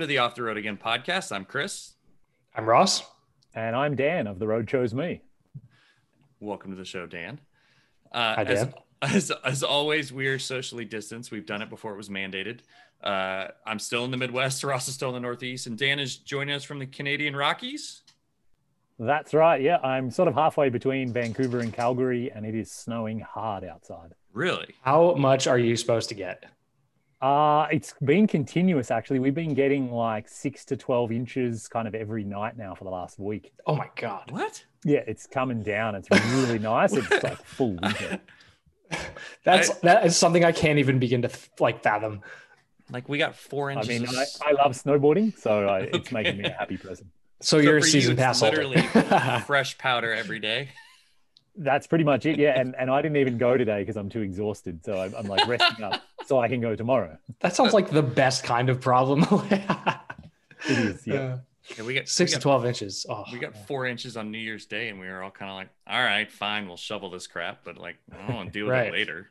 Welcome 0.00 0.08
to 0.08 0.14
the 0.14 0.18
Off 0.18 0.34
the 0.34 0.42
Road 0.42 0.56
Again 0.56 0.78
podcast. 0.78 1.30
I'm 1.30 1.44
Chris. 1.44 1.92
I'm 2.54 2.64
Ross. 2.64 3.02
And 3.54 3.76
I'm 3.76 3.96
Dan 3.96 4.26
of 4.28 4.38
The 4.38 4.46
Road 4.46 4.66
Chose 4.66 4.94
Me. 4.94 5.20
Welcome 6.40 6.70
to 6.70 6.76
the 6.78 6.86
show, 6.86 7.04
Dan. 7.04 7.38
Uh, 8.10 8.36
Hi, 8.36 8.44
Dan. 8.44 8.72
As, 9.02 9.30
as, 9.30 9.30
as 9.44 9.62
always, 9.62 10.10
we 10.10 10.26
are 10.28 10.38
socially 10.38 10.86
distanced. 10.86 11.30
We've 11.30 11.44
done 11.44 11.60
it 11.60 11.68
before 11.68 11.92
it 11.92 11.98
was 11.98 12.08
mandated. 12.08 12.60
Uh, 13.04 13.48
I'm 13.66 13.78
still 13.78 14.06
in 14.06 14.10
the 14.10 14.16
Midwest. 14.16 14.64
Ross 14.64 14.88
is 14.88 14.94
still 14.94 15.10
in 15.10 15.16
the 15.16 15.20
Northeast, 15.20 15.66
and 15.66 15.76
Dan 15.76 15.98
is 15.98 16.16
joining 16.16 16.54
us 16.54 16.64
from 16.64 16.78
the 16.78 16.86
Canadian 16.86 17.36
Rockies. 17.36 18.00
That's 18.98 19.34
right. 19.34 19.60
Yeah, 19.60 19.80
I'm 19.82 20.10
sort 20.10 20.28
of 20.28 20.34
halfway 20.34 20.70
between 20.70 21.12
Vancouver 21.12 21.58
and 21.58 21.74
Calgary, 21.74 22.32
and 22.34 22.46
it 22.46 22.54
is 22.54 22.72
snowing 22.72 23.20
hard 23.20 23.64
outside. 23.64 24.14
Really? 24.32 24.74
How 24.80 25.12
much 25.16 25.46
are 25.46 25.58
you 25.58 25.76
supposed 25.76 26.08
to 26.08 26.14
get? 26.14 26.46
Uh, 27.20 27.66
it's 27.70 27.94
been 28.02 28.26
continuous 28.26 28.90
actually. 28.90 29.18
We've 29.18 29.34
been 29.34 29.52
getting 29.54 29.92
like 29.92 30.28
six 30.28 30.64
to 30.66 30.76
12 30.76 31.12
inches 31.12 31.68
kind 31.68 31.86
of 31.86 31.94
every 31.94 32.24
night 32.24 32.56
now 32.56 32.74
for 32.74 32.84
the 32.84 32.90
last 32.90 33.18
week. 33.18 33.52
Oh 33.66 33.76
my 33.76 33.88
god. 33.96 34.30
What? 34.30 34.64
Yeah, 34.84 35.00
it's 35.06 35.26
coming 35.26 35.62
down. 35.62 35.94
It's 35.94 36.08
really 36.10 36.58
nice. 36.72 36.94
It's 36.94 37.22
like 37.22 37.36
full 37.44 37.76
winter. 37.82 38.20
That's 39.44 39.70
I- 39.70 39.74
that 39.82 40.06
is 40.06 40.16
something 40.16 40.44
I 40.44 40.52
can't 40.52 40.78
even 40.78 40.98
begin 40.98 41.22
to 41.22 41.30
like 41.58 41.82
fathom. 41.82 42.22
Like 42.90 43.08
we 43.08 43.18
got 43.18 43.36
four 43.36 43.70
inches. 43.70 43.88
I 43.88 43.92
inches. 43.92 44.10
mean, 44.10 44.16
of 44.16 44.18
I, 44.18 44.22
s- 44.22 44.40
I 44.44 44.52
love 44.52 44.72
snowboarding, 44.72 45.38
so 45.38 45.66
I, 45.68 45.80
it's 45.80 45.94
Okay. 45.98 46.14
making 46.14 46.38
me 46.38 46.44
a 46.44 46.52
happy 46.52 46.76
person. 46.76 47.10
So, 47.40 47.58
So 47.58 47.62
you're 47.62 47.76
a 47.76 47.80
for 47.80 47.86
you, 47.86 47.92
season 47.92 48.12
it's 48.14 48.20
pass 48.22 48.42
literally 48.42 48.80
holder. 48.80 49.42
fresh 49.46 49.78
powder 49.78 50.12
every 50.12 50.40
day. 50.40 50.70
That's 51.62 51.86
pretty 51.86 52.04
much 52.04 52.24
it. 52.26 52.38
Yeah, 52.38 52.58
and, 52.58 52.74
and 52.78 52.90
I 52.90 53.02
didn't 53.02 53.18
even 53.18 53.36
go 53.38 53.56
today 53.56 53.80
because 53.82 53.96
I'm 53.96 54.08
too 54.08 54.22
exhausted. 54.22 54.82
So 54.84 54.98
I'm, 54.98 55.14
I'm 55.14 55.26
like 55.26 55.46
resting 55.46 55.84
up 55.84 56.02
so 56.26 56.40
I 56.40 56.48
can 56.48 56.60
go 56.60 56.74
tomorrow. 56.74 57.18
that 57.40 57.54
sounds 57.54 57.74
like 57.74 57.90
the 57.90 58.02
best 58.02 58.44
kind 58.44 58.68
of 58.70 58.80
problem. 58.80 59.24
It 60.68 60.78
is. 60.78 61.06
Yeah. 61.06 61.14
Uh, 61.20 61.38
Yeah, 61.78 61.84
we 61.84 61.94
got 61.94 62.08
six 62.08 62.32
we 62.32 62.36
to 62.36 62.40
twelve 62.42 62.66
inches. 62.66 63.06
Oh, 63.08 63.24
We 63.32 63.38
got 63.38 63.56
four 63.66 63.86
inches 63.86 64.16
on 64.16 64.30
New 64.30 64.38
Year's 64.38 64.66
Day, 64.66 64.88
and 64.88 64.98
we 65.00 65.06
were 65.08 65.22
all 65.22 65.30
kind 65.30 65.50
of 65.50 65.56
like, 65.56 65.68
"All 65.86 66.02
right, 66.02 66.30
fine, 66.30 66.66
we'll 66.66 66.76
shovel 66.76 67.10
this 67.10 67.26
crap," 67.26 67.60
but 67.64 67.78
like, 67.78 67.96
I 68.12 68.26
don't 68.26 68.36
want 68.36 68.52
to 68.52 68.58
deal 68.58 68.66
with 68.66 68.72
Right. 68.72 68.88
it 68.88 68.92
later. 68.92 69.30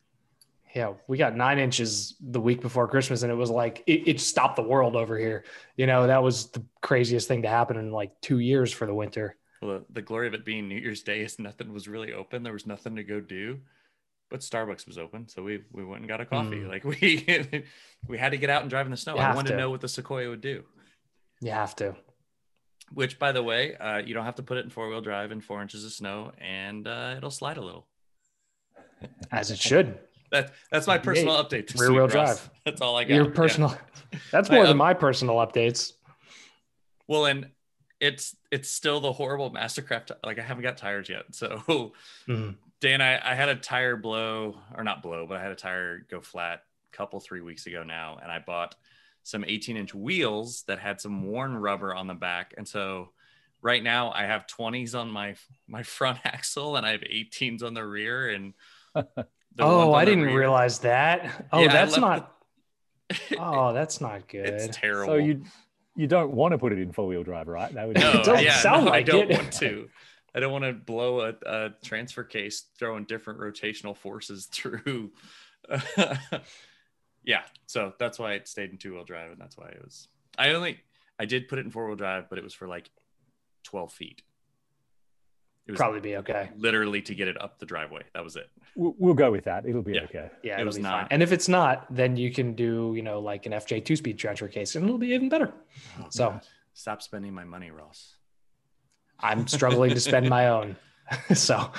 yeah, 0.76 0.94
we 1.08 1.18
got 1.18 1.36
nine 1.36 1.60
inches 1.60 2.16
the 2.22 2.40
week 2.40 2.62
before 2.62 2.88
Christmas, 2.88 3.24
and 3.24 3.32
it 3.32 3.36
was 3.36 3.50
like 3.52 3.84
it, 3.88 4.08
it 4.08 4.20
stopped 4.20 4.56
the 4.56 4.62
world 4.64 4.96
over 4.96 5.18
here. 5.18 5.44
You 5.76 5.86
know, 5.88 6.08
that 6.08 6.24
was 6.24 6.48
the 6.52 6.64
craziest 6.82 7.28
thing 7.28 7.42
to 7.44 7.48
happen 7.50 7.78
in 7.78 7.92
like 7.92 8.12
two 8.22 8.40
years 8.40 8.72
for 8.72 8.86
the 8.88 8.94
winter. 8.94 9.36
Well, 9.62 9.82
the, 9.90 10.02
glory 10.02 10.28
of 10.28 10.34
it 10.34 10.46
being 10.46 10.68
New 10.70 10.80
Year's 10.80 11.04
Day 11.04 11.22
is 11.22 11.38
nothing 11.38 11.74
was 11.74 11.88
really 11.88 12.14
open. 12.14 12.44
There 12.44 12.54
was 12.54 12.66
nothing 12.66 12.96
to 12.96 13.04
go 13.04 13.20
do, 13.20 13.60
but 14.30 14.40
Starbucks 14.40 14.88
was 14.88 14.98
open, 14.98 15.28
so 15.28 15.44
we 15.44 15.62
we 15.74 15.84
went 15.84 16.02
and 16.02 16.08
got 16.08 16.22
a 16.22 16.26
coffee. 16.26 16.62
Mm. 16.62 16.70
Like 16.70 16.84
we 16.86 17.66
we 18.08 18.18
had 18.18 18.32
to 18.32 18.38
get 18.38 18.50
out 18.50 18.62
and 18.62 18.70
drive 18.70 18.86
in 18.86 18.92
the 18.92 18.98
snow. 18.98 19.16
You 19.16 19.22
I 19.22 19.36
wanted 19.36 19.50
to. 19.50 19.54
to. 19.56 19.60
know 19.60 19.70
what 19.70 19.82
the 19.82 19.90
Sequoia 19.90 20.30
would 20.30 20.42
do. 20.42 20.64
You 21.42 21.52
have 21.52 21.76
to. 21.78 21.96
Which, 22.94 23.20
by 23.20 23.32
the 23.34 23.44
way, 23.44 23.76
uh, 23.76 23.98
you 23.98 24.14
don't 24.14 24.26
have 24.26 24.36
to 24.36 24.44
put 24.44 24.58
it 24.58 24.64
in 24.64 24.70
four 24.72 24.90
wheel 24.90 25.02
drive 25.02 25.32
in 25.32 25.42
four 25.42 25.62
inches 25.62 25.86
of 25.86 25.92
snow, 25.92 26.32
and 26.40 26.88
uh, 26.88 27.16
it'll 27.18 27.30
slide 27.30 27.58
a 27.58 27.62
little. 27.62 27.88
As 29.32 29.52
it 29.52 29.60
should. 29.60 30.00
That 30.32 30.52
that's 30.72 30.86
my 30.86 31.00
personal 31.00 31.44
update. 31.44 31.72
this 31.72 31.82
Rear 31.82 31.92
wheel 31.92 32.06
drive. 32.06 32.52
That's 32.64 32.82
all 32.82 32.96
I 32.96 33.04
got. 33.04 33.16
Your 33.16 33.26
Yeah. 33.30 33.34
personal. 33.34 33.76
That's 34.32 34.48
I, 34.52 34.54
more 34.54 34.64
than 34.64 34.74
um, 34.74 34.78
my 34.78 34.94
personal 34.94 35.38
updates. 35.38 35.94
Well, 37.08 37.26
and 37.26 37.50
it's 38.00 38.36
it's 38.52 38.70
still 38.70 39.00
the 39.00 39.12
horrible 39.12 39.52
Mastercraft. 39.52 40.12
Like 40.24 40.40
I 40.40 40.42
haven't 40.42 40.64
got 40.64 40.78
tires 40.78 41.10
yet, 41.10 41.26
so 41.36 41.94
Mhm. 42.28 42.56
Dan, 42.82 43.02
I, 43.02 43.32
I 43.32 43.36
had 43.36 43.50
a 43.50 43.56
tire 43.56 43.98
blow 43.98 44.58
or 44.78 44.86
not 44.86 45.02
blow, 45.04 45.26
but 45.28 45.36
I 45.38 45.42
had 45.42 45.52
a 45.52 45.56
tire 45.56 46.06
go 46.10 46.22
flat 46.22 46.64
a 46.94 46.96
couple 46.96 47.20
three 47.20 47.42
weeks 47.42 47.68
ago 47.68 47.84
now, 47.84 48.18
and 48.24 48.32
I 48.32 48.40
bought 48.40 48.76
some 49.24 49.44
18 49.46 49.76
inch 49.76 49.94
wheels 49.94 50.64
that 50.68 50.80
had 50.80 51.02
some 51.02 51.26
worn 51.28 51.58
rubber 51.58 51.94
on 51.94 52.08
the 52.08 52.14
back, 52.14 52.54
and 52.58 52.66
so 52.68 53.10
right 53.62 53.84
now 53.84 54.12
I 54.14 54.24
have 54.24 54.48
20s 54.48 54.98
on 54.98 55.12
my 55.12 55.36
my 55.68 55.84
front 55.84 56.20
axle 56.26 56.78
and 56.78 56.86
I 56.86 56.92
have 56.92 57.02
18s 57.02 57.62
on 57.64 57.74
the 57.74 57.86
rear, 57.86 58.30
and 58.30 58.54
Oh, 59.60 59.94
I 59.94 60.06
didn't 60.06 60.24
rear- 60.24 60.40
realize 60.40 60.80
that. 60.80 61.48
Oh, 61.52 61.62
Yeah, 61.62 61.74
that's 61.74 61.98
not. 61.98 62.36
the- 63.10 63.38
Oh, 63.40 63.74
that's 63.74 64.00
not 64.00 64.28
good. 64.30 64.46
it's 64.48 64.78
terrible. 64.78 65.14
So 65.14 65.18
you 65.18 65.44
you 66.00 66.08
don't 66.08 66.32
want 66.32 66.54
to 66.54 66.58
put 66.58 66.72
it 66.72 66.80
in 66.80 66.94
four 66.94 67.08
wheel 67.08 67.24
drive, 67.24 67.50
right? 67.50 67.74
That 67.74 67.86
would 67.86 67.98
no, 67.98 68.12
It 68.12 68.24
doesn't 68.24 68.46
yeah, 68.46 68.56
sound 68.62 68.86
no, 68.86 68.92
like 68.92 69.02
I 69.02 69.12
don't 69.12 69.30
it. 69.30 69.38
want 69.38 69.52
to. 69.54 69.90
I 70.34 70.40
don't 70.40 70.52
want 70.54 70.64
to 70.64 70.72
blow 70.72 71.20
a, 71.22 71.34
a 71.46 71.70
transfer 71.84 72.24
case 72.24 72.68
throwing 72.78 73.04
different 73.04 73.42
rotational 73.42 73.98
forces 73.98 74.46
through. 74.52 75.12
yeah, 77.26 77.42
so 77.66 77.94
that's 78.00 78.18
why 78.18 78.36
it 78.36 78.48
stayed 78.48 78.72
in 78.72 78.78
two 78.78 78.94
wheel 78.94 79.04
drive, 79.04 79.32
and 79.32 79.42
that's 79.42 79.58
why 79.58 79.68
it 79.68 79.82
was. 79.84 80.08
I 80.38 80.52
only 80.52 80.80
I 81.20 81.26
did 81.26 81.50
put 81.50 81.60
it 81.60 81.66
in 81.66 81.72
four 81.72 81.86
wheel 81.88 81.98
drive, 81.98 82.30
but 82.30 82.38
it 82.38 82.46
was 82.46 82.54
for 82.54 82.70
like 82.70 82.90
twelve 83.64 83.92
feet. 83.92 84.22
It 85.70 85.74
was 85.74 85.78
Probably 85.78 86.00
be 86.00 86.18
okay. 86.18 86.50
literally 86.58 87.00
to 87.04 87.14
get 87.14 87.28
it 87.28 87.40
up 87.40 87.60
the 87.60 87.66
driveway. 87.68 88.02
That 88.16 88.24
was 88.24 88.36
it. 88.36 88.50
we'll, 88.76 88.96
we'll 88.98 89.14
go 89.14 89.30
with 89.32 89.44
that. 89.44 89.68
It'll 89.68 89.84
be 89.84 89.94
Yeah. 89.94 90.06
okay. 90.06 90.32
Yeah, 90.42 90.54
It 90.54 90.62
it'll 90.62 90.66
was 90.66 90.78
be 90.78 90.82
not. 90.82 91.02
fine. 91.02 91.08
And 91.12 91.22
if 91.22 91.32
it's 91.32 91.48
not, 91.48 91.86
then 91.94 92.18
you 92.18 92.32
can 92.34 92.56
do, 92.56 92.94
you 92.96 93.04
know, 93.04 93.20
like 93.20 93.46
an 93.46 93.52
FJ 93.52 93.86
two 93.86 93.96
speed 93.96 94.18
transfer 94.18 94.48
case, 94.48 94.74
and 94.76 94.84
it'll 94.86 94.98
be 94.98 95.10
even 95.10 95.30
better. 95.30 95.54
So- 96.10 96.30
God. 96.32 96.42
stop 96.74 97.04
spending 97.04 97.36
my 97.36 97.44
money, 97.44 97.70
Ross. 97.70 98.16
I'm 99.20 99.48
struggling 99.48 99.92
to 99.92 100.00
spend 100.00 100.28
my 100.28 100.48
own, 100.48 100.76
so 101.36 101.72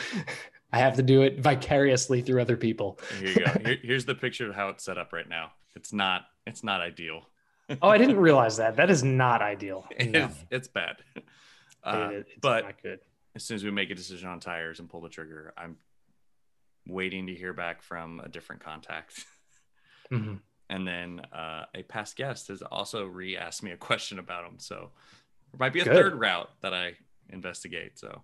I 0.73 0.79
have 0.79 0.95
to 0.97 1.03
do 1.03 1.23
it 1.23 1.41
vicariously 1.41 2.23
through 2.23 2.41
other 2.43 2.57
people. 2.57 3.01
Here 3.19 3.29
you 3.31 3.35
go. 3.45 3.53
Here, 3.65 3.79
here's 3.83 4.05
the 4.05 4.15
picture 4.15 4.49
of 4.49 4.55
how 4.55 4.69
it's 4.69 4.85
set 4.85 4.99
up 4.99 5.13
right 5.13 5.29
now. 5.29 5.51
It's 5.75 5.93
not. 5.93 6.27
It's 6.47 6.63
not 6.63 6.81
ideal. 6.81 7.23
Oh, 7.83 7.89
I 7.89 7.99
didn't 7.99 8.19
realize 8.19 8.57
that. 8.59 8.77
That 8.77 8.89
is 8.89 9.03
not 9.03 9.43
ideal. 9.43 9.85
No, 10.07 10.27
It's, 10.27 10.45
it's 10.51 10.69
bad. 10.69 10.97
Uh, 11.83 12.11
it- 12.13 12.17
it's 12.29 12.41
but 12.41 12.65
not 12.65 12.83
good. 12.83 13.01
As 13.37 13.45
soon 13.45 13.55
as 13.57 13.65
we 13.65 13.71
make 13.71 13.91
a 13.91 13.95
decision 13.95 14.29
on 14.29 14.41
tires 14.41 14.81
and 14.81 14.89
pull 14.89 15.01
the 15.01 15.09
trigger, 15.09 15.53
I'm 15.57 15.77
waiting 16.87 17.27
to 17.29 17.35
hear 17.35 17.53
back 17.53 17.83
from 17.83 18.21
a 18.21 18.29
different 18.29 18.63
contact. 18.63 19.25
Mhm. 20.11 20.41
And 20.69 20.89
then 20.89 21.21
uh, 21.33 21.67
a 21.73 21.85
past 21.85 22.17
guest 22.17 22.49
has 22.49 22.63
also 22.63 23.07
re 23.07 23.37
asked 23.37 23.63
me 23.63 23.71
a 23.71 23.77
question 23.77 24.19
about 24.19 24.43
them. 24.43 24.59
So 24.59 24.91
there 25.53 25.59
might 25.61 25.73
be 25.73 25.79
a 25.81 25.85
Good. 25.85 25.95
third 25.95 26.15
route 26.19 26.51
that 26.63 26.75
I 26.75 26.95
investigate. 27.29 27.97
So 27.97 28.21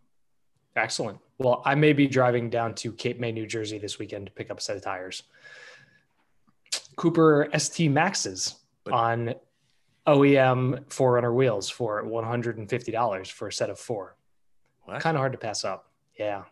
Excellent. 0.75 1.21
Well, 1.39 1.63
I 1.65 1.77
may 1.77 1.93
be 1.93 2.09
driving 2.09 2.51
down 2.51 2.75
to 2.77 2.91
Cape 2.93 3.21
May, 3.21 3.31
New 3.31 3.47
Jersey 3.47 3.79
this 3.79 4.01
weekend 4.01 4.27
to 4.27 4.33
pick 4.33 4.51
up 4.51 4.59
a 4.59 4.61
set 4.61 4.77
of 4.77 4.83
tires. 4.83 5.23
Cooper 6.97 7.49
ST 7.57 7.89
Maxes 7.93 8.57
But- 8.83 8.95
on 8.95 9.35
OEM 10.09 10.87
4Runner 10.89 11.33
wheels 11.33 11.71
for 11.71 12.03
$150 12.03 13.31
for 13.31 13.47
a 13.47 13.53
set 13.53 13.71
of 13.71 13.79
four. 13.79 14.16
What? 14.87 15.01
Kind 15.03 15.17
of 15.17 15.21
hard 15.21 15.33
to 15.33 15.39
pass 15.39 15.65
up. 15.65 15.91
Yeah. 16.19 16.45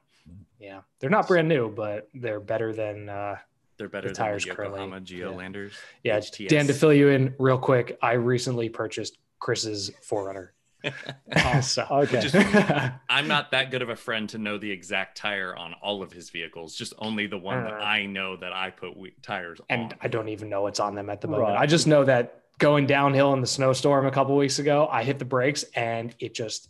Yeah. 0.61 0.81
They're 1.01 1.11
not 1.11 1.27
brand 1.29 1.49
new, 1.49 1.69
but 1.71 2.09
they're 2.15 2.41
better 2.41 2.73
than, 2.73 3.09
uh, 3.09 3.37
They're 3.79 3.89
better 3.89 4.09
the 4.09 4.15
than 4.15 4.25
tires 4.25 4.45
the 4.45 4.51
currently- 4.55 4.81
Yokohama 4.81 5.05
Geolandars. 5.05 5.73
yeah. 6.03 6.19
HTS. 6.19 6.49
Dan, 6.49 6.67
to 6.67 6.75
fill 6.75 6.93
you 6.93 7.09
in 7.09 7.35
real 7.39 7.59
quick, 7.59 7.99
I 8.03 8.13
recently 8.13 8.69
purchased 8.69 9.19
Chris's 9.41 9.91
4Runner. 10.03 10.49
so, 11.63 11.87
Okay. 11.91 12.21
Just- 12.21 12.35
I'm 13.09 13.27
not 13.29 13.51
that 13.53 13.71
good 13.71 13.83
of 13.83 13.89
a 13.89 13.97
friend 13.97 14.29
to 14.31 14.39
know 14.39 14.59
the 14.59 14.71
exact 14.71 15.17
tire 15.17 15.57
on 15.57 15.75
all 15.83 16.03
of 16.03 16.13
his 16.13 16.31
vehicles, 16.31 16.75
just 16.77 16.93
only 16.99 17.27
the 17.27 17.39
one 17.39 17.65
that 17.65 17.73
Uh. 17.75 17.77
I 17.85 18.07
know 18.07 18.37
that 18.37 18.53
I 18.53 18.71
put 18.71 18.97
we- 18.97 19.15
tires 19.23 19.61
and 19.71 19.93
on. 19.93 19.99
I 20.03 20.09
don't 20.09 20.29
even 20.29 20.49
know 20.49 20.63
what's 20.63 20.81
on 20.81 20.95
them 20.95 21.09
at 21.11 21.21
the 21.21 21.29
moment. 21.29 21.49
Right. 21.51 21.59
I 21.61 21.67
just 21.67 21.87
know 21.87 22.05
that 22.05 22.43
going 22.59 22.87
downhill 22.87 23.33
in 23.35 23.41
the 23.41 23.47
snowstorm 23.47 24.07
a 24.07 24.11
couple 24.11 24.37
weeks 24.37 24.59
ago, 24.59 24.87
I 24.91 25.03
hit 25.05 25.19
the 25.19 25.25
brakes 25.25 25.65
and 25.75 26.15
it 26.21 26.35
just 26.35 26.69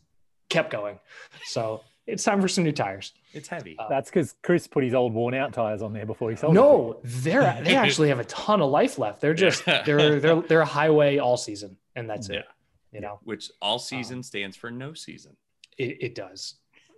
kept 0.55 0.71
going. 0.71 0.99
So 1.47 1.83
it's 2.07 2.23
time 2.25 2.41
for 2.41 2.49
some 2.49 2.65
new 2.65 2.73
tires. 2.73 3.13
It's 3.33 3.49
heavy. 3.49 3.77
Uh, 3.79 3.89
That's 3.89 4.09
because 4.11 4.35
Chris 4.43 4.67
put 4.67 4.85
his 4.85 4.95
old 4.95 5.13
worn 5.15 5.35
out 5.35 5.53
tires 5.53 5.83
on 5.83 5.93
there 5.93 6.07
before 6.07 6.31
he 6.31 6.37
sold 6.37 6.55
them. 6.55 6.63
No, 6.63 7.01
they're 7.03 7.61
they 7.65 7.75
actually 7.75 8.09
have 8.09 8.21
a 8.21 8.25
ton 8.25 8.61
of 8.63 8.71
life 8.71 8.99
left. 8.99 9.21
They're 9.21 9.35
just 9.35 9.65
they're 9.65 10.21
they're 10.21 10.41
they're 10.43 10.61
a 10.61 10.65
highway 10.67 11.19
all 11.19 11.37
season, 11.37 11.77
and 11.97 12.09
that's 12.09 12.29
Yeah. 12.29 12.39
it. 12.41 12.45
You 12.93 13.01
know, 13.01 13.19
which 13.25 13.51
all 13.61 13.79
season 13.81 14.23
stands 14.23 14.57
for 14.57 14.71
no 14.71 14.95
season. 14.95 15.37
it, 15.77 15.97
it 16.01 16.15
does, 16.15 16.55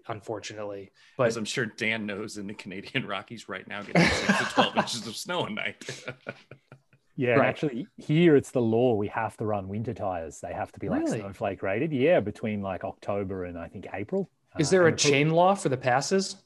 unfortunately. 0.09 0.91
As 1.19 1.35
But 1.35 1.37
I'm 1.39 1.45
sure 1.47 1.65
Dan 1.65 2.05
knows 2.05 2.37
in 2.37 2.47
the 2.47 2.55
Canadian 2.55 3.07
Rockies 3.07 3.49
right 3.49 3.67
now, 3.67 3.81
getting 3.83 4.03
six 4.03 4.39
to 4.39 4.45
12 4.55 4.77
inches 4.83 5.07
of 5.07 5.17
snow 5.17 5.47
a 5.47 5.51
night. 5.51 6.05
Yeah, 7.17 7.35
Right. 7.37 7.49
actually, 7.49 7.87
here 7.97 8.37
it's 8.37 8.51
the 8.51 8.61
law. 8.61 8.95
We 8.95 9.09
have 9.09 9.37
to 9.39 9.47
run 9.47 9.69
winter 9.69 9.95
tires. 9.95 10.41
They 10.41 10.53
have 10.53 10.71
to 10.73 10.79
be 10.81 10.89
like 10.89 11.03
Really? 11.03 11.21
snowflake 11.21 11.63
rated. 11.63 11.93
Yeah, 11.93 12.21
between 12.21 12.61
like 12.63 12.85
October 12.85 13.45
and 13.47 13.59
I 13.59 13.69
think 13.69 13.87
April. 13.93 14.29
is 14.59 14.69
Uh, 14.69 14.71
there 14.73 14.85
a 14.87 14.89
and 14.91 14.99
chain 14.99 15.31
law 15.31 15.55
for 15.55 15.69
the 15.71 15.77
passes? 15.77 16.43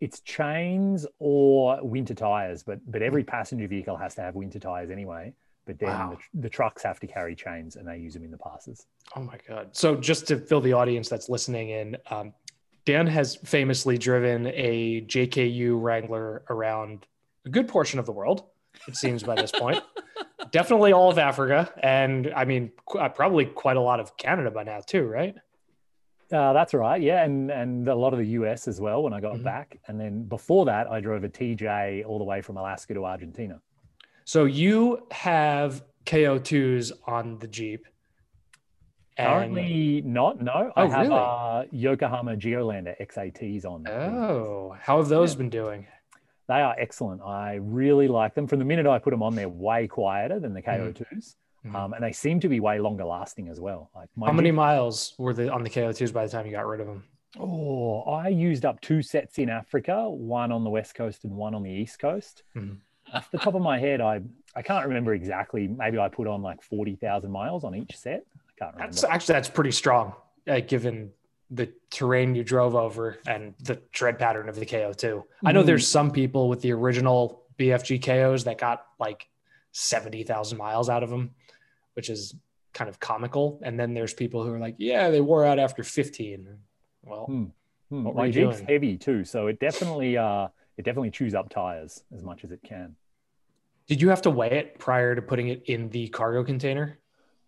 It's 0.00 0.20
chains 0.20 1.06
or 1.18 1.78
winter 1.82 2.14
tires, 2.14 2.62
but 2.62 2.78
but 2.90 3.02
every 3.02 3.24
passenger 3.24 3.66
vehicle 3.66 3.96
has 3.96 4.14
to 4.16 4.22
have 4.22 4.34
winter 4.34 4.58
tires 4.58 4.90
anyway. 4.90 5.32
But 5.66 5.78
then 5.78 5.88
Wow. 5.88 6.18
the, 6.34 6.40
the 6.42 6.48
trucks 6.50 6.82
have 6.82 7.00
to 7.00 7.06
carry 7.06 7.34
chains, 7.34 7.76
and 7.76 7.88
they 7.88 7.96
use 7.98 8.12
them 8.14 8.22
in 8.24 8.30
the 8.30 8.36
passes. 8.38 8.86
Oh 9.16 9.22
my 9.22 9.38
god! 9.48 9.74
So 9.74 9.96
just 9.96 10.26
to 10.28 10.36
fill 10.38 10.60
the 10.60 10.74
audience 10.74 11.08
that's 11.08 11.28
listening 11.30 11.70
in, 11.70 11.96
um, 12.10 12.34
Dan 12.84 13.06
has 13.06 13.36
famously 13.36 13.96
driven 13.96 14.46
a 14.48 15.00
JKU 15.06 15.80
Wrangler 15.80 16.44
around 16.50 17.06
a 17.46 17.48
good 17.48 17.66
portion 17.66 17.98
of 17.98 18.04
the 18.06 18.12
world. 18.12 18.44
It 18.88 18.96
seems 18.96 19.22
by 19.22 19.34
this 19.36 19.50
point. 19.52 19.82
Definitely 20.50 20.92
all 20.92 21.10
of 21.10 21.18
Africa, 21.18 21.72
and 21.82 22.32
I 22.36 22.44
mean 22.44 22.70
qu- 22.86 22.98
uh, 22.98 23.08
probably 23.08 23.46
quite 23.46 23.76
a 23.76 23.80
lot 23.80 23.98
of 24.00 24.16
Canada 24.16 24.50
by 24.50 24.62
now 24.64 24.80
too, 24.80 25.04
right? 25.04 25.34
Uh, 26.32 26.52
that's 26.52 26.74
right. 26.74 27.00
Yeah. 27.00 27.22
And, 27.24 27.50
and 27.50 27.86
a 27.88 27.94
lot 27.94 28.12
of 28.12 28.18
the 28.18 28.26
US 28.28 28.66
as 28.66 28.80
well 28.80 29.02
when 29.02 29.12
I 29.12 29.20
got 29.20 29.34
Mhm. 29.36 29.44
back. 29.44 29.78
And 29.86 30.00
then 30.00 30.24
before 30.24 30.64
that, 30.66 30.90
I 30.90 30.98
drove 31.00 31.22
a 31.22 31.28
TJ 31.28 32.02
all 32.06 32.18
the 32.18 32.24
way 32.24 32.40
from 32.40 32.56
Alaska 32.56 32.94
to 32.94 33.04
Argentina. 33.04 33.60
So 34.24 34.44
you 34.46 35.06
have 35.10 35.84
KO2s 36.06 36.92
on 37.06 37.38
the 37.38 37.46
Jeep. 37.48 37.86
and- 39.16 39.28
Currently, 39.54 40.02
not. 40.04 40.40
No. 40.40 40.72
Oh, 40.76 40.82
I 40.82 40.86
have 40.88 41.06
really? 41.08 41.14
uh, 41.20 41.64
Yokohama 41.70 42.36
Geolandar 42.36 42.96
XATs 43.00 43.64
on. 43.64 43.86
oh, 43.86 44.74
how 44.80 44.96
have 44.96 45.08
those 45.08 45.34
been 45.36 45.50
doing? 45.50 45.86
They 46.46 46.60
are 46.60 46.74
excellent. 46.78 47.22
I 47.22 47.54
really 47.54 48.08
like 48.08 48.34
them. 48.34 48.46
From 48.46 48.58
the 48.58 48.64
minute 48.64 48.86
I 48.86 48.98
put 48.98 49.10
them 49.10 49.22
on, 49.22 49.34
they're 49.34 49.48
way 49.48 49.86
quieter 49.88 50.38
than 50.40 50.52
the 50.54 50.62
KO2s. 50.62 51.36
Mhm. 51.64 51.74
Um, 51.74 51.92
and 51.94 52.04
they 52.04 52.12
seem 52.12 52.40
to 52.40 52.48
be 52.48 52.60
way 52.60 52.78
longer 52.78 53.04
lasting 53.04 53.48
as 53.48 53.58
well. 53.60 53.90
Like 53.94 54.10
my 54.16 54.26
How 54.26 54.32
many 54.34 54.50
Jeep- 54.50 54.56
miles 54.56 55.14
were 55.18 55.32
the 55.32 55.50
on 55.50 55.62
the 55.62 55.70
KO2s 55.70 56.12
by 56.12 56.26
the 56.26 56.30
time 56.30 56.44
you 56.44 56.52
got 56.52 56.66
rid 56.66 56.80
of 56.80 56.86
them? 56.86 57.04
Oh, 57.40 58.02
I 58.02 58.28
used 58.28 58.64
up 58.66 58.80
two 58.80 59.00
sets 59.02 59.38
in 59.38 59.48
Africa, 59.48 60.08
one 60.08 60.52
on 60.52 60.62
the 60.62 60.70
west 60.70 60.94
coast 60.94 61.24
and 61.24 61.34
one 61.34 61.54
on 61.54 61.62
the 61.62 61.70
east 61.70 61.98
coast. 61.98 62.42
Mhm. 62.54 62.78
Off 63.12 63.30
the 63.30 63.38
top 63.38 63.54
of 63.54 63.62
my 63.62 63.78
head, 63.78 64.00
I 64.00 64.20
I 64.56 64.62
can't 64.62 64.86
remember 64.86 65.14
exactly. 65.14 65.66
Maybe 65.66 65.98
I 65.98 66.08
put 66.08 66.26
on 66.26 66.42
like 66.42 66.60
forty 66.62 66.94
thousand 66.96 67.30
miles 67.32 67.64
on 67.64 67.74
each 67.74 67.96
set. 67.96 68.24
I 68.36 68.52
can't 68.58 68.74
remember. 68.74 68.92
That's 68.92 69.04
actually 69.04 69.32
that's 69.32 69.48
pretty 69.48 69.72
strong, 69.72 70.12
uh, 70.46 70.60
given 70.60 71.12
the 71.50 71.72
terrain 71.90 72.34
you 72.34 72.42
drove 72.42 72.74
over 72.74 73.18
and 73.26 73.54
the 73.60 73.76
tread 73.92 74.18
pattern 74.18 74.48
of 74.48 74.56
the 74.56 74.66
KO2. 74.66 75.22
I 75.44 75.52
know 75.52 75.62
Mhm. 75.62 75.66
there's 75.66 75.86
some 75.86 76.10
people 76.10 76.48
with 76.48 76.60
the 76.62 76.72
original 76.72 77.44
BFG 77.58 77.98
KOs 78.02 78.44
that 78.44 78.58
got 78.58 78.86
like 78.98 79.28
seventy 79.72 80.22
thousand 80.24 80.58
miles 80.58 80.88
out 80.88 81.02
of 81.02 81.10
them, 81.10 81.34
which 81.94 82.08
is 82.10 82.34
kind 82.72 82.88
of 82.88 82.98
comical. 82.98 83.60
And 83.62 83.78
then 83.78 83.94
there's 83.94 84.14
people 84.14 84.42
who 84.44 84.52
are 84.52 84.58
like, 84.58 84.74
yeah, 84.78 85.10
they 85.10 85.20
wore 85.20 85.44
out 85.44 85.58
after 85.58 85.82
fifteen. 85.84 86.58
Well, 87.02 87.26
Hmm. 87.26 87.44
Hmm, 87.90 88.04
What 88.04 88.16
My 88.16 88.26
you 88.26 88.32
Jeep's 88.32 88.56
doing? 88.56 88.66
heavy 88.68 88.96
too, 88.98 89.24
so 89.24 89.46
it 89.46 89.60
definitely 89.60 90.16
uh 90.16 90.48
it 90.76 90.84
definitely 90.84 91.10
chews 91.10 91.34
up 91.34 91.50
tires 91.50 92.02
as 92.12 92.22
much 92.22 92.42
as 92.44 92.50
it 92.50 92.62
can. 92.64 92.96
did 93.86 94.00
you 94.00 94.08
have 94.08 94.22
to 94.22 94.30
weigh 94.30 94.50
it 94.50 94.78
prior 94.78 95.14
to 95.14 95.20
putting 95.20 95.48
it 95.48 95.62
in 95.66 95.90
the 95.90 96.08
cargo 96.08 96.42
container? 96.42 96.98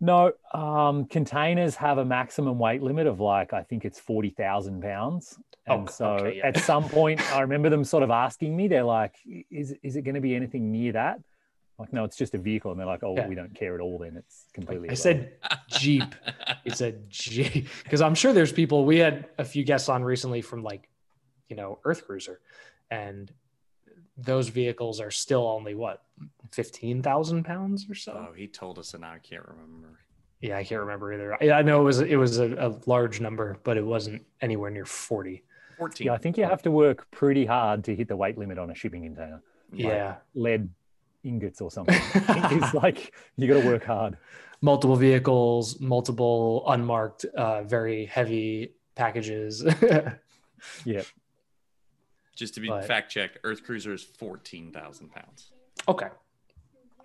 No, 0.01 0.33
um, 0.53 1.07
containers 1.07 1.75
have 1.77 1.99
a 1.99 2.05
maximum 2.05 2.59
weight 2.59 2.83
limit 2.83 3.07
of 3.07 3.19
like 3.21 3.53
I 3.53 3.63
think 3.63 3.85
it's 3.85 3.99
forty 3.99 4.31
thousand 4.31 4.83
pounds, 4.83 5.39
Oh, 5.69 5.79
and 5.79 5.91
so 5.91 6.07
okay, 6.11 6.37
yeah. 6.39 6.47
at 6.49 6.59
some 6.59 6.89
point 6.89 7.21
I 7.35 7.41
remember 7.41 7.71
them 7.71 7.83
sort 7.83 8.03
of 8.03 8.11
asking 8.11 8.55
me, 8.57 8.69
they're 8.69 8.85
like, 8.85 9.15
"Is 9.51 9.75
is 9.83 9.97
it 9.97 10.03
going 10.03 10.15
to 10.15 10.21
be 10.21 10.35
anything 10.35 10.71
near 10.71 10.93
that?" 10.93 11.19
Like, 11.79 11.93
no, 11.93 12.05
it's 12.05 12.17
just 12.17 12.35
a 12.35 12.39
vehicle, 12.39 12.71
and 12.71 12.79
they're 12.81 12.87
like, 12.87 13.03
"Oh, 13.05 13.15
Yeah. 13.17 13.27
we 13.27 13.35
don't 13.35 13.55
care 13.55 13.75
at 13.75 13.81
all." 13.81 13.99
Then 13.99 14.17
it's 14.17 14.47
completely. 14.53 14.89
I 14.91 14.93
irrelevant." 14.93 14.99
said 14.99 15.79
Jeep. 15.81 16.15
It's 16.67 16.81
a 16.81 16.93
Jeep 17.09 17.69
because 17.85 18.01
I'm 18.03 18.15
sure 18.15 18.33
there's 18.33 18.53
people. 18.53 18.85
We 18.85 18.99
had 18.99 19.29
a 19.39 19.45
few 19.45 19.65
guests 19.65 19.89
on 19.89 20.03
recently 20.03 20.43
from 20.43 20.63
like, 20.63 20.89
you 21.49 21.55
know, 21.57 21.79
Earth 21.85 22.05
Cruiser, 22.07 22.41
and 22.91 23.33
those 24.17 24.49
vehicles 24.49 25.01
are 25.01 25.11
still 25.11 25.47
only 25.47 25.75
what 25.75 26.03
fifteen 26.51 27.03
thousand 27.03 27.45
pounds 27.45 27.87
or 27.91 27.95
so. 27.95 28.29
Oh, 28.31 28.33
he 28.35 28.47
told 28.47 28.79
us, 28.79 28.95
and 28.95 29.03
now 29.03 29.13
I 29.13 29.19
can't 29.19 29.45
remember. 29.47 30.01
Yeah, 30.41 30.59
I 30.59 30.65
can't 30.65 30.81
remember 30.81 31.13
either. 31.13 31.35
I, 31.43 31.59
I 31.59 31.63
know 31.63 31.81
it 31.81 31.85
was 31.85 32.01
it 32.01 32.17
was 32.17 32.39
a, 32.39 32.55
a 32.55 32.79
large 32.87 33.21
number, 33.21 33.57
but 33.65 33.77
it 33.77 33.85
wasn't 33.85 34.23
anywhere 34.41 34.71
near 34.71 34.85
forty. 34.87 35.43
14. 35.79 36.07
Yeah, 36.07 36.15
I 36.15 36.17
think 36.17 36.39
you 36.39 36.45
have 36.45 36.63
to 36.63 36.71
work 36.71 37.11
pretty 37.11 37.45
hard 37.45 37.85
to 37.85 37.95
hit 37.95 38.09
the 38.09 38.17
weight 38.17 38.39
limit 38.39 38.59
on 38.59 38.71
a 38.71 38.75
shipping 38.75 39.03
container. 39.03 39.43
Yeah, 39.73 40.17
Lead 40.35 40.71
ingots 41.23 41.61
or 41.61 41.71
something. 41.71 42.01
it's 42.15 42.73
like 42.73 43.13
you 43.37 43.47
got 43.47 43.61
to 43.61 43.67
work 43.67 43.85
hard. 43.85 44.17
multiple 44.63 44.97
vehicles, 44.97 45.79
multiple 45.79 46.65
unmarked, 46.69 47.27
uh, 47.37 47.63
very 47.65 48.07
heavy 48.07 48.73
packages. 48.95 49.63
Yeah. 50.87 51.03
Just 52.37 52.55
to 52.55 52.61
be 52.61 52.69
But- 52.69 52.85
fact 52.85 53.11
checked, 53.11 53.39
Earth 53.43 53.65
Cruiser 53.65 53.93
is 53.93 54.05
14,000 54.05 55.09
pounds. 55.11 55.51
okay, 55.89 56.07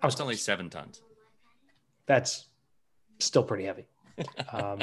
I 0.00 0.06
was 0.06 0.14
It's 0.14 0.20
only 0.20 0.36
seven 0.36 0.70
tons. 0.70 1.02
that's 2.06 2.46
still 3.18 3.42
pretty 3.42 3.64
heavy. 3.64 3.86
Um, 4.52 4.78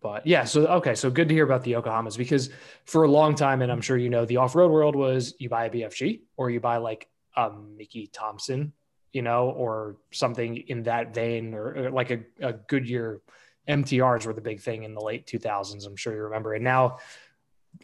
but 0.00 0.26
yeah, 0.26 0.44
so 0.44 0.66
okay, 0.66 0.94
so 0.94 1.10
good 1.10 1.28
to 1.28 1.34
hear 1.34 1.44
about 1.44 1.62
the 1.62 1.72
Yokohamas 1.72 2.16
because 2.18 2.50
for 2.84 3.04
a 3.04 3.08
long 3.08 3.34
time, 3.34 3.62
and 3.62 3.72
I'm 3.72 3.80
sure 3.80 3.96
you 3.96 4.08
know, 4.10 4.24
the 4.24 4.36
off-road 4.36 4.70
world 4.70 4.94
was 4.94 5.34
you 5.38 5.48
buy 5.48 5.66
a 5.66 5.70
BFG 5.70 6.20
or 6.36 6.50
you 6.50 6.60
buy 6.60 6.76
like 6.76 7.08
a 7.36 7.50
Mickey 7.52 8.06
Thompson, 8.08 8.72
you 9.12 9.22
know, 9.22 9.50
or 9.50 9.96
something 10.12 10.56
in 10.56 10.82
that 10.84 11.14
vein, 11.14 11.54
or, 11.54 11.86
or 11.86 11.90
like 11.90 12.10
a, 12.10 12.20
a 12.40 12.52
Goodyear 12.52 13.20
MTRs 13.68 14.26
were 14.26 14.32
the 14.34 14.40
big 14.40 14.60
thing 14.60 14.84
in 14.84 14.94
the 14.94 15.00
late 15.00 15.26
2000s. 15.26 15.86
I'm 15.86 15.96
sure 15.96 16.14
you 16.14 16.22
remember. 16.22 16.54
And 16.54 16.62
now, 16.64 16.98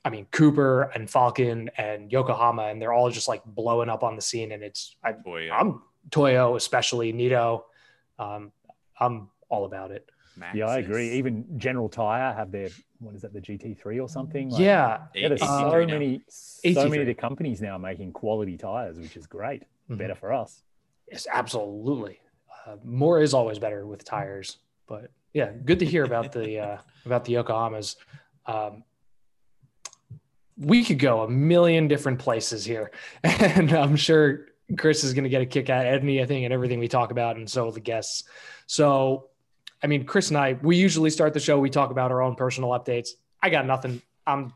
I 0.05 0.11
mean, 0.11 0.27
Cooper 0.31 0.83
and 0.95 1.09
Falken 1.09 1.69
and 1.77 2.11
Yokohama, 2.11 2.65
and 2.65 2.81
they're 2.81 2.93
all 2.93 3.11
just 3.11 3.29
like 3.29 3.45
blowing 3.45 3.89
up 3.89 4.03
on 4.03 4.17
the 4.17 4.23
scene. 4.23 4.53
And 4.53 4.63
it's 4.63 4.97
I, 5.03 5.13
Boy, 5.13 5.51
I'm 5.51 5.83
Toyo, 6.11 6.57
especially 6.57 7.13
Nitto. 7.13 7.63
Um, 8.19 8.53
I'm 8.99 9.29
all 9.49 9.65
about 9.65 9.91
it. 9.91 10.09
Yeah, 10.55 10.67
I 10.67 10.79
agree. 10.79 11.13
Even 11.13 11.45
General 11.59 11.89
Tire 11.89 12.33
have 12.33 12.51
their 12.51 12.71
what 13.03 13.15
is 13.15 13.23
that, 13.23 13.33
the 13.33 13.41
GT3 13.41 14.01
or 14.01 14.09
something? 14.09 14.49
Like, 14.49 14.61
yeah, 14.61 14.99
yeah, 15.15 15.29
there's 15.29 15.41
so 15.41 15.47
AC3 15.47 15.87
now. 15.87 15.95
many, 15.95 16.23
so 16.29 16.89
many 16.89 17.01
of 17.01 17.07
the 17.07 17.15
companies 17.15 17.61
now 17.61 17.77
making 17.77 18.13
quality 18.13 18.57
tires, 18.57 18.99
which 18.99 19.17
is 19.17 19.27
great. 19.27 19.65
Mhm. 19.91 19.99
Better 19.99 20.15
for 20.15 20.33
us. 20.33 20.63
Yes, 21.11 21.27
absolutely. 21.31 22.21
Uh, 22.65 22.77
more 22.85 23.21
is 23.21 23.35
always 23.35 23.59
better 23.59 23.87
with 23.87 24.05
tires, 24.05 24.59
but 24.87 25.11
yeah, 25.33 25.51
good 25.65 25.81
to 25.81 25.85
hear 25.85 26.05
about 26.05 26.33
the 26.33 26.59
uh, 26.59 26.79
about 27.05 27.25
the 27.25 27.35
Yokohamas. 27.35 27.97
Um, 28.47 28.85
we 30.59 30.85
could 30.85 30.99
go 30.99 31.23
a 31.23 31.29
million 31.31 31.89
different 31.89 32.19
places 32.19 32.65
here, 32.65 32.91
and 33.25 33.73
I'm 33.73 33.97
sure 33.97 34.47
Chris 34.79 35.05
is 35.05 35.13
going 35.15 35.25
to 35.25 35.31
get 35.31 35.43
a 35.43 35.47
kick 35.47 35.71
out 35.71 35.87
of 35.87 36.03
anything 36.03 36.45
and 36.45 36.53
everything 36.55 36.79
we 36.79 36.89
talk 36.89 37.11
about, 37.11 37.37
and 37.37 37.49
so 37.51 37.71
the 37.71 37.81
guests. 37.81 38.25
So, 38.67 39.29
I 39.83 39.87
mean, 39.87 40.05
Chris 40.05 40.29
and 40.29 40.39
I, 40.39 40.55
we 40.63 40.77
usually 40.77 41.11
start 41.11 41.35
the 41.35 41.41
show. 41.41 41.59
We 41.59 41.71
talk 41.71 41.91
about 41.91 42.11
our 42.11 42.23
own 42.23 42.35
personal 42.37 42.71
updates. 42.71 43.11
I 43.43 43.51
got 43.51 43.67
nothing. 43.67 44.03
I'm. 44.27 44.53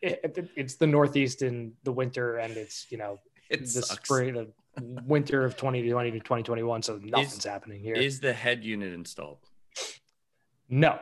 It, 0.00 0.20
it- 0.36 0.48
it's 0.56 0.74
the 0.76 0.86
Northeast 0.86 1.42
in 1.42 1.72
the 1.84 1.92
winter, 1.92 2.38
and 2.38 2.56
it's 2.56 2.86
you 2.90 2.96
know 2.98 3.18
It 3.50 3.60
the 3.60 3.66
sucks. 3.66 4.02
spring, 4.04 4.34
the 4.34 4.48
winter 5.04 5.44
of 5.44 5.56
2020 5.56 6.10
to 6.12 6.18
2021. 6.20 6.82
So 6.82 6.98
nothing's 7.02 7.38
Is- 7.38 7.44
happening 7.44 7.82
here. 7.82 7.94
Is 7.96 8.20
the 8.20 8.32
head 8.32 8.64
unit 8.64 8.92
installed? 8.94 9.38
no, 10.68 10.98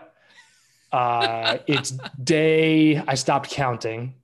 uh, 0.93 1.59
it's 1.67 1.91
day. 2.23 2.97
I 2.97 3.15
stopped 3.15 3.51
counting. 3.51 4.15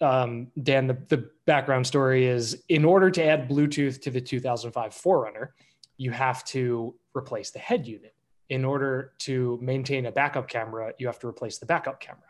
Um, 0.00 0.48
Dan, 0.62 0.86
the, 0.86 0.98
the 1.08 1.30
background 1.44 1.86
story 1.86 2.26
is 2.26 2.62
in 2.68 2.84
order 2.84 3.10
to 3.10 3.24
add 3.24 3.48
Bluetooth 3.48 4.00
to 4.02 4.10
the 4.10 4.20
2005 4.20 4.92
4Runner, 4.92 5.48
you 5.96 6.12
have 6.12 6.44
to 6.44 6.94
replace 7.14 7.50
the 7.50 7.58
head 7.58 7.86
unit. 7.86 8.14
In 8.48 8.64
order 8.64 9.12
to 9.18 9.58
maintain 9.60 10.06
a 10.06 10.12
backup 10.12 10.48
camera, 10.48 10.94
you 10.98 11.06
have 11.06 11.18
to 11.18 11.26
replace 11.26 11.58
the 11.58 11.66
backup 11.66 12.00
camera. 12.00 12.22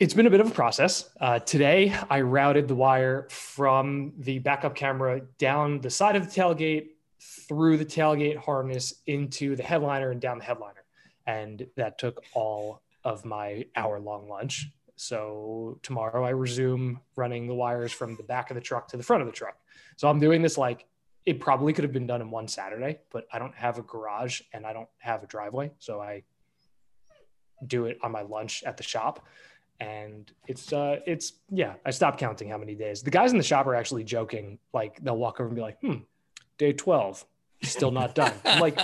It's 0.00 0.14
been 0.14 0.26
a 0.26 0.30
bit 0.30 0.40
of 0.40 0.48
a 0.48 0.54
process. 0.54 1.10
Uh, 1.20 1.40
today, 1.40 1.94
I 2.08 2.22
routed 2.22 2.68
the 2.68 2.74
wire 2.74 3.28
from 3.30 4.12
the 4.18 4.38
backup 4.38 4.74
camera 4.74 5.22
down 5.38 5.80
the 5.80 5.90
side 5.90 6.16
of 6.16 6.24
the 6.24 6.40
tailgate, 6.40 6.88
through 7.20 7.76
the 7.76 7.84
tailgate 7.84 8.36
harness 8.36 8.94
into 9.06 9.56
the 9.56 9.62
headliner 9.62 10.10
and 10.10 10.20
down 10.20 10.38
the 10.38 10.44
headliner. 10.44 10.84
And 11.26 11.66
that 11.76 11.98
took 11.98 12.22
all 12.32 12.82
of 13.04 13.24
my 13.24 13.66
hour 13.74 13.98
long 13.98 14.28
lunch. 14.28 14.68
So 15.00 15.78
tomorrow 15.82 16.24
I 16.24 16.30
resume 16.30 17.00
running 17.16 17.46
the 17.46 17.54
wires 17.54 17.92
from 17.92 18.16
the 18.16 18.22
back 18.22 18.50
of 18.50 18.56
the 18.56 18.60
truck 18.60 18.88
to 18.88 18.96
the 18.96 19.02
front 19.02 19.22
of 19.22 19.26
the 19.26 19.32
truck. 19.32 19.56
So 19.96 20.08
I'm 20.08 20.18
doing 20.18 20.42
this 20.42 20.58
like 20.58 20.86
it 21.24 21.40
probably 21.40 21.72
could 21.72 21.84
have 21.84 21.92
been 21.92 22.06
done 22.06 22.20
in 22.20 22.30
one 22.30 22.48
Saturday, 22.48 22.98
but 23.10 23.26
I 23.32 23.38
don't 23.38 23.54
have 23.54 23.78
a 23.78 23.82
garage 23.82 24.40
and 24.52 24.66
I 24.66 24.72
don't 24.72 24.88
have 24.98 25.22
a 25.22 25.26
driveway. 25.26 25.70
So 25.78 26.00
I 26.00 26.22
do 27.66 27.84
it 27.86 27.98
on 28.02 28.12
my 28.12 28.22
lunch 28.22 28.62
at 28.64 28.76
the 28.76 28.82
shop. 28.82 29.24
And 29.80 30.30
it's 30.48 30.72
uh 30.72 30.98
it's 31.06 31.34
yeah, 31.50 31.74
I 31.86 31.90
stopped 31.90 32.18
counting 32.18 32.48
how 32.48 32.58
many 32.58 32.74
days. 32.74 33.02
The 33.02 33.10
guys 33.10 33.30
in 33.30 33.38
the 33.38 33.44
shop 33.44 33.66
are 33.66 33.76
actually 33.76 34.04
joking. 34.04 34.58
Like 34.72 34.98
they'll 35.02 35.16
walk 35.16 35.38
over 35.38 35.46
and 35.46 35.54
be 35.54 35.62
like, 35.62 35.78
hmm, 35.80 35.98
day 36.56 36.72
12, 36.72 37.24
still 37.62 37.92
not 37.92 38.16
done. 38.16 38.32
I'm 38.44 38.60
like, 38.60 38.80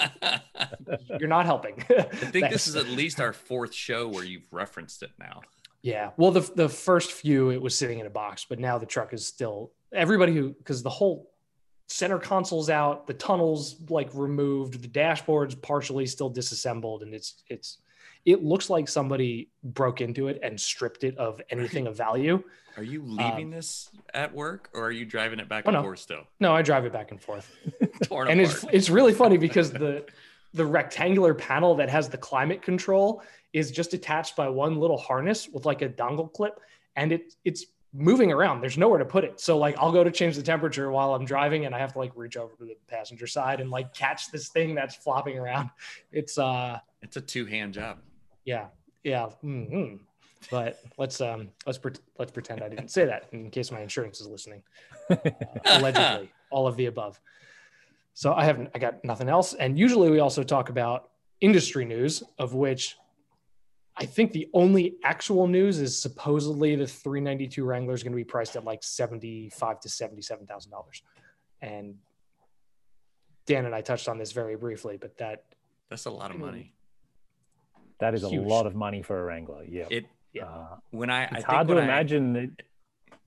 you're 1.19 1.29
not 1.29 1.47
helping. 1.47 1.85
I 1.91 2.03
think 2.03 2.51
this 2.51 2.67
is 2.69 2.77
at 2.77 2.87
least 2.87 3.21
our 3.21 3.33
fourth 3.33 3.75
show 3.75 4.07
where 4.07 4.25
you've 4.25 4.53
referenced 4.53 5.03
it 5.03 5.11
now. 5.19 5.41
Yeah. 5.85 6.11
Well, 6.17 6.31
the 6.31 6.41
the 6.57 6.69
first 6.69 7.13
few 7.13 7.51
it 7.51 7.61
was 7.61 7.77
sitting 7.77 7.99
in 7.99 8.07
a 8.07 8.11
box, 8.11 8.47
but 8.49 8.59
now 8.59 8.79
the 8.79 8.87
truck 8.87 9.13
is 9.13 9.27
still 9.27 9.71
everybody 9.93 10.33
who 10.35 10.55
because 10.55 10.83
the 10.83 10.89
whole 10.89 11.31
center 11.89 12.19
console's 12.19 12.71
out, 12.71 13.07
the 13.07 13.13
tunnels 13.13 13.77
like 13.91 14.09
removed, 14.15 14.81
the 14.83 14.89
dashboard's 14.89 15.55
partially 15.55 16.07
still 16.07 16.31
disassembled, 16.31 17.03
and 17.03 17.13
it's 17.15 17.43
it's 17.51 17.79
it 18.25 18.43
looks 18.43 18.71
like 18.71 18.89
somebody 18.89 19.51
broke 19.63 20.01
into 20.01 20.29
it 20.29 20.41
and 20.43 20.59
stripped 20.59 21.05
it 21.05 21.19
of 21.19 21.43
anything 21.51 21.87
of 21.87 21.95
value. 21.95 22.43
Are 22.79 22.83
you 22.83 23.03
leaving 23.05 23.51
this 23.51 23.91
at 24.15 24.35
work 24.35 24.71
or 24.73 24.85
are 24.87 24.91
you 24.91 25.05
driving 25.05 25.39
it 25.39 25.51
back 25.51 25.69
Um, 25.69 25.75
oh, 25.75 25.79
and 25.79 25.83
no. 25.85 25.89
forth 25.89 25.99
still? 25.99 26.25
No, 26.41 26.55
I 26.55 26.63
drive 26.63 26.87
it 26.87 26.93
back 26.95 27.11
and 27.11 27.21
forth. 27.21 27.55
And 28.11 28.41
it's 28.41 28.65
it's 28.73 28.89
really 28.89 29.13
funny 29.13 29.37
because 29.37 29.71
the 29.71 30.07
the 30.55 30.65
rectangular 30.65 31.35
panel 31.35 31.75
that 31.75 31.91
has 31.91 32.09
the 32.09 32.17
climate 32.17 32.63
control 32.63 33.23
is 33.53 33.71
just 33.71 33.93
attached 33.93 34.37
by 34.37 34.49
one 34.49 34.79
little 34.79 34.97
harness 34.97 35.49
with 35.49 35.67
like 35.67 35.83
a 35.83 35.89
dongle 35.89 36.33
clip 36.33 36.61
and 36.97 37.13
it 37.13 37.35
it's 37.45 37.67
moving 37.97 38.33
around. 38.33 38.61
There's 38.61 38.77
nowhere 38.77 38.99
to 38.99 39.05
put 39.05 39.23
it. 39.25 39.41
So 39.41 39.59
like 39.59 39.77
i'll 39.79 39.93
go 39.93 40.03
to 40.05 40.11
change 40.11 40.37
the 40.37 40.43
temperature 40.43 40.91
while 40.91 41.15
i'm 41.15 41.25
driving 41.25 41.67
and 41.67 41.75
i 41.75 41.79
have 41.79 41.93
to 41.93 41.99
like 41.99 42.13
reach 42.17 42.37
over 42.37 42.55
to 42.57 42.65
the 42.65 42.77
passenger 42.89 43.27
side 43.27 43.61
and 43.61 43.71
like 43.71 43.93
catch 43.95 44.31
this 44.33 44.49
thing 44.49 44.75
that's 44.75 44.95
flopping 44.97 45.39
around. 45.39 45.71
It's 46.13 46.39
uh 46.39 46.79
it's 47.03 47.17
a 47.17 47.21
two-hand 47.21 47.75
job. 47.75 47.99
yeah. 48.45 48.67
Yeah. 49.03 49.29
Mm-hmm. 49.45 49.97
but 50.51 50.79
let's 50.99 51.21
um 51.21 51.51
let's 51.67 51.79
pre- 51.79 51.93
let's 52.19 52.33
pretend 52.33 52.63
i 52.63 52.69
didn't 52.69 52.91
say 52.91 53.05
that 53.05 53.27
in 53.33 53.51
case 53.51 53.71
my 53.71 53.81
insurance 53.81 54.21
is 54.21 54.29
listening. 54.29 54.63
Allegedly 55.67 56.31
all 56.51 56.67
of 56.67 56.77
the 56.77 56.87
above 56.87 57.21
so 58.15 58.33
i 58.33 58.45
haven't 58.45 58.71
i 58.75 58.79
got 58.79 59.05
nothing 59.05 59.29
else 59.29 59.55
and 59.55 59.79
usually 59.79 60.11
we 60.11 60.21
also 60.21 60.43
talk 60.43 60.69
about 60.71 61.11
industry 61.41 61.85
news 61.85 62.23
of 62.39 62.55
which 62.55 62.97
i 63.97 64.05
think 64.07 64.33
the 64.33 64.49
only 64.55 64.97
actual 65.05 65.47
news 65.47 65.79
is 65.81 65.99
supposedly 66.01 66.75
the 66.77 66.87
392 66.87 67.65
wrangler 67.65 67.93
is 67.95 68.03
going 68.03 68.13
to 68.13 68.17
be 68.17 68.25
priced 68.25 68.57
at 68.57 68.65
like 68.65 68.83
75 68.83 69.81
to 69.81 69.89
77 69.89 70.47
thousand 70.47 70.71
dollars 70.71 71.03
and 71.61 71.97
dan 73.47 73.67
and 73.67 73.75
i 73.75 73.81
touched 73.81 74.09
on 74.09 74.17
this 74.19 74.33
very 74.33 74.57
briefly 74.57 74.97
but 74.97 75.17
that 75.19 75.45
That's 75.91 76.07
a 76.07 76.11
lot 76.11 76.31
of 76.31 76.39
money. 76.39 76.73
That 78.01 78.15
is 78.15 78.23
a 78.25 78.29
lot 78.29 78.67
of 78.67 78.75
money 78.75 79.03
for 79.03 79.21
a 79.21 79.25
Wrangler. 79.25 79.65
Yeah. 79.65 79.87
It 79.91 80.05
Yeah. 80.33 80.47
Uh, 80.47 80.77
when 80.91 81.11
I 81.11 81.21
I 81.21 81.23
it's 81.25 81.33
think 81.35 81.45
hard 81.47 81.69
to 81.69 81.75
when 81.75 81.83
I- 81.85 81.87
imagine 81.87 82.33
that. 82.33 82.51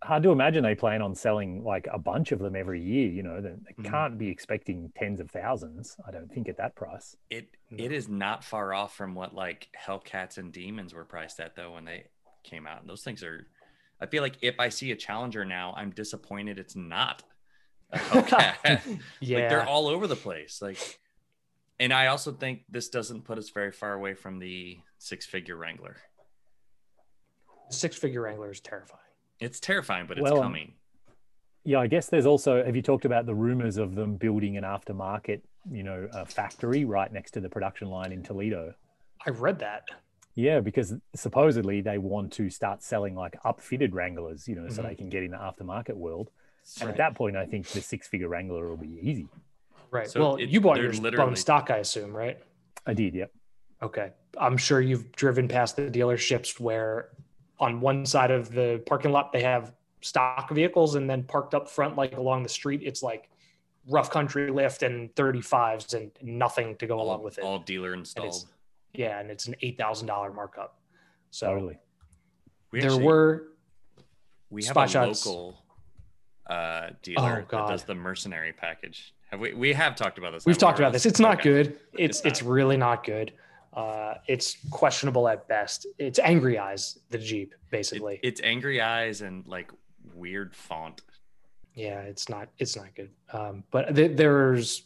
Hard 0.04 0.22
to 0.24 0.32
imagine 0.32 0.64
they 0.64 0.76
plan 0.76 1.02
on 1.02 1.16
selling 1.16 1.64
like 1.64 1.88
a 1.92 1.98
bunch 1.98 2.32
of 2.32 2.38
them 2.40 2.56
every 2.56 2.82
year. 2.82 3.08
You 3.10 3.24
know, 3.24 3.42
they 3.42 3.50
they 3.50 3.74
Mhm. 3.84 3.90
can't 3.90 4.18
be 4.18 4.30
expecting 4.30 4.92
tens 4.96 5.20
of 5.20 5.32
thousands. 5.32 5.98
I 6.08 6.12
don't 6.12 6.32
think 6.32 6.48
at 6.48 6.58
that 6.58 6.76
price. 6.76 7.16
it 7.30 7.50
it 7.72 7.92
is 7.92 8.08
not 8.08 8.44
far 8.44 8.74
off 8.74 8.96
from 8.96 9.16
what 9.16 9.34
like 9.34 9.70
Hellcats 9.76 10.38
and 10.38 10.54
Demons 10.54 10.94
were 10.94 11.04
priced 11.06 11.40
at 11.40 11.56
though 11.56 11.74
when 11.74 11.86
they 11.86 12.08
came 12.44 12.68
out. 12.68 12.82
And 12.82 12.90
those 12.90 13.04
things 13.04 13.24
are 13.24 13.48
I 14.00 14.06
feel 14.06 14.22
like 14.22 14.38
if 14.44 14.60
I 14.60 14.70
see 14.70 14.92
a 14.92 14.96
Challenger 14.96 15.44
now, 15.46 15.74
I'm 15.76 15.90
disappointed 15.90 16.60
it's 16.60 16.76
not 16.76 17.24
a 17.92 17.98
Hellcat. 17.98 19.02
yeah 19.20 19.40
Like 19.40 19.50
they're 19.50 19.66
all 19.66 19.88
over 19.88 20.06
the 20.06 20.16
place. 20.16 20.62
Like, 20.62 21.00
and 21.80 21.92
I 21.92 22.08
also 22.08 22.32
think 22.32 22.62
this 22.70 22.90
doesn't 22.90 23.24
put 23.24 23.40
us 23.40 23.50
very 23.50 23.72
far 23.72 23.94
away 23.94 24.14
from 24.14 24.38
the 24.38 24.80
six-figure 25.00 25.56
Wrangler. 25.56 25.98
six 27.70 27.98
figure 27.98 28.22
wrangler 28.22 28.52
is 28.52 28.60
terrifying 28.62 29.02
It's 29.40 29.60
terrifying, 29.60 30.06
but 30.08 30.18
it's 30.18 30.24
Well, 30.24 30.38
um, 30.38 30.44
coming. 30.44 30.74
Yeah, 31.64 31.80
I 31.80 31.88
guess 31.88 32.08
there's 32.10 32.26
also. 32.26 32.64
Have 32.64 32.76
you 32.76 32.82
talked 32.82 33.06
about 33.06 33.26
the 33.26 33.36
rumors 33.36 33.78
of 33.78 33.94
them 33.96 34.16
building 34.16 34.58
an 34.58 34.64
aftermarket, 34.64 35.42
you 35.70 35.84
know, 35.84 36.08
a 36.14 36.26
factory 36.26 36.86
right 36.86 37.12
next 37.12 37.32
to 37.32 37.42
the 37.42 37.50
production 37.50 37.90
line 37.90 38.12
in 38.12 38.24
Toledo? 38.24 38.74
i 39.26 39.30
read 39.32 39.60
that 39.60 39.84
Yeah, 40.36 40.60
because 40.60 40.94
supposedly 41.16 41.82
they 41.82 41.98
want 41.98 42.32
to 42.34 42.50
start 42.50 42.84
selling 42.84 43.16
like 43.16 43.36
upfitted 43.44 43.94
Wranglers, 43.94 44.48
you 44.48 44.56
know, 44.56 44.70
so 44.70 44.82
Mhm. 44.82 44.88
they 44.90 44.96
can 44.96 45.10
get 45.10 45.24
in 45.24 45.32
the 45.32 45.38
aftermarket 45.38 45.96
world. 45.96 46.30
And 46.80 46.90
at 46.90 46.98
that 46.98 47.16
point, 47.16 47.36
I 47.36 47.46
think 47.46 47.66
the 47.68 47.82
six-figure 47.82 48.28
Wrangler 48.30 48.68
will 48.70 48.78
be 48.78 49.00
easy. 49.02 49.28
right 49.90 50.08
So 50.10 50.20
well 50.20 50.36
it- 50.36 50.50
you 50.50 50.60
bought 50.62 50.76
they're 50.76 50.84
yours 50.84 51.00
literally- 51.00 51.28
bone 51.28 51.36
stock 51.38 51.72
i 51.72 51.78
assume 51.78 52.16
right 52.16 52.38
I 52.86 52.94
did, 52.94 53.16
yep. 53.16 53.32
Okay. 53.82 54.12
I'm 54.38 54.58
sure 54.58 54.80
you've 54.82 55.12
driven 55.14 55.48
past 55.48 55.76
the 55.78 55.84
dealerships 55.90 56.60
where 56.60 57.10
on 57.60 57.82
one 57.82 58.06
side 58.06 58.32
of 58.32 58.52
the 58.52 58.82
parking 58.86 59.12
lot 59.12 59.32
they 59.32 59.42
have 59.42 59.74
stock 60.02 60.50
vehicles 60.52 60.96
and 60.96 61.10
then 61.10 61.24
parked 61.24 61.56
up 61.56 61.68
front 61.70 61.96
like 61.96 62.16
along 62.18 62.44
the 62.44 62.50
street 62.50 62.82
it's 62.84 63.02
like 63.02 63.30
rough 63.90 64.12
country 64.12 64.52
lift 64.52 64.84
and 64.84 65.14
35s 65.16 65.94
and 65.94 66.12
nothing 66.22 66.76
to 66.76 66.86
go 66.88 67.00
along 67.02 67.24
with 67.24 67.38
it. 67.38 67.44
all 67.44 67.60
dealer 67.60 67.94
installed. 67.94 68.46
yeah, 68.94 69.20
and 69.20 69.32
it's 69.32 69.48
an 69.48 69.56
$8,000 69.64 70.36
markup. 70.36 70.78
So 71.32 71.48
Totally. 71.48 71.80
We 72.72 72.82
there 72.82 72.90
actually- 72.92 73.06
were 73.06 73.44
we 74.50 74.64
have 74.64 74.72
spot 74.72 74.88
a 74.90 74.92
shots. 74.92 75.26
local 75.26 75.58
uh, 76.48 76.90
dealer 77.02 77.36
that 77.38 77.48
God. 77.48 77.70
does 77.70 77.84
the 77.84 77.96
mercenary 77.96 78.54
package. 78.54 79.14
Have 79.32 79.40
we? 79.40 79.54
We 79.54 79.74
have 79.74 79.96
talked 79.96 80.18
about 80.18 80.32
this. 80.34 80.46
We've 80.46 80.58
talked 80.58 80.80
we, 80.80 80.86
about 80.86 80.94
this. 80.94 81.06
It's 81.06 81.20
not 81.20 81.40
Okay. 81.40 81.44
good. 81.44 81.68
It's 81.94 82.20
It's 82.20 82.26
it's, 82.26 82.44
really 82.44 82.78
not 82.78 83.04
good. 83.06 83.34
Uh, 83.78 84.16
it's 84.28 84.58
questionable 84.72 85.28
at 85.28 85.48
best. 85.48 85.86
It's 86.00 86.18
angry 86.18 86.58
eyes, 86.58 86.98
the 87.12 87.20
Jeep, 87.20 87.54
It- 87.54 87.60
basically. 87.70 88.20
it's 88.24 88.42
angry 88.44 88.82
eyes 88.82 89.22
and 89.22 89.46
like 89.48 89.72
weird 90.16 90.56
font. 90.56 91.02
yeah, 91.76 92.00
it's 92.02 92.28
not 92.28 92.50
it's 92.58 92.76
not 92.76 92.96
good. 92.96 93.12
Um, 93.32 93.64
but 93.70 93.96
th- 93.96 94.18
there's 94.18 94.82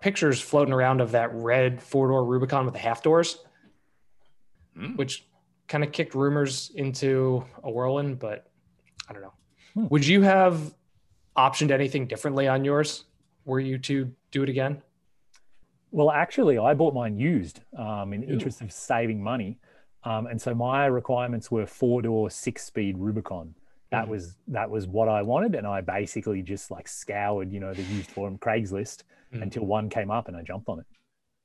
pictures 0.00 0.40
floating 0.40 0.72
around 0.72 1.00
of 1.00 1.10
that 1.10 1.30
red 1.34 1.82
four 1.82 2.06
door 2.06 2.24
Rubicon 2.24 2.64
with 2.64 2.74
the 2.74 2.80
half 2.80 3.02
doors, 3.02 3.44
Hmm. 4.76 4.94
which 4.94 5.26
kind 5.66 5.82
of 5.82 5.90
kicked 5.90 6.14
rumors 6.14 6.70
into 6.76 7.44
a 7.64 7.70
whirlwind. 7.70 8.20
But 8.20 8.48
I 9.08 9.12
don't 9.12 9.22
know. 9.22 9.32
Hmm. 9.74 9.88
Would 9.88 10.06
you 10.06 10.22
have 10.22 10.72
optioned 11.36 11.72
anything 11.72 12.06
differently 12.06 12.46
on 12.46 12.64
yours? 12.64 13.06
Were 13.44 13.58
you 13.60 13.78
to 13.78 14.14
do 14.30 14.44
it 14.44 14.48
again? 14.48 14.82
Well, 15.90 16.10
actually, 16.10 16.58
I 16.58 16.74
bought 16.74 16.94
mine 16.94 17.16
used 17.18 17.60
um, 17.78 18.12
in 18.12 18.20
the 18.22 18.28
interest 18.28 18.60
of 18.60 18.72
saving 18.72 19.22
money. 19.22 19.58
Um, 20.04 20.26
and 20.26 20.40
so 20.40 20.54
my 20.54 20.86
requirements 20.86 21.50
were 21.50 21.66
four 21.66 22.02
door, 22.02 22.30
six 22.30 22.64
speed 22.64 22.96
Rubicon. 22.98 23.54
That 23.90 24.06
Mhm. 24.06 24.08
was 24.08 24.36
that 24.48 24.68
was 24.68 24.86
what 24.86 25.08
I 25.08 25.22
wanted, 25.22 25.54
and 25.54 25.66
I 25.66 25.80
basically 25.80 26.42
just 26.42 26.70
like 26.70 26.88
scoured, 26.88 27.52
you 27.52 27.60
know, 27.60 27.72
the 27.72 27.82
used 27.82 28.10
forum 28.10 28.36
Craigslist 28.38 29.04
Mhm. 29.32 29.42
until 29.42 29.64
one 29.64 29.88
came 29.88 30.10
up, 30.10 30.28
and 30.28 30.36
I 30.36 30.42
jumped 30.42 30.68
on 30.68 30.80
it. 30.80 30.86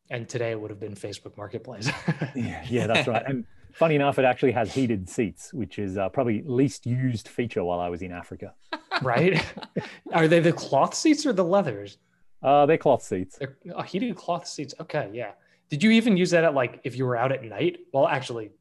And 0.09 0.27
today 0.27 0.51
it 0.51 0.59
would 0.59 0.69
have 0.71 0.79
been 0.79 0.95
Facebook 0.95 1.37
Marketplace. 1.37 1.89
Yeah, 2.35 2.63
yeah, 2.69 2.87
that's 2.87 3.07
right. 3.07 3.23
And 3.25 3.45
funny 3.73 3.95
enough, 3.95 4.17
it 4.19 4.25
actually 4.25 4.51
has 4.53 4.73
heated 4.73 5.07
seats, 5.09 5.53
which 5.53 5.79
is 5.79 5.97
uh, 5.97 6.09
probably 6.09 6.41
least 6.43 6.85
used 6.85 7.27
feature 7.27 7.63
while 7.63 7.79
I 7.79 7.89
was 7.89 8.01
in 8.01 8.11
Africa. 8.11 8.53
right? 9.01 9.43
Are 10.13 10.27
they 10.27 10.39
the 10.39 10.53
cloth 10.53 10.93
seats 10.93 11.25
or 11.25 11.33
the 11.33 11.43
leathers? 11.45 11.97
Uh, 12.43 12.65
they're 12.65 12.77
cloth 12.77 13.03
seats. 13.03 13.37
They're 13.37 13.57
oh, 13.75 13.81
heated 13.81 14.15
cloth 14.15 14.47
seats. 14.47 14.73
Okay, 14.79 15.09
yeah. 15.13 15.31
Did 15.69 15.83
you 15.83 15.91
even 15.91 16.17
use 16.17 16.31
that 16.31 16.43
at 16.43 16.53
like 16.53 16.81
if 16.83 16.95
you 16.95 17.05
were 17.05 17.15
out 17.15 17.31
at 17.31 17.43
night? 17.43 17.79
Well, 17.93 18.07
actually, 18.07 18.51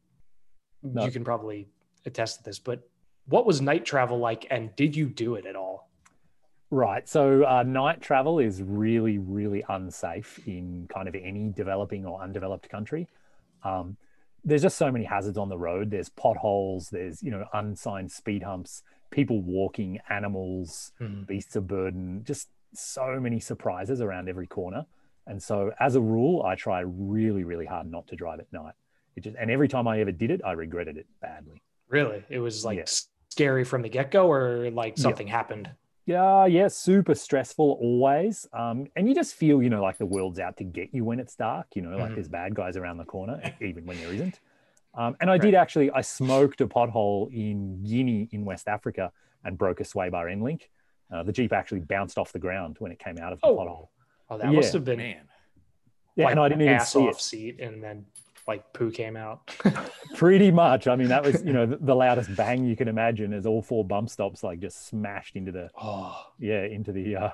No. 0.82 1.04
you 1.04 1.10
can 1.10 1.24
probably 1.24 1.68
attest 2.06 2.38
to 2.38 2.44
this. 2.44 2.58
But 2.58 2.88
what 3.26 3.46
was 3.46 3.60
night 3.60 3.84
travel 3.84 4.18
like, 4.18 4.46
and 4.50 4.74
did 4.76 4.94
you 4.94 5.06
do 5.06 5.34
it 5.34 5.46
at 5.46 5.56
all? 5.56 5.88
Right. 6.70 7.08
So 7.08 7.44
uh, 7.44 7.64
night 7.64 8.00
travel 8.00 8.38
is 8.38 8.62
really, 8.62 9.18
really 9.18 9.64
unsafe 9.68 10.38
in 10.46 10.86
kind 10.92 11.08
of 11.08 11.16
any 11.16 11.50
developing 11.50 12.06
or 12.06 12.22
undeveloped 12.22 12.68
country. 12.68 13.08
Um, 13.64 13.96
there's 14.44 14.62
just 14.62 14.78
so 14.78 14.90
many 14.92 15.04
hazards 15.04 15.36
on 15.36 15.48
the 15.48 15.58
road. 15.58 15.90
There's 15.90 16.08
potholes. 16.08 16.90
There's 16.90 17.22
you 17.22 17.30
know 17.30 17.44
unsigned 17.52 18.12
speed 18.12 18.42
humps, 18.44 18.82
people 19.10 19.42
walking, 19.42 19.98
animals, 20.08 20.92
beasts 21.26 21.56
of 21.56 21.66
burden. 21.66 22.22
Just 22.24 22.48
so 22.74 23.18
many 23.20 23.40
surprises 23.40 24.00
around 24.00 24.28
every 24.28 24.46
corner. 24.46 24.86
And 25.26 25.42
so, 25.42 25.72
as 25.80 25.94
a 25.96 26.00
rule, 26.00 26.42
I 26.42 26.54
try 26.54 26.80
really, 26.80 27.44
really 27.44 27.66
hard 27.66 27.90
not 27.90 28.06
to 28.08 28.16
drive 28.16 28.40
at 28.40 28.52
night. 28.52 28.74
It 29.16 29.24
just 29.24 29.36
and 29.36 29.50
every 29.50 29.68
time 29.68 29.86
I 29.86 30.00
ever 30.00 30.12
did 30.12 30.30
it, 30.30 30.40
I 30.44 30.52
regretted 30.52 30.96
it 30.96 31.06
badly. 31.20 31.62
Really, 31.88 32.24
it 32.28 32.38
was 32.38 32.64
like 32.64 32.78
Yeah. 32.78 32.84
scary 33.28 33.64
from 33.64 33.82
the 33.82 33.88
get 33.88 34.10
go, 34.10 34.30
or 34.30 34.70
like 34.70 34.96
Yeah. 34.96 35.02
something 35.02 35.26
happened. 35.26 35.70
Yeah, 36.06 36.46
yeah, 36.46 36.66
super 36.68 37.14
stressful 37.14 37.78
always. 37.80 38.48
Um, 38.52 38.86
and 38.96 39.08
you 39.08 39.14
just 39.14 39.34
feel, 39.34 39.62
you 39.62 39.70
know, 39.70 39.82
like 39.82 39.98
the 39.98 40.06
world's 40.06 40.40
out 40.40 40.56
to 40.56 40.64
get 40.64 40.92
you 40.92 41.04
when 41.04 41.20
it's 41.20 41.36
dark, 41.36 41.66
you 41.76 41.82
know, 41.82 41.96
like 41.96 42.12
Mhm. 42.12 42.14
there's 42.14 42.28
bad 42.28 42.54
guys 42.54 42.76
around 42.76 42.96
the 42.96 43.04
corner, 43.04 43.40
even 43.60 43.84
when 43.86 43.98
there 43.98 44.12
isn't. 44.12 44.40
Um, 44.94 45.16
and 45.20 45.30
I 45.30 45.38
did 45.38 45.54
actually, 45.54 45.90
I 45.92 46.00
smoked 46.00 46.60
a 46.60 46.66
pothole 46.66 47.32
in 47.32 47.84
Guinea 47.84 48.28
in 48.32 48.44
West 48.44 48.66
Africa 48.66 49.12
and 49.44 49.56
broke 49.56 49.78
a 49.78 49.84
sway 49.84 50.08
bar 50.08 50.28
end 50.28 50.42
link. 50.42 50.68
Uh, 51.12 51.22
the 51.22 51.32
Jeep 51.32 51.52
actually 51.52 51.80
bounced 51.80 52.18
off 52.18 52.32
the 52.32 52.38
ground 52.38 52.76
when 52.78 52.92
it 52.92 52.98
came 52.98 53.18
out 53.18 53.32
of 53.32 53.40
the 53.40 53.46
Oh. 53.46 53.56
pothole. 53.56 53.88
Oh, 54.30 54.38
that 54.38 54.46
Yeah. 54.52 54.56
must 54.56 54.72
have 54.72 54.84
been 54.84 54.98
Man, 54.98 55.22
Yeah, 56.16 56.24
like 56.26 56.32
and 56.32 56.40
I 56.40 56.48
didn't 56.48 56.62
even 56.62 56.74
ass 56.74 56.92
see 56.92 57.00
off 57.00 57.16
it. 57.16 57.20
seat, 57.20 57.60
and 57.60 57.82
then 57.82 58.06
like 58.46 58.72
poo 58.72 58.90
came 58.90 59.16
out. 59.16 59.46
Pretty 60.14 60.50
much. 60.50 60.86
I 60.88 60.96
mean, 60.96 61.08
that 61.08 61.22
was, 61.24 61.42
you 61.44 61.52
know, 61.52 61.66
the, 61.66 61.76
the 61.78 61.94
loudest 61.94 62.34
bang 62.36 62.64
you 62.64 62.76
can 62.76 62.88
imagine 62.88 63.32
as 63.32 63.46
all 63.46 63.62
four 63.62 63.84
bump 63.84 64.08
stops 64.08 64.42
like 64.42 64.60
just 64.60 64.86
smashed 64.86 65.36
into 65.36 65.52
the, 65.52 65.70
oh, 65.80 66.26
yeah, 66.38 66.62
into 66.62 66.92
the 66.92 67.16
uh, 67.16 67.30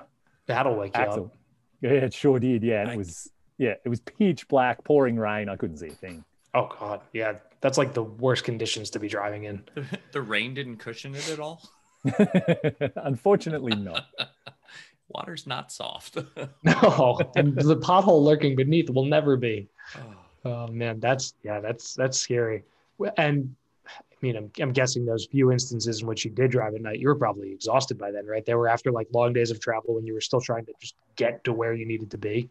that'll 0.47 0.75
wake 0.75 0.95
you 0.95 1.01
axle. 1.03 1.25
up. 1.25 1.37
Yeah, 1.81 1.91
it 1.91 2.13
sure 2.13 2.39
did. 2.39 2.63
Yeah, 2.63 2.81
and 2.81 2.89
I- 2.89 2.93
it 2.93 2.97
was 2.97 3.31
yeah, 3.59 3.73
it 3.83 3.89
was 3.89 3.99
pitch 4.01 4.47
black, 4.47 4.83
pouring 4.83 5.17
rain. 5.17 5.49
I 5.49 5.55
couldn't 5.55 5.77
see 5.77 5.87
a 5.87 5.91
thing. 5.91 6.23
Oh 6.53 6.67
god, 6.79 7.01
yeah, 7.13 7.37
that's 7.61 7.77
like 7.77 7.93
the 7.93 8.03
worst 8.03 8.43
conditions 8.43 8.89
to 8.91 8.99
be 8.99 9.07
driving 9.07 9.43
in. 9.45 9.63
the 10.11 10.21
rain 10.21 10.53
didn't 10.55 10.77
cushion 10.77 11.13
it 11.15 11.29
at 11.31 11.39
all. 11.39 11.61
Unfortunately, 12.95 13.75
not. 13.75 14.05
Water's 15.09 15.47
not 15.47 15.71
soft. 15.71 16.17
No, 16.63 17.19
and 17.35 17.55
the 17.55 17.77
pothole 17.77 18.23
lurking 18.23 18.55
beneath 18.55 18.89
will 18.89 19.05
never 19.05 19.37
be. 19.37 19.67
Oh. 19.95 20.01
Oh 20.45 20.67
man, 20.67 21.01
that's 21.01 21.33
yeah, 21.43 21.59
that's 21.59 21.93
that's 21.95 22.17
scary. 22.17 22.63
And 23.17 23.53
I 23.85 24.15
mean, 24.21 24.37
I'm, 24.37 24.51
I'm 24.61 24.71
guessing 24.71 25.05
those 25.05 25.25
few 25.25 25.51
instances 25.51 26.01
in 26.01 26.07
which 26.07 26.23
you 26.23 26.31
did 26.31 26.51
drive 26.51 26.73
at 26.73 26.81
night, 26.81 26.99
you 26.99 27.07
were 27.07 27.15
probably 27.15 27.51
exhausted 27.51 27.97
by 27.97 28.11
then, 28.11 28.25
right? 28.25 28.45
They 28.45 28.55
were 28.55 28.69
after 28.69 28.91
like 28.91 29.07
long 29.13 29.33
days 29.33 29.51
of 29.51 29.59
travel 29.59 29.95
when 29.95 30.05
you 30.05 30.13
were 30.13 30.21
still 30.21 30.39
trying 30.39 30.65
to 30.67 30.73
just 30.79 30.95
get 31.17 31.43
to 31.43 31.53
where 31.53 31.73
you 31.73 31.85
needed 31.85 32.11
to 32.11 32.17
be. 32.17 32.49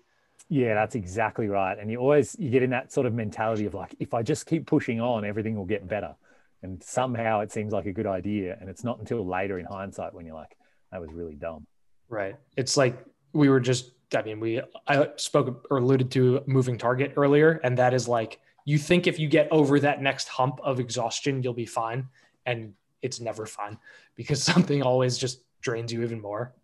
Yeah, 0.48 0.74
that's 0.74 0.94
exactly 0.94 1.48
right. 1.48 1.78
And 1.78 1.90
you 1.90 1.98
always 1.98 2.36
you 2.38 2.50
get 2.50 2.62
in 2.62 2.70
that 2.70 2.92
sort 2.92 3.06
of 3.06 3.14
mentality 3.14 3.66
of 3.66 3.74
like, 3.74 3.94
if 3.98 4.14
I 4.14 4.22
just 4.22 4.46
keep 4.46 4.66
pushing 4.66 5.00
on, 5.00 5.24
everything 5.24 5.56
will 5.56 5.64
get 5.64 5.88
better. 5.88 6.14
And 6.62 6.82
somehow 6.82 7.40
it 7.40 7.52
seems 7.52 7.72
like 7.72 7.86
a 7.86 7.92
good 7.92 8.06
idea. 8.06 8.56
And 8.60 8.68
it's 8.68 8.84
not 8.84 8.98
until 8.98 9.26
later 9.26 9.58
in 9.58 9.66
hindsight 9.66 10.14
when 10.14 10.26
you're 10.26 10.34
like, 10.34 10.56
that 10.90 11.00
was 11.00 11.12
really 11.12 11.34
dumb. 11.34 11.66
Right. 12.08 12.36
It's 12.56 12.76
like 12.76 12.98
we 13.32 13.48
were 13.48 13.60
just, 13.60 13.92
I 14.14 14.22
mean, 14.22 14.40
we, 14.40 14.62
I 14.86 15.08
spoke 15.16 15.66
or 15.70 15.78
alluded 15.78 16.10
to 16.12 16.42
moving 16.46 16.78
target 16.78 17.12
earlier, 17.16 17.60
and 17.64 17.76
that 17.78 17.92
is 17.92 18.08
like, 18.08 18.40
you 18.64 18.78
think 18.78 19.06
if 19.06 19.18
you 19.18 19.28
get 19.28 19.48
over 19.50 19.78
that 19.80 20.02
next 20.02 20.28
hump 20.28 20.60
of 20.62 20.80
exhaustion, 20.80 21.42
you'll 21.42 21.54
be 21.54 21.66
fine. 21.66 22.08
And 22.46 22.74
it's 23.02 23.20
never 23.20 23.46
fine 23.46 23.78
because 24.16 24.42
something 24.42 24.82
always 24.82 25.18
just 25.18 25.42
drains 25.60 25.92
you 25.92 26.02
even 26.02 26.20
more. 26.20 26.54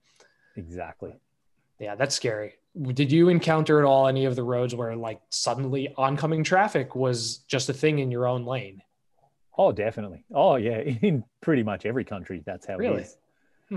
Exactly. 0.57 1.15
Yeah, 1.79 1.95
that's 1.95 2.15
scary. 2.15 2.55
Did 2.95 3.13
you 3.13 3.29
encounter 3.29 3.79
at 3.79 3.85
all 3.85 4.07
any 4.07 4.25
of 4.25 4.37
the 4.37 4.43
roads 4.43 4.75
where 4.75 4.95
like 4.97 5.21
suddenly 5.31 5.93
oncoming 5.97 6.45
traffic 6.45 6.95
was 6.95 7.39
just 7.49 7.69
a 7.69 7.75
thing 7.75 7.99
in 7.99 8.11
your 8.11 8.27
own 8.27 8.45
lane? 8.45 8.83
Oh, 9.59 9.73
definitely. 9.73 10.25
Oh, 10.33 10.57
yeah. 10.57 10.79
In 11.03 11.25
pretty 11.41 11.63
much 11.63 11.85
every 11.87 12.05
country, 12.05 12.43
that's 12.45 12.67
how 12.67 12.77
Really? 12.77 13.03
it 13.03 13.07
is. 13.07 13.19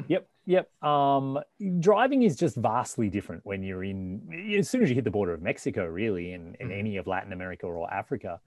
Yep, 0.07 0.27
yep. 0.45 0.83
Um, 0.83 1.39
driving 1.79 2.23
is 2.23 2.35
just 2.35 2.57
vastly 2.57 3.09
different 3.09 3.45
when 3.45 3.63
you're 3.63 3.83
in. 3.85 4.55
As 4.59 4.69
soon 4.69 4.83
as 4.83 4.89
you 4.89 4.95
hit 4.95 5.05
the 5.05 5.11
border 5.11 5.33
of 5.33 5.41
Mexico, 5.41 5.85
really, 5.85 6.33
and 6.33 6.55
in 6.57 6.67
Mhm. 6.67 6.77
any 6.79 6.97
of 6.97 7.07
Latin 7.07 7.31
America 7.31 7.65
or 7.65 7.93
Africa, 7.93 8.41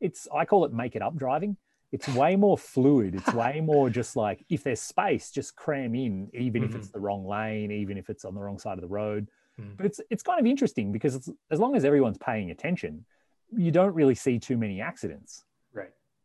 it's 0.00 0.26
I 0.34 0.46
call 0.46 0.64
it 0.64 0.72
make 0.72 0.96
it 0.96 1.02
up 1.02 1.14
driving. 1.16 1.58
It's 1.92 2.08
way 2.08 2.36
more 2.36 2.56
fluid. 2.56 3.14
It's 3.14 3.32
way 3.34 3.60
more 3.60 3.90
just 3.90 4.16
like 4.16 4.46
if 4.48 4.62
there's 4.64 4.80
space, 4.80 5.30
just 5.30 5.56
cram 5.56 5.94
in, 5.94 6.30
even 6.32 6.64
if 6.64 6.74
it's 6.74 6.88
the 6.88 7.00
wrong 7.00 7.26
lane, 7.26 7.70
even 7.70 7.98
if 7.98 8.08
it's 8.08 8.24
on 8.24 8.34
the 8.34 8.40
wrong 8.40 8.58
side 8.58 8.78
of 8.78 8.82
the 8.82 8.88
road. 8.88 9.28
Mhm. 9.60 9.76
But 9.76 9.84
it's 9.84 10.00
it's 10.08 10.22
kind 10.22 10.40
of 10.40 10.46
interesting 10.46 10.90
because 10.90 11.14
it's, 11.16 11.28
as 11.50 11.60
long 11.60 11.76
as 11.76 11.84
everyone's 11.84 12.18
paying 12.18 12.50
attention, 12.50 13.04
you 13.54 13.70
don't 13.70 13.94
really 13.94 14.14
see 14.14 14.38
too 14.38 14.56
many 14.56 14.80
accidents. 14.80 15.44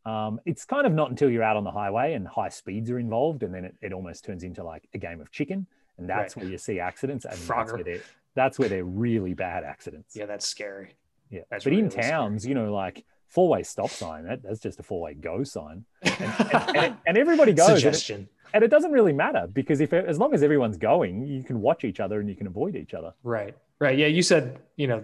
Um, 0.09 0.39
it's 0.45 0.65
kind 0.65 0.85
of 0.87 0.93
not 0.93 1.09
until 1.09 1.29
you're 1.29 1.43
out 1.43 1.57
on 1.57 1.63
the 1.63 1.71
highway 1.71 2.13
and 2.13 2.27
high 2.27 2.49
speeds 2.49 2.89
are 2.89 2.99
involved, 2.99 3.43
and 3.43 3.53
then 3.53 3.65
it, 3.65 3.75
it 3.81 3.93
almost 3.93 4.23
turns 4.25 4.43
into 4.43 4.63
like 4.63 4.87
a 4.93 4.97
game 4.97 5.21
of 5.21 5.31
chicken, 5.31 5.67
and 5.97 6.09
that's 6.09 6.35
Right. 6.35 6.43
where 6.43 6.51
you 6.51 6.57
see 6.57 6.79
accidents, 6.79 7.25
and 7.25 7.37
that's 7.37 7.73
where 7.73 7.83
they're 7.83 8.01
that's 8.35 8.57
where 8.59 8.69
they're 8.69 8.85
really 8.85 9.33
bad 9.33 9.63
accidents. 9.63 10.15
Yeah, 10.15 10.25
that's 10.25 10.47
scary. 10.47 10.95
yeah. 11.29 11.41
that's 11.49 11.63
But 11.65 11.73
in 11.73 11.79
really 11.79 11.89
scary. 11.91 12.09
towns, 12.09 12.45
you 12.45 12.55
know, 12.55 12.73
like 12.73 13.03
four 13.27 13.49
way 13.49 13.63
stop 13.63 13.89
sign, 13.89 14.23
that, 14.25 14.41
that's 14.43 14.59
just 14.59 14.79
a 14.79 14.83
four 14.83 15.01
way 15.01 15.13
go 15.15 15.43
sign, 15.43 15.83
and, 16.03 16.75
and, 16.77 16.97
and 17.07 17.17
everybody 17.17 17.53
goes, 17.53 17.67
and 17.67 17.77
it, 17.77 17.81
Suggestion. 17.81 18.29
and 18.53 18.63
it 18.63 18.69
doesn't 18.69 18.91
really 18.91 19.13
matter 19.13 19.47
because 19.51 19.81
if 19.81 19.91
as 19.93 20.17
long 20.17 20.33
as 20.33 20.41
everyone's 20.43 20.77
going, 20.77 21.25
you 21.25 21.43
can 21.43 21.59
watch 21.61 21.83
each 21.83 21.99
other 21.99 22.19
and 22.19 22.29
you 22.29 22.35
can 22.35 22.47
avoid 22.47 22.75
each 22.75 22.93
other. 22.93 23.13
Right. 23.23 23.55
Right. 23.79 23.97
Yeah. 23.97 24.07
You 24.07 24.21
said, 24.21 24.59
you 24.77 24.87
know, 24.87 25.03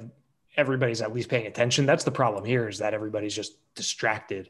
everybody's 0.58 1.02
at 1.02 1.14
least 1.14 1.30
paying 1.30 1.48
attention. 1.48 1.86
That's 1.86 2.04
the 2.06 2.12
problem 2.12 2.46
here 2.46 2.68
is 2.70 2.78
that 2.80 2.94
everybody's 2.94 3.36
just 3.36 3.58
distracted. 3.76 4.50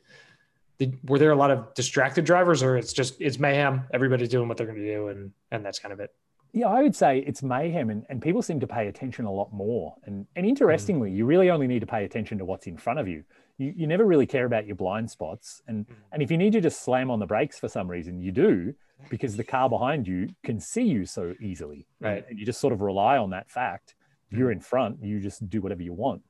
Did, 0.78 0.98
were 1.10 1.18
there 1.20 1.32
a 1.32 1.36
lot 1.36 1.52
of 1.52 1.74
distracted 1.74 2.26
drivers 2.26 2.62
or 2.62 2.76
it's 2.78 2.92
just, 2.94 3.16
it's 3.22 3.40
mayhem. 3.40 3.84
Everybody's 3.94 4.30
doing 4.30 4.48
what 4.48 4.58
they're 4.58 4.68
going 4.68 4.80
to 4.80 4.94
do. 4.96 5.08
And, 5.08 5.32
and 5.52 5.64
that's 5.66 5.80
kind 5.80 5.94
of 5.94 6.00
it. 6.02 6.10
Yeah, 6.52 6.68
I 6.68 6.82
would 6.82 6.96
say 6.96 7.20
it's 7.20 7.44
mayhem, 7.44 7.90
and, 7.90 8.06
and 8.10 8.22
people 8.22 8.42
seem 8.42 8.62
to 8.62 8.68
pay 8.68 8.88
attention 8.88 9.26
a 9.26 9.32
lot 9.32 9.52
more. 9.52 9.94
And 10.06 10.26
and 10.38 10.46
interestingly, 10.46 11.12
you 11.12 11.26
really 11.26 11.50
only 11.50 11.68
need 11.68 11.80
to 11.82 11.86
pay 11.86 12.06
attention 12.06 12.38
to 12.38 12.46
what's 12.46 12.66
in 12.66 12.78
front 12.78 12.98
of 13.00 13.10
you. 13.10 13.26
You 13.58 13.74
you 13.76 13.88
never 13.88 14.06
really 14.06 14.26
care 14.26 14.46
about 14.46 14.66
your 14.66 14.78
blind 14.78 15.12
spots. 15.12 15.62
And 15.68 15.86
Mhm. 15.86 15.96
and 16.14 16.24
if 16.24 16.32
you 16.32 16.38
need 16.38 16.54
to 16.54 16.62
just 16.62 16.82
slam 16.82 17.12
on 17.12 17.20
the 17.20 17.26
brakes 17.26 17.60
for 17.60 17.68
some 17.68 17.90
reason, 17.92 18.22
you 18.22 18.32
do, 18.32 18.74
because 19.10 19.36
the 19.36 19.44
car 19.44 19.70
behind 19.70 20.08
you 20.08 20.30
can 20.46 20.62
see 20.62 20.84
you 20.84 21.06
so 21.06 21.34
easily. 21.42 21.88
And- 22.00 22.10
Right. 22.10 22.26
And 22.30 22.40
you 22.40 22.46
just 22.46 22.62
sort 22.62 22.72
of 22.72 22.80
rely 22.80 23.18
on 23.18 23.32
that 23.32 23.52
fact. 23.52 23.96
If 24.32 24.38
you're 24.38 24.52
in 24.52 24.62
front, 24.62 25.04
you 25.04 25.20
just 25.20 25.50
do 25.50 25.60
whatever 25.62 25.84
you 25.84 25.92
want. 25.92 26.22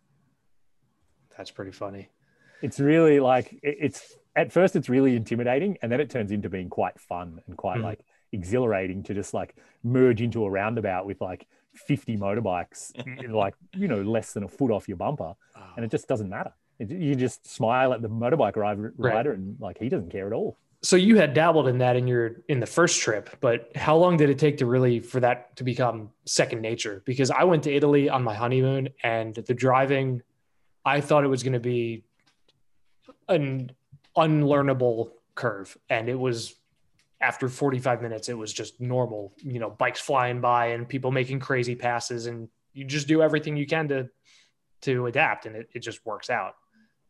That's 1.37 1.51
pretty 1.51 1.71
funny. 1.71 2.09
It's 2.63 2.79
really 2.79 3.19
like 3.19 3.53
it- 3.61 3.77
it's 3.79 4.15
at 4.35 4.51
first 4.51 4.75
it's 4.75 4.89
really 4.89 5.15
intimidating, 5.15 5.77
and 5.81 5.91
then 5.91 5.99
it 6.01 6.09
turns 6.09 6.31
into 6.31 6.49
being 6.49 6.69
quite 6.69 6.99
fun 6.99 7.41
and 7.47 7.57
quite 7.57 7.79
Mhm. 7.79 7.83
like 7.83 7.99
exhilarating 8.31 9.01
to 9.03 9.13
just 9.13 9.33
like 9.33 9.55
merge 9.83 10.21
into 10.21 10.43
a 10.43 10.49
roundabout 10.49 11.05
with 11.05 11.21
like 11.21 11.47
50 11.73 12.17
motorbikes, 12.17 12.91
like 13.31 13.55
you 13.73 13.87
know 13.87 14.01
less 14.01 14.33
than 14.33 14.43
a 14.43 14.47
foot 14.47 14.71
off 14.71 14.87
your 14.87 14.97
bumper, 14.97 15.33
and 15.75 15.85
it 15.85 15.91
just 15.91 16.07
doesn't 16.07 16.29
matter. 16.29 16.51
It, 16.79 16.91
you 16.91 17.15
just 17.15 17.47
smile 17.47 17.93
at 17.93 18.01
the 18.01 18.09
motorbike 18.09 18.55
rider, 18.57 18.93
Right. 18.97 19.25
and 19.27 19.57
like 19.59 19.77
he 19.77 19.87
doesn't 19.89 20.09
care 20.09 20.27
at 20.27 20.33
all. 20.33 20.57
So 20.81 20.97
you 20.97 21.15
had 21.17 21.33
dabbled 21.33 21.67
in 21.67 21.77
that 21.79 21.95
in 21.95 22.05
your, 22.05 22.41
in 22.47 22.59
the 22.59 22.65
first 22.67 23.01
trip, 23.01 23.29
but 23.39 23.75
how 23.75 23.95
long 23.95 24.17
did 24.17 24.29
it 24.29 24.37
take 24.37 24.57
to 24.57 24.67
really, 24.67 24.99
for 24.99 25.19
that 25.21 25.55
to 25.55 25.63
become 25.63 26.11
second 26.25 26.61
nature? 26.61 27.01
Because 27.05 27.31
I 27.31 27.43
went 27.45 27.63
to 27.63 27.73
Italy 27.73 28.07
on 28.07 28.23
my 28.23 28.35
honeymoon 28.35 28.89
and 29.01 29.33
the 29.33 29.53
driving, 29.55 30.21
I 30.83 31.01
thought 31.01 31.23
it 31.23 31.27
was 31.29 31.41
going 31.41 31.53
to 31.53 31.59
be 31.59 32.03
an 33.29 33.71
unlearnable 34.17 35.11
curve. 35.35 35.77
And 35.89 36.09
it 36.09 36.17
was 36.17 36.55
after 37.21 37.49
45 37.49 38.01
minutes, 38.01 38.29
it 38.29 38.37
was 38.37 38.53
just 38.53 38.79
normal, 38.79 39.33
you 39.37 39.59
know, 39.59 39.69
bikes 39.69 39.99
flying 39.99 40.41
by 40.41 40.67
and 40.67 40.87
people 40.87 41.11
making 41.11 41.39
crazy 41.39 41.75
passes 41.75 42.25
and 42.27 42.49
you 42.73 42.83
just 42.83 43.07
do 43.07 43.21
everything 43.21 43.55
you 43.55 43.65
can 43.65 43.87
to, 43.87 44.09
to 44.81 45.05
adapt 45.07 45.45
and 45.45 45.55
it, 45.55 45.69
it 45.73 45.79
just 45.79 46.05
works 46.05 46.29
out. 46.29 46.55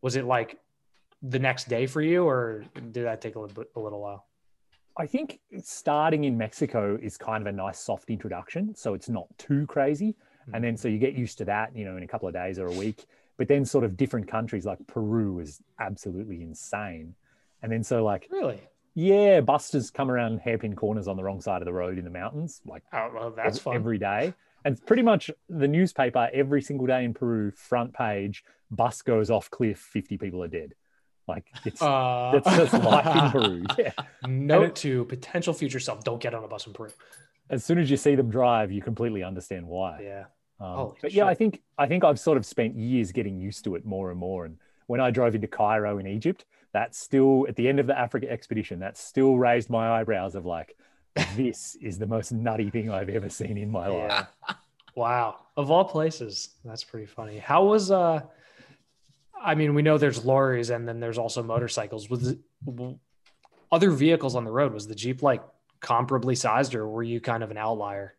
Was 0.02 0.16
it 0.16 0.24
like 0.24 0.58
the 1.22 1.38
next 1.38 1.68
day 1.68 1.86
for 1.86 2.00
you 2.00 2.24
or 2.24 2.64
did 2.74 3.04
that 3.04 3.20
take 3.20 3.34
a 3.34 3.40
little 3.40 3.54
bit, 3.54 3.70
a 3.74 3.80
little 3.80 4.00
while? 4.00 4.26
I 4.98 5.06
think 5.06 5.40
starting 5.62 6.24
in 6.24 6.38
Mexico 6.38 6.98
is 7.00 7.18
kind 7.18 7.46
of 7.46 7.52
a 7.52 7.56
nice 7.56 7.78
soft 7.78 8.08
introduction, 8.08 8.74
so 8.74 8.94
it's 8.94 9.10
not 9.10 9.26
too 9.36 9.66
crazy, 9.66 10.16
hmm. 10.46 10.54
and 10.54 10.64
then 10.64 10.76
so 10.76 10.88
you 10.88 10.98
get 10.98 11.14
used 11.14 11.36
to 11.38 11.44
that, 11.44 11.76
you 11.76 11.84
know, 11.84 11.96
in 11.96 12.02
a 12.02 12.06
couple 12.06 12.28
of 12.28 12.34
days 12.34 12.58
or 12.58 12.68
a 12.68 12.72
week. 12.72 13.04
But 13.38 13.48
then 13.48 13.64
sort 13.64 13.84
of 13.84 13.96
different 13.96 14.28
countries 14.28 14.64
like 14.64 14.78
Peru 14.86 15.40
is 15.40 15.60
absolutely 15.78 16.42
insane, 16.42 17.14
and 17.62 17.70
then 17.70 17.82
so 17.82 18.02
like 18.04 18.28
Really? 18.30 18.60
yeah, 18.94 19.40
busters 19.40 19.90
come 19.90 20.10
around 20.10 20.38
hairpin 20.40 20.74
corners 20.74 21.06
on 21.08 21.16
the 21.16 21.22
wrong 21.22 21.40
side 21.40 21.60
of 21.62 21.66
the 21.66 21.72
road 21.72 21.98
in 21.98 22.04
the 22.04 22.10
mountains, 22.10 22.60
like 22.66 22.82
Oh, 22.92 23.10
well, 23.14 23.30
that's 23.30 23.58
ev- 23.58 23.62
fun. 23.62 23.74
every 23.76 23.98
day. 23.98 24.32
And 24.64 24.84
pretty 24.86 25.02
much 25.02 25.30
the 25.48 25.68
newspaper 25.68 26.28
every 26.32 26.60
single 26.62 26.86
day 26.86 27.04
in 27.04 27.14
Peru, 27.14 27.50
front 27.52 27.92
page, 27.92 28.42
bus 28.70 29.02
goes 29.02 29.30
off 29.30 29.48
cliff, 29.50 29.78
50 29.78 30.16
people 30.18 30.42
are 30.42 30.48
dead. 30.48 30.72
Like 31.28 31.44
it's 31.64 31.82
uh, 31.82 32.30
that's 32.42 32.56
just 32.56 32.84
life 32.84 33.06
in 33.06 33.30
Peru. 33.32 33.64
Yeah. 33.78 33.92
Note 34.26 34.64
it- 34.68 34.76
to 34.76 35.04
potential 35.04 35.52
future 35.52 35.78
self: 35.80 36.02
don't 36.04 36.20
get 36.22 36.34
on 36.34 36.42
a 36.42 36.48
bus 36.48 36.66
in 36.66 36.72
Peru. 36.72 36.90
As 37.50 37.64
soon 37.64 37.78
as 37.78 37.90
you 37.90 37.96
see 37.96 38.14
them 38.16 38.30
drive, 38.30 38.72
you 38.72 38.80
completely 38.80 39.22
understand 39.22 39.66
why. 39.68 40.00
Yeah, 40.02 40.24
Um, 40.60 40.68
Holy 40.68 40.96
but 41.02 41.12
yeah. 41.12 41.26
I 41.26 41.34
think 41.34 41.62
I 41.78 41.86
think 41.86 42.04
I've 42.04 42.18
sort 42.18 42.38
of 42.38 42.46
spent 42.46 42.76
years 42.76 43.12
getting 43.12 43.38
used 43.38 43.64
to 43.64 43.74
it 43.74 43.84
more 43.84 44.10
and 44.10 44.18
more. 44.18 44.44
And 44.44 44.56
when 44.86 45.00
I 45.00 45.10
drove 45.10 45.34
into 45.34 45.48
Cairo 45.48 45.98
in 45.98 46.06
Egypt, 46.06 46.44
that's 46.72 46.98
still 46.98 47.46
at 47.48 47.56
the 47.56 47.68
end 47.68 47.80
of 47.80 47.86
the 47.86 47.98
Africa 47.98 48.30
expedition, 48.30 48.80
that 48.80 48.96
still 48.96 49.36
raised 49.36 49.70
my 49.70 50.00
eyebrows 50.00 50.34
of 50.34 50.46
like, 50.46 50.76
this 51.34 51.76
is 51.82 51.98
the 51.98 52.06
most 52.06 52.32
nutty 52.32 52.70
thing 52.70 52.90
I've 52.90 53.08
ever 53.08 53.28
seen 53.28 53.58
in 53.58 53.70
my 53.70 53.88
life. 53.88 54.26
yeah. 54.48 54.54
wow. 54.94 55.36
Of 55.56 55.70
all 55.70 55.84
places, 55.84 56.50
that's 56.64 56.84
pretty 56.84 57.06
funny. 57.06 57.38
How 57.38 57.64
was 57.64 57.90
uh? 57.90 58.20
I 59.38 59.54
mean, 59.54 59.74
we 59.74 59.82
know 59.82 59.98
there's 59.98 60.24
lorries 60.24 60.70
and 60.70 60.88
then 60.88 60.98
there's 60.98 61.18
also 61.18 61.42
motorcycles. 61.42 62.08
Was 62.08 62.28
it, 62.28 62.38
other 63.70 63.90
vehicles 63.90 64.34
on 64.34 64.44
the 64.44 64.50
road? 64.50 64.72
Was 64.72 64.88
the 64.88 64.94
Jeep 64.94 65.22
like 65.22 65.42
comparably 65.80 66.36
sized, 66.36 66.74
or 66.74 66.88
were 66.88 67.02
you 67.02 67.20
kind 67.20 67.42
of 67.42 67.50
an 67.50 67.58
outlier? 67.58 68.14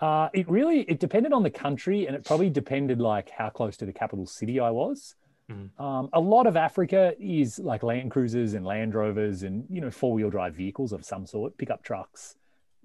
Uh, 0.00 0.28
it 0.34 0.48
really 0.48 0.80
it 0.82 1.00
depended 1.00 1.32
on 1.32 1.42
the 1.42 1.50
country, 1.50 2.06
and 2.06 2.14
it 2.14 2.24
probably 2.24 2.50
depended 2.50 3.00
like 3.00 3.30
how 3.30 3.48
close 3.48 3.76
to 3.78 3.86
the 3.86 3.92
capital 3.92 4.26
city 4.26 4.60
I 4.60 4.70
was. 4.70 5.14
Mhm. 5.50 5.78
Um, 5.80 6.08
a 6.12 6.20
lot 6.20 6.46
of 6.46 6.56
Africa 6.56 7.14
is 7.18 7.58
like 7.58 7.82
Land 7.82 8.10
Cruisers 8.10 8.54
and 8.54 8.66
Land 8.66 8.94
Rovers, 8.94 9.42
and 9.42 9.64
you 9.70 9.80
know 9.80 9.90
four 9.90 10.12
wheel 10.12 10.28
drive 10.28 10.54
vehicles 10.54 10.92
of 10.92 11.04
some 11.04 11.26
sort, 11.26 11.56
pickup 11.56 11.82
trucks, 11.82 12.36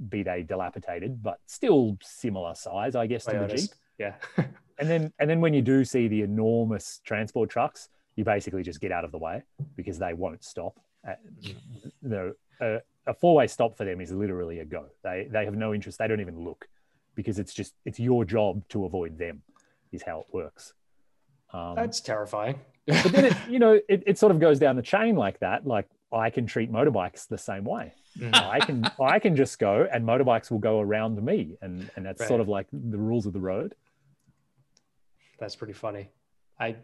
be 0.10 0.24
they 0.24 0.44
dilapidated, 0.44 1.22
but 1.22 1.40
still 1.48 1.98
similar 2.02 2.56
size, 2.56 2.96
I 2.96 3.08
guess, 3.08 3.26
to 3.26 3.32
the. 3.48 3.56
Jeep. 3.56 3.70
Yeah. 3.98 4.16
And 4.80 4.90
then 4.90 5.14
and 5.20 5.30
then 5.30 5.42
when 5.42 5.54
you 5.54 5.62
do 5.62 5.86
see 5.86 6.08
the 6.08 6.24
enormous 6.24 7.02
transport 7.06 7.52
trucks, 7.52 7.90
you 8.16 8.24
basically 8.24 8.64
just 8.64 8.82
get 8.82 8.92
out 8.92 9.06
of 9.06 9.12
the 9.12 9.20
way 9.20 9.44
because 9.76 10.00
they 10.00 10.14
won't 10.14 10.44
stop. 10.44 10.74
You 11.44 11.56
know, 12.02 12.34
a, 12.62 12.80
a 13.06 13.14
four 13.14 13.36
way 13.36 13.46
stop 13.46 13.78
for 13.78 13.86
them 13.86 14.02
is 14.02 14.12
literally 14.12 14.58
a 14.58 14.66
go. 14.66 14.88
They 15.04 15.28
they 15.30 15.46
have 15.46 15.56
no 15.56 15.76
interest. 15.76 16.00
They 16.00 16.08
don't 16.08 16.20
even 16.20 16.44
look 16.44 16.68
because 17.16 17.40
it's 17.40 17.54
just 17.54 17.74
it's 17.86 18.00
your 18.00 18.26
job 18.26 18.68
to 18.70 18.86
avoid 18.86 19.18
them. 19.18 19.42
Is 19.92 20.04
how 20.04 20.22
it 20.22 20.28
works. 20.34 20.74
Um, 21.54 21.76
That's 21.76 22.00
terrifying. 22.00 22.60
but 22.88 23.12
then 23.12 23.26
it, 23.26 23.34
you 23.50 23.60
know 23.60 23.80
it, 23.90 24.04
it 24.08 24.18
sort 24.18 24.32
of 24.32 24.40
goes 24.40 24.58
down 24.60 24.76
the 24.78 24.82
chain 24.82 25.16
like 25.16 25.40
that. 25.40 25.68
Like 25.68 25.88
I 26.14 26.30
can 26.30 26.46
treat 26.46 26.72
motorbikes 26.72 27.28
the 27.28 27.38
same 27.38 27.66
way. 27.66 27.94
Mhm. 28.18 28.34
I 28.36 28.60
can 28.60 28.90
I 29.02 29.20
can 29.20 29.36
just 29.36 29.60
go 29.60 29.88
and 29.92 30.06
motorbikes 30.06 30.50
will 30.52 30.60
go 30.60 30.80
around 30.80 31.22
me, 31.24 31.58
and 31.62 31.90
and 31.96 32.06
that's 32.06 32.20
Right. 32.22 32.28
sort 32.28 32.42
of 32.42 32.48
like 32.48 32.68
the 32.72 32.98
rules 32.98 33.26
of 33.26 33.34
the 33.34 33.40
road. 33.40 33.76
That's 35.40 35.56
pretty 35.56 35.74
funny. 35.74 36.10
I 36.60 36.76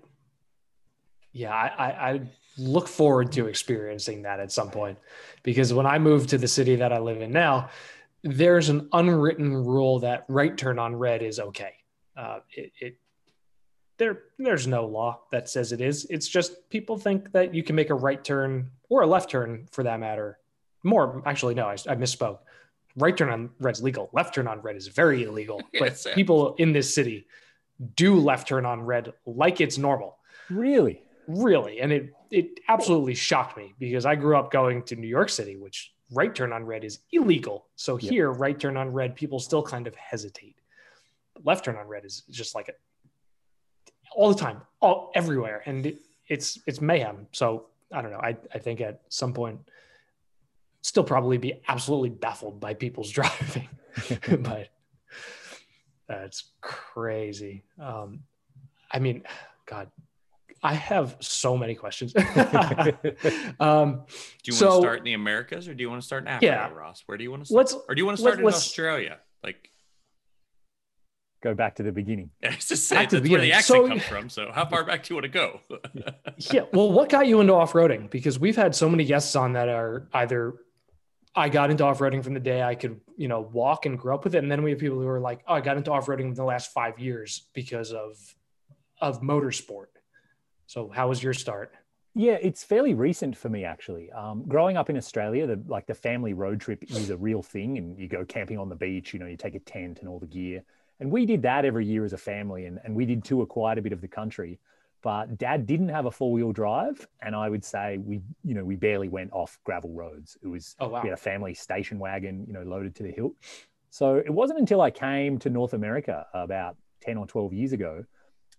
yeah, 1.33 1.53
I, 1.53 1.67
I, 1.67 2.11
I 2.13 2.21
look 2.57 2.87
forward 2.87 3.31
to 3.33 3.47
experiencing 3.47 4.23
that 4.23 4.39
at 4.39 4.51
some 4.51 4.71
point 4.71 4.97
because 5.43 5.71
when 5.73 5.85
I 5.85 5.99
moved 5.99 6.29
to 6.29 6.37
the 6.39 6.47
city 6.47 6.77
that 6.77 6.91
I 6.91 6.97
live 6.97 7.21
in 7.21 7.31
now, 7.31 7.69
there's 8.23 8.69
an 8.69 8.89
unwritten 8.93 9.53
rule 9.53 9.99
that 9.99 10.25
right 10.27 10.57
turn 10.57 10.79
on 10.79 10.95
red 10.95 11.21
is 11.21 11.39
okay. 11.39 11.73
Uh, 12.15 12.39
it, 12.51 12.71
it 12.79 12.97
there 13.97 14.23
there's 14.37 14.67
no 14.67 14.85
law 14.85 15.21
that 15.31 15.49
says 15.49 15.71
it 15.71 15.81
is. 15.81 16.05
It's 16.09 16.27
just 16.27 16.69
people 16.69 16.97
think 16.97 17.31
that 17.31 17.53
you 17.53 17.63
can 17.63 17.75
make 17.75 17.89
a 17.89 17.95
right 17.95 18.23
turn 18.23 18.71
or 18.89 19.01
a 19.01 19.07
left 19.07 19.29
turn 19.29 19.67
for 19.71 19.83
that 19.83 19.99
matter. 19.99 20.39
More 20.83 21.21
actually, 21.25 21.55
no, 21.55 21.65
I, 21.67 21.73
I 21.73 21.95
misspoke. 21.95 22.39
Right 22.95 23.15
turn 23.15 23.29
on 23.29 23.49
red 23.59 23.75
is 23.75 23.83
legal. 23.83 24.09
Left 24.13 24.33
turn 24.33 24.47
on 24.47 24.61
red 24.61 24.75
is 24.75 24.87
very 24.87 25.23
illegal. 25.23 25.61
But 25.73 25.89
Yes, 25.89 26.07
people 26.13 26.55
in 26.55 26.73
this 26.73 26.93
city 26.93 27.27
do 27.95 28.15
left 28.19 28.47
turn 28.47 28.65
on 28.65 28.81
red 28.81 29.13
like 29.27 29.61
it's 29.61 29.77
normal 29.77 30.17
Really? 30.49 31.03
really 31.27 31.79
and 31.81 31.91
it 31.91 32.13
it 32.31 32.59
absolutely 32.69 33.13
shocked 33.13 33.55
me 33.57 33.75
because 33.77 34.05
i 34.05 34.15
grew 34.15 34.35
up 34.37 34.49
going 34.49 34.81
to 34.81 34.95
new 34.95 35.07
york 35.07 35.29
city 35.29 35.57
which 35.57 35.93
right 36.11 36.33
turn 36.33 36.53
on 36.53 36.65
red 36.65 36.83
is 36.83 36.99
illegal. 37.11 37.67
So 37.75 37.97
Yep. 37.97 38.11
here 38.11 38.31
right 38.31 38.59
turn 38.59 38.77
on 38.77 38.91
red 38.93 39.15
people 39.15 39.39
still 39.39 39.63
kind 39.63 39.87
of 39.87 39.95
hesitate. 39.95 40.55
Left 41.43 41.65
turn 41.65 41.75
on 41.75 41.87
red 41.87 42.05
is 42.05 42.21
just 42.29 42.55
like 42.55 42.69
a, 42.69 42.73
all 44.15 44.33
the 44.33 44.39
time 44.39 44.61
all 44.81 45.11
everywhere. 45.15 45.61
And 45.65 45.85
it, 45.85 45.99
it's 46.27 46.59
it's 46.67 46.81
mayhem. 46.81 47.27
So 47.31 47.67
i 47.93 48.01
don't 48.01 48.11
know. 48.11 48.19
I 48.19 48.35
i 48.53 48.57
think 48.59 48.81
at 48.81 49.01
some 49.09 49.33
point 49.33 49.59
still 50.81 51.03
probably 51.03 51.37
be 51.37 51.61
absolutely 51.67 52.09
baffled 52.09 52.59
by 52.59 52.73
people's 52.73 53.09
driving. 53.17 53.69
But 54.41 54.69
that's 56.07 56.51
crazy. 56.61 57.63
Um 57.81 58.21
i 58.91 58.99
mean 58.99 59.23
god 59.65 59.91
i 60.63 60.73
have 60.73 61.15
so 61.19 61.55
many 61.57 61.75
questions 61.75 62.13
um 63.59 64.03
Do 64.43 64.51
you 64.51 64.53
want 64.53 64.73
to 64.73 64.79
start 64.79 64.97
in 64.99 65.03
the 65.05 65.13
Americas 65.13 65.67
or 65.67 65.73
do 65.73 65.81
you 65.83 65.89
want 65.89 66.01
to 66.01 66.05
start 66.05 66.23
in 66.23 66.27
Africa, 66.29 66.45
Yeah. 66.45 66.69
Ross? 66.69 67.03
Where 67.05 67.17
do 67.17 67.23
you 67.23 67.31
want 67.31 67.43
to 67.43 67.47
start? 67.47 67.57
let's 67.57 67.73
or 67.87 67.95
do 67.95 67.99
you 68.01 68.05
want 68.05 68.17
to 68.17 68.21
start 68.21 68.35
let- 68.37 68.43
in 68.43 68.47
Australia? 68.47 69.17
Like, 69.43 69.69
Go 71.43 71.53
back 71.53 71.75
to 71.75 71.83
the 71.83 71.91
beginning. 71.91 72.31
yeah, 72.41 72.53
it's 72.53 72.67
just 72.67 72.89
Back 72.89 73.09
that's 73.09 73.13
to 73.13 73.19
the 73.19 73.29
where 73.29 73.39
the 73.41 73.47
beginning. 73.47 73.57
accent 73.57 73.77
So- 73.83 73.87
comes 73.87 74.03
from. 74.03 74.29
So, 74.29 74.51
how 74.51 74.65
far 74.65 74.83
back 74.83 75.03
do 75.03 75.13
you 75.13 75.15
want 75.21 75.25
to 75.25 75.29
go? 75.29 75.59
yeah 76.51 76.61
well 76.73 76.91
what 76.91 77.09
got 77.09 77.27
you 77.27 77.39
into 77.41 77.53
off-roading 77.53 78.09
because 78.09 78.39
we've 78.39 78.55
had 78.55 78.75
so 78.75 78.89
many 78.89 79.05
guests 79.05 79.35
on 79.35 79.53
that 79.53 79.69
are 79.69 80.07
either 80.13 80.53
i 81.35 81.49
got 81.49 81.69
into 81.71 81.83
off-roading 81.83 82.23
from 82.23 82.33
the 82.33 82.39
day 82.39 82.61
i 82.63 82.73
could 82.75 82.99
you 83.17 83.27
know 83.27 83.41
walk 83.41 83.85
and 83.85 83.97
grow 83.99 84.15
up 84.15 84.23
with 84.23 84.33
it 84.35 84.39
and 84.39 84.51
then 84.51 84.63
we 84.63 84.71
have 84.71 84.79
people 84.79 84.99
who 84.99 85.07
are 85.07 85.19
like 85.19 85.41
oh 85.47 85.53
i 85.55 85.61
got 85.61 85.77
into 85.77 85.91
off-roading 85.91 86.21
in 86.21 86.33
the 86.33 86.43
last 86.43 86.71
five 86.73 86.97
years 86.99 87.47
because 87.53 87.91
of 87.91 88.15
of 89.01 89.21
motorsport 89.21 89.87
so 90.67 90.89
how 90.89 91.07
was 91.09 91.23
your 91.23 91.33
start 91.33 91.71
Yeah, 92.17 92.37
it's 92.41 92.63
fairly 92.63 92.95
recent 92.95 93.37
for 93.37 93.47
me 93.47 93.63
actually. 93.63 94.11
Um, 94.11 94.43
growing 94.47 94.75
up 94.75 94.89
in 94.89 94.97
Australia, 94.97 95.45
the 95.45 95.61
like 95.67 95.85
the 95.85 95.93
family 95.93 96.33
road 96.33 96.59
trip 96.59 96.83
is 96.89 97.11
a 97.11 97.17
real 97.17 97.43
thing, 97.43 97.77
and 97.77 97.95
you 97.99 98.07
go 98.07 98.25
camping 98.25 98.57
on 98.57 98.69
the 98.69 98.75
beach. 98.75 99.13
You 99.13 99.19
know, 99.19 99.27
you 99.27 99.37
take 99.37 99.53
a 99.53 99.59
tent 99.59 99.99
and 99.99 100.09
all 100.09 100.17
the 100.17 100.25
gear, 100.25 100.63
and 100.99 101.11
we 101.11 101.27
did 101.27 101.43
that 101.43 101.63
every 101.63 101.85
year 101.85 102.05
as 102.05 102.13
a 102.13 102.17
family, 102.17 102.65
and 102.65 102.79
and 102.83 102.95
we 102.95 103.05
did 103.05 103.23
tour 103.23 103.45
quite 103.45 103.77
a 103.77 103.83
bit 103.83 103.93
of 103.93 104.01
the 104.01 104.07
country. 104.07 104.59
But 105.03 105.37
Dad 105.37 105.67
didn't 105.67 105.89
have 105.89 106.07
a 106.07 106.11
four 106.11 106.31
wheel 106.31 106.51
drive, 106.51 107.07
and 107.21 107.35
I 107.35 107.49
would 107.49 107.63
say 107.63 107.99
we, 107.99 108.19
you 108.43 108.55
know, 108.55 108.65
we 108.65 108.75
barely 108.75 109.09
went 109.09 109.31
off 109.31 109.59
gravel 109.63 109.91
roads. 109.91 110.39
It 110.41 110.47
was 110.47 110.75
oh 110.79 110.87
wow 110.87 111.03
we 111.03 111.09
had 111.09 111.17
a 111.19 111.21
family 111.21 111.53
station 111.53 111.99
wagon, 111.99 112.45
you 112.47 112.53
know, 112.53 112.63
loaded 112.63 112.95
to 112.95 113.03
the 113.03 113.11
hilt. 113.11 113.33
So 113.91 114.15
it 114.15 114.33
wasn't 114.33 114.59
until 114.59 114.81
I 114.81 114.89
came 114.89 115.37
to 115.39 115.51
North 115.51 115.73
America 115.73 116.25
about 116.33 116.77
10 117.01 117.17
or 117.17 117.27
12 117.27 117.53
years 117.53 117.73
ago, 117.73 118.03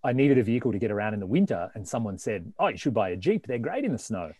I 0.03 0.13
needed 0.13 0.37
a 0.37 0.43
vehicle 0.43 0.71
to 0.71 0.79
get 0.79 0.91
around 0.91 1.13
in 1.13 1.19
the 1.19 1.25
winter. 1.27 1.71
And 1.75 1.87
someone 1.87 2.17
said, 2.17 2.51
Oh, 2.59 2.67
you 2.67 2.77
should 2.77 2.93
buy 2.93 3.09
a 3.09 3.15
Jeep. 3.17 3.45
They're 3.47 3.57
great 3.59 3.83
in 3.85 3.91
the 3.91 3.97
snow. 3.97 4.31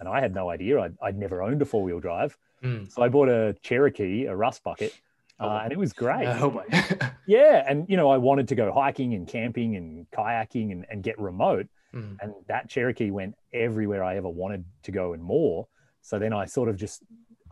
And 0.00 0.08
I 0.08 0.20
had 0.20 0.34
no 0.34 0.50
idea. 0.50 0.80
I'd, 0.80 0.96
I'd 1.02 1.18
never 1.18 1.42
owned 1.42 1.62
a 1.62 1.64
four 1.64 1.82
wheel 1.82 2.00
drive. 2.00 2.36
Hmm. 2.62 2.84
So 2.88 3.02
I 3.02 3.08
bought 3.08 3.28
a 3.28 3.54
Cherokee, 3.62 4.26
a 4.26 4.34
rust 4.34 4.62
bucket, 4.62 4.98
Oh, 5.40 5.48
uh, 5.48 5.60
and 5.64 5.72
it 5.72 5.78
was 5.78 5.92
great. 5.92 6.26
Oh. 6.40 6.62
Yeah. 7.26 7.64
And, 7.68 7.88
you 7.88 7.96
know, 7.96 8.10
I 8.10 8.16
wanted 8.16 8.48
to 8.48 8.54
go 8.56 8.72
hiking 8.72 9.14
and 9.14 9.28
camping 9.28 9.76
and 9.76 10.10
kayaking 10.10 10.72
and, 10.72 10.84
and 10.90 11.02
get 11.04 11.18
remote. 11.20 11.68
Hmm. 11.92 12.14
And 12.20 12.34
that 12.48 12.68
Cherokee 12.68 13.10
went 13.10 13.36
everywhere 13.52 14.02
I 14.02 14.16
ever 14.16 14.28
wanted 14.28 14.64
to 14.84 14.90
go 14.92 15.12
and 15.12 15.22
more. 15.22 15.68
So 16.00 16.18
then 16.18 16.32
I 16.32 16.46
sort 16.46 16.68
of 16.68 16.76
just, 16.76 17.02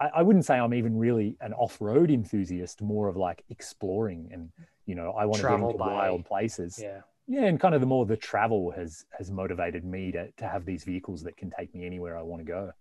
I, 0.00 0.22
wouldn't 0.22 0.44
say 0.44 0.58
I'm 0.58 0.74
even 0.74 0.96
really 0.98 1.36
an 1.40 1.52
off 1.52 1.80
road 1.80 2.10
enthusiast, 2.10 2.80
more 2.82 3.06
of 3.08 3.16
like 3.16 3.44
exploring 3.50 4.28
and, 4.32 4.50
you 4.86 4.94
know, 4.96 5.12
I 5.12 5.24
want 5.26 5.36
to 5.36 5.42
get 5.42 5.48
Travel 5.48 5.66
into 5.68 5.78
by- 5.78 5.92
wild 5.92 6.24
places. 6.24 6.80
yeah 6.82 7.00
Yeah. 7.30 7.44
And 7.44 7.60
kind 7.60 7.74
of 7.76 7.80
the 7.80 7.86
more 7.86 8.04
the 8.06 8.16
travel 8.16 8.72
has, 8.72 9.04
has 9.16 9.30
motivated 9.30 9.84
me 9.84 10.10
to, 10.12 10.30
to 10.32 10.48
have 10.48 10.64
these 10.64 10.82
vehicles 10.82 11.22
that 11.22 11.36
can 11.36 11.50
take 11.56 11.72
me 11.74 11.86
anywhere 11.86 12.18
I 12.18 12.22
want 12.22 12.44
to 12.44 12.44
go. 12.44 12.72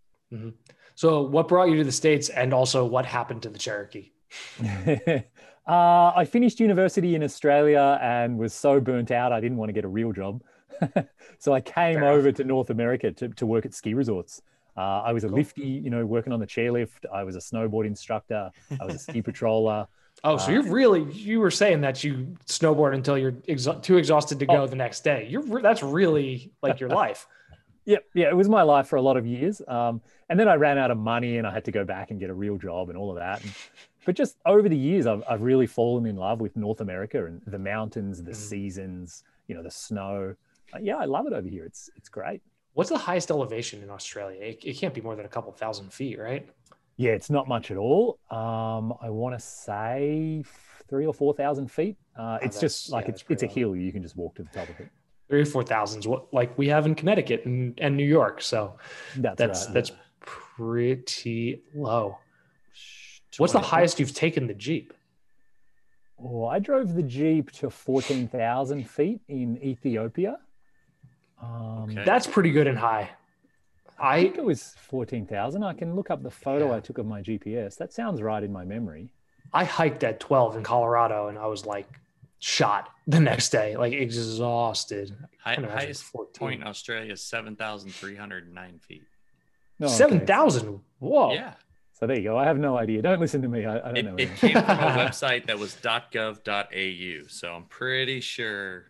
so 0.95 1.21
what 1.21 1.47
brought 1.47 1.69
you 1.69 1.77
to 1.77 1.83
the 1.83 1.91
states 1.91 2.29
and 2.29 2.53
also 2.53 2.83
what 2.85 3.05
happened 3.05 3.41
to 3.43 3.49
the 3.49 3.57
cherokee 3.59 4.11
uh, 4.63 5.21
I 5.67 6.25
finished 6.25 6.59
university 6.59 7.15
in 7.15 7.23
Australia 7.23 7.99
and 8.01 8.37
was 8.37 8.53
so 8.53 8.79
burnt 8.79 9.11
out, 9.11 9.31
I 9.31 9.39
didn't 9.39 9.57
want 9.57 9.69
to 9.69 9.73
get 9.73 9.85
a 9.85 9.87
real 9.87 10.11
job. 10.11 10.41
so 11.39 11.53
I 11.53 11.61
came 11.61 11.95
Fair 11.99 12.09
over 12.09 12.31
to 12.31 12.43
North 12.43 12.69
America 12.69 13.11
to, 13.11 13.29
to 13.29 13.45
work 13.45 13.65
at 13.65 13.73
ski 13.73 13.93
resorts. 13.93 14.41
Uh, 14.77 15.01
I 15.01 15.11
was 15.13 15.23
a 15.23 15.27
Cool. 15.27 15.37
lifty, 15.37 15.67
you 15.67 15.89
know, 15.89 16.05
working 16.05 16.31
on 16.31 16.39
the 16.39 16.47
chairlift. 16.47 17.05
I 17.13 17.23
was 17.23 17.35
a 17.35 17.39
snowboard 17.39 17.85
instructor. 17.85 18.49
I 18.79 18.85
was 18.85 18.95
a 18.95 18.99
ski 18.99 19.21
patroller. 19.29 19.87
Oh 20.23 20.37
so 20.37 20.47
Uh, 20.47 20.51
you're 20.53 20.63
really 20.63 21.03
you 21.11 21.39
were 21.39 21.51
saying 21.51 21.81
that 21.81 22.03
you 22.03 22.35
snowboard 22.45 22.93
until 22.93 23.17
you're 23.17 23.33
exa- 23.47 23.81
too 23.81 23.97
exhausted 23.97 24.39
to 24.39 24.45
go 24.45 24.63
Oh. 24.63 24.67
the 24.67 24.75
next 24.75 25.03
day 25.03 25.27
you're 25.29 25.41
re- 25.43 25.61
that's 25.61 25.81
really 25.83 26.51
like 26.61 26.79
your 26.79 26.89
life 26.89 27.27
Yep, 27.85 28.03
yeah, 28.13 28.27
it 28.29 28.35
was 28.37 28.47
my 28.47 28.61
life 28.61 28.85
for 28.87 28.97
a 28.97 29.01
lot 29.01 29.17
of 29.17 29.25
years. 29.25 29.63
Um, 29.67 30.01
and 30.29 30.39
then 30.39 30.47
I 30.47 30.55
ran 30.55 30.77
out 30.77 30.91
of 30.91 30.97
money 30.99 31.37
and 31.39 31.47
I 31.47 31.51
had 31.51 31.65
to 31.65 31.71
go 31.71 31.83
back 31.83 32.11
and 32.11 32.19
get 32.19 32.29
a 32.29 32.33
real 32.35 32.55
job 32.55 32.89
and 32.89 32.97
all 32.97 33.09
of 33.09 33.15
that. 33.17 33.41
And, 33.43 33.51
but 34.05 34.13
just 34.15 34.37
over 34.45 34.69
the 34.69 34.77
years, 34.77 35.07
I've, 35.07 35.23
I've 35.27 35.41
really 35.41 35.65
fallen 35.65 36.05
in 36.05 36.15
love 36.15 36.39
with 36.39 36.55
North 36.55 36.81
America 36.81 37.25
and 37.25 37.41
the 37.47 37.57
mountains, 37.57 38.21
the 38.21 38.31
Mhm. 38.31 38.35
seasons, 38.35 39.23
you 39.47 39.55
know, 39.55 39.63
the 39.63 39.71
snow. 39.71 40.35
Uh, 40.71 40.77
yeah, 40.79 40.97
I 40.97 41.05
love 41.05 41.25
it 41.25 41.33
over 41.33 41.47
here. 41.47 41.65
It's 41.65 41.89
it's 41.95 42.09
great. 42.09 42.41
What's 42.73 42.91
the 42.91 42.97
highest 42.97 43.31
elevation 43.31 43.81
in 43.81 43.89
Australia? 43.89 44.39
It, 44.39 44.63
it 44.63 44.73
can't 44.77 44.93
be 44.93 45.01
more 45.01 45.15
than 45.15 45.25
a 45.25 45.29
couple 45.29 45.51
thousand 45.53 45.91
feet, 45.91 46.19
right? 46.19 46.47
Yeah, 46.99 47.11
it's 47.11 47.29
not 47.29 47.47
much 47.47 47.71
at 47.71 47.77
all. 47.77 48.19
Um, 48.29 48.93
I 49.01 49.09
want 49.09 49.33
to 49.33 49.39
say 49.39 50.43
three 50.89 51.05
or 51.05 51.13
four 51.13 51.33
thousand 51.33 51.71
feet. 51.71 51.95
Uh, 52.17 52.21
Oh, 52.21 52.35
it's 52.45 52.57
that's- 52.57 52.59
just 52.59 52.89
like 52.91 53.05
yeah, 53.05 53.11
it's 53.11 53.23
it's 53.29 53.43
a 53.43 53.47
hill. 53.47 53.73
You 53.73 53.91
can 53.93 54.03
just 54.03 54.17
walk 54.17 54.35
to 54.35 54.43
the 54.43 54.49
top 54.49 54.67
of 54.67 54.77
it. 54.81 54.89
Three 55.29 55.41
or 55.41 55.45
four 55.45 55.63
thousands, 55.63 56.07
what 56.09 56.33
like 56.33 56.57
we 56.57 56.67
have 56.67 56.85
in 56.85 56.95
Connecticut 56.95 57.45
and, 57.45 57.73
and 57.79 57.95
New 57.95 58.03
York. 58.05 58.41
So 58.41 58.75
That's 59.15 59.37
that's 59.37 59.65
right. 59.65 59.73
that's 59.75 59.91
pretty 60.19 61.61
low. 61.73 62.17
What's 63.37 63.53
the 63.53 63.61
highest 63.61 63.99
you've 64.01 64.13
taken 64.13 64.47
the 64.47 64.53
Jeep? 64.53 64.93
Oh, 66.21 66.45
I 66.47 66.59
drove 66.59 66.95
the 66.95 67.03
Jeep 67.03 67.49
to 67.53 67.69
14,000 67.69 68.89
feet 68.89 69.21
in 69.29 69.57
Ethiopia. 69.63 70.37
Um, 71.41 71.87
Okay. 71.91 72.03
That's 72.03 72.27
pretty 72.27 72.51
good 72.51 72.67
and 72.67 72.77
high. 72.77 73.09
I 74.01 74.15
I 74.17 74.21
think 74.23 74.37
it 74.37 74.43
was 74.43 74.73
14,000. 74.87 75.63
I 75.63 75.73
can 75.73 75.95
look 75.95 76.09
up 76.09 76.23
the 76.23 76.31
photo 76.31 76.69
Yeah. 76.69 76.75
I 76.77 76.79
took 76.79 76.97
of 76.97 77.05
my 77.05 77.21
GPS. 77.21 77.77
That 77.77 77.93
sounds 77.93 78.21
right 78.21 78.43
in 78.43 78.51
my 78.51 78.65
memory. 78.65 79.09
I 79.53 79.63
hiked 79.65 80.03
at 80.03 80.19
12 80.19 80.57
in 80.57 80.63
Colorado 80.63 81.27
and 81.27 81.37
I 81.37 81.47
was 81.47 81.65
like 81.65 81.87
shot 82.39 82.89
the 83.07 83.19
next 83.19 83.49
day, 83.49 83.75
like 83.75 83.93
exhausted. 83.93 85.11
High, 85.39 85.55
Can't 85.55 85.65
imagine 85.65 85.79
highest 85.87 86.03
14. 86.03 86.39
point 86.39 86.61
in 86.61 86.67
Australia 86.67 87.13
is 87.13 87.21
7,309 87.23 88.79
feet. 88.79 89.03
No, 89.79 89.87
okay. 89.87 89.95
7,000. 89.95 90.79
Whoa. 90.99 91.33
Yeah. 91.33 91.53
So 91.93 92.07
there 92.07 92.17
you 92.17 92.23
go. 92.23 92.37
I 92.37 92.45
have 92.45 92.57
no 92.57 92.77
idea. 92.77 93.01
Don't 93.01 93.19
listen 93.19 93.41
to 93.41 93.47
me. 93.49 93.65
I, 93.65 93.77
I 93.77 93.91
don't 93.91 93.97
It, 93.97 94.05
know. 94.05 94.15
it 94.17 94.35
came 94.37 94.53
from 94.53 94.61
a 94.61 94.95
website 94.97 95.47
that 95.47 95.59
was 95.59 95.75
.gov.au. 95.75 97.27
So 97.27 97.51
I'm 97.53 97.63
pretty 97.65 98.21
sure 98.21 98.88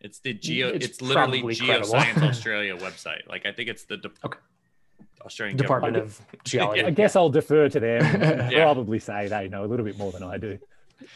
it's 0.00 0.20
the 0.20 0.32
geo. 0.34 0.68
It's 0.68 0.86
It's, 0.86 1.02
literally. 1.02 1.42
Geoscience 1.42 2.22
Australia 2.22 2.76
website. 2.86 3.28
Like 3.28 3.46
I 3.46 3.52
think 3.52 3.68
it's 3.68 3.84
the 3.84 3.96
de- 3.98 4.10
Okay. 4.24 4.38
Australian 5.24 5.56
Department 5.56 5.94
government. 5.94 6.18
of 6.36 6.44
Geology. 6.44 6.84
I 6.86 6.90
guess 6.90 7.16
I'll 7.16 7.28
defer 7.30 7.68
to 7.68 7.80
them 7.80 8.02
and 8.22 8.52
Yeah. 8.52 8.62
probably 8.64 8.98
say 9.00 9.26
they 9.28 9.48
know 9.48 9.64
a 9.64 9.66
little 9.66 9.84
bit 9.84 9.98
more 9.98 10.12
than 10.12 10.22
I 10.22 10.38
do. 10.38 10.58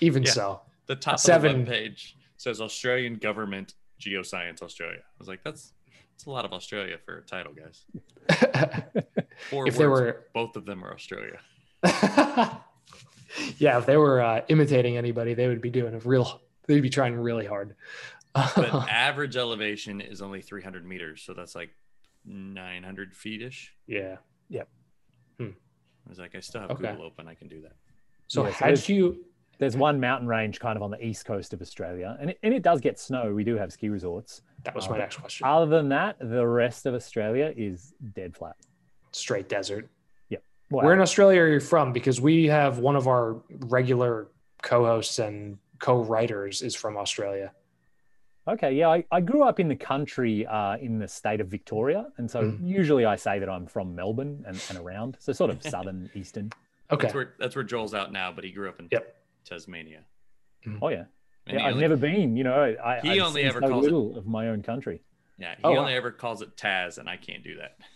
Even 0.01 0.23
Yeah. 0.25 0.31
so. 0.33 0.61
The 0.87 0.97
top 0.97 1.19
Seven. 1.21 1.61
of 1.63 1.67
the 1.67 1.73
webpage 1.73 2.13
says 2.37 2.61
Australian 2.61 3.15
government 3.17 3.75
Geoscience 4.01 4.61
Australia. 4.63 4.99
I 5.01 5.17
was 5.19 5.29
like, 5.29 5.45
that's 5.45 5.73
that's 6.11 6.27
a 6.27 6.31
lot 6.31 6.45
of 6.45 6.53
Australia 6.53 6.99
for 7.05 7.19
a 7.19 7.23
title, 7.23 7.53
guys. 7.53 7.85
Four 9.51 9.67
if 9.69 9.75
words. 9.75 9.79
they 9.79 9.87
were 9.87 10.25
Both 10.35 10.57
of 10.57 10.67
them 10.67 10.85
are 10.85 10.93
Australia. 10.93 11.39
yeah, 13.59 13.79
if 13.79 13.87
they 13.87 13.97
were 13.97 14.21
uh, 14.21 14.43
imitating 14.49 14.97
anybody, 14.97 15.35
they 15.35 15.49
would 15.49 15.61
be 15.63 15.71
doing 15.71 15.95
a 15.95 15.99
real. 16.01 16.41
They'd 16.67 16.81
be 16.81 16.91
trying 16.91 17.17
really 17.17 17.47
hard. 17.47 17.75
But 18.35 18.59
average 18.91 19.37
elevation 19.37 20.01
is 20.01 20.23
only 20.23 20.41
300 20.43 20.85
meters, 20.87 21.23
so 21.23 21.35
that's 21.35 21.55
like 21.55 21.71
900 22.25 23.15
feet 23.15 23.43
ish. 23.43 23.75
yeah. 23.87 24.17
Yep. 24.49 24.69
I 25.41 26.09
was 26.09 26.19
like, 26.19 26.35
I 26.35 26.41
still 26.41 26.61
have 26.63 26.71
Okay. 26.73 26.91
Google 26.91 27.05
open. 27.07 27.29
I 27.29 27.35
can 27.35 27.47
do 27.47 27.61
that. 27.63 27.73
So 28.27 28.43
Yeah, 28.45 28.51
had 28.51 28.69
there's- 28.69 28.89
you? 28.89 29.25
There's 29.59 29.77
one 29.77 30.01
mountain 30.01 30.27
range 30.27 30.59
kind 30.59 30.77
of 30.77 30.83
on 30.83 30.91
the 30.91 31.03
east 31.05 31.25
coast 31.25 31.53
of 31.53 31.61
Australia, 31.63 32.17
and 32.21 32.31
it, 32.31 32.39
and 32.43 32.53
it 32.53 32.63
does 32.65 32.81
get 32.81 32.99
snow. 32.99 33.33
We 33.33 33.45
do 33.45 33.57
have 33.57 33.73
ski 33.73 33.89
resorts, 33.89 34.43
That 34.65 34.75
was 34.75 34.89
my 34.89 34.97
Uh, 34.97 34.99
next 34.99 35.17
question. 35.19 35.47
Other 35.47 35.67
than 35.67 35.89
that, 35.91 36.17
the 36.19 36.45
rest 36.47 36.85
of 36.87 36.95
Australia 36.95 37.53
is 37.57 37.95
dead 38.15 38.35
flat. 38.37 38.57
Straight 39.13 39.49
desert. 39.49 39.89
Wow. 40.71 40.85
Where 40.85 40.95
in 40.95 41.01
Australia 41.03 41.43
are 41.43 41.49
you 41.49 41.61
from? 41.61 41.93
Because 41.93 42.19
we 42.19 42.47
have 42.47 42.79
one 42.79 42.97
of 42.97 43.07
our 43.07 43.43
regular 43.67 44.29
co-hosts 44.63 45.19
and 45.19 45.59
co-writers 45.79 46.63
is 46.63 46.75
from 46.75 46.97
Australia. 46.97 47.53
Okay, 48.49 48.73
yeah, 48.75 48.89
I, 48.89 49.05
I 49.13 49.21
grew 49.21 49.43
up 49.45 49.61
in 49.61 49.69
the 49.69 49.77
country 49.77 50.45
uh, 50.47 50.77
in 50.79 50.99
the 50.99 51.07
state 51.07 51.41
of 51.41 51.47
Victoria. 51.49 52.07
And 52.17 52.29
so 52.31 52.43
Mm. 52.43 52.59
usually 52.69 53.05
I 53.05 53.15
say 53.17 53.39
that 53.39 53.49
I'm 53.49 53.67
from 53.67 53.95
Melbourne 53.95 54.45
and, 54.47 54.61
and 54.69 54.79
around. 54.79 55.17
So 55.21 55.33
sort 55.33 55.51
of 55.51 55.63
southern, 55.75 56.11
eastern. 56.15 56.51
Okay. 56.91 57.03
That's 57.03 57.15
where 57.15 57.35
that's 57.39 57.55
where 57.55 57.65
Joel's 57.65 57.95
out 57.95 58.13
now, 58.13 58.33
but 58.33 58.43
he 58.45 58.51
grew 58.51 58.69
up 58.69 58.81
in 58.81 58.89
Yep. 58.91 59.17
Tasmania. 59.45 60.01
Oh, 60.81 60.89
yeah. 60.89 61.05
And 61.47 61.55
yeah 61.55 61.59
he 61.59 61.65
I've 61.67 61.73
only, 61.75 61.83
never 61.83 61.97
been, 61.97 62.37
you 62.37 62.45
know, 62.45 62.75
I, 62.85 63.01
He 63.01 63.11
I've 63.13 63.27
only 63.27 63.45
ever 63.45 63.61
so 63.61 63.69
calls 63.69 63.87
it- 63.87 63.93
little 63.93 64.17
of 64.19 64.27
my 64.27 64.49
own 64.49 64.63
country. 64.63 65.03
Yeah, 65.39 65.55
he 65.57 65.65
Oh, 65.65 65.71
only 65.77 65.93
wow. 65.93 65.99
ever 65.99 66.11
calls 66.13 66.43
it 66.43 66.57
Taz, 66.57 66.99
and 66.99 67.09
I 67.09 67.17
can't 67.17 67.43
do 67.45 67.57
that. 67.59 67.77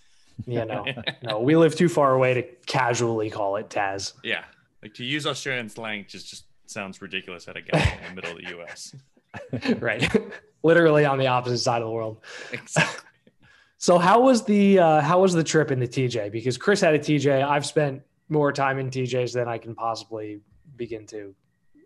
Yeah, 0.46 0.64
no, 0.64 0.84
no, 1.22 1.40
we 1.40 1.56
live 1.56 1.74
too 1.76 1.88
far 1.88 2.12
away 2.12 2.34
to 2.34 2.42
casually 2.66 3.30
call 3.30 3.56
it 3.56 3.70
Taz. 3.70 4.12
Yeah, 4.22 4.44
like 4.82 4.92
to 4.94 5.04
use 5.04 5.26
Australian 5.26 5.70
slang 5.70 6.04
just 6.06 6.28
just 6.28 6.44
sounds 6.66 7.00
ridiculous 7.00 7.48
at 7.48 7.56
a 7.56 7.62
guy 7.62 7.98
in 8.06 8.14
the 8.14 8.14
middle 8.20 8.36
of 8.36 8.42
the 8.44 8.50
U.S. 8.50 8.94
right, 9.78 10.08
literally 10.62 11.04
on 11.04 11.18
the 11.18 11.26
opposite 11.26 11.58
side 11.58 11.82
of 11.82 11.88
the 11.88 11.92
world. 11.92 12.18
Exactly. 12.52 13.02
So 13.78 13.98
how 13.98 14.20
was 14.20 14.42
the 14.42 14.78
uh, 14.78 15.00
how 15.02 15.20
was 15.20 15.34
the 15.34 15.44
trip 15.44 15.70
in 15.70 15.78
the 15.78 15.86
TJ? 15.86 16.32
Because 16.32 16.56
Chris 16.56 16.80
had 16.80 16.94
a 16.94 16.98
TJ. 16.98 17.46
I've 17.46 17.66
spent 17.66 18.02
more 18.28 18.50
time 18.50 18.78
in 18.78 18.90
TJs 18.90 19.34
than 19.34 19.48
I 19.48 19.58
can 19.58 19.74
possibly 19.74 20.40
begin 20.76 21.06
to 21.08 21.34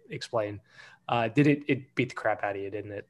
explain. 0.09 0.61
Uh, 1.09 1.29
did 1.29 1.47
it? 1.49 1.65
It 1.67 1.95
beat 1.97 2.11
the 2.11 2.15
crap 2.15 2.45
out 2.45 2.55
of 2.55 2.63
you, 2.63 2.71
didn't 2.71 2.93
it? 2.93 3.09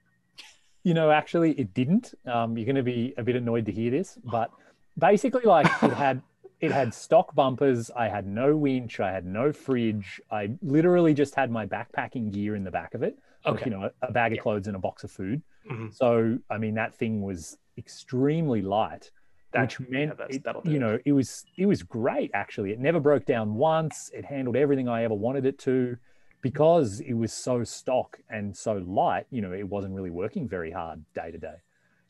You 0.83 0.95
know, 0.95 1.11
actually, 1.11 1.53
it 1.53 1.75
didn't. 1.75 2.15
Um, 2.27 2.57
you're 2.57 2.65
going 2.65 2.77
to 2.77 2.83
be 2.83 3.13
a 3.19 3.23
bit 3.23 3.37
annoyed 3.37 3.67
to 3.67 3.73
hear 3.73 3.91
this, 3.91 4.19
but 4.25 4.51
basically, 4.99 5.43
like 5.45 5.67
it 5.83 5.93
had 5.93 6.23
it 6.61 6.73
had 6.73 6.95
stock 6.95 7.35
bumpers. 7.35 7.91
I 7.91 8.09
had 8.09 8.27
no 8.27 8.57
winch. 8.57 9.01
I 9.01 9.13
had 9.13 9.27
no 9.27 9.53
fridge. 9.53 10.21
I 10.31 10.51
literally 10.63 11.15
just 11.15 11.35
had 11.35 11.51
my 11.51 11.67
backpacking 11.67 12.33
gear 12.33 12.57
in 12.57 12.65
the 12.65 12.71
back 12.71 12.95
of 12.95 13.03
it. 13.03 13.19
Like, 13.45 13.55
Okay. 13.55 13.65
you 13.67 13.71
know, 13.71 13.91
a 14.03 14.13
bag 14.13 14.33
of 14.33 14.37
Yeah. 14.37 14.43
clothes 14.43 14.67
and 14.67 14.77
a 14.77 14.79
box 14.81 15.05
of 15.05 15.11
food. 15.11 15.43
Mhm. 15.71 15.95
So, 15.95 16.39
I 16.51 16.59
mean, 16.59 16.75
that 16.75 16.95
thing 16.95 17.23
was 17.23 17.59
extremely 17.79 18.63
light, 18.63 19.11
That- 19.53 19.63
which 19.63 19.81
meant 19.89 20.15
yeah, 20.19 20.27
it- 20.29 20.65
you 20.65 20.77
it. 20.77 20.79
know 20.81 20.99
it 21.05 21.13
was 21.13 21.45
it 21.57 21.67
was 21.67 21.83
great 21.83 22.31
actually. 22.35 22.73
It 22.73 22.79
never 22.81 23.01
broke 23.01 23.25
down 23.25 23.55
once. 23.55 24.11
It 24.15 24.25
handled 24.25 24.57
everything 24.57 24.89
I 24.89 25.05
ever 25.05 25.15
wanted 25.15 25.45
it 25.47 25.59
to, 25.61 25.97
because 26.43 27.01
it 27.01 27.15
was 27.15 27.33
so 27.33 27.65
stock 27.65 28.19
and 28.31 28.57
so 28.57 28.75
light. 28.75 29.27
You 29.31 29.43
know, 29.43 29.53
it 29.53 29.69
wasn't 29.69 29.95
really 29.95 30.11
working 30.11 30.49
very 30.49 30.71
hard 30.71 31.05
day 31.15 31.31
to 31.31 31.39
day. 31.39 31.57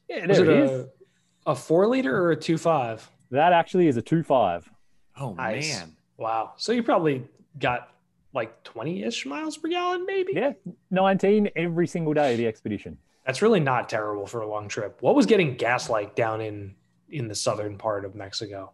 Yeah, 0.09 0.27
Was 0.27 0.39
there 0.39 0.51
it 0.51 0.57
it 0.57 0.65
is. 0.65 0.71
a, 1.47 1.51
a 1.53 1.55
four 1.57 1.87
liter 1.87 2.17
or 2.25 2.31
a 2.33 2.37
two 2.37 2.59
five? 2.59 3.09
That 3.31 3.53
actually 3.53 3.87
is 3.87 3.97
a 3.97 4.03
two 4.03 4.23
five. 4.23 4.69
Oh 5.17 5.35
Nice. 5.35 5.81
man, 5.81 5.97
Wow. 6.17 6.53
So 6.57 6.73
you 6.73 6.83
probably 6.83 7.27
got 7.59 7.89
like 8.33 8.63
20 8.65 9.03
ish 9.05 9.27
miles 9.27 9.57
per 9.57 9.69
gallon, 9.69 10.07
maybe? 10.07 10.33
Yeah, 10.35 10.53
nineteen 10.91 11.51
every 11.57 11.87
single 11.87 12.15
day 12.15 12.33
of 12.33 12.39
the 12.39 12.47
expedition. 12.47 12.99
That's 13.27 13.43
really 13.43 13.61
not 13.61 13.89
terrible 13.89 14.27
for 14.27 14.41
a 14.41 14.49
long 14.49 14.69
trip. 14.69 14.99
What 15.03 15.15
was 15.15 15.27
getting 15.27 15.57
gas 15.57 15.89
like 15.91 16.15
down 16.15 16.41
in 16.41 16.75
in 17.09 17.29
the 17.29 17.35
southern 17.35 17.77
part 17.77 18.05
of 18.05 18.15
Mexico? 18.15 18.73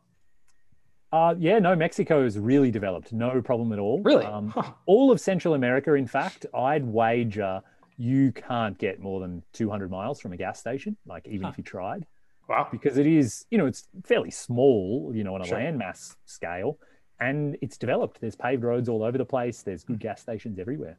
Uh, 1.12 1.34
yeah, 1.38 1.58
no, 1.58 1.74
Mexico 1.74 2.24
is 2.24 2.38
really 2.38 2.70
developed. 2.70 3.12
No 3.12 3.40
problem 3.40 3.72
at 3.72 3.78
all. 3.78 4.02
Really? 4.02 4.26
Um, 4.26 4.48
Huh. 4.48 4.72
all 4.86 5.10
of 5.10 5.20
Central 5.20 5.54
America, 5.54 5.94
in 5.94 6.06
fact, 6.06 6.44
I'd 6.54 6.84
wager 6.84 7.62
you 7.96 8.32
can't 8.32 8.76
get 8.76 9.00
more 9.00 9.20
than 9.20 9.42
200 9.54 9.90
miles 9.90 10.20
from 10.20 10.32
a 10.32 10.36
gas 10.36 10.58
station, 10.60 10.96
like 11.06 11.26
even 11.28 11.44
Huh. 11.44 11.50
if 11.50 11.58
you 11.58 11.64
tried, 11.64 12.06
Wow. 12.48 12.68
because 12.70 12.98
it 12.98 13.06
is, 13.06 13.46
you 13.50 13.56
know, 13.56 13.64
it's 13.66 13.88
fairly 14.04 14.30
small, 14.30 15.12
you 15.14 15.24
know, 15.24 15.34
on 15.34 15.40
a 15.40 15.46
Sure. 15.46 15.58
landmass 15.58 16.16
scale, 16.26 16.78
and 17.20 17.56
it's 17.62 17.76
developed. 17.78 18.20
There's 18.20 18.36
paved 18.36 18.62
roads 18.64 18.88
all 18.88 19.02
over 19.02 19.16
the 19.18 19.24
place. 19.24 19.62
There's 19.62 19.84
good 19.84 19.98
gas 20.00 20.20
stations 20.20 20.58
everywhere. 20.58 20.98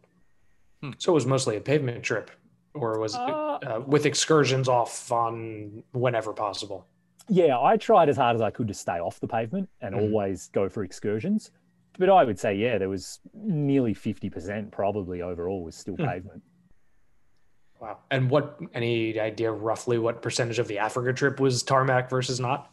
So 0.97 1.12
it 1.12 1.15
was 1.15 1.25
mostly 1.25 1.58
a 1.58 1.62
pavement 1.62 2.03
trip, 2.03 2.30
or 2.73 2.99
was 2.99 3.15
it 3.15 3.19
Uh, 3.21 3.58
uh, 3.63 3.84
with 3.88 4.06
excursions 4.06 4.67
off 4.69 5.12
on 5.12 5.84
whenever 5.93 6.34
possible? 6.34 6.86
Yeah, 7.30 7.60
I 7.60 7.77
tried 7.77 8.10
as 8.10 8.17
hard 8.17 8.36
as 8.36 8.41
I 8.41 8.51
could 8.51 8.67
to 8.69 8.73
stay 8.73 8.99
off 8.99 9.19
the 9.19 9.27
pavement 9.27 9.69
and 9.82 9.95
Mhm. 9.95 10.01
always 10.01 10.49
go 10.49 10.69
for 10.69 10.84
excursions. 10.84 11.51
But 11.99 12.10
I 12.10 12.23
would 12.23 12.38
say, 12.39 12.53
yeah, 12.56 12.77
there 12.77 12.89
was 12.89 13.19
nearly 13.34 13.93
50% 13.95 14.71
probably 14.71 15.21
overall 15.23 15.63
was 15.63 15.75
still 15.75 15.95
Hmm. 15.95 16.06
pavement. 16.06 16.43
Wow. 17.82 17.97
And 18.12 18.30
what? 18.30 18.60
Any 18.73 19.19
idea 19.19 19.51
roughly 19.51 19.97
what 19.97 20.21
percentage 20.21 20.58
of 20.60 20.67
the 20.67 20.80
Africa 20.80 21.12
trip 21.13 21.39
was 21.39 21.63
tarmac 21.63 22.10
versus 22.10 22.39
not? 22.39 22.71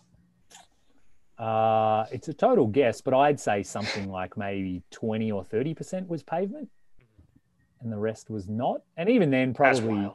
Uh, 1.39 2.07
it's 2.13 2.29
a 2.29 2.35
total 2.35 2.67
guess, 2.67 3.01
but 3.01 3.15
I'd 3.15 3.41
say 3.41 3.63
something 3.63 4.11
like 4.11 4.37
maybe 4.37 4.83
20 4.91 5.33
or 5.33 5.45
30% 5.45 6.07
was 6.07 6.23
pavement 6.23 6.69
and 7.81 7.93
the 7.93 7.99
rest 7.99 8.31
was 8.31 8.49
not. 8.49 8.83
And 8.97 9.09
even 9.09 9.31
then, 9.31 9.55
probably 9.55 10.11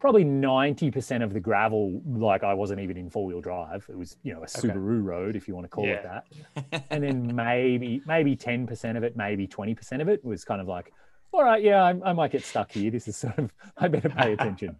probably 0.00 0.24
90% 0.24 1.22
of 1.22 1.34
the 1.34 1.40
gravel, 1.40 2.00
like 2.06 2.42
I 2.42 2.54
wasn't 2.54 2.80
even 2.80 2.96
in 2.96 3.10
four 3.10 3.26
wheel 3.26 3.42
drive. 3.42 3.86
It 3.88 3.96
was, 3.96 4.16
you 4.22 4.32
know, 4.32 4.42
a 4.42 4.46
Subaru 4.46 5.04
road, 5.04 5.36
if 5.36 5.46
you 5.46 5.54
want 5.54 5.66
to 5.66 5.68
call 5.68 5.84
it 5.86 6.02
that. 6.02 6.82
And 6.90 7.04
then 7.04 7.36
maybe, 7.36 8.00
maybe 8.06 8.34
10% 8.34 8.96
of 8.96 9.02
it, 9.02 9.14
maybe 9.16 9.46
20% 9.46 10.00
of 10.00 10.08
it 10.08 10.24
was 10.24 10.42
kind 10.42 10.60
of 10.60 10.66
like, 10.66 10.92
all 11.32 11.44
right, 11.44 11.62
yeah, 11.62 11.82
I, 11.82 12.10
I 12.10 12.12
might 12.14 12.32
get 12.32 12.42
stuck 12.44 12.72
here. 12.72 12.90
This 12.90 13.06
is 13.08 13.16
sort 13.16 13.38
of, 13.38 13.52
I 13.76 13.88
better 13.88 14.08
pay 14.08 14.32
attention. 14.38 14.76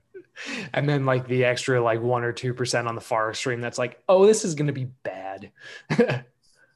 And 0.72 0.88
then 0.88 1.04
like 1.04 1.26
the 1.26 1.44
extra 1.44 1.82
like 1.82 2.00
one 2.00 2.24
or 2.24 2.32
two 2.32 2.54
percent 2.54 2.88
on 2.88 2.94
the 2.94 3.00
far 3.00 3.32
stream. 3.34 3.60
That's 3.60 3.78
like, 3.78 4.02
oh, 4.08 4.26
this 4.26 4.44
is 4.44 4.54
going 4.54 4.68
to 4.68 4.72
be 4.72 4.86
bad. 5.02 5.50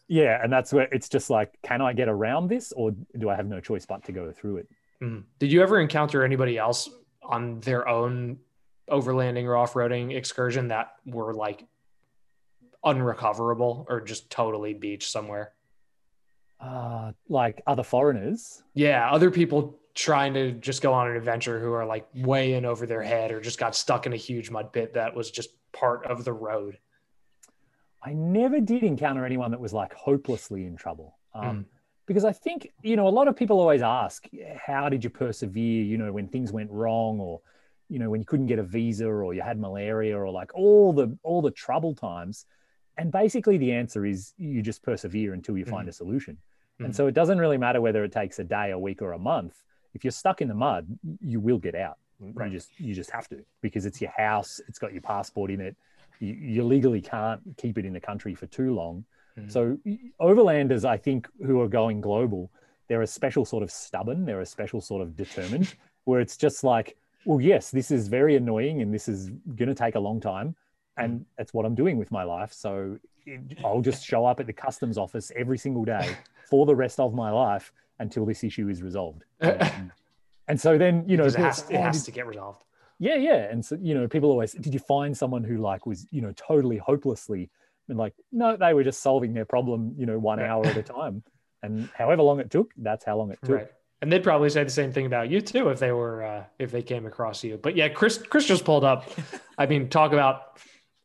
yeah. 0.09 0.40
And 0.42 0.53
that's 0.53 0.72
where 0.72 0.88
it's 0.92 1.09
just 1.09 1.31
like, 1.31 1.59
can 1.62 1.81
I 1.81 1.92
get 1.92 2.09
around 2.09 2.48
this 2.48 2.72
or 2.72 2.94
do 3.18 3.29
I 3.29 3.37
have 3.37 3.46
no 3.46 3.61
choice 3.61 3.87
but 3.87 4.05
to 4.05 4.12
go 4.12 4.33
through 4.33 4.59
it? 4.59 4.68
Mhm. 5.03 5.24
Did 5.38 5.53
you 5.53 5.62
ever 5.62 5.81
encounter 5.81 6.24
anybody 6.24 6.59
else 6.59 6.88
on 7.22 7.61
their 7.61 7.88
own 7.88 8.38
overlanding 8.90 9.44
or 9.44 9.57
off-roading 9.57 10.14
excursion 10.14 10.68
that 10.68 10.92
were 11.07 11.33
like 11.33 11.64
unrecoverable 12.85 13.87
or 13.88 14.00
just 14.00 14.31
totally 14.31 14.74
beach 14.74 15.09
somewhere? 15.11 15.53
Uh, 16.61 17.12
like 17.29 17.62
other 17.66 17.83
foreigners. 17.83 18.62
Yeah, 18.74 19.11
other 19.11 19.31
people 19.31 19.79
trying 19.94 20.35
to 20.35 20.52
just 20.52 20.83
go 20.83 20.92
on 20.92 21.09
an 21.09 21.16
adventure 21.16 21.61
who 21.61 21.72
are 21.72 21.87
like 21.87 22.07
way 22.14 22.54
in 22.54 22.64
over 22.64 22.85
their 22.87 23.02
head 23.02 23.30
or 23.30 23.40
just 23.40 23.59
got 23.59 23.76
stuck 23.76 24.07
in 24.07 24.12
a 24.12 24.16
huge 24.16 24.50
mud 24.50 24.72
pit 24.72 24.94
that 24.94 25.14
was 25.14 25.30
just 25.30 25.50
part 25.72 26.04
of 26.07 26.24
the 26.24 26.33
road. 26.33 26.78
I 28.02 28.12
never 28.12 28.61
did 28.61 28.83
encounter 28.83 29.24
anyone 29.24 29.50
that 29.52 29.61
was 29.61 29.72
like 29.72 29.94
hopelessly 29.94 30.66
in 30.66 30.76
trouble. 30.76 31.18
Um, 31.35 31.42
Mm. 31.44 31.64
Because 32.07 32.26
I 32.26 32.33
think, 32.33 32.68
you 32.83 32.96
know, 32.96 33.09
a 33.09 33.16
lot 33.18 33.28
of 33.28 33.35
people 33.35 33.59
always 33.59 33.80
ask, 33.80 34.26
how 34.59 34.90
did 34.90 35.02
you 35.02 35.09
persevere, 35.09 35.83
you 35.83 35.96
know, 35.96 36.12
when 36.12 36.28
things 36.28 36.52
went 36.52 36.70
wrong 36.70 37.18
or, 37.18 37.40
you 37.88 37.98
know, 37.98 38.11
when 38.11 38.20
you 38.20 38.26
couldn't 38.26 38.44
get 38.44 38.59
a 38.59 38.62
visa 38.62 39.07
or 39.07 39.33
you 39.33 39.40
had 39.40 39.59
malaria 39.59 40.14
or 40.14 40.28
like 40.30 40.54
all 40.54 40.92
the 40.92 41.16
all 41.22 41.40
the 41.40 41.50
trouble 41.50 41.94
times. 41.94 42.44
And 42.98 43.11
basically 43.11 43.57
the 43.57 43.72
answer 43.72 44.04
is 44.04 44.35
you 44.37 44.61
just 44.61 44.83
persevere 44.83 45.33
until 45.33 45.57
you 45.57 45.64
find 45.64 45.88
a 45.88 45.92
solution. 45.92 46.37
And 46.78 46.92
Mhm. 46.92 46.94
so 46.94 47.07
it 47.07 47.14
doesn't 47.14 47.38
really 47.38 47.57
matter 47.57 47.80
whether 47.80 48.04
it 48.04 48.12
takes 48.12 48.38
a 48.38 48.44
day, 48.44 48.72
a 48.72 48.78
week, 48.78 49.00
or 49.00 49.12
a 49.12 49.18
month. 49.18 49.64
If 49.94 50.04
you're 50.04 50.11
stuck 50.11 50.40
in 50.42 50.48
the 50.48 50.54
mud, 50.54 50.87
you 51.20 51.40
will 51.40 51.59
get 51.59 51.74
out. 51.74 51.98
Right. 52.20 52.50
You 52.50 52.59
just 52.59 52.70
you 52.78 52.94
just 52.94 53.11
have 53.11 53.28
to 53.28 53.44
because 53.61 53.87
it's 53.87 54.00
your 54.00 54.12
house. 54.16 54.61
It's 54.68 54.78
got 54.78 54.92
your 54.92 55.02
passport 55.02 55.50
in 55.50 55.61
it. 55.61 55.76
You, 56.20 56.35
you 56.35 56.64
legally 56.64 57.00
can't 57.00 57.40
keep 57.57 57.76
it 57.78 57.85
in 57.85 57.92
the 57.92 58.00
country 58.00 58.35
for 58.35 58.46
too 58.46 58.74
long. 58.74 59.04
Mhm. 59.38 59.50
So 59.50 59.78
overlanders, 60.20 60.85
I 60.85 60.96
think, 60.96 61.28
who 61.44 61.61
are 61.61 61.68
going 61.68 62.00
global, 62.00 62.50
they're 62.88 63.02
a 63.02 63.07
special 63.07 63.44
sort 63.44 63.62
of 63.62 63.70
stubborn. 63.70 64.24
They're 64.24 64.40
a 64.40 64.46
special 64.46 64.80
sort 64.80 65.02
of 65.02 65.16
determined, 65.16 65.74
where 66.04 66.20
it's 66.20 66.37
just 66.37 66.62
like, 66.64 66.96
well, 67.24 67.40
yes, 67.40 67.70
this 67.70 67.90
is 67.90 68.09
very 68.09 68.37
annoying 68.37 68.83
and 68.83 68.92
this 68.94 69.09
is 69.09 69.30
going 69.57 69.68
to 69.68 69.74
take 69.74 69.96
a 69.96 70.00
long 70.00 70.20
time, 70.20 70.54
and 70.96 71.24
that's 71.37 71.52
what 71.52 71.66
I'm 71.66 71.74
doing 71.74 71.96
with 71.98 72.12
my 72.12 72.22
life. 72.22 72.52
So 72.52 72.98
I'll 73.64 73.80
just 73.80 74.04
show 74.11 74.24
up 74.24 74.38
at 74.40 74.46
the 74.46 74.52
customs 74.52 74.98
office 74.98 75.33
every 75.35 75.59
single 75.59 75.85
day 75.85 76.16
for 76.48 76.64
the 76.66 76.76
rest 76.76 77.00
of 77.00 77.14
my 77.14 77.30
life 77.30 77.72
until 77.98 78.24
this 78.26 78.42
issue 78.44 78.68
is 78.68 78.83
resolved. 78.83 79.24
Um, 79.42 79.92
and 80.46 80.61
so 80.61 80.76
then, 80.76 81.04
you 81.09 81.16
know, 81.16 81.24
it 81.24 81.35
has, 81.37 81.64
it 81.70 81.76
"Oh, 81.76 81.83
has 81.83 82.04
to 82.04 82.11
get 82.11 82.26
resolved. 82.26 82.62
yeah, 82.98 83.14
yeah. 83.14 83.48
And 83.50 83.64
so, 83.64 83.78
you 83.80 83.94
know, 83.94 84.07
people 84.07 84.30
always, 84.30 84.52
did 84.52 84.74
you 84.74 84.78
find 84.80 85.16
someone 85.16 85.42
who 85.42 85.57
like 85.57 85.87
was, 85.87 86.07
you 86.11 86.20
know, 86.20 86.33
totally 86.37 86.76
hopelessly 86.76 87.48
and 87.88 87.96
like, 87.96 88.12
no, 88.30 88.54
they 88.57 88.74
were 88.74 88.85
just 88.85 89.00
solving 89.02 89.33
their 89.33 89.46
problem, 89.46 89.94
you 89.96 90.04
know, 90.04 90.18
one 90.18 90.38
Right. 90.38 90.48
hour 90.50 90.66
at 90.66 90.76
a 90.76 90.83
time. 90.83 91.22
And 91.62 91.88
however 91.96 92.20
long 92.22 92.40
it 92.40 92.50
took, 92.50 92.72
that's 92.76 93.07
how 93.07 93.16
long 93.16 93.30
it 93.30 93.38
took. 93.42 93.57
Right. 93.57 93.68
And 94.02 94.12
they'd 94.12 94.22
probably 94.22 94.50
say 94.50 94.62
the 94.64 94.68
same 94.70 94.92
thing 94.92 95.07
about 95.07 95.30
you 95.30 95.40
too 95.40 95.70
if 95.70 95.78
they 95.78 95.92
were 95.92 96.22
uh, 96.22 96.44
if 96.59 96.70
they 96.70 96.83
came 96.83 97.07
across 97.07 97.42
you. 97.42 97.57
But 97.57 97.74
yeah, 97.74 97.88
Chris 97.88 98.18
Chris 98.18 98.44
just 98.46 98.66
pulled 98.66 98.85
up. 98.85 99.09
I 99.59 99.64
mean, 99.64 99.88
talk 99.88 100.12
about 100.12 100.59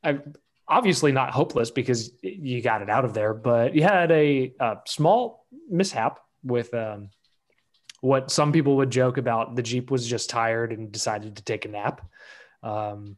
I 0.04 0.20
obviously 0.68 1.14
not 1.14 1.32
hopeless 1.32 1.72
because 1.72 2.12
you 2.22 2.62
got 2.62 2.82
it 2.82 2.90
out 2.90 3.06
of 3.06 3.14
there, 3.14 3.34
but 3.34 3.74
you 3.74 3.84
had 3.84 4.12
a, 4.12 4.54
a 4.60 4.78
small 4.86 5.46
mishap 5.70 6.20
with 6.44 6.74
um, 6.74 7.10
what 8.02 8.32
some 8.32 8.52
people 8.52 8.78
would 8.78 8.90
joke 8.90 9.18
about. 9.18 9.56
The 9.56 9.62
Jeep 9.62 9.92
was 9.92 10.08
just 10.08 10.30
tired 10.30 10.72
and 10.72 10.92
decided 10.92 11.36
to 11.38 11.44
take 11.44 11.66
a 11.66 11.70
nap. 11.70 12.08
Um, 12.64 13.18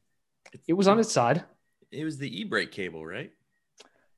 It 0.68 0.74
was 0.74 0.88
on 0.88 1.00
its 1.00 1.12
side. 1.12 1.44
It 1.92 2.04
was 2.04 2.18
the 2.18 2.42
e-brake 2.42 2.72
cable, 2.72 3.06
right? 3.06 3.32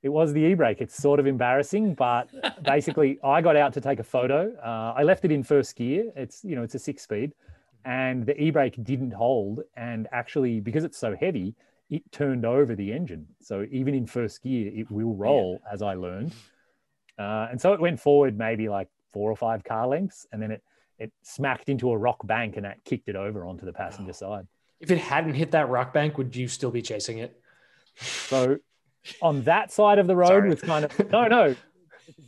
It 0.02 0.10
was 0.10 0.34
the 0.34 0.42
e-brake. 0.42 0.82
It's 0.82 0.96
sort 0.98 1.20
of 1.20 1.28
embarrassing, 1.28 1.96
but 1.96 2.30
basically, 2.64 3.20
I 3.24 3.42
got 3.42 3.56
out 3.56 3.74
to 3.74 3.82
take 3.82 4.00
a 4.00 4.04
photo. 4.04 4.54
Uh, 4.58 4.94
I 4.98 5.04
left 5.04 5.24
it 5.26 5.32
in 5.32 5.44
first 5.44 5.76
gear. 5.76 6.12
It's 6.16 6.44
you 6.44 6.56
know 6.56 6.64
it's 6.64 6.76
a 6.76 6.80
six 6.80 7.04
speed, 7.04 7.34
and 7.86 8.26
the 8.26 8.40
e-brake 8.42 8.84
didn't 8.84 9.12
hold. 9.12 9.62
And 9.78 10.08
actually, 10.12 10.60
because 10.60 10.84
it's 10.84 10.98
so 10.98 11.16
heavy, 11.16 11.56
it 11.90 12.04
turned 12.12 12.46
over 12.46 12.76
the 12.76 12.92
engine. 12.92 13.28
So 13.42 13.66
even 13.72 13.94
in 13.94 14.06
first 14.06 14.44
gear, 14.44 14.72
it 14.74 14.92
will 14.92 15.16
roll, 15.16 15.62
as 15.72 15.82
I 15.82 15.94
learned. 15.94 16.34
Uh, 17.18 17.48
and 17.52 17.60
so 17.62 17.74
it 17.74 17.80
went 17.80 18.00
forward 18.00 18.38
maybe 18.38 18.70
like 18.70 18.90
four 19.12 19.30
or 19.32 19.36
five 19.36 19.64
car 19.64 19.88
lengths, 19.88 20.26
and 20.32 20.42
then 20.42 20.52
it 20.52 20.64
it 21.00 21.12
smacked 21.24 21.70
into 21.70 21.92
a 21.92 21.98
rock 21.98 22.26
bank, 22.26 22.56
and 22.56 22.66
that 22.66 22.84
kicked 22.86 23.10
it 23.10 23.16
over 23.16 23.46
onto 23.46 23.66
the 23.66 23.74
passenger 23.74 24.14
side. 24.14 24.48
If 24.80 24.92
it 24.92 24.98
hadn't 24.98 25.34
hit 25.34 25.52
that 25.52 25.70
rock 25.70 25.94
bank, 25.94 26.18
would 26.18 26.36
you 26.36 26.48
still 26.48 26.72
be 26.72 26.82
chasing 26.82 27.18
it? 27.20 27.40
So 27.96 28.58
on 29.22 29.44
that 29.44 29.72
side 29.72 30.00
of 30.00 30.08
the 30.08 30.16
road 30.16 30.28
Sorry. 30.28 30.50
was 30.50 30.62
kind 30.62 30.86
of 30.86 31.12
no, 31.12 31.28
no. 31.28 31.56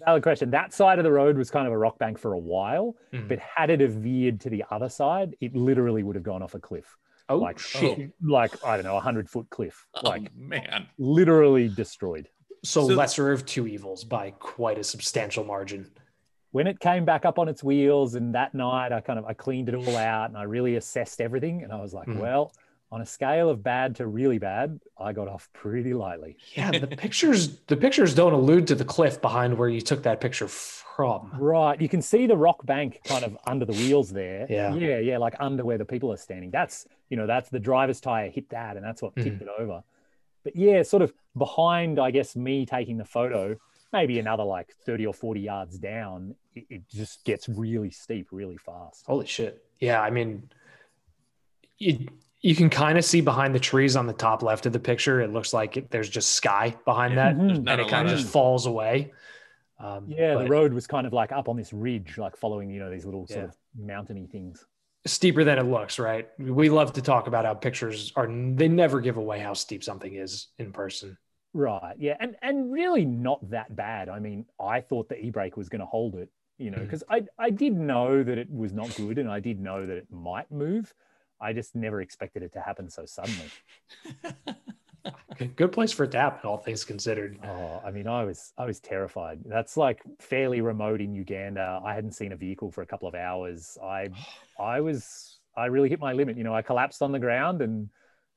Valid 0.05 0.23
question. 0.23 0.51
That 0.51 0.73
side 0.73 0.99
of 0.99 1.03
the 1.03 1.11
road 1.11 1.37
was 1.37 1.49
kind 1.51 1.67
of 1.67 1.73
a 1.73 1.77
rock 1.77 1.97
bank 1.99 2.17
for 2.17 2.33
a 2.33 2.39
while, 2.39 2.95
Mhm. 3.13 3.27
but 3.27 3.39
had 3.39 3.69
it 3.69 3.79
have 3.81 3.91
veered 3.93 4.39
to 4.41 4.49
the 4.49 4.63
other 4.71 4.89
side, 4.89 5.35
it 5.41 5.55
literally 5.55 6.03
would 6.03 6.15
have 6.15 6.23
gone 6.23 6.41
off 6.43 6.53
a 6.53 6.59
cliff. 6.59 6.97
Oh 7.27 7.37
like 7.37 7.57
shit! 7.59 8.11
like 8.21 8.63
I 8.63 8.77
don't 8.77 8.85
know, 8.85 8.97
a 8.97 9.01
hundred 9.01 9.29
foot 9.29 9.47
cliff, 9.49 9.85
like 10.03 10.23
oh, 10.27 10.31
man. 10.35 10.87
literally 10.97 11.67
destroyed. 11.69 12.29
So, 12.65 12.87
So- 12.87 12.93
lesser 12.95 13.31
of 13.31 13.45
two 13.45 13.67
evils 13.67 14.03
by 14.03 14.31
quite 14.31 14.77
a 14.77 14.83
substantial 14.83 15.43
margin. 15.43 15.91
When 16.51 16.67
it 16.67 16.79
came 16.79 17.03
back 17.05 17.25
up 17.25 17.37
on 17.37 17.49
its 17.49 17.63
wheels, 17.63 18.15
and 18.15 18.33
that 18.33 18.53
night 18.53 18.91
I 18.93 19.01
kind 19.01 19.19
of 19.19 19.25
I 19.25 19.33
cleaned 19.33 19.67
it 19.69 19.75
all 19.75 19.97
out 19.97 20.29
and 20.29 20.37
I 20.37 20.43
really 20.43 20.75
assessed 20.77 21.19
everything, 21.21 21.63
and 21.63 21.71
I 21.71 21.81
was 21.81 21.93
like, 21.93 22.07
Mhm. 22.07 22.19
well, 22.19 22.53
on 22.91 23.01
a 23.01 23.05
scale 23.05 23.49
of 23.49 23.61
bad 23.61 23.95
to 23.97 24.07
really 24.07 24.37
bad, 24.37 24.79
I 24.97 25.11
got 25.11 25.27
off 25.27 25.49
pretty 25.53 25.93
lightly. 25.93 26.37
Yeah, 26.53 26.71
the 26.71 26.87
pictures 26.87 27.59
the 27.67 27.75
pictures 27.75 28.15
don't 28.15 28.31
allude 28.33 28.67
to 28.67 28.75
the 28.75 28.85
cliff 28.85 29.21
behind 29.21 29.57
where 29.57 29.67
you 29.67 29.81
took 29.81 30.03
that 30.03 30.21
picture 30.21 30.47
from. 30.47 31.31
Right. 31.37 31.81
You 31.81 31.89
can 31.89 32.01
see 32.01 32.25
the 32.25 32.37
rock 32.37 32.65
bank 32.65 33.01
kind 33.03 33.25
of 33.25 33.37
under 33.45 33.65
the 33.65 33.73
wheels 33.73 34.11
there. 34.11 34.47
Yeah. 34.49 34.73
Yeah. 34.75 34.99
Yeah. 34.99 35.17
Like 35.17 35.35
under 35.41 35.65
where 35.65 35.77
the 35.77 35.83
people 35.83 36.09
are 36.13 36.17
standing. 36.17 36.51
That's, 36.51 36.87
you 37.09 37.17
know, 37.17 37.27
that's 37.27 37.49
the 37.49 37.59
driver's 37.59 37.99
tire 37.99 38.29
hit 38.29 38.47
that 38.51 38.77
and 38.77 38.85
that's 38.85 39.01
what 39.01 39.13
tipped 39.17 39.41
it 39.41 39.49
over. 39.59 39.83
But 40.45 40.55
yeah, 40.55 40.83
sort 40.83 41.01
of 41.01 41.11
behind, 41.37 41.99
I 41.99 42.11
guess, 42.11 42.35
me 42.35 42.65
taking 42.67 42.97
the 42.97 43.03
photo, 43.03 43.57
maybe 43.91 44.19
another 44.19 44.43
like 44.43 44.71
30 44.85 45.07
or 45.07 45.13
40 45.13 45.41
yards 45.41 45.77
down, 45.79 46.35
it, 46.53 46.65
it 46.69 46.81
just 46.87 47.25
gets 47.25 47.49
really 47.49 47.89
steep 47.89 48.27
really 48.31 48.55
fast. 48.57 49.05
Holy 49.07 49.25
shit! 49.25 49.65
Yeah, 49.79 49.99
I 50.01 50.11
mean, 50.11 50.47
you 51.79 52.07
you 52.41 52.55
can 52.55 52.69
kind 52.69 52.97
of 52.99 53.03
see 53.03 53.21
behind 53.21 53.55
the 53.55 53.59
trees 53.59 53.95
on 53.95 54.05
the 54.05 54.13
top 54.13 54.43
left 54.43 54.67
of 54.67 54.71
the 54.73 54.79
picture. 54.79 55.19
It 55.19 55.33
looks 55.33 55.51
like 55.51 55.77
it, 55.77 55.89
there's 55.89 56.09
just 56.09 56.33
sky 56.33 56.75
behind 56.85 57.17
that, 57.17 57.35
Mhm. 57.35 57.67
And 57.67 57.81
it 57.81 57.87
kind 57.89 58.07
of 58.07 58.13
of- 58.13 58.19
just 58.19 58.31
falls 58.31 58.67
away. 58.67 59.11
Um, 59.79 60.05
Yeah. 60.07 60.35
but 60.35 60.43
The 60.43 60.49
road 60.49 60.71
was 60.73 60.85
kind 60.85 61.07
of 61.07 61.11
like 61.13 61.31
up 61.31 61.49
on 61.49 61.57
this 61.57 61.73
ridge, 61.73 62.19
like 62.19 62.37
following, 62.37 62.69
you 62.69 62.79
know, 62.79 62.91
these 62.91 63.03
little 63.03 63.25
sort 63.25 63.45
of 63.45 63.57
mountainy 63.75 64.27
things. 64.27 64.63
Steeper 65.05 65.43
than 65.43 65.57
it 65.57 65.63
looks. 65.63 65.99
Right? 65.99 66.29
We 66.37 66.69
love 66.69 66.93
to 66.93 67.01
talk 67.01 67.27
about 67.27 67.45
how 67.45 67.53
pictures 67.53 68.11
are. 68.15 68.27
They 68.27 68.67
never 68.67 69.01
give 69.01 69.17
away 69.17 69.39
how 69.39 69.53
steep 69.53 69.83
something 69.83 70.13
is 70.13 70.47
in 70.57 70.71
person. 70.71 71.17
Right. 71.53 71.95
Yeah. 71.97 72.17
And 72.19 72.35
and 72.41 72.71
really 72.71 73.05
not 73.05 73.49
that 73.49 73.73
bad. 73.75 74.09
I 74.09 74.19
mean, 74.19 74.45
I 74.59 74.81
thought 74.81 75.07
the 75.07 75.17
e-brake 75.17 75.55
was 75.55 75.69
going 75.69 75.79
to 75.79 75.85
hold 75.85 76.15
it, 76.15 76.29
you 76.57 76.69
know, 76.69 76.79
mm. 76.79 76.83
because 76.83 77.03
I 77.09 77.23
I 77.39 77.49
did 77.49 77.73
know 77.77 78.23
that 78.23 78.37
it 78.37 78.51
was 78.51 78.73
not 78.73 78.93
good 78.95 79.17
and 79.17 79.29
I 79.31 79.39
did 79.39 79.61
know 79.61 79.85
that 79.85 79.95
it 79.95 80.07
might 80.11 80.51
move. 80.51 80.93
I 81.39 81.53
just 81.53 81.75
never 81.75 82.01
expected 82.01 82.43
it 82.43 82.53
to 82.53 82.61
happen 82.61 82.89
so 82.89 83.05
suddenly. 83.05 83.49
Okay, 85.35 85.47
Good 85.47 85.71
place 85.73 85.91
for 85.91 86.05
it 86.05 86.11
to 86.11 86.19
happen, 86.19 86.49
all 86.49 86.57
things 86.57 86.85
considered. 86.85 87.37
Oh, 87.43 87.81
I 87.85 87.91
mean, 87.91 88.07
I 88.07 88.23
was 88.23 88.53
I 88.57 88.65
was 88.65 88.79
terrified. 88.79 89.39
That's 89.45 89.75
like 89.75 90.01
fairly 90.19 90.61
remote 90.61 91.01
in 91.01 91.13
Uganda. 91.13 91.81
I 91.83 91.93
hadn't 91.93 92.13
seen 92.13 92.31
a 92.31 92.37
vehicle 92.37 92.71
for 92.71 92.81
a 92.81 92.85
couple 92.85 93.07
of 93.07 93.15
hours. 93.15 93.77
I 93.83 94.09
I 94.59 94.79
was 94.79 95.39
I 95.57 95.65
really 95.65 95.89
hit 95.89 95.99
my 95.99 96.13
limit. 96.13 96.37
You 96.37 96.43
know, 96.43 96.55
I 96.55 96.61
collapsed 96.61 97.01
on 97.01 97.11
the 97.11 97.19
ground 97.19 97.61
and 97.61 97.89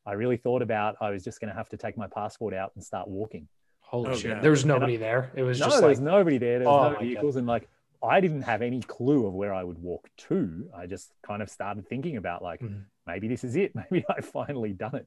I 0.07 0.13
really 0.13 0.37
thought 0.37 0.63
about 0.63 0.97
I 1.01 1.11
was 1.11 1.23
just 1.23 1.41
going 1.41 1.51
to 1.51 1.57
have 1.57 1.69
to 1.69 1.77
take 1.77 1.97
my 1.97 2.07
passport 2.09 2.55
out 2.55 2.73
and 2.75 2.83
start 2.83 3.09
walking. 3.09 3.47
Holy 3.81 4.11
Oh, 4.11 4.15
shit! 4.15 4.35
God. 4.35 4.43
There 4.43 4.51
was 4.51 4.65
nobody 4.65 4.97
there. 4.97 5.31
It 5.35 5.43
was 5.43 5.59
no, 5.61 5.67
just 5.67 5.81
there 5.81 5.89
like 5.89 5.99
was 5.99 6.01
nobody 6.01 6.39
there. 6.39 6.59
There 6.59 6.69
Oh 6.69 6.73
was 6.73 6.93
my 6.93 6.93
no 6.95 6.99
vehicles, 7.01 7.37
and 7.37 7.47
like 7.47 7.69
I 8.03 8.21
didn't 8.21 8.43
have 8.43 8.63
any 8.63 8.81
clue 8.81 9.27
of 9.27 9.35
where 9.35 9.55
I 9.55 9.63
would 9.65 9.79
walk 9.79 10.09
to. 10.29 10.71
I 10.77 10.87
just 10.87 11.13
kind 11.23 11.43
of 11.43 11.51
started 11.51 11.89
thinking 11.89 12.17
about 12.17 12.43
like 12.43 12.61
Mhm. 12.61 12.85
maybe 13.07 13.29
this 13.29 13.45
is 13.45 13.57
it. 13.57 13.73
Maybe 13.91 14.05
I 14.09 14.21
finally 14.21 14.73
done 14.73 14.95
it. 14.97 15.07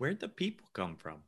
Where'd 0.00 0.20
the 0.20 0.28
people 0.28 0.66
come 0.72 0.96
from? 0.96 1.18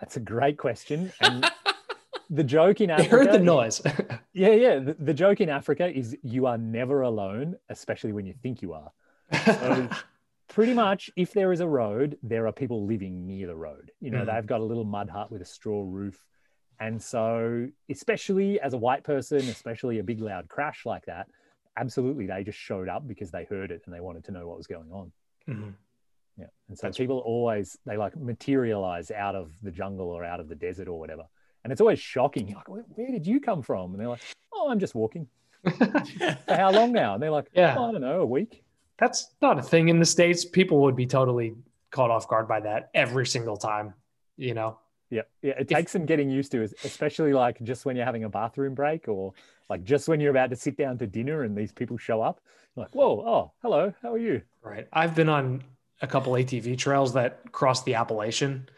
That's 0.00 0.16
a 0.16 0.20
great 0.20 0.56
question. 0.56 1.12
And 1.20 1.44
the 2.30 2.42
joke 2.42 2.80
in 2.80 2.88
Africa. 2.88 3.10
they 3.10 3.16
heard 3.24 3.32
the 3.32 3.38
noise. 3.44 3.82
Yeah, 4.32 4.52
yeah. 4.52 4.78
The, 4.78 4.94
the 4.98 5.12
joke 5.12 5.40
in 5.42 5.48
Africa 5.50 5.86
is 5.94 6.16
you 6.22 6.46
are 6.46 6.56
never 6.56 7.02
alone, 7.02 7.56
especially 7.68 8.12
when 8.12 8.24
you 8.24 8.32
think 8.42 8.62
you 8.62 8.72
are. 8.72 8.90
So 9.44 9.88
pretty 10.48 10.72
much, 10.72 11.10
if 11.16 11.32
there 11.32 11.52
is 11.52 11.60
a 11.60 11.66
road, 11.66 12.16
there 12.22 12.46
are 12.46 12.52
people 12.52 12.86
living 12.86 13.26
near 13.26 13.48
the 13.48 13.56
road. 13.56 13.90
You 14.00 14.12
know, 14.12 14.20
Mhm. 14.24 14.26
they've 14.34 14.46
got 14.46 14.60
a 14.60 14.64
little 14.64 14.84
mud 14.84 15.10
hut 15.10 15.30
with 15.30 15.42
a 15.42 15.44
straw 15.44 15.82
roof. 15.86 16.24
And 16.80 17.02
so, 17.02 17.66
especially 17.90 18.60
as 18.60 18.72
a 18.72 18.78
white 18.78 19.02
person, 19.04 19.40
especially 19.40 19.98
a 19.98 20.04
big 20.04 20.20
loud 20.22 20.48
crash 20.48 20.86
like 20.86 21.04
that, 21.06 21.26
absolutely, 21.76 22.26
they 22.26 22.44
just 22.44 22.58
showed 22.58 22.88
up 22.88 23.06
because 23.06 23.30
they 23.30 23.44
heard 23.44 23.70
it 23.72 23.82
and 23.84 23.94
they 23.94 24.00
wanted 24.00 24.24
to 24.24 24.30
know 24.32 24.46
what 24.46 24.56
was 24.56 24.68
going 24.68 24.90
on. 24.90 25.12
Mhm. 25.48 25.74
Yeah. 26.38 26.46
And 26.68 26.78
so 26.78 26.82
That's- 26.86 26.96
people 26.98 27.18
always, 27.18 27.76
they 27.84 27.96
like 27.96 28.16
materialize 28.16 29.10
out 29.10 29.34
of 29.34 29.50
the 29.62 29.70
jungle 29.70 30.08
or 30.08 30.24
out 30.24 30.40
of 30.40 30.48
the 30.48 30.54
desert 30.54 30.88
or 30.88 30.98
whatever. 30.98 31.24
And 31.64 31.72
it's 31.72 31.80
always 31.80 31.98
shocking. 31.98 32.46
You're 32.48 32.58
like, 32.58 32.68
where, 32.68 32.84
where 32.94 33.10
did 33.10 33.26
you 33.26 33.40
come 33.40 33.62
from? 33.62 33.92
And 33.92 34.00
they're 34.00 34.08
like, 34.08 34.22
oh, 34.52 34.70
I'm 34.70 34.78
just 34.78 34.94
walking. 34.94 35.26
For 35.76 36.54
how 36.54 36.70
long 36.70 36.92
now? 36.92 37.14
And 37.14 37.22
they're 37.22 37.30
like, 37.32 37.48
Yeah. 37.52 37.74
"Oh, 37.76 37.88
I 37.88 37.92
don't 37.92 38.00
know, 38.00 38.20
a 38.20 38.26
week. 38.26 38.62
That's 38.98 39.34
not 39.42 39.58
a 39.58 39.62
thing 39.62 39.88
in 39.88 39.98
the 39.98 40.06
states. 40.06 40.44
People 40.44 40.80
would 40.82 40.94
be 40.96 41.06
totally 41.06 41.54
caught 41.90 42.10
off 42.10 42.28
guard 42.28 42.46
by 42.48 42.60
that 42.60 42.90
every 42.94 43.26
single 43.26 43.56
time. 43.56 43.94
You 44.36 44.54
know, 44.54 44.78
Yeah, 45.10 45.22
yeah. 45.42 45.54
It 45.58 45.68
takes 45.68 45.92
some 45.92 46.06
getting 46.06 46.30
used 46.30 46.52
to, 46.52 46.62
especially 46.84 47.32
like 47.32 47.60
just 47.64 47.84
when 47.84 47.96
you're 47.96 48.04
having 48.04 48.24
a 48.24 48.28
bathroom 48.28 48.74
break 48.74 49.08
or 49.08 49.32
like 49.68 49.82
just 49.84 50.08
when 50.08 50.20
you're 50.20 50.30
about 50.30 50.50
to 50.50 50.56
sit 50.56 50.76
down 50.76 50.96
to 50.98 51.06
dinner 51.06 51.42
and 51.42 51.56
these 51.56 51.72
people 51.72 51.98
show 51.98 52.22
up. 52.22 52.40
You're 52.76 52.84
like, 52.84 52.94
whoa, 52.94 53.20
oh, 53.26 53.52
hello, 53.62 53.92
how 54.02 54.12
are 54.14 54.18
you? 54.18 54.42
right? 54.62 54.86
I've 54.92 55.14
been 55.16 55.28
on 55.28 55.64
a 56.00 56.06
couple 56.06 56.32
ATV 56.32 56.76
trails 56.78 57.14
that 57.14 57.50
cross 57.52 57.82
the 57.84 57.94
Appalachian, 57.94 58.68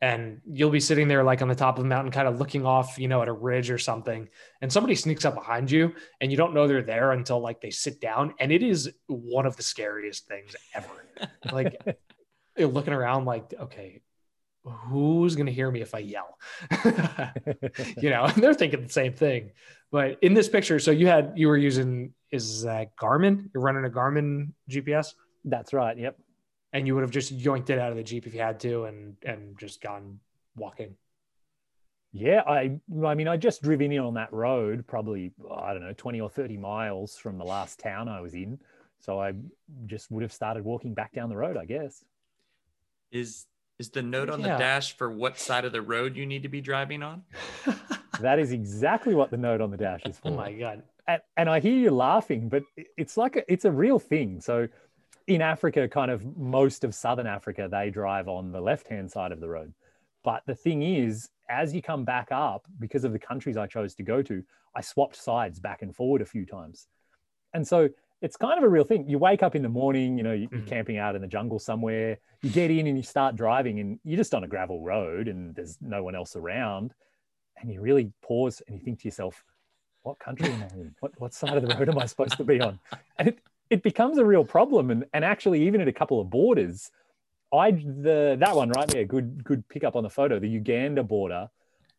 and 0.00 0.40
you'll 0.46 0.70
be 0.70 0.80
sitting 0.80 1.08
there 1.08 1.24
like 1.24 1.42
on 1.42 1.48
the 1.48 1.54
top 1.54 1.78
of 1.78 1.84
a 1.84 1.88
mountain, 1.88 2.12
kind 2.12 2.28
of 2.28 2.38
looking 2.38 2.64
off, 2.64 2.98
you 2.98 3.08
know, 3.08 3.20
at 3.20 3.28
a 3.28 3.32
ridge 3.32 3.70
or 3.70 3.78
something, 3.78 4.28
and 4.60 4.72
somebody 4.72 4.94
sneaks 4.94 5.24
up 5.24 5.34
behind 5.34 5.70
you, 5.70 5.94
and 6.20 6.30
you 6.30 6.36
don't 6.36 6.54
know 6.54 6.68
they're 6.68 6.82
there 6.82 7.12
until 7.12 7.40
like 7.40 7.60
they 7.60 7.70
sit 7.70 8.00
down, 8.00 8.34
and 8.38 8.52
it 8.52 8.62
is 8.62 8.92
one 9.06 9.46
of 9.46 9.56
the 9.56 9.62
scariest 9.62 10.26
things 10.26 10.54
ever. 10.74 10.88
Like 11.50 11.82
you're 12.56 12.68
looking 12.68 12.92
around, 12.92 13.24
like, 13.24 13.52
okay, 13.58 14.02
who's 14.64 15.34
gonna 15.34 15.50
hear 15.50 15.68
me 15.68 15.80
if 15.80 15.94
I 15.96 15.98
yell? 15.98 16.38
you 18.00 18.10
know, 18.10 18.24
and 18.24 18.42
they're 18.42 18.54
thinking 18.54 18.82
the 18.82 18.88
same 18.88 19.14
thing. 19.14 19.50
But 19.90 20.18
in 20.22 20.34
this 20.34 20.48
picture, 20.48 20.78
so 20.78 20.92
you 20.92 21.08
had 21.08 21.32
you 21.34 21.48
were 21.48 21.56
using 21.56 22.14
is 22.30 22.62
that 22.62 22.94
Garmin? 22.96 23.48
You're 23.52 23.62
running 23.62 23.84
a 23.84 23.88
Garmin 23.88 24.52
GPS, 24.70 25.14
That's 25.44 25.72
right. 25.72 25.96
Yep. 25.96 26.18
And 26.72 26.86
you 26.86 26.94
would 26.94 27.02
have 27.02 27.10
just 27.10 27.36
yoinked 27.36 27.70
it 27.70 27.78
out 27.78 27.90
of 27.90 27.96
the 27.96 28.02
Jeep 28.02 28.26
if 28.26 28.34
you 28.34 28.40
had 28.40 28.60
to, 28.60 28.84
and 28.84 29.16
and 29.24 29.58
just 29.58 29.80
gone 29.80 30.20
walking. 30.56 30.94
Yeah, 32.12 32.42
I 32.46 32.78
I 33.04 33.14
mean 33.14 33.28
I 33.28 33.36
just 33.36 33.62
driven 33.62 33.92
in 33.92 34.00
on 34.00 34.14
that 34.14 34.32
road 34.32 34.86
probably 34.86 35.32
I 35.54 35.72
don't 35.72 35.82
know 35.82 35.92
20 35.96 36.20
or 36.20 36.30
30 36.30 36.56
miles 36.56 37.16
from 37.18 37.36
the 37.38 37.44
last 37.44 37.78
town 37.78 38.08
I 38.08 38.20
was 38.20 38.34
in. 38.34 38.58
So 39.00 39.20
I 39.20 39.32
just 39.86 40.10
would 40.10 40.22
have 40.22 40.32
started 40.32 40.64
walking 40.64 40.94
back 40.94 41.12
down 41.12 41.28
the 41.28 41.36
road, 41.36 41.56
I 41.56 41.64
guess. 41.66 42.02
Is 43.12 43.46
is 43.78 43.90
the 43.90 44.02
note 44.02 44.28
on 44.28 44.40
Yeah. 44.40 44.54
the 44.54 44.58
dash 44.58 44.96
for 44.96 45.08
what 45.10 45.38
side 45.38 45.64
of 45.64 45.72
the 45.72 45.82
road 45.82 46.16
you 46.16 46.26
need 46.26 46.42
to 46.42 46.48
be 46.48 46.60
driving 46.60 47.02
on? 47.02 47.22
That 48.20 48.40
is 48.40 48.50
exactly 48.50 49.14
what 49.14 49.30
the 49.30 49.36
note 49.36 49.60
on 49.60 49.70
the 49.70 49.76
dash 49.76 50.00
is 50.04 50.16
oh 50.24 50.30
for. 50.30 50.34
oh 50.34 50.36
my 50.36 50.52
god! 50.52 50.82
and, 51.06 51.20
and 51.36 51.48
I 51.48 51.60
hear 51.60 51.76
you 51.76 51.92
laughing, 51.92 52.48
but 52.48 52.64
it's 52.96 53.16
like 53.16 53.36
a, 53.36 53.52
it's 53.52 53.64
a 53.64 53.70
real 53.70 54.00
thing. 54.00 54.40
So 54.40 54.66
in 55.28 55.42
Africa, 55.42 55.86
kind 55.86 56.10
of 56.10 56.36
most 56.36 56.84
of 56.84 56.94
southern 56.94 57.26
Africa, 57.26 57.68
they 57.70 57.90
drive 57.90 58.28
on 58.28 58.50
the 58.50 58.60
left 58.60 58.88
hand 58.88 59.10
side 59.10 59.30
of 59.30 59.40
the 59.40 59.48
road. 59.48 59.72
But 60.24 60.42
the 60.46 60.54
thing 60.54 60.82
is, 60.82 61.28
as 61.50 61.74
you 61.74 61.82
come 61.82 62.04
back 62.04 62.28
up, 62.32 62.66
because 62.80 63.04
of 63.04 63.12
the 63.12 63.18
countries 63.18 63.56
I 63.56 63.66
chose 63.66 63.94
to 63.96 64.02
go 64.02 64.22
to, 64.22 64.42
I 64.74 64.80
swapped 64.80 65.16
sides 65.16 65.60
back 65.60 65.82
and 65.82 65.94
forward 65.94 66.22
a 66.22 66.26
few 66.26 66.46
times. 66.46 66.88
And 67.52 67.66
so 67.66 67.88
it's 68.20 68.36
kind 68.36 68.58
of 68.58 68.64
a 68.64 68.68
real 68.68 68.84
thing. 68.84 69.08
You 69.08 69.18
wake 69.18 69.42
up 69.42 69.54
in 69.54 69.62
the 69.62 69.68
morning, 69.68 70.16
you 70.16 70.24
know, 70.24 70.32
you- 70.32 70.48
you're 70.50 70.62
Mhm. 70.62 70.66
camping 70.66 70.96
out 70.96 71.14
in 71.14 71.20
the 71.20 71.28
jungle 71.28 71.58
somewhere, 71.58 72.18
you 72.42 72.50
get 72.50 72.70
in 72.70 72.86
and 72.86 72.96
you 72.96 73.02
start 73.02 73.36
driving, 73.36 73.80
and 73.80 74.00
you're 74.04 74.16
just 74.16 74.34
on 74.34 74.44
a 74.44 74.48
gravel 74.48 74.82
road 74.82 75.28
and 75.28 75.54
there's 75.54 75.80
no 75.80 76.02
one 76.02 76.14
else 76.14 76.36
around. 76.36 76.94
And 77.58 77.70
you 77.70 77.80
really 77.80 78.12
pause 78.22 78.62
and 78.66 78.78
you 78.78 78.82
think 78.82 79.00
to 79.00 79.08
yourself, 79.08 79.44
what 80.02 80.18
country 80.18 80.50
am 80.50 80.62
I 80.62 80.74
in? 80.74 80.94
What, 81.00 81.20
what 81.20 81.34
side 81.34 81.56
of 81.56 81.66
the 81.66 81.74
road 81.74 81.88
am 81.88 81.98
I 81.98 82.06
supposed 82.06 82.36
to 82.38 82.44
be 82.44 82.60
on? 82.60 82.78
And 83.18 83.28
it, 83.28 83.40
it 83.70 83.82
becomes 83.82 84.18
a 84.18 84.24
real 84.24 84.44
problem. 84.44 84.90
And 84.90 85.04
and 85.12 85.24
actually, 85.24 85.66
even 85.66 85.80
at 85.80 85.88
a 85.88 85.92
couple 85.92 86.20
of 86.20 86.30
borders, 86.30 86.90
I 87.52 87.72
the 87.72 88.36
that 88.40 88.54
one 88.56 88.70
right 88.70 88.88
there, 88.88 89.04
good 89.04 89.44
good 89.44 89.68
pick 89.68 89.84
up 89.84 89.96
on 89.96 90.02
the 90.02 90.10
photo, 90.10 90.38
the 90.38 90.48
Uganda 90.48 91.02
border. 91.02 91.50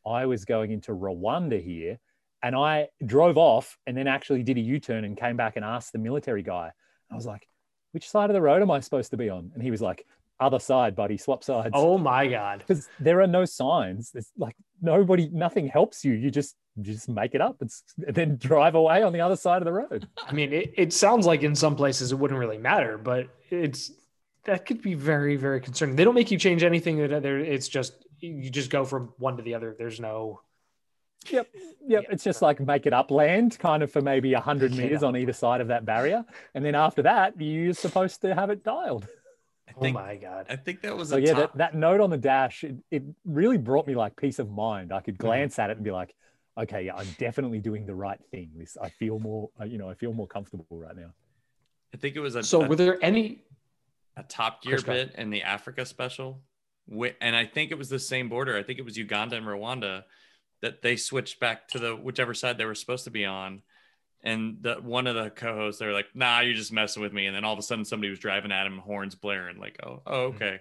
I 0.06 0.26
was 0.26 0.46
going 0.46 0.72
into 0.72 0.92
Rwanda 0.92 1.62
here, 1.62 2.00
and 2.42 2.56
I 2.56 2.90
drove 3.06 3.38
off 3.38 3.78
and 3.86 3.96
then 3.96 4.08
actually 4.08 4.44
did 4.44 4.58
a 4.58 4.62
U 4.62 4.80
turn 4.80 5.04
and 5.04 5.18
came 5.18 5.38
back 5.38 5.56
and 5.56 5.66
asked 5.66 5.92
the 5.92 6.00
military 6.00 6.44
guy. 6.44 6.72
I 7.12 7.16
was 7.16 7.26
like, 7.26 7.48
"Which 7.92 8.10
side 8.10 8.30
of 8.30 8.34
the 8.34 8.42
road 8.42 8.62
am 8.62 8.72
I 8.72 8.80
supposed 8.80 9.12
to 9.12 9.18
be 9.18 9.30
on?" 9.30 9.52
And 9.54 9.62
he 9.62 9.72
was 9.72 9.82
like, 9.82 10.06
"Other 10.40 10.60
side, 10.60 10.96
buddy. 10.96 11.18
Swap 11.18 11.44
sides." 11.44 11.72
Oh 11.74 11.98
my 11.98 12.28
god! 12.28 12.60
because 12.60 12.88
there 13.00 13.22
are 13.22 13.28
no 13.28 13.46
signs. 13.46 14.12
There's 14.12 14.32
like 14.38 14.56
nobody, 14.82 15.30
nothing 15.32 15.68
helps 15.68 16.06
you. 16.06 16.14
You 16.14 16.32
just 16.32 16.56
you 16.76 16.94
just 16.94 17.10
make 17.10 17.36
it 17.36 17.42
up 17.42 17.62
and, 17.62 17.70
and 18.06 18.16
then 18.16 18.38
drive 18.38 18.76
away 18.76 19.04
on 19.04 19.14
the 19.14 19.22
other 19.22 19.36
side 19.36 19.62
of 19.62 19.66
the 19.66 19.74
road. 19.74 20.08
I 20.28 20.32
mean, 20.32 20.54
it, 20.54 20.74
it 20.78 20.94
sounds 20.94 21.26
like 21.26 21.44
in 21.44 21.56
some 21.56 21.76
places 21.76 22.12
it 22.12 22.16
wouldn't 22.16 22.40
really 22.40 22.58
matter, 22.58 22.98
but 22.98 23.28
it's 23.50 23.92
that 24.46 24.66
could 24.66 24.82
be 24.82 24.94
very, 24.94 25.36
very 25.36 25.62
concerning. 25.62 25.96
They 25.96 26.04
don't 26.04 26.16
make 26.16 26.32
you 26.32 26.38
change 26.38 26.64
anything. 26.64 27.00
It's 27.00 27.68
just 27.68 27.94
you 28.20 28.50
just 28.50 28.70
go 28.70 28.86
from 28.86 29.14
one 29.18 29.38
to 29.38 29.44
the 29.44 29.56
other. 29.56 29.76
There's 29.78 30.00
no. 30.00 30.42
Yep, 31.30 31.48
yep. 31.86 32.06
It's 32.10 32.24
just 32.24 32.42
like 32.42 32.62
make 32.62 32.86
it 32.86 32.94
up 32.94 33.12
land, 33.12 33.60
kind 33.60 33.84
of 33.84 33.92
for 33.92 34.02
maybe 34.02 34.34
a 34.34 34.40
hundred 34.40 34.72
meters 34.78 35.04
on 35.04 35.18
either 35.18 35.34
side 35.34 35.60
of 35.60 35.68
that 35.68 35.86
barrier, 35.86 36.24
and 36.54 36.64
then 36.64 36.76
after 36.76 37.02
that, 37.04 37.40
you're 37.40 37.74
supposed 37.74 38.22
to 38.22 38.34
have 38.34 38.50
it 38.50 38.64
dialed. 38.64 39.08
I 39.70 39.88
Oh 39.88 39.92
my 39.92 40.16
god! 40.16 40.48
I 40.50 40.56
think 40.56 40.82
that 40.82 40.96
was 40.96 41.10
So 41.10 41.18
a 41.18 41.22
yeah, 41.22 41.34
top. 41.34 41.54
that, 41.54 41.58
that 41.58 41.76
note 41.76 42.02
on 42.02 42.10
the 42.10 42.18
dash, 42.18 42.64
it, 42.64 42.76
it 42.92 43.04
really 43.26 43.58
brought 43.58 43.88
me 43.88 43.96
like 43.96 44.16
peace 44.16 44.40
of 44.40 44.50
mind. 44.50 44.92
I 44.92 45.02
could 45.02 45.16
Mm-hmm. 45.16 45.28
glance 45.28 45.60
at 45.60 45.70
it 45.70 45.78
and 45.78 45.84
be 45.84 45.92
like, 45.92 46.14
okay, 46.58 46.84
yeah, 46.84 46.96
I'm 46.96 47.16
definitely 47.18 47.60
doing 47.60 47.86
the 47.86 47.96
right 47.96 48.20
thing. 48.32 48.52
This, 48.58 48.78
I 48.82 48.90
feel 48.90 49.20
more, 49.20 49.50
uh, 49.60 49.66
you 49.66 49.78
know, 49.78 49.90
I 49.90 49.94
feel 49.96 50.14
more 50.14 50.28
comfortable 50.28 50.66
right 50.72 50.96
now. 50.96 51.14
I 51.94 51.98
think 51.98 52.16
it 52.16 52.20
was 52.20 52.36
a, 52.36 52.44
So 52.44 52.64
a, 52.64 52.68
were 52.68 52.76
there 52.76 52.98
any? 53.04 53.44
a 54.18 54.24
Top 54.24 54.62
Gear 54.62 54.82
Chris, 54.82 54.86
bit 54.86 55.16
in 55.18 55.30
the 55.30 55.44
Africa 55.44 55.86
special, 55.86 56.42
and 57.22 57.36
I 57.36 57.46
think 57.46 57.72
it 57.72 57.78
was 57.78 57.90
the 57.90 58.00
same 58.00 58.28
border. 58.30 58.58
I 58.58 58.64
think 58.64 58.80
it 58.80 58.86
was 58.86 58.98
Uganda 58.98 59.36
and 59.38 59.46
Rwanda 59.46 60.04
that 60.62 60.82
they 60.82 60.98
switched 60.98 61.40
back 61.40 61.68
to 61.70 61.80
the 61.80 61.96
whichever 61.96 62.34
side 62.34 62.58
they 62.58 62.66
were 62.66 62.76
supposed 62.76 63.06
to 63.06 63.12
be 63.12 63.26
on. 63.26 63.62
And 64.22 64.58
the 64.62 64.76
one 64.76 65.08
of 65.08 65.16
the 65.16 65.30
co-hosts, 65.30 65.80
they're 65.80 65.94
like, 65.94 66.08
"Nah, 66.14 66.42
you're 66.42 66.54
just 66.54 66.74
messing 66.74 67.02
with 67.02 67.14
me." 67.14 67.26
And 67.28 67.36
then 67.36 67.46
all 67.46 67.54
of 67.54 67.60
a 67.60 67.62
sudden, 67.64 67.86
somebody 67.86 68.10
was 68.10 68.20
driving 68.20 68.52
at 68.52 68.68
him, 68.68 68.78
horns 68.80 69.16
blaring, 69.16 69.60
like, 69.60 69.80
"Oh, 69.84 70.02
oh, 70.06 70.32
Mm-hmm. 70.32 70.36
okay." 70.36 70.60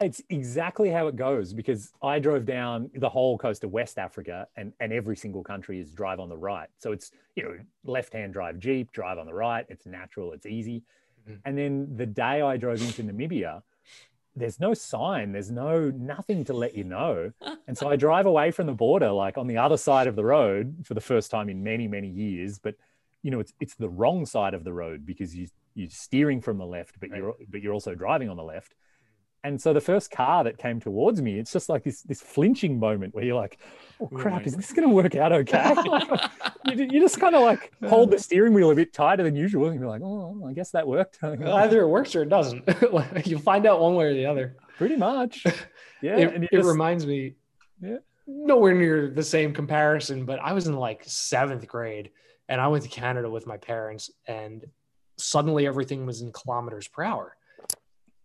It's 0.00 0.22
exactly 0.28 0.90
how 0.90 1.06
it 1.06 1.16
goes 1.16 1.52
because 1.52 1.92
I 2.02 2.18
drove 2.18 2.44
down 2.44 2.90
the 2.94 3.08
whole 3.08 3.38
coast 3.38 3.62
of 3.64 3.70
West 3.70 3.98
Africa 3.98 4.46
and, 4.56 4.72
and 4.80 4.92
every 4.92 5.16
single 5.16 5.42
country 5.42 5.80
is 5.80 5.92
drive 5.92 6.18
on 6.20 6.28
the 6.28 6.36
right. 6.36 6.68
So 6.78 6.92
it's, 6.92 7.12
you 7.36 7.42
know, 7.44 7.58
left 7.84 8.12
hand 8.12 8.32
drive 8.32 8.58
Jeep, 8.58 8.90
drive 8.92 9.18
on 9.18 9.26
the 9.26 9.34
right. 9.34 9.64
It's 9.68 9.86
natural, 9.86 10.32
it's 10.32 10.46
easy. 10.46 10.82
Mhm. 11.28 11.38
And 11.44 11.56
then 11.58 11.96
the 11.96 12.06
day 12.06 12.42
I 12.42 12.56
drove 12.56 12.80
into 12.82 13.02
Namibia, 13.04 13.62
there's 14.38 14.60
no 14.60 14.74
sign, 14.74 15.32
there's 15.32 15.50
no 15.50 15.90
nothing 15.90 16.44
to 16.44 16.52
let 16.52 16.74
you 16.76 16.84
know. 16.84 17.32
And 17.68 17.76
so 17.76 17.90
I 17.90 17.96
drive 17.96 18.24
away 18.24 18.50
from 18.50 18.66
the 18.66 18.72
border, 18.72 19.10
like 19.10 19.36
on 19.36 19.46
the 19.46 19.58
other 19.58 19.76
side 19.76 20.06
of 20.06 20.16
the 20.16 20.24
road 20.24 20.86
for 20.86 20.94
the 20.94 21.02
first 21.02 21.30
time 21.30 21.50
in 21.50 21.62
many, 21.62 21.86
many 21.86 22.08
years. 22.08 22.58
But 22.58 22.76
you 23.22 23.30
know, 23.30 23.40
it's 23.40 23.52
it's 23.60 23.74
the 23.74 23.90
wrong 23.90 24.24
side 24.24 24.54
of 24.54 24.64
the 24.64 24.72
road 24.72 25.04
because 25.04 25.36
you 25.36 25.48
you're 25.74 25.90
steering 25.90 26.40
from 26.40 26.56
the 26.56 26.64
left, 26.64 26.98
but 26.98 27.10
Right. 27.10 27.18
you're 27.18 27.34
but 27.48 27.60
you're 27.60 27.74
also 27.74 27.94
driving 27.94 28.30
on 28.30 28.38
the 28.38 28.42
left. 28.42 28.74
And 29.44 29.60
so 29.60 29.72
the 29.72 29.80
first 29.80 30.10
car 30.10 30.44
that 30.44 30.58
came 30.58 30.80
towards 30.80 31.22
me, 31.22 31.38
it's 31.38 31.52
just 31.52 31.68
like 31.68 31.84
this 31.84 32.02
this 32.02 32.20
flinching 32.20 32.78
moment 32.78 33.14
where 33.14 33.24
you're 33.24 33.36
like, 33.36 33.58
"Oh 34.00 34.08
crap, 34.08 34.46
is 34.46 34.56
this 34.56 34.72
going 34.72 34.88
to 34.88 34.94
work 34.94 35.14
out 35.14 35.32
okay?" 35.32 35.74
you, 36.74 36.88
you 36.90 37.00
just 37.00 37.20
kind 37.20 37.36
of 37.36 37.42
like 37.42 37.72
hold 37.88 38.10
the 38.10 38.16
uh. 38.16 38.20
steering 38.20 38.52
wheel 38.52 38.70
a 38.70 38.74
bit 38.74 38.92
tighter 38.92 39.22
than 39.22 39.36
usual, 39.36 39.68
and 39.68 39.78
you're 39.78 39.88
like, 39.88 40.02
"Oh, 40.02 40.44
I 40.46 40.52
guess 40.52 40.72
that 40.72 40.86
worked." 40.86 41.18
Either 41.22 41.82
it 41.82 41.88
works 41.88 42.16
or 42.16 42.22
it 42.22 42.28
doesn't. 42.28 42.68
You'll 43.26 43.40
find 43.40 43.64
out 43.64 43.80
one 43.80 43.94
way 43.94 44.06
or 44.06 44.14
the 44.14 44.26
other. 44.26 44.56
Pretty 44.76 44.96
much, 44.96 45.44
yeah. 46.02 46.16
it, 46.16 46.34
and 46.34 46.44
it 46.44 46.50
just- 46.52 46.68
reminds 46.68 47.06
me 47.06 47.34
Yeah. 47.80 47.98
nowhere 48.26 48.74
near 48.74 49.08
the 49.08 49.22
same 49.24 49.52
comparison 49.54 50.24
but 50.24 50.38
i 50.40 50.52
was 50.52 50.66
in 50.68 50.76
like 50.76 51.02
seventh 51.04 51.66
grade 51.66 52.10
and 52.48 52.60
i 52.60 52.68
went 52.68 52.84
to 52.84 52.88
canada 52.90 53.28
with 53.28 53.46
my 53.46 53.56
parents 53.56 54.10
and 54.26 54.66
suddenly 55.16 55.66
everything 55.66 56.06
was 56.06 56.20
in 56.20 56.30
kilometers 56.30 56.86
per 56.86 57.02
hour 57.02 57.36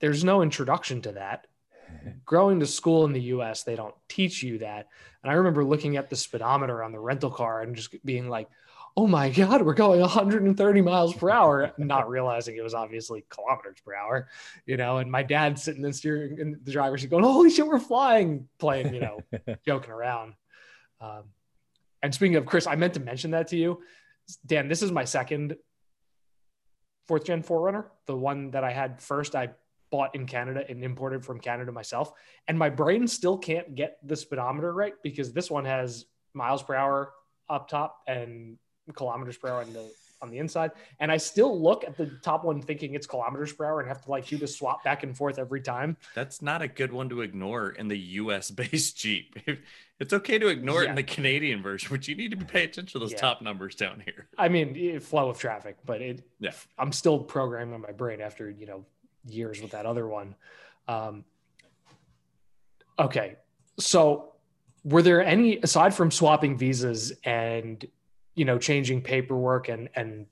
there's 0.03 0.25
no 0.25 0.41
introduction 0.41 1.01
to 1.01 1.13
that. 1.13 1.47
Growing 2.25 2.59
to 2.59 2.65
school 2.65 3.05
in 3.05 3.13
the 3.13 3.21
us 3.21 3.63
they 3.63 3.77
don't 3.77 3.95
teach 4.09 4.43
you 4.43 4.57
that. 4.57 4.89
And 5.23 5.31
i 5.31 5.35
remember 5.35 5.63
looking 5.63 5.95
at 5.95 6.09
the 6.09 6.17
speedometer 6.17 6.83
on 6.83 6.91
the 6.91 6.99
rental 6.99 7.31
car 7.31 7.61
and 7.61 7.73
just 7.73 7.95
being 8.05 8.27
like 8.27 8.49
oh 8.97 9.07
my 9.07 9.29
god 9.29 9.61
we're 9.61 9.73
going 9.73 10.01
130 10.01 10.81
miles 10.81 11.13
per 11.13 11.31
hour 11.31 11.71
not 11.77 12.09
realizing 12.09 12.57
it 12.57 12.63
was 12.63 12.73
obviously 12.73 13.23
kilometers 13.29 13.77
per 13.83 13.95
hour 13.95 14.27
you 14.65 14.75
know 14.75 14.97
and 14.97 15.09
my 15.09 15.23
dad 15.23 15.57
sitting 15.57 15.85
in 15.85 15.93
steering 15.93 16.37
in 16.37 16.59
the 16.63 16.71
driver's 16.71 17.01
seat 17.01 17.09
going 17.09 17.23
holy 17.23 17.49
shit 17.49 17.65
we're 17.65 17.79
flying 17.79 18.47
playing 18.59 18.93
you 18.93 18.99
know 18.99 19.19
joking 19.65 19.91
around. 19.91 20.33
Um, 20.99 21.23
and 22.01 22.13
speaking 22.13 22.35
of 22.35 22.45
chris 22.45 22.67
i 22.67 22.75
meant 22.75 22.95
to 22.95 22.99
mention 22.99 23.31
that 23.31 23.47
to 23.47 23.55
you. 23.55 23.81
Dan 24.45 24.67
this 24.67 24.81
is 24.81 24.91
my 24.91 25.05
second 25.05 25.55
fourth 27.07 27.23
gen 27.23 27.41
4Runner 27.41 27.85
the 28.05 28.17
one 28.17 28.51
that 28.51 28.65
i 28.65 28.71
had 28.73 29.01
first. 29.01 29.33
I 29.33 29.51
bought 29.93 30.15
in 30.15 30.25
canada 30.25 30.63
and 30.67 30.83
imported 30.83 31.23
from 31.23 31.39
canada 31.39 31.71
myself 31.71 32.13
and 32.47 32.57
my 32.57 32.67
brain 32.67 33.07
still 33.07 33.37
can't 33.37 33.75
get 33.75 33.99
the 34.03 34.15
speedometer 34.15 34.73
right 34.73 34.95
because 35.03 35.31
this 35.33 35.51
one 35.51 35.65
has 35.65 36.05
miles 36.33 36.63
per 36.63 36.73
hour 36.73 37.13
up 37.47 37.69
top 37.69 38.01
and 38.07 38.57
kilometers 38.95 39.37
per 39.37 39.49
hour 39.49 39.61
on 39.61 39.71
the 39.71 39.87
on 40.23 40.31
the 40.31 40.39
inside 40.39 40.71
and 40.99 41.11
i 41.11 41.17
still 41.17 41.61
look 41.61 41.83
at 41.83 41.95
the 41.95 42.07
top 42.23 42.43
one 42.43 42.59
thinking 42.59 42.95
it's 42.95 43.05
kilometers 43.05 43.53
per 43.53 43.65
hour 43.65 43.81
and 43.81 43.87
have 43.87 44.01
to 44.03 44.09
like 44.09 44.25
do 44.25 44.35
the 44.35 44.47
swap 44.47 44.83
back 44.83 45.03
and 45.03 45.15
forth 45.15 45.37
every 45.37 45.61
time 45.61 45.95
That's 46.15 46.41
not 46.41 46.63
a 46.63 46.67
good 46.67 46.91
one 46.91 47.07
to 47.09 47.21
ignore 47.21 47.69
in 47.69 47.87
the 47.87 47.99
US 48.21 48.49
based 48.49 48.97
Jeep. 49.03 49.35
It's 49.99 50.13
okay 50.13 50.39
to 50.39 50.47
ignore 50.47 50.83
it 50.83 50.89
in 50.89 50.95
the 50.95 51.03
Canadian 51.03 51.61
version, 51.61 51.89
but 51.91 52.07
you 52.07 52.15
need 52.15 52.31
to 52.31 52.45
pay 52.45 52.63
attention 52.63 52.87
to 52.93 52.99
those 52.99 53.11
Yeah. 53.11 53.19
top 53.19 53.41
numbers 53.41 53.75
down 53.75 54.01
here. 54.03 54.27
I 54.37 54.49
mean, 54.49 54.99
flow 54.99 55.29
of 55.29 55.37
traffic, 55.39 55.77
but 55.85 56.01
it. 56.01 56.25
Yeah. 56.39 56.51
I'm 56.77 56.91
still 56.91 57.19
programming 57.19 57.79
my 57.79 57.91
brain 57.91 58.19
after 58.19 58.49
you 58.49 58.65
know 58.65 58.85
years 59.25 59.61
with 59.61 59.71
that 59.71 59.85
other 59.85 60.07
one. 60.07 60.35
Um, 60.87 61.25
okay, 62.99 63.37
so 63.79 64.33
were 64.83 65.01
there 65.01 65.23
any 65.23 65.57
aside 65.57 65.93
from 65.93 66.11
swapping 66.11 66.57
visas 66.57 67.13
and 67.23 67.85
you 68.35 68.45
know 68.45 68.57
changing 68.57 69.01
paperwork 69.01 69.69
and 69.69 69.89
and 69.95 70.25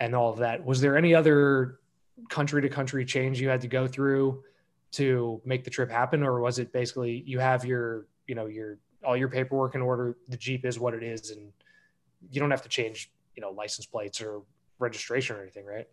and 0.00 0.14
all 0.14 0.32
of 0.32 0.38
that? 0.38 0.64
Was 0.64 0.80
there 0.80 0.96
any 0.96 1.14
other 1.14 1.80
country 2.28 2.62
to 2.62 2.68
country 2.68 3.04
change 3.04 3.40
you 3.40 3.48
had 3.48 3.60
to 3.62 3.68
go 3.68 3.86
through 3.86 4.42
to 4.92 5.40
make 5.44 5.64
the 5.64 5.70
trip 5.70 5.90
happen, 5.90 6.22
or 6.22 6.40
was 6.40 6.58
it 6.58 6.72
basically 6.72 7.22
you 7.26 7.38
have 7.38 7.64
your 7.64 8.06
you 8.26 8.34
know 8.34 8.46
your 8.46 8.78
all 9.04 9.16
your 9.16 9.28
paperwork 9.28 9.74
in 9.74 9.82
order, 9.82 10.16
the 10.28 10.36
Jeep 10.36 10.64
is 10.64 10.78
what 10.78 10.94
it 10.94 11.02
is, 11.02 11.30
and 11.30 11.52
you 12.30 12.40
don't 12.40 12.50
have 12.50 12.62
to 12.62 12.68
change 12.68 13.10
you 13.36 13.40
know 13.40 13.50
license 13.50 13.86
plates 13.86 14.20
or 14.20 14.42
registration 14.78 15.36
or 15.36 15.42
anything, 15.42 15.64
right? 15.64 15.88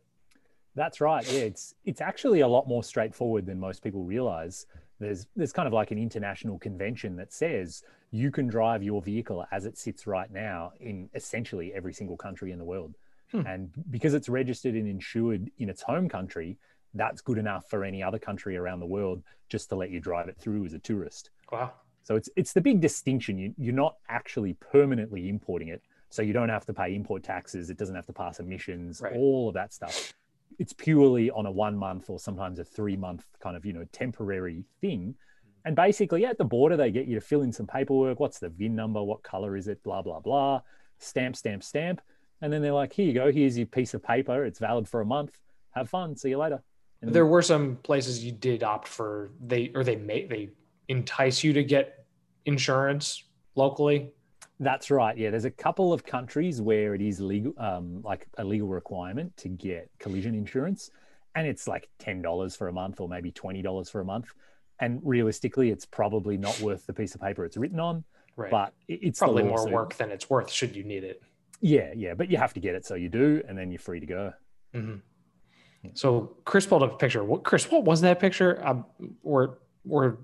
That's 0.76 1.00
right. 1.02 1.26
Yeah, 1.32 1.40
it's 1.42 1.74
it's 1.86 2.02
actually 2.02 2.42
a 2.42 2.48
lot 2.48 2.68
more 2.68 2.84
straightforward 2.84 3.46
than 3.46 3.60
most 3.60 3.82
people 3.84 4.04
realize. 4.04 4.66
There's 5.00 5.28
there's 5.36 5.54
kind 5.54 5.68
of 5.68 5.74
like 5.74 5.92
an 5.92 5.98
international 5.98 6.60
convention 6.60 7.16
that 7.18 7.34
says 7.34 7.84
you 8.12 8.32
can 8.32 8.48
drive 8.48 8.84
your 8.84 9.02
vehicle 9.02 9.46
as 9.52 9.66
it 9.66 9.78
sits 9.78 10.06
right 10.08 10.32
now 10.32 10.72
in 10.80 11.10
essentially 11.16 11.74
every 11.74 11.94
single 11.94 12.18
country 12.18 12.52
in 12.52 12.60
the 12.60 12.66
world. 12.66 12.96
Hmm. 13.32 13.46
And 13.46 13.70
because 13.90 14.14
it's 14.14 14.30
registered 14.30 14.76
and 14.76 14.88
insured 14.88 15.50
in 15.58 15.70
its 15.70 15.82
home 15.82 16.08
country, 16.08 16.58
that's 16.94 17.22
good 17.22 17.38
enough 17.38 17.70
for 17.70 17.84
any 17.84 18.02
other 18.04 18.20
country 18.20 18.56
around 18.56 18.80
the 18.80 18.86
world 18.86 19.22
just 19.50 19.70
to 19.70 19.76
let 19.76 19.90
you 19.92 20.00
drive 20.00 20.28
it 20.30 20.38
through 20.38 20.66
as 20.66 20.74
a 20.74 20.80
tourist. 20.80 21.30
Wow. 21.52 21.74
So 22.04 22.16
it's 22.16 22.30
it's 22.36 22.54
the 22.54 22.62
big 22.62 22.82
distinction. 22.82 23.38
You, 23.38 23.54
you're 23.58 23.74
not 23.74 23.96
actually 24.10 24.54
permanently 24.54 25.28
importing 25.30 25.70
it, 25.70 25.82
so 26.10 26.22
you 26.22 26.34
don't 26.34 26.50
have 26.50 26.66
to 26.68 26.74
pay 26.74 26.96
import 26.96 27.24
taxes. 27.24 27.70
It 27.70 27.78
doesn't 27.78 27.96
have 27.96 28.06
to 28.08 28.14
pass 28.14 28.40
emissions, 28.40 29.02
Right. 29.02 29.14
all 29.16 29.48
of 29.50 29.54
that 29.56 29.74
stuff. 29.74 30.14
It's 30.60 30.74
purely 30.74 31.30
on 31.32 31.46
a 31.46 31.52
one 31.52 31.78
month 31.78 32.10
or 32.10 32.20
sometimes 32.20 32.60
a 32.60 32.64
three 32.64 32.96
month 32.96 33.26
kind 33.40 33.56
of 33.56 33.66
you 33.66 33.74
know 33.74 33.86
temporary 33.92 34.66
thing. 34.82 35.00
Mm-hmm. 35.00 35.68
And 35.68 35.76
basically, 35.76 36.26
at 36.26 36.38
the 36.38 36.46
border, 36.46 36.78
they 36.78 36.92
get 36.92 37.08
you 37.08 37.16
to 37.16 37.22
fill 37.22 37.42
in 37.42 37.52
some 37.52 37.68
paperwork. 37.68 38.20
What's 38.20 38.40
the 38.40 38.50
VIN 38.50 38.76
number? 38.76 39.02
What 39.02 39.24
color 39.24 39.56
is 39.56 39.68
it? 39.68 39.84
Blah 39.84 40.02
blah 40.02 40.20
blah. 40.20 40.62
Stamp, 41.00 41.36
stamp, 41.36 41.64
stamp. 41.64 42.02
And 42.42 42.52
then 42.52 42.62
they're 42.62 42.74
like, 42.74 42.94
"Here 42.94 43.06
you 43.06 43.14
go. 43.14 43.32
Here's 43.32 43.58
your 43.58 43.68
piece 43.68 43.94
of 43.94 44.04
paper. 44.04 44.46
It's 44.46 44.60
valid 44.60 44.88
for 44.88 45.02
a 45.02 45.06
month. 45.06 45.40
Have 45.72 45.90
fun. 45.90 46.16
See 46.16 46.30
you 46.30 46.38
later." 46.38 46.62
And 47.02 47.14
There 47.14 47.26
were 47.26 47.42
some 47.42 47.78
places 47.78 48.24
you 48.24 48.32
did 48.32 48.64
opt 48.64 48.88
for 48.88 49.32
they 49.46 49.72
or 49.76 49.84
they 49.84 49.96
may 49.96 50.26
they 50.26 50.50
entice 50.88 51.44
you 51.44 51.54
to 51.54 51.64
get 51.64 52.06
insurance 52.46 53.24
locally. 53.56 54.12
That's 54.60 54.90
right. 54.90 55.18
Yeah, 55.18 55.32
there's 55.32 55.46
a 55.46 55.52
couple 55.52 55.92
of 55.92 56.06
countries 56.06 56.62
where 56.62 56.96
it 56.96 57.02
is 57.02 57.20
legal, 57.20 57.54
um, 57.58 58.02
like 58.04 58.28
a 58.38 58.44
legal 58.44 58.68
requirement 58.68 59.36
to 59.38 59.50
get 59.50 59.90
collision 60.00 60.34
insurance, 60.34 60.92
and 61.36 61.46
it's 61.46 61.68
like 61.68 61.90
ten 62.00 62.22
dollars 62.22 62.56
for 62.56 62.70
a 62.70 62.74
month 62.74 63.02
or 63.02 63.10
maybe 63.10 63.32
twenty 63.32 63.62
dollars 63.62 63.90
for 63.90 64.00
a 64.02 64.06
month. 64.06 64.28
And 64.80 65.02
realistically, 65.04 65.72
it's 65.72 65.86
probably 65.86 66.38
not 66.38 66.60
worth 66.62 66.86
the 66.86 66.94
piece 66.94 67.16
of 67.16 67.22
paper 67.22 67.44
it's 67.46 67.58
written 67.58 67.80
on. 67.80 68.04
Right. 68.38 68.52
But 68.52 68.74
it's 68.88 69.20
probably 69.20 69.44
more 69.44 69.58
so- 69.60 69.70
work 69.72 69.96
than 69.96 70.12
it's 70.12 70.30
worth 70.30 70.50
should 70.52 70.76
you 70.76 70.84
need 70.84 71.04
it. 71.04 71.22
Yeah, 71.62 71.92
yeah, 71.96 72.14
but 72.14 72.30
you 72.30 72.38
have 72.38 72.54
to 72.54 72.60
get 72.60 72.76
it, 72.76 72.86
so 72.86 72.96
you 72.96 73.08
do, 73.10 73.42
and 73.48 73.58
then 73.58 73.72
you're 73.72 73.80
free 73.80 74.00
to 74.02 74.06
go. 74.06 74.34
Mhm. 74.74 75.02
So 75.94 76.36
Chris 76.46 76.66
pulled 76.66 76.84
up 76.84 76.94
a 76.94 76.98
picture. 76.98 77.24
What 77.24 77.44
Chris? 77.44 77.70
What 77.72 77.84
was 77.86 78.02
that 78.02 78.20
picture? 78.20 78.66
Um, 78.66 78.86
or 79.24 79.60
or 79.90 80.18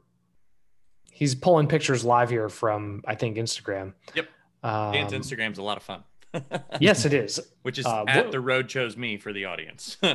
he's 1.21 1.35
pulling 1.35 1.67
pictures 1.67 2.03
live 2.03 2.31
here 2.31 2.49
from 2.49 3.03
I 3.07 3.13
think 3.13 3.37
Instagram. 3.37 3.93
Yep. 4.15 4.27
Um, 4.63 4.91
Dan's 4.91 5.13
Instagram's 5.13 5.59
a 5.59 5.63
lot 5.63 5.77
of 5.77 5.83
fun. 5.83 6.03
yes, 6.79 7.05
it 7.05 7.13
is. 7.13 7.39
Which 7.61 7.77
is 7.77 7.85
Uh, 7.85 8.05
at 8.07 8.25
what- 8.25 8.31
the 8.31 8.39
road 8.39 8.67
chose 8.67 8.97
me 8.97 9.17
for 9.17 9.31
the 9.31 9.45
audience. 9.45 9.97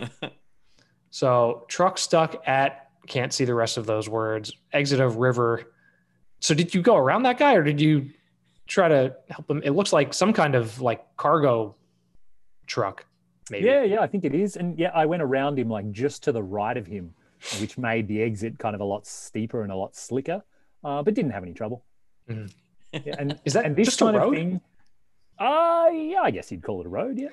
So 1.11 1.65
truck 1.69 1.99
stuck 1.99 2.47
at 2.47 2.91
can't 3.07 3.33
see 3.33 3.45
the 3.45 3.55
rest 3.55 3.77
of 3.79 3.87
those 3.87 4.09
words. 4.09 4.53
Exit 4.73 5.01
of 5.01 5.17
river. 5.17 5.73
So 6.41 6.53
did 6.55 6.75
you 6.75 6.83
go 6.83 6.97
around 6.97 7.23
that 7.23 7.39
guy 7.39 7.55
or 7.55 7.63
did 7.63 7.81
you 7.81 8.11
try 8.67 8.89
to 8.89 9.15
help 9.31 9.49
him? 9.49 9.63
It 9.65 9.71
looks 9.71 9.93
like 9.93 10.13
some 10.13 10.33
kind 10.33 10.55
of 10.55 10.81
like 10.81 11.05
cargo 11.17 11.75
truck. 12.67 13.07
Maybe. 13.51 13.65
Yeah, 13.67 13.85
yeah, 13.85 14.01
I 14.01 14.09
think 14.09 14.25
it 14.25 14.35
is. 14.35 14.57
And 14.57 14.77
yeah, 14.79 14.91
I 14.95 15.07
went 15.07 15.23
around 15.23 15.59
him 15.59 15.71
like 15.71 15.91
just 15.93 16.25
to 16.25 16.33
the 16.33 16.43
right 16.43 16.77
of 16.77 16.87
him, 16.87 17.15
which 17.61 17.79
made 17.79 18.09
the 18.09 18.21
exit 18.21 18.59
kind 18.59 18.75
of 18.75 18.81
a 18.81 18.85
lot 18.85 19.07
steeper 19.07 19.63
and 19.63 19.71
a 19.71 19.77
lot 19.77 19.95
slicker, 19.95 20.43
uh, 20.87 21.03
but 21.03 21.15
didn't 21.15 21.33
have 21.33 21.43
any 21.43 21.53
trouble. 21.53 21.85
Mhm. 22.31 22.51
Yeah, 22.93 23.15
and 23.19 23.39
Is 23.45 23.53
that 23.55 23.65
and 23.67 23.77
this 23.77 23.89
just 23.89 24.01
a 24.01 24.05
kind 24.05 24.17
road? 24.17 24.29
of 24.29 24.35
thing, 24.35 24.61
uh, 25.39 25.91
yeah, 25.93 26.23
I 26.23 26.31
guess 26.31 26.51
you'd 26.51 26.63
call 26.63 26.81
it 26.81 26.87
a 26.87 26.89
road. 26.89 27.19
Yeah, 27.19 27.29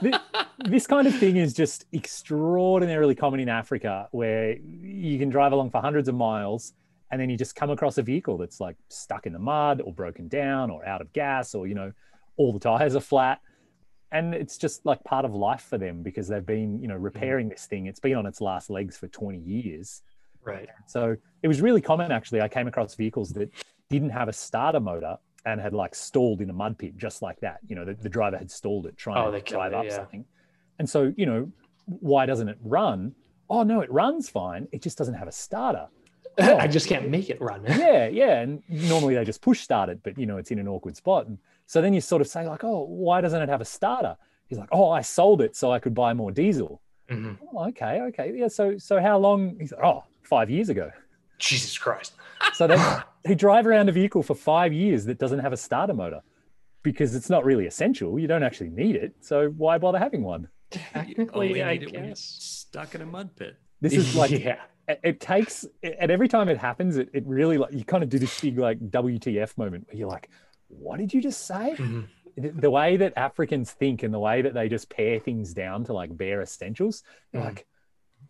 Thi- 0.00 0.18
this 0.64 0.86
kind 0.86 1.06
of 1.06 1.14
thing 1.16 1.36
is 1.36 1.52
just 1.54 1.84
extraordinarily 1.92 3.14
common 3.14 3.38
in 3.40 3.48
Africa, 3.48 4.08
where 4.12 4.56
you 4.58 5.18
can 5.18 5.28
drive 5.28 5.52
along 5.52 5.70
for 5.70 5.80
hundreds 5.80 6.08
of 6.08 6.14
miles, 6.14 6.72
and 7.10 7.20
then 7.20 7.28
you 7.30 7.36
just 7.36 7.54
come 7.54 7.70
across 7.70 7.98
a 7.98 8.02
vehicle 8.02 8.38
that's 8.38 8.60
like 8.60 8.76
stuck 8.88 9.26
in 9.26 9.32
the 9.32 9.38
mud 9.38 9.80
or 9.82 9.92
broken 9.92 10.26
down 10.28 10.70
or 10.70 10.84
out 10.86 11.00
of 11.00 11.12
gas, 11.12 11.54
or 11.54 11.66
you 11.66 11.74
know, 11.74 11.92
all 12.36 12.52
the 12.52 12.58
tires 12.60 12.96
are 12.96 13.00
flat 13.00 13.40
and 14.12 14.34
it's 14.34 14.58
just 14.58 14.84
like 14.84 15.02
part 15.04 15.24
of 15.24 15.32
life 15.34 15.60
for 15.62 15.78
them 15.78 16.02
because 16.02 16.26
they've 16.26 16.46
been 16.46 16.80
you 16.82 16.88
know 16.88 16.96
repairing 16.96 17.48
this 17.48 17.66
thing 17.66 17.86
it's 17.86 18.00
been 18.00 18.16
on 18.16 18.26
its 18.26 18.40
last 18.40 18.68
legs 18.70 18.96
for 18.96 19.06
20 19.08 19.38
years 19.38 20.02
Right. 20.44 20.68
so 20.86 21.16
it 21.42 21.48
was 21.48 21.60
really 21.60 21.80
common 21.80 22.10
actually 22.12 22.40
i 22.40 22.48
came 22.48 22.66
across 22.66 22.94
vehicles 22.94 23.30
that 23.34 23.50
didn't 23.88 24.10
have 24.10 24.28
a 24.28 24.32
starter 24.32 24.80
motor 24.80 25.16
and 25.46 25.60
had 25.60 25.72
like 25.74 25.94
stalled 25.94 26.40
in 26.40 26.50
a 26.50 26.52
mud 26.52 26.78
pit 26.78 26.96
just 26.96 27.22
like 27.22 27.40
that 27.40 27.58
you 27.66 27.74
know 27.76 27.84
the, 27.84 27.94
the 27.94 28.08
driver 28.08 28.36
had 28.38 28.50
stalled 28.50 28.86
it 28.86 28.96
trying 28.96 29.26
Oh, 29.26 29.30
to 29.30 29.40
drive 29.40 29.72
it, 29.72 29.76
up 29.76 29.84
yeah. 29.84 29.96
something 29.96 30.24
and 30.78 30.88
so 30.88 31.12
you 31.16 31.26
know 31.26 31.50
why 31.86 32.26
doesn't 32.26 32.48
it 32.48 32.58
run 32.62 33.14
oh 33.48 33.62
no 33.62 33.80
it 33.80 33.90
runs 33.92 34.28
fine 34.28 34.68
it 34.72 34.82
just 34.82 34.96
doesn't 34.98 35.14
have 35.14 35.28
a 35.28 35.32
starter 35.32 35.88
I 36.38 36.68
just 36.68 36.86
can't 36.86 37.08
make 37.08 37.28
it 37.28 37.40
run. 37.40 37.64
yeah, 37.68 38.06
yeah. 38.06 38.38
And 38.40 38.62
normally 38.68 39.14
they 39.16 39.24
just 39.24 39.42
push 39.42 39.60
start 39.60 39.88
it, 39.90 39.98
but 40.04 40.16
you 40.16 40.26
know, 40.26 40.36
it's 40.36 40.52
in 40.52 40.60
an 40.60 40.68
awkward 40.68 40.96
spot. 40.96 41.26
And 41.26 41.38
so 41.66 41.82
then 41.82 41.92
you 41.92 42.00
sort 42.00 42.22
of 42.22 42.28
say, 42.28 42.46
like, 42.46 42.62
oh, 42.62 42.84
why 42.84 43.20
doesn't 43.20 43.42
it 43.42 43.48
have 43.48 43.60
a 43.60 43.64
starter? 43.64 44.16
He's 44.46 44.56
like, 44.56 44.68
oh, 44.70 44.90
I 44.90 45.02
sold 45.02 45.42
it 45.42 45.56
so 45.56 45.72
I 45.72 45.80
could 45.80 45.92
buy 45.92 46.14
more 46.14 46.30
diesel. 46.30 46.80
Mhm. 47.10 47.36
Oh, 47.52 47.66
okay, 47.70 48.00
okay. 48.02 48.32
Yeah. 48.34 48.46
So 48.46 48.78
so 48.78 49.00
how 49.00 49.18
long? 49.18 49.56
He's 49.58 49.72
like, 49.72 49.84
oh, 49.84 50.04
five 50.30 50.48
years 50.48 50.68
ago. 50.70 50.90
Jesus 51.38 51.76
Christ. 51.76 52.14
So 52.54 52.66
they 52.66 52.78
they 53.24 53.34
drive 53.34 53.66
around 53.66 53.88
a 53.88 53.92
vehicle 53.92 54.22
for 54.22 54.34
five 54.34 54.72
years 54.72 55.04
that 55.06 55.18
doesn't 55.18 55.40
have 55.40 55.52
a 55.52 55.56
starter 55.56 55.92
motor 55.94 56.20
because 56.82 57.14
it's 57.14 57.28
not 57.28 57.44
really 57.44 57.66
essential. 57.66 58.18
You 58.18 58.26
don't 58.28 58.42
actually 58.42 58.70
need 58.70 58.96
it. 58.96 59.14
So 59.20 59.48
why 59.50 59.76
bother 59.78 59.98
having 59.98 60.22
one? 60.22 60.48
Technically, 60.70 61.48
Only 61.48 61.62
I 61.62 61.72
need 61.74 61.82
it 61.82 61.92
when 61.92 62.04
you're 62.04 62.08
guess. 62.14 62.20
stuck 62.20 62.94
in 62.94 63.02
a 63.02 63.06
mud 63.06 63.34
pit. 63.36 63.56
This 63.82 63.92
is 63.94 64.14
like 64.14 64.30
yeah. 64.46 64.60
it, 64.88 65.00
it 65.02 65.20
takes 65.20 65.66
and 65.82 66.10
every 66.10 66.28
time 66.28 66.48
it 66.48 66.58
happens 66.58 66.96
it, 66.96 67.08
it 67.12 67.24
really 67.26 67.58
like 67.58 67.72
you 67.72 67.84
kind 67.84 68.02
of 68.04 68.08
do 68.08 68.18
this 68.18 68.40
big 68.40 68.58
like 68.58 68.78
wtf 68.90 69.56
moment 69.58 69.86
where 69.86 69.96
you're 69.96 70.08
like 70.08 70.28
what 70.68 70.98
did 70.98 71.12
you 71.14 71.20
just 71.22 71.46
say 71.46 71.74
Mhm. 71.78 72.06
the, 72.36 72.48
the 72.50 72.70
way 72.70 72.96
that 72.98 73.12
africans 73.16 73.70
think 73.72 74.02
and 74.02 74.12
the 74.12 74.18
way 74.18 74.42
that 74.42 74.52
they 74.54 74.68
just 74.68 74.90
pare 74.90 75.18
things 75.18 75.54
down 75.54 75.84
to 75.84 75.92
like 75.94 76.14
bare 76.16 76.40
essentials 76.42 77.02
you're 77.32 77.42
Mhm. 77.42 77.46
like 77.46 77.66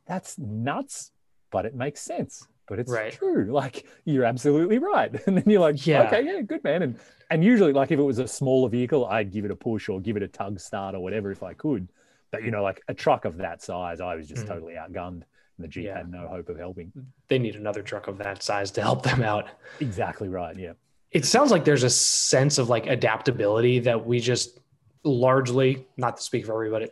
that's 0.07 0.39
nuts 0.39 1.11
but 1.51 1.65
it 1.67 1.75
makes 1.75 2.01
sense 2.01 2.47
but 2.67 2.79
it's 2.79 2.91
Right. 2.93 3.13
true 3.13 3.45
like 3.53 3.87
you're 4.05 4.25
absolutely 4.25 4.79
right 4.79 5.13
and 5.27 5.37
then 5.37 5.45
you're 5.47 5.61
like 5.61 5.87
Yeah. 5.87 6.03
okay 6.05 6.23
yeah 6.25 6.41
good 6.43 6.63
man 6.65 6.83
and 6.83 6.99
and 7.31 7.45
usually 7.45 7.73
like 7.73 7.91
if 7.91 7.99
it 7.99 8.03
was 8.03 8.19
a 8.19 8.29
smaller 8.29 8.69
vehicle 8.69 9.07
i'd 9.07 9.31
give 9.33 9.45
it 9.45 9.51
a 9.51 9.57
push 9.57 9.89
or 9.89 10.01
give 10.01 10.17
it 10.17 10.23
a 10.23 10.29
tug 10.29 10.59
start 10.61 10.95
or 10.95 11.01
whatever 11.01 11.31
if 11.31 11.43
i 11.43 11.53
could 11.55 11.89
but 12.31 12.43
you 12.45 12.51
know 12.51 12.63
like 12.63 12.81
a 12.89 12.95
truck 12.95 13.25
of 13.25 13.37
that 13.39 13.63
size 13.63 14.01
i 14.01 14.15
was 14.15 14.29
just 14.29 14.45
Mhm. 14.45 14.49
totally 14.49 14.75
outgunned 14.75 15.23
and 15.23 15.25
the 15.59 15.69
jeep 15.69 15.85
Yeah. 15.87 15.99
had 15.99 16.11
no 16.11 16.27
hope 16.29 16.49
of 16.49 16.57
helping 16.59 16.93
They 17.29 17.39
need 17.39 17.57
another 17.57 17.83
truck 17.83 18.09
of 18.09 18.19
that 18.19 18.43
size 18.43 18.71
to 18.73 18.81
help 18.83 19.03
them 19.03 19.23
out. 19.23 19.49
Exactly 19.81 20.29
right. 20.29 20.57
Yeah. 20.57 20.73
It 21.13 21.25
sounds 21.27 21.51
like 21.51 21.65
there's 21.67 21.83
a 21.83 21.91
sense 21.91 22.57
of 22.59 22.69
like 22.71 22.87
adaptability 22.87 23.79
that 23.81 24.07
we 24.07 24.21
just 24.21 24.59
largely, 25.05 25.87
not 25.97 26.17
to 26.17 26.23
speak 26.23 26.47
for 26.47 26.53
everybody, 26.55 26.89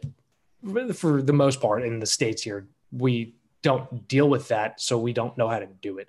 but 0.62 0.94
for 0.96 1.22
the 1.22 1.32
most 1.32 1.60
part 1.60 1.82
in 1.82 1.98
the 1.98 2.06
States 2.06 2.42
here, 2.42 2.66
we 2.92 3.34
don't 3.62 4.08
deal 4.08 4.28
with 4.28 4.48
that. 4.48 4.80
So 4.80 4.98
we 4.98 5.12
don't 5.12 5.36
know 5.36 5.48
how 5.48 5.58
to 5.58 5.66
do 5.66 5.98
it. 5.98 6.08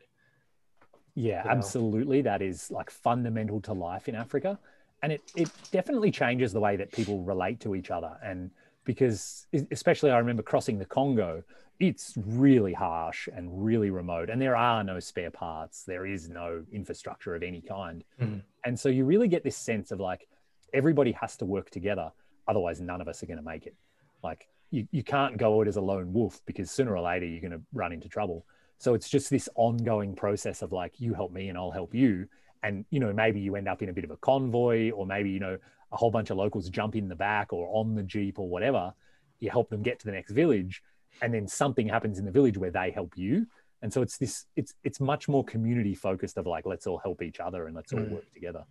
Yeah, 1.16 1.44
You 1.44 1.50
know? 1.50 1.56
absolutely. 1.56 2.22
That 2.22 2.42
is 2.42 2.72
like 2.72 2.90
fundamental 2.90 3.60
to 3.62 3.74
life 3.74 4.08
in 4.08 4.16
Africa. 4.16 4.60
And 5.02 5.12
it, 5.14 5.22
it 5.36 5.50
definitely 5.72 6.12
changes 6.12 6.52
the 6.54 6.60
way 6.60 6.76
that 6.76 6.92
people 6.92 7.24
relate 7.24 7.60
to 7.62 7.76
each 7.76 7.90
other. 7.90 8.18
And 8.24 8.52
because, 8.84 9.48
especially, 9.72 10.12
I 10.12 10.18
remember 10.18 10.44
crossing 10.44 10.78
the 10.78 10.86
Congo, 10.86 11.44
it's 11.80 12.14
really 12.18 12.74
harsh 12.74 13.30
and 13.34 13.64
really 13.64 13.90
remote. 13.90 14.30
And 14.30 14.42
there 14.42 14.56
are 14.56 14.84
no 14.84 15.00
spare 15.00 15.32
parts, 15.32 15.84
there 15.84 16.06
is 16.06 16.28
no 16.30 16.66
infrastructure 16.74 17.36
of 17.36 17.44
any 17.44 17.62
kind. 17.62 18.04
Mhm. 18.22 18.42
And 18.66 18.78
so 18.78 18.90
you 18.90 19.06
really 19.06 19.30
get 19.30 19.44
this 19.44 19.56
sense 19.56 19.92
of 19.92 20.00
like 20.02 20.28
everybody 20.74 21.14
has 21.14 21.38
to 21.38 21.46
work 21.46 21.70
together. 21.70 22.12
Otherwise, 22.48 22.82
none 22.82 23.00
of 23.00 23.08
us 23.08 23.24
are 23.24 23.28
going 23.28 23.38
to 23.38 23.44
make 23.44 23.66
it. 23.68 23.76
Like, 24.24 24.50
you, 24.72 24.88
you 24.92 25.04
can't 25.04 25.38
go 25.38 25.60
out 25.60 25.68
as 25.68 25.78
a 25.78 25.82
lone 25.82 26.14
wolf 26.14 26.42
because 26.46 26.72
sooner 26.72 26.96
or 26.96 27.02
later 27.02 27.26
you're 27.26 27.42
going 27.42 27.52
to 27.52 27.62
run 27.74 27.92
into 27.92 28.08
trouble. 28.08 28.46
So 28.78 28.94
it's 28.94 29.10
just 29.10 29.30
this 29.30 29.50
ongoing 29.56 30.16
process 30.16 30.62
of 30.62 30.72
like, 30.72 31.00
you 31.00 31.14
help 31.14 31.32
me 31.32 31.50
and 31.50 31.58
I'll 31.58 31.72
help 31.72 31.94
you. 31.94 32.28
And, 32.64 32.86
you 32.90 33.00
know, 33.00 33.14
maybe 33.14 33.40
you 33.40 33.56
end 33.56 33.68
up 33.68 33.82
in 33.82 33.90
a 33.90 33.94
bit 33.94 34.04
of 34.04 34.12
a 34.12 34.18
convoy, 34.18 34.92
or 34.92 35.06
maybe, 35.06 35.30
you 35.30 35.40
know, 35.40 35.58
a 35.92 35.98
whole 35.98 36.12
bunch 36.12 36.30
of 36.30 36.38
locals 36.38 36.70
jump 36.70 36.96
in 36.96 37.08
the 37.08 37.16
back 37.16 37.52
or 37.52 37.70
on 37.74 37.96
the 37.96 38.04
Jeep 38.04 38.38
or 38.38 38.48
whatever. 38.48 38.94
You 39.40 39.50
help 39.50 39.70
them 39.70 39.82
get 39.82 40.00
to 40.00 40.06
the 40.06 40.12
next 40.12 40.32
village. 40.32 40.82
And 41.22 41.34
then 41.34 41.48
something 41.48 41.88
happens 41.88 42.20
in 42.20 42.26
the 42.26 42.32
village 42.32 42.58
where 42.58 42.72
they 42.72 42.92
help 42.92 43.18
you. 43.18 43.48
And 43.82 43.92
so 43.92 44.02
it's 44.02 44.18
this, 44.18 44.46
it's, 44.56 44.74
it's 44.84 45.00
much 45.00 45.28
more 45.30 45.44
community 45.44 45.96
focused 45.96 46.38
of 46.38 46.46
like, 46.46 46.66
let's 46.66 46.86
all 46.86 46.98
help 46.98 47.22
each 47.22 47.40
other 47.40 47.68
and 47.68 47.76
let's 47.76 47.94
all 47.94 48.00
Mm. 48.00 48.12
work 48.12 48.34
together. 48.34 48.66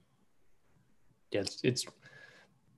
Yeah, 1.30 1.40
it's, 1.40 1.61
it's 1.62 1.86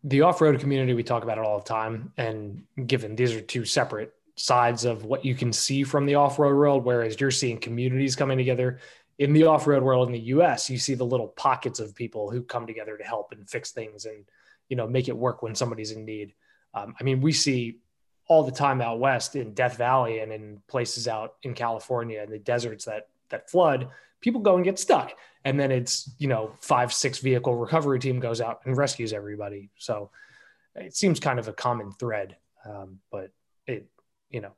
the 0.05 0.23
off-road 0.23 0.61
community. 0.61 0.95
We 0.95 1.03
talk 1.03 1.23
about 1.23 1.39
it 1.39 1.45
all 1.45 1.59
the 1.59 1.65
time, 1.65 2.13
and 2.17 2.65
given 2.87 3.17
these 3.17 3.35
are 3.35 3.41
two 3.41 3.65
separate 3.65 4.15
sides 4.37 4.85
of 4.85 5.05
what 5.05 5.25
you 5.25 5.35
can 5.35 5.53
see 5.53 5.85
from 5.85 6.07
the 6.07 6.15
off-road 6.15 6.57
world, 6.57 6.85
whereas 6.85 7.21
you're 7.21 7.31
seeing 7.31 7.59
communities 7.59 8.17
coming 8.17 8.39
together 8.39 8.79
in 9.19 9.35
the 9.35 9.45
off-road 9.45 9.83
world 9.83 10.09
in 10.09 10.13
the 10.13 10.21
U.S. 10.21 10.71
You 10.71 10.79
see 10.79 10.95
the 10.95 11.05
little 11.05 11.29
pockets 11.29 11.79
of 11.79 11.95
people 11.95 12.31
who 12.31 12.43
come 12.43 12.67
together 12.67 12.97
to 12.97 13.05
help 13.05 13.33
and 13.33 13.49
fix 13.49 13.73
things, 13.73 14.07
and 14.07 14.25
you 14.69 14.77
know 14.77 14.87
make 14.87 15.09
it 15.09 15.17
work 15.17 15.43
when 15.43 15.55
somebody's 15.55 15.93
in 15.93 16.05
need. 16.05 16.35
Um, 16.73 16.95
I 16.99 17.05
mean, 17.05 17.21
we 17.21 17.33
see 17.33 17.81
all 18.29 18.45
the 18.45 18.53
time 18.53 18.81
out 18.81 19.01
west 19.01 19.35
in 19.35 19.55
Death 19.55 19.77
Valley 19.77 20.21
and 20.21 20.33
in 20.33 20.63
places 20.69 21.09
out 21.09 21.35
in 21.43 21.53
California 21.53 22.23
and 22.23 22.33
the 22.33 22.39
deserts 22.39 22.85
that 22.85 23.09
that 23.29 23.51
flood. 23.51 23.89
People 24.21 24.41
go 24.41 24.57
and 24.57 24.65
get 24.65 24.79
stuck, 24.79 25.13
and 25.45 25.59
then 25.59 25.71
it's 25.71 26.11
you 26.19 26.29
know 26.29 26.53
five 26.61 26.93
six 26.93 27.19
vehicle 27.19 27.55
recovery 27.55 27.99
team 27.99 28.21
goes 28.21 28.41
out 28.41 28.61
and 28.65 28.77
rescues 28.77 29.13
everybody 29.13 29.71
so 29.77 30.11
it 30.75 30.95
seems 30.95 31.21
kind 31.21 31.39
of 31.39 31.49
a 31.49 31.53
common 31.53 31.93
thread 31.93 32.37
um, 32.65 32.99
but 33.11 33.31
it 33.67 33.87
you 34.31 34.41
know 34.41 34.53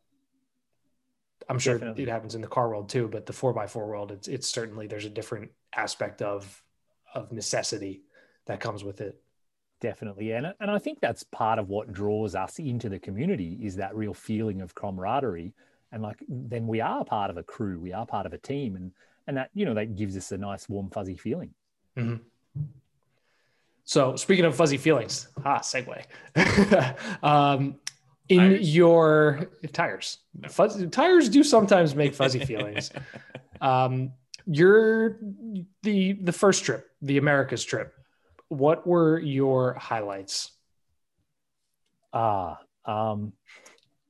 i'm 1.49 1.59
sure 1.59 1.75
Definitely. 1.75 2.05
it 2.05 2.09
happens 2.09 2.35
in 2.35 2.41
the 2.41 2.49
car 2.49 2.69
world 2.69 2.89
too 2.89 3.09
but 3.09 3.27
the 3.27 3.33
four 3.33 3.53
by 3.53 3.67
four 3.67 3.87
world 3.87 4.13
it's, 4.13 4.29
it's 4.29 4.49
certainly 4.49 4.87
there's 4.87 5.05
a 5.05 5.11
different 5.11 5.51
aspect 5.75 6.23
of 6.23 6.63
of 7.15 7.33
necessity 7.33 8.03
that 8.47 8.61
comes 8.61 8.85
with 8.85 9.01
it 9.01 9.19
Definitely. 9.81 10.29
yeah. 10.29 10.37
And, 10.37 10.55
and 10.61 10.71
I 10.71 10.79
think 10.79 11.01
that's 11.01 11.25
part 11.25 11.59
of 11.59 11.69
what 11.69 11.93
draws 11.93 12.37
us 12.37 12.61
into 12.61 12.89
the 12.89 13.01
community 13.01 13.59
is 13.61 13.75
that 13.75 13.97
real 13.97 14.15
feeling 14.15 14.61
of 14.61 14.77
camaraderie. 14.77 15.55
And 15.91 16.05
like, 16.05 16.23
then 16.29 16.69
we 16.69 16.81
are 16.81 17.05
part 17.05 17.31
of 17.31 17.37
a 17.37 17.43
crew, 17.43 17.81
we 17.81 17.93
are 17.93 18.07
part 18.07 18.25
of 18.25 18.33
a 18.33 18.39
team. 18.39 18.77
And, 18.77 18.93
and 19.33 19.39
that, 19.39 19.51
you 19.55 19.65
know, 19.65 19.75
that 19.75 19.97
gives 19.97 20.15
us 20.17 20.31
a 20.33 20.37
nice, 20.37 20.69
warm, 20.69 20.91
fuzzy 20.91 21.17
feeling. 21.17 21.55
so 23.85 24.15
speaking 24.15 24.45
of 24.45 24.55
fuzzy 24.55 24.79
feelings 24.79 25.27
ah 25.45 25.59
segue 25.59 26.05
um, 27.25 27.75
in 28.29 28.39
Tires? 28.39 28.75
your 28.77 29.51
tires 29.73 30.19
fuzz, 30.49 30.87
tires 30.91 31.29
do 31.29 31.43
sometimes 31.43 31.97
make 31.97 32.15
fuzzy 32.15 32.39
feelings 32.39 32.93
um, 33.61 34.13
you're 34.47 35.19
the 35.83 36.13
the 36.15 36.33
first 36.33 36.65
trip, 36.65 36.89
the 37.01 37.19
Americas 37.19 37.65
trip. 37.65 37.95
What 38.49 38.87
were 38.87 39.19
your 39.19 39.75
highlights? 39.75 40.51
Ah, 42.13 42.59
um, 42.85 43.33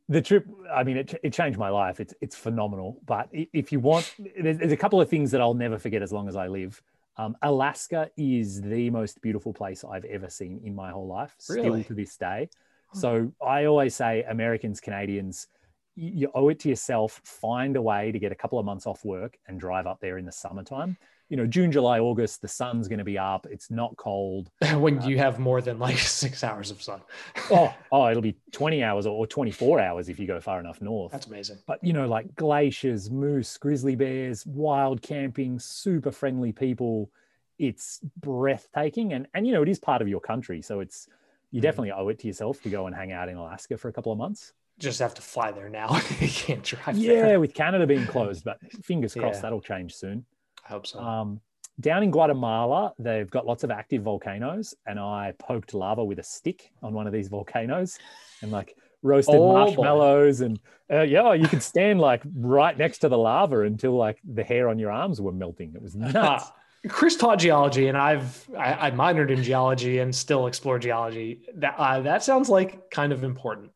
the 0.09 0.21
trip. 0.21 0.47
I 0.73 0.85
mean, 0.85 0.97
it, 0.99 1.15
it 1.23 1.33
changed 1.33 1.59
my 1.59 1.69
life. 1.69 2.01
It's 2.01 2.15
it's 2.21 2.37
phenomenal. 2.37 3.01
But 3.07 3.29
if 3.33 3.73
you 3.73 3.81
want, 3.81 4.15
there's, 4.41 4.59
there's 4.59 4.73
a 4.73 4.77
couple 4.77 5.01
of 5.01 5.09
things 5.09 5.31
that 5.31 5.41
I'll 5.41 5.55
never 5.55 5.79
forget 5.79 6.03
as 6.03 6.13
long 6.13 6.29
as 6.29 6.37
I 6.37 6.49
live. 6.49 6.83
Um, 7.19 7.37
Alaska 7.43 8.11
is 8.17 8.63
the 8.63 8.89
most 8.91 9.21
beautiful 9.21 9.53
place 9.53 9.85
I've 9.85 10.07
ever 10.07 10.31
seen 10.31 10.61
in 10.65 10.75
my 10.75 10.91
whole 10.91 11.07
life, 11.07 11.37
Really? 11.51 11.61
still 11.61 11.85
to 11.85 11.95
this 11.95 12.17
day. 12.17 12.49
So 12.95 13.33
I 13.47 13.65
always 13.65 13.95
say, 13.95 14.23
Americans, 14.25 14.79
Canadians, 14.81 15.47
you, 15.95 16.11
you 16.15 16.31
owe 16.35 16.51
it 16.51 16.59
to 16.61 16.69
yourself. 16.69 17.21
Find 17.25 17.77
a 17.77 17.83
way 17.83 18.13
to 18.13 18.19
get 18.19 18.33
a 18.33 18.35
couple 18.35 18.59
of 18.59 18.67
months 18.67 18.87
off 18.87 19.03
work 19.05 19.39
and 19.47 19.59
drive 19.59 19.87
up 19.87 20.01
there 20.01 20.19
in 20.19 20.27
the 20.27 20.33
summertime. 20.33 20.99
You 21.33 21.39
know, 21.39 21.47
June, 21.47 21.73
July, 21.73 21.99
August, 21.99 22.43
the 22.43 22.47
sun's 22.47 22.89
going 22.89 22.99
to 22.99 23.05
be 23.07 23.17
up. 23.19 23.47
It's 23.51 23.71
not 23.71 23.97
cold. 23.97 24.51
when 24.77 25.01
you 25.01 25.17
have 25.17 25.39
more 25.39 25.63
than 25.63 25.79
like 25.79 25.97
six 26.21 26.45
hours 26.45 26.71
of 26.71 26.83
sun. 26.83 27.01
Oh, 27.51 27.73
oh, 27.91 28.09
it'll 28.11 28.21
be 28.21 28.37
20 28.53 28.83
hours 28.85 29.07
or 29.07 29.27
24 29.27 29.81
hours 29.81 30.11
if 30.11 30.19
you 30.21 30.27
go 30.27 30.41
far 30.43 30.61
enough 30.61 30.83
north. 30.83 31.11
That's 31.11 31.27
amazing. 31.27 31.57
but 31.67 31.83
you 31.83 31.95
know 31.95 32.07
like 32.07 32.35
glaciers 32.37 33.11
moose 33.11 33.57
grizzly 33.57 33.97
bears 33.97 34.45
wild 34.45 35.01
camping 35.01 35.59
super 35.59 36.11
friendly 36.11 36.53
people 36.53 37.11
it's 37.59 38.01
breathtaking 38.21 39.15
and 39.15 39.27
and 39.35 39.47
you 39.47 39.53
know 39.55 39.63
it 39.63 39.69
is 39.71 39.79
part 39.79 40.03
of 40.03 40.09
your 40.09 40.21
country 40.21 40.61
so 40.63 40.81
it's 40.81 41.09
you 41.51 41.61
Mhm. 41.61 41.63
definitely 41.63 41.93
owe 41.93 42.09
it 42.09 42.19
to 42.21 42.27
yourself 42.27 42.63
to 42.63 42.69
go 42.71 42.87
and 42.87 42.95
hang 42.97 43.11
out 43.13 43.29
in 43.31 43.37
alaska 43.37 43.77
for 43.79 43.89
a 43.89 43.93
couple 43.93 44.13
of 44.13 44.19
months 44.19 44.53
Just 44.79 44.99
have 45.01 45.15
to 45.15 45.23
fly 45.23 45.51
there 45.53 45.69
now. 45.69 45.97
you 46.21 46.29
can't 46.29 46.63
drive 46.63 46.97
yeah 46.97 47.23
there. 47.23 47.41
with 47.41 47.55
canada 47.55 47.87
being 47.87 48.07
closed 48.07 48.45
but 48.45 48.59
fingers 48.85 49.15
crossed 49.15 49.37
Yeah. 49.39 49.43
that'll 49.43 49.61
change 49.61 49.95
soon 49.95 50.25
I 50.65 50.69
hope 50.69 50.87
so. 50.87 50.99
um, 51.01 51.41
down 51.81 52.03
in 52.03 52.11
guatemala 52.11 52.93
they've 52.99 53.31
got 53.31 53.47
lots 53.47 53.65
of 53.65 53.71
active 53.71 54.03
volcanoes 54.03 54.75
and 54.87 54.99
i 55.01 55.33
poked 55.39 55.73
lava 55.73 56.05
with 56.05 56.19
a 56.19 56.23
stick 56.23 56.71
on 56.83 56.93
one 56.93 57.07
of 57.07 57.13
these 57.15 57.29
volcanoes 57.29 57.99
and 58.43 58.53
like 58.53 58.77
roasted 59.03 59.35
Oh, 59.37 59.39
boy. 59.39 59.53
marshmallows 59.55 60.43
and 60.43 60.61
uh, 60.93 61.01
yeah 61.01 61.33
you 61.33 61.49
could 61.49 61.63
stand 61.63 61.99
like 61.99 62.23
right 62.37 62.77
next 62.77 62.99
to 62.99 63.09
the 63.09 63.17
lava 63.19 63.63
until 63.63 63.97
like 63.97 64.19
the 64.23 64.45
hair 64.45 64.69
on 64.69 64.79
your 64.79 64.91
arms 64.93 65.21
were 65.21 65.33
melting 65.33 65.73
it 65.75 65.81
was 65.83 65.95
nuts 65.97 66.51
Chris 66.89 67.15
taught 67.15 67.39
geology, 67.39 67.87
and 67.87 67.97
I've 67.97 68.45
I, 68.59 68.89
I 68.89 68.91
minored 68.91 69.31
in 69.31 69.41
geology 69.45 70.01
and 70.01 70.13
still 70.13 70.49
explore 70.49 70.81
geology. 70.81 71.43
That 71.55 71.77
uh, 71.79 72.01
that 72.01 72.25
sounds 72.25 72.49
like 72.49 72.91
kind 72.91 73.13
of 73.13 73.23
important. 73.23 73.71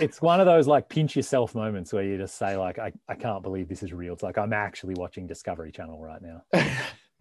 It's 0.00 0.20
one 0.22 0.40
of 0.40 0.46
those 0.46 0.66
like 0.66 0.88
pinch 0.88 1.16
yourself 1.16 1.54
moments 1.54 1.92
where 1.92 2.02
you 2.04 2.16
just 2.16 2.36
say 2.36 2.56
like 2.56 2.78
I, 2.78 2.92
I 3.08 3.14
can't 3.14 3.42
believe 3.42 3.68
this 3.68 3.82
is 3.82 3.92
real 3.92 4.12
it's 4.14 4.22
like 4.22 4.38
i'm 4.38 4.52
actually 4.52 4.94
watching 4.94 5.26
discovery 5.26 5.72
channel 5.72 6.00
right 6.02 6.20
now 6.22 6.42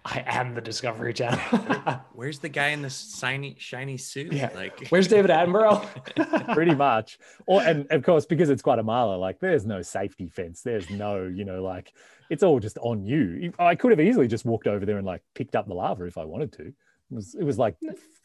I 0.05 0.21
am 0.27 0.53
the 0.53 0.59
Discovery 0.59 1.13
Channel. 1.13 1.39
Where's 2.13 2.37
the 2.39 2.49
guy 2.49 2.67
in 2.71 2.81
the 2.81 2.89
shiny 2.89 3.55
shiny 3.57 3.95
suit? 3.95 4.33
Yeah. 4.33 4.49
Like 4.53 4.87
Where's 4.89 5.07
David 5.07 5.31
Attenborough? 5.31 6.53
pretty 6.53 6.75
much 6.75 7.17
or 7.47 7.61
and 7.61 7.87
of 7.89 8.03
course 8.03 8.25
because 8.25 8.49
it's 8.49 8.61
guatemala 8.61 9.15
like 9.15 9.39
there's 9.39 9.65
no 9.65 9.81
safety 9.81 10.27
fence 10.27 10.61
there's 10.61 10.89
no 10.89 11.23
you 11.33 11.45
know 11.45 11.63
like 11.63 11.93
it's 12.29 12.43
all 12.43 12.59
just 12.59 12.77
on 12.79 13.05
you 13.05 13.53
i 13.59 13.75
could 13.75 13.91
have 13.91 14.01
easily 14.01 14.27
just 14.27 14.43
walked 14.43 14.67
over 14.67 14.85
there 14.85 14.97
and 14.97 15.07
like 15.07 15.21
picked 15.35 15.55
up 15.55 15.67
the 15.67 15.73
lava 15.73 16.03
if 16.03 16.17
i 16.17 16.25
wanted 16.25 16.51
to 16.51 16.63
it 16.65 16.73
was 17.09 17.33
it 17.35 17.43
was 17.43 17.57
like 17.57 17.75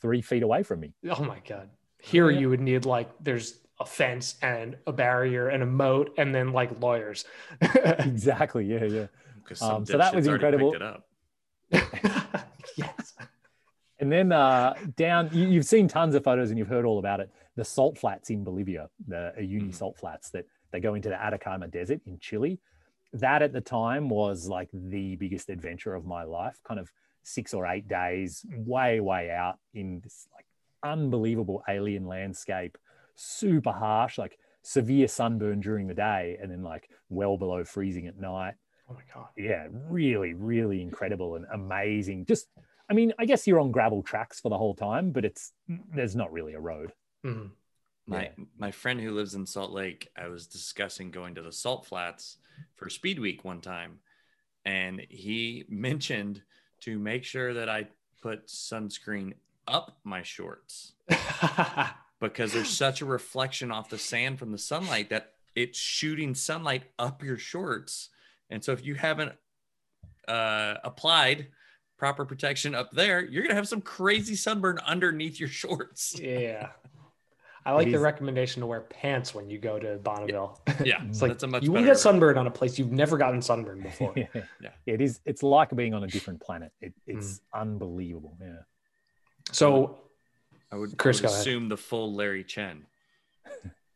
three 0.02 0.20
feet 0.20 0.42
away 0.42 0.64
from 0.64 0.80
me 0.80 0.92
oh 1.10 1.22
my 1.22 1.38
god! 1.48 1.70
Here 2.02 2.28
Yeah. 2.28 2.40
you 2.40 2.50
would 2.50 2.60
need 2.60 2.86
like 2.86 3.08
there's 3.20 3.60
a 3.80 3.84
fence 3.86 4.36
and 4.42 4.76
a 4.86 4.92
barrier 4.92 5.48
and 5.48 5.62
a 5.62 5.66
moat 5.66 6.12
and 6.18 6.34
then 6.34 6.52
like 6.52 6.80
lawyers. 6.80 7.24
exactly 7.62 8.64
yeah 8.66 8.84
Yeah. 8.84 9.06
Um, 9.62 9.86
so 9.86 9.96
that 9.98 10.14
was 10.14 10.26
incredible. 10.26 10.74
Yes. 12.76 13.14
and 13.98 14.12
then 14.12 14.30
uh 14.30 14.74
down 14.96 15.30
you, 15.32 15.48
you've 15.48 15.64
seen 15.64 15.88
tons 15.88 16.14
of 16.14 16.22
photos 16.22 16.50
and 16.50 16.58
you've 16.58 16.68
heard 16.68 16.84
all 16.84 16.98
about 17.00 17.18
it 17.20 17.30
the 17.56 17.64
salt 17.64 17.98
flats 17.98 18.30
in 18.30 18.44
bolivia 18.44 18.88
the 19.08 19.32
Uyuni 19.38 19.68
Mhm. 19.70 19.74
salt 19.74 19.96
flats 19.98 20.30
that 20.30 20.44
they 20.70 20.78
go 20.78 20.94
into 20.94 21.08
the 21.08 21.20
atacama 21.20 21.66
desert 21.66 22.00
in 22.06 22.18
chile 22.20 22.60
that 23.12 23.42
at 23.42 23.52
the 23.52 23.60
time 23.60 24.08
was 24.08 24.46
like 24.48 24.68
the 24.72 25.16
biggest 25.16 25.48
adventure 25.48 25.94
of 25.94 26.04
my 26.06 26.22
life 26.22 26.60
kind 26.62 26.78
of 26.78 26.92
six 27.24 27.52
or 27.52 27.66
eight 27.66 27.88
days 27.88 28.44
way 28.50 29.00
way 29.00 29.30
out 29.30 29.58
in 29.74 30.00
this 30.04 30.28
like 30.36 30.46
unbelievable 30.84 31.64
alien 31.68 32.06
landscape 32.06 32.78
super 33.20 33.72
harsh 33.72 34.16
like 34.16 34.38
severe 34.62 35.08
sunburn 35.08 35.60
during 35.60 35.86
the 35.88 35.94
day 35.94 36.38
and 36.40 36.50
then 36.50 36.62
like 36.62 36.88
well 37.08 37.36
below 37.36 37.64
freezing 37.64 38.06
at 38.06 38.16
night 38.18 38.54
Oh 38.88 38.94
my 38.94 39.00
god. 39.12 39.26
yeah 39.36 39.66
really 39.88 40.34
really 40.34 40.80
incredible 40.80 41.34
and 41.34 41.44
amazing 41.52 42.24
just 42.26 42.46
i 42.88 42.94
mean 42.94 43.12
i 43.18 43.24
guess 43.24 43.44
you're 43.46 43.58
on 43.58 43.72
gravel 43.72 44.02
tracks 44.04 44.40
for 44.40 44.50
the 44.50 44.56
whole 44.56 44.74
time 44.74 45.10
but 45.10 45.24
it's 45.24 45.52
there's 45.92 46.14
not 46.16 46.32
really 46.32 46.54
a 46.54 46.60
road 46.60 46.92
Mhm. 47.26 47.50
My 48.06 48.22
Yeah. 48.22 48.44
my 48.56 48.70
friend 48.70 49.00
who 49.00 49.10
lives 49.10 49.34
in 49.34 49.44
Salt 49.44 49.72
Lake, 49.72 50.08
I 50.16 50.28
was 50.28 50.46
discussing 50.46 51.10
going 51.10 51.34
to 51.34 51.42
the 51.42 51.52
Salt 51.52 51.84
Flats 51.86 52.38
for 52.76 52.88
Speed 52.88 53.18
Week 53.18 53.44
one 53.44 53.60
time, 53.60 53.98
and 54.64 55.04
he 55.10 55.64
mentioned 55.68 56.42
to 56.82 56.98
make 56.98 57.24
sure 57.24 57.52
that 57.54 57.68
I 57.68 57.88
put 58.22 58.46
sunscreen 58.46 59.34
up 59.66 59.98
my 60.04 60.22
shorts 60.22 60.94
because 62.20 62.52
there's 62.52 62.68
such 62.84 63.00
a 63.00 63.04
reflection 63.04 63.70
off 63.70 63.88
the 63.90 63.98
sand 63.98 64.38
from 64.38 64.52
the 64.52 64.58
sunlight 64.58 65.10
that 65.10 65.32
it's 65.54 65.78
shooting 65.78 66.34
sunlight 66.34 66.84
up 66.98 67.22
your 67.22 67.38
shorts. 67.38 68.10
And 68.50 68.62
so 68.64 68.72
if 68.72 68.84
you 68.84 68.94
haven't 68.94 69.32
uh, 70.26 70.74
applied 70.84 71.48
proper 71.98 72.24
protection 72.24 72.74
up 72.74 72.90
there, 72.92 73.24
you're 73.24 73.42
gonna 73.42 73.54
have 73.54 73.68
some 73.68 73.80
crazy 73.80 74.36
sunburn 74.36 74.78
underneath 74.86 75.40
your 75.40 75.48
shorts. 75.48 76.18
yeah. 76.18 76.68
I 77.66 77.72
like 77.72 77.90
the 77.90 77.98
recommendation 77.98 78.60
to 78.60 78.66
wear 78.66 78.80
pants 78.80 79.34
when 79.34 79.50
you 79.50 79.58
go 79.58 79.78
to 79.78 79.96
Bonneville. 79.98 80.58
Yeah, 80.82 81.02
It's 81.08 81.20
like 81.20 81.32
that's 81.32 81.42
a 81.42 81.46
much 81.48 81.64
you 81.64 81.70
will 81.72 81.80
better. 81.80 81.88
get 81.88 81.98
sunburned 81.98 82.38
on 82.38 82.46
a 82.46 82.50
place 82.50 82.78
you've 82.78 82.92
never 82.92 83.18
gotten 83.18 83.42
sunburned 83.42 83.82
before. 83.82 84.14
yeah. 84.16 84.24
Yeah. 84.62 84.70
it 84.86 85.02
is 85.02 85.20
it's 85.26 85.42
like 85.42 85.74
being 85.76 85.92
on 85.92 86.02
a 86.02 86.06
different 86.06 86.40
planet 86.40 86.72
it, 86.80 86.94
it's 87.06 87.40
Mm. 87.54 87.60
unbelievable 87.60 88.38
yeah 88.40 88.60
So 89.52 89.98
I 90.70 90.76
would, 90.76 90.96
Chris, 90.98 91.18
I 91.18 91.22
would 91.22 91.28
go 91.28 91.32
ahead. 91.32 91.40
assume 91.40 91.68
the 91.68 91.76
full 91.76 92.14
Larry 92.14 92.44
Chen. 92.44 92.84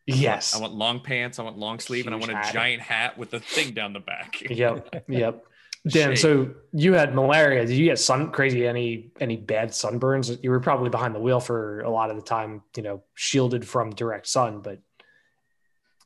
yes. 0.06 0.54
I 0.56 0.60
want 0.60 0.74
long 0.74 1.00
pants. 1.00 1.38
I 1.38 1.42
want 1.42 1.58
long 1.58 1.78
sleeve, 1.78 2.06
and 2.06 2.14
I 2.14 2.18
want 2.18 2.32
a 2.32 2.36
hat. 2.36 2.52
giant 2.52 2.82
hat 2.82 3.18
with 3.18 3.34
a 3.34 3.40
thing 3.40 3.74
down 3.74 3.92
the 3.92 4.00
back. 4.00 4.40
Yep. 4.50 5.04
Yep. 5.08 5.44
Dan, 5.88 6.10
Shade. 6.10 6.18
so 6.18 6.54
you 6.72 6.92
had 6.92 7.12
malaria. 7.12 7.66
Did 7.66 7.76
you 7.76 7.84
get 7.86 7.98
sun 7.98 8.30
crazy 8.30 8.66
any 8.68 9.10
any 9.20 9.36
bad 9.36 9.70
sunburns? 9.70 10.38
You 10.40 10.50
were 10.50 10.60
probably 10.60 10.90
behind 10.90 11.12
the 11.12 11.18
wheel 11.18 11.40
for 11.40 11.80
a 11.80 11.90
lot 11.90 12.08
of 12.08 12.14
the 12.16 12.22
time, 12.22 12.62
you 12.76 12.84
know, 12.84 13.02
shielded 13.14 13.66
from 13.66 13.90
direct 13.90 14.28
sun, 14.28 14.60
but 14.60 14.78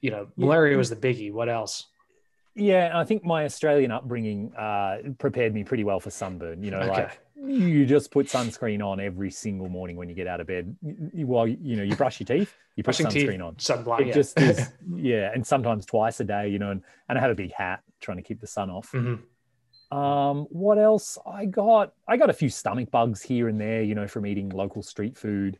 you 0.00 0.10
know, 0.10 0.28
Yeah. 0.36 0.46
malaria 0.46 0.76
was 0.78 0.88
the 0.90 0.96
biggie. 0.96 1.32
What 1.32 1.48
else? 1.48 1.86
yeah 2.58 2.90
i 2.94 3.04
think 3.04 3.22
my 3.22 3.44
australian 3.44 3.90
upbringing 3.90 4.50
uh 4.56 4.96
prepared 5.18 5.52
me 5.52 5.62
pretty 5.62 5.84
well 5.84 6.00
for 6.00 6.08
sunburn 6.08 6.62
you 6.62 6.70
know 6.70 6.78
Okay. 6.78 6.88
like 7.02 7.20
you 7.44 7.84
just 7.86 8.10
put 8.10 8.26
sunscreen 8.26 8.84
on 8.84 8.98
every 9.00 9.30
single 9.30 9.68
morning 9.68 9.96
when 9.96 10.08
you 10.08 10.14
get 10.14 10.26
out 10.26 10.40
of 10.40 10.46
bed. 10.46 10.74
While 10.82 11.46
you 11.46 11.76
know 11.76 11.82
you 11.82 11.94
brush 11.96 12.18
your 12.20 12.26
teeth 12.26 12.54
you 12.76 12.82
put 12.82 12.96
Brushing 12.98 13.08
teeth, 13.08 13.28
sunscreen 13.28 13.46
on. 13.46 13.54
sunblock. 13.56 14.00
it 14.00 14.08
yeah. 14.08 14.14
just 14.14 14.38
is 14.40 14.72
yeah 14.94 15.30
and 15.34 15.46
sometimes 15.46 15.86
twice 15.86 16.20
a 16.20 16.24
day 16.24 16.48
you 16.48 16.58
know 16.58 16.70
and, 16.70 16.82
and 17.08 17.16
i 17.18 17.20
have 17.20 17.30
a 17.30 17.34
big 17.34 17.52
hat 17.52 17.80
trying 18.00 18.18
to 18.18 18.22
keep 18.22 18.40
the 18.40 18.46
sun 18.46 18.70
off. 18.70 18.90
Mhm. 18.92 19.20
um 19.92 20.46
what 20.50 20.78
else? 20.78 21.18
I 21.26 21.44
got 21.46 21.92
i 22.08 22.16
got 22.16 22.30
a 22.30 22.34
few 22.34 22.48
stomach 22.48 22.90
bugs 22.90 23.22
here 23.22 23.48
and 23.48 23.60
there 23.60 23.82
you 23.82 23.94
know 23.94 24.06
from 24.08 24.26
eating 24.26 24.48
local 24.48 24.82
street 24.82 25.16
food. 25.16 25.58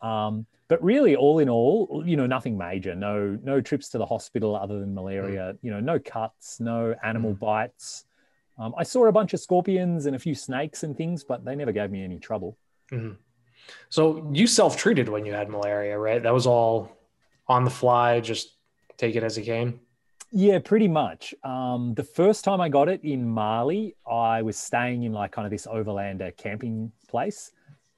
Um 0.00 0.46
but 0.68 0.82
really 0.82 1.14
all 1.16 1.38
in 1.38 1.48
all 1.50 2.02
you 2.06 2.16
know 2.16 2.26
nothing 2.26 2.56
major. 2.56 2.94
No 2.94 3.38
no 3.42 3.60
trips 3.60 3.90
to 3.90 3.98
the 3.98 4.06
hospital 4.06 4.56
other 4.56 4.80
than 4.80 4.94
malaria 4.94 5.54
you 5.62 5.70
know 5.70 5.80
no 5.80 5.98
cuts 5.98 6.58
no 6.60 6.94
animal 7.04 7.34
bites 7.34 8.04
um, 8.58 8.74
i 8.78 8.82
saw 8.82 9.06
a 9.06 9.12
bunch 9.12 9.32
of 9.34 9.40
scorpions 9.40 10.06
and 10.06 10.14
a 10.16 10.18
few 10.18 10.34
snakes 10.34 10.82
and 10.84 10.96
things 10.96 11.24
but 11.24 11.44
they 11.44 11.54
never 11.54 11.72
gave 11.72 11.90
me 11.90 12.02
any 12.04 12.18
trouble 12.18 12.56
Mhm. 12.90 13.16
So 13.88 14.28
you 14.32 14.46
self 14.46 14.76
treated 14.76 15.08
when 15.08 15.24
you 15.24 15.32
had 15.32 15.48
malaria, 15.48 15.96
right? 15.98 16.22
That 16.22 16.34
was 16.34 16.46
all 16.46 16.90
on 17.46 17.64
the 17.64 17.70
fly. 17.70 18.20
Just 18.20 18.56
take 18.98 19.14
it 19.14 19.22
as 19.22 19.38
it 19.38 19.42
came. 19.44 19.80
Yeah, 20.32 20.58
pretty 20.58 20.88
much. 20.88 21.32
Um, 21.44 21.94
the 21.94 22.02
first 22.02 22.44
time 22.44 22.60
I 22.60 22.68
got 22.68 22.88
it 22.88 23.02
in 23.04 23.26
Mali, 23.28 23.94
I 24.06 24.42
was 24.42 24.56
staying 24.58 25.04
in 25.04 25.12
like 25.12 25.30
kind 25.30 25.46
of 25.46 25.50
this 25.52 25.66
overlander 25.66 26.36
camping 26.36 26.90
place. 27.08 27.52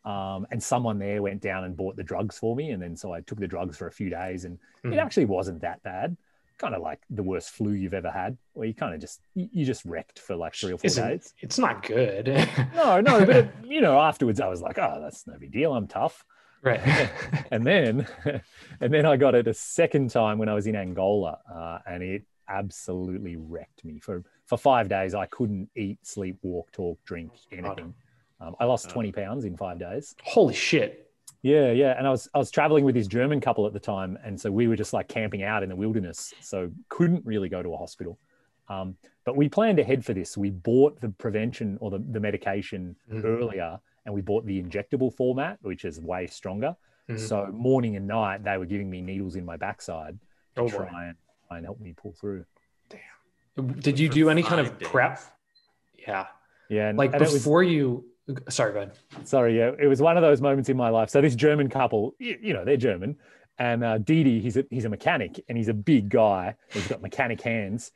Um, 0.04 0.46
and 0.50 0.62
someone 0.62 0.98
there 0.98 1.22
went 1.22 1.40
down 1.40 1.64
and 1.64 1.74
bought 1.76 1.96
the 1.96 2.02
drugs 2.04 2.38
for 2.38 2.54
me. 2.54 2.70
And 2.72 2.82
then 2.82 2.94
so 2.94 3.12
I 3.12 3.22
took 3.22 3.40
the 3.40 3.48
drugs 3.48 3.76
for 3.78 3.86
a 3.86 3.92
few 3.92 4.10
days 4.10 4.44
and 4.44 4.58
it 4.84 4.88
Mhm. 4.88 4.98
actually 4.98 5.24
wasn't 5.24 5.60
that 5.62 5.82
bad. 5.82 6.14
Kind 6.58 6.74
of 6.74 6.82
like 6.82 7.00
the 7.10 7.22
worst 7.22 7.50
flu 7.50 7.72
you've 7.72 7.94
ever 7.94 8.10
had, 8.10 8.38
where 8.52 8.66
you 8.68 8.74
kind 8.74 8.94
of 8.94 9.00
just, 9.00 9.20
you 9.34 9.64
just 9.66 9.84
wrecked 9.84 10.18
for 10.20 10.36
like 10.36 10.54
three 10.54 10.72
or 10.72 10.78
four 10.78 10.86
Isn't- 10.86 11.08
days. 11.08 11.34
It's 11.40 11.58
not 11.58 11.84
good. 11.86 12.28
No, 12.74 13.00
no, 13.00 13.24
but 13.26 13.36
it, 13.36 13.48
you 13.64 13.80
know, 13.80 13.98
afterwards 14.00 14.40
I 14.40 14.48
was 14.48 14.62
like, 14.62 14.78
oh, 14.78 14.98
that's 15.02 15.26
no 15.26 15.34
big 15.38 15.50
deal. 15.52 15.72
I'm 15.74 15.86
tough. 15.88 16.24
right. 16.62 16.80
and 17.50 17.66
then 17.66 18.06
and 18.80 18.92
then 18.94 19.04
I 19.04 19.16
got 19.16 19.34
it 19.34 19.48
a 19.48 19.54
second 19.54 20.10
time 20.10 20.38
when 20.38 20.48
I 20.48 20.54
was 20.54 20.66
in 20.66 20.76
Angola, 20.76 21.38
uh, 21.52 21.78
and 21.86 22.02
it 22.02 22.22
absolutely 22.48 23.36
wrecked 23.36 23.84
me 23.84 23.98
for 23.98 24.22
for 24.46 24.56
five 24.56 24.88
days. 24.88 25.14
I 25.14 25.26
couldn't 25.26 25.68
eat, 25.76 25.98
sleep, 26.06 26.38
walk, 26.42 26.70
talk, 26.72 26.98
drink, 27.04 27.32
anything. 27.52 27.94
Um, 28.40 28.54
I 28.60 28.64
lost 28.64 28.86
Oh. 28.88 28.92
twenty 28.92 29.12
pounds 29.12 29.44
in 29.44 29.56
five 29.56 29.78
days. 29.78 30.14
Holy 30.22 30.54
shit. 30.54 31.03
Yeah, 31.44 31.72
yeah, 31.72 31.94
and 31.98 32.06
I 32.06 32.10
was 32.10 32.26
I 32.34 32.38
was 32.38 32.50
traveling 32.50 32.86
with 32.86 32.94
this 32.94 33.06
German 33.06 33.38
couple 33.38 33.66
at 33.66 33.74
the 33.74 33.78
time, 33.78 34.16
and 34.24 34.40
so 34.40 34.50
we 34.50 34.66
were 34.66 34.76
just 34.76 34.94
like 34.94 35.08
camping 35.08 35.42
out 35.42 35.62
in 35.62 35.68
the 35.68 35.76
wilderness, 35.76 36.32
so 36.40 36.70
couldn't 36.88 37.22
really 37.26 37.50
go 37.50 37.62
to 37.62 37.74
a 37.74 37.76
hospital. 37.76 38.18
Um, 38.70 38.96
but 39.26 39.36
we 39.36 39.50
planned 39.50 39.78
ahead 39.78 40.02
for 40.06 40.14
this. 40.14 40.38
We 40.38 40.48
bought 40.48 40.98
the 41.02 41.10
prevention 41.10 41.76
or 41.82 41.90
the, 41.90 41.98
the 41.98 42.18
medication 42.18 42.96
Mhm. 43.12 43.24
earlier, 43.24 43.78
and 44.06 44.14
we 44.14 44.22
bought 44.22 44.46
the 44.46 44.62
injectable 44.62 45.12
format, 45.14 45.58
which 45.60 45.84
is 45.84 46.00
way 46.00 46.26
stronger. 46.28 46.74
Mhm. 47.10 47.20
So 47.20 47.46
morning 47.52 47.96
and 47.96 48.06
night, 48.06 48.42
they 48.42 48.56
were 48.56 48.64
giving 48.64 48.88
me 48.88 49.02
needles 49.02 49.36
in 49.36 49.44
my 49.44 49.58
backside 49.58 50.18
to 50.54 50.62
Oh, 50.62 50.64
boy. 50.68 50.76
try 50.88 51.04
and, 51.08 51.16
try 51.46 51.58
and 51.58 51.66
help 51.66 51.78
me 51.78 51.92
pull 51.92 52.12
through. 52.12 52.46
Did 53.80 53.98
you 54.00 54.08
do 54.08 54.30
any 54.30 54.42
kind 54.42 54.60
of 54.66 54.80
prep? 54.80 55.20
Yeah. 55.98 56.26
Yeah, 56.70 56.88
and, 56.88 56.96
Like 56.98 57.12
and 57.12 57.20
it 57.20 57.26
was- 57.26 57.34
before 57.34 57.62
you, 57.62 58.06
sorry, 58.48 58.72
Ben. 58.72 58.92
sorry, 59.24 59.56
yeah, 59.56 59.72
it 59.78 59.86
was 59.86 60.00
one 60.00 60.16
of 60.16 60.22
those 60.22 60.40
moments 60.40 60.68
in 60.68 60.76
my 60.76 60.88
life. 60.88 61.10
So 61.10 61.20
this 61.20 61.34
German 61.34 61.68
couple, 61.68 62.14
you, 62.18 62.38
you 62.40 62.52
know, 62.52 62.64
they're 62.64 62.76
German, 62.76 63.16
and 63.58 63.84
uh, 63.84 63.98
Didi, 63.98 64.40
he's 64.40 64.56
a 64.56 64.64
he's 64.70 64.84
a 64.84 64.88
mechanic, 64.88 65.44
and 65.48 65.58
he's 65.58 65.68
a 65.68 65.74
big 65.74 66.08
guy. 66.08 66.54
He's 66.70 66.86
got 66.86 67.02
mechanic 67.02 67.40
hands, 67.40 67.92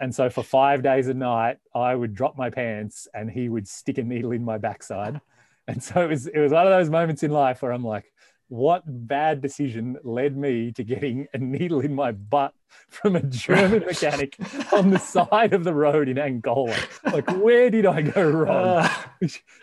and 0.00 0.14
so 0.14 0.30
for 0.30 0.42
five 0.42 0.82
days 0.82 1.08
a 1.08 1.14
night, 1.14 1.58
I 1.74 1.94
would 1.94 2.14
drop 2.14 2.36
my 2.36 2.50
pants, 2.50 3.08
and 3.14 3.30
he 3.30 3.48
would 3.48 3.68
stick 3.68 3.98
a 3.98 4.02
needle 4.02 4.32
in 4.32 4.44
my 4.44 4.58
backside, 4.58 5.20
and 5.68 5.82
so 5.82 6.02
it 6.02 6.08
was 6.08 6.26
it 6.26 6.38
was 6.38 6.52
one 6.52 6.66
of 6.66 6.72
those 6.72 6.90
moments 6.90 7.22
in 7.22 7.30
life 7.30 7.62
where 7.62 7.72
I'm 7.72 7.84
like. 7.84 8.04
What 8.48 8.82
bad 8.86 9.40
decision 9.40 9.96
led 10.04 10.36
me 10.36 10.70
to 10.72 10.84
getting 10.84 11.26
a 11.32 11.38
needle 11.38 11.80
in 11.80 11.94
my 11.94 12.12
butt 12.12 12.52
from 12.88 13.16
a 13.16 13.22
German 13.22 13.80
mechanic 13.86 14.36
on 14.72 14.90
the 14.90 14.98
side 14.98 15.54
of 15.54 15.64
the 15.64 15.72
road 15.74 16.08
in 16.08 16.18
Angola? 16.18 16.76
Like, 17.10 17.24
where 17.28 17.70
did 17.70 17.86
I 17.86 18.02
go 18.02 18.22
wrong? 18.28 18.66
Uh, 18.66 18.88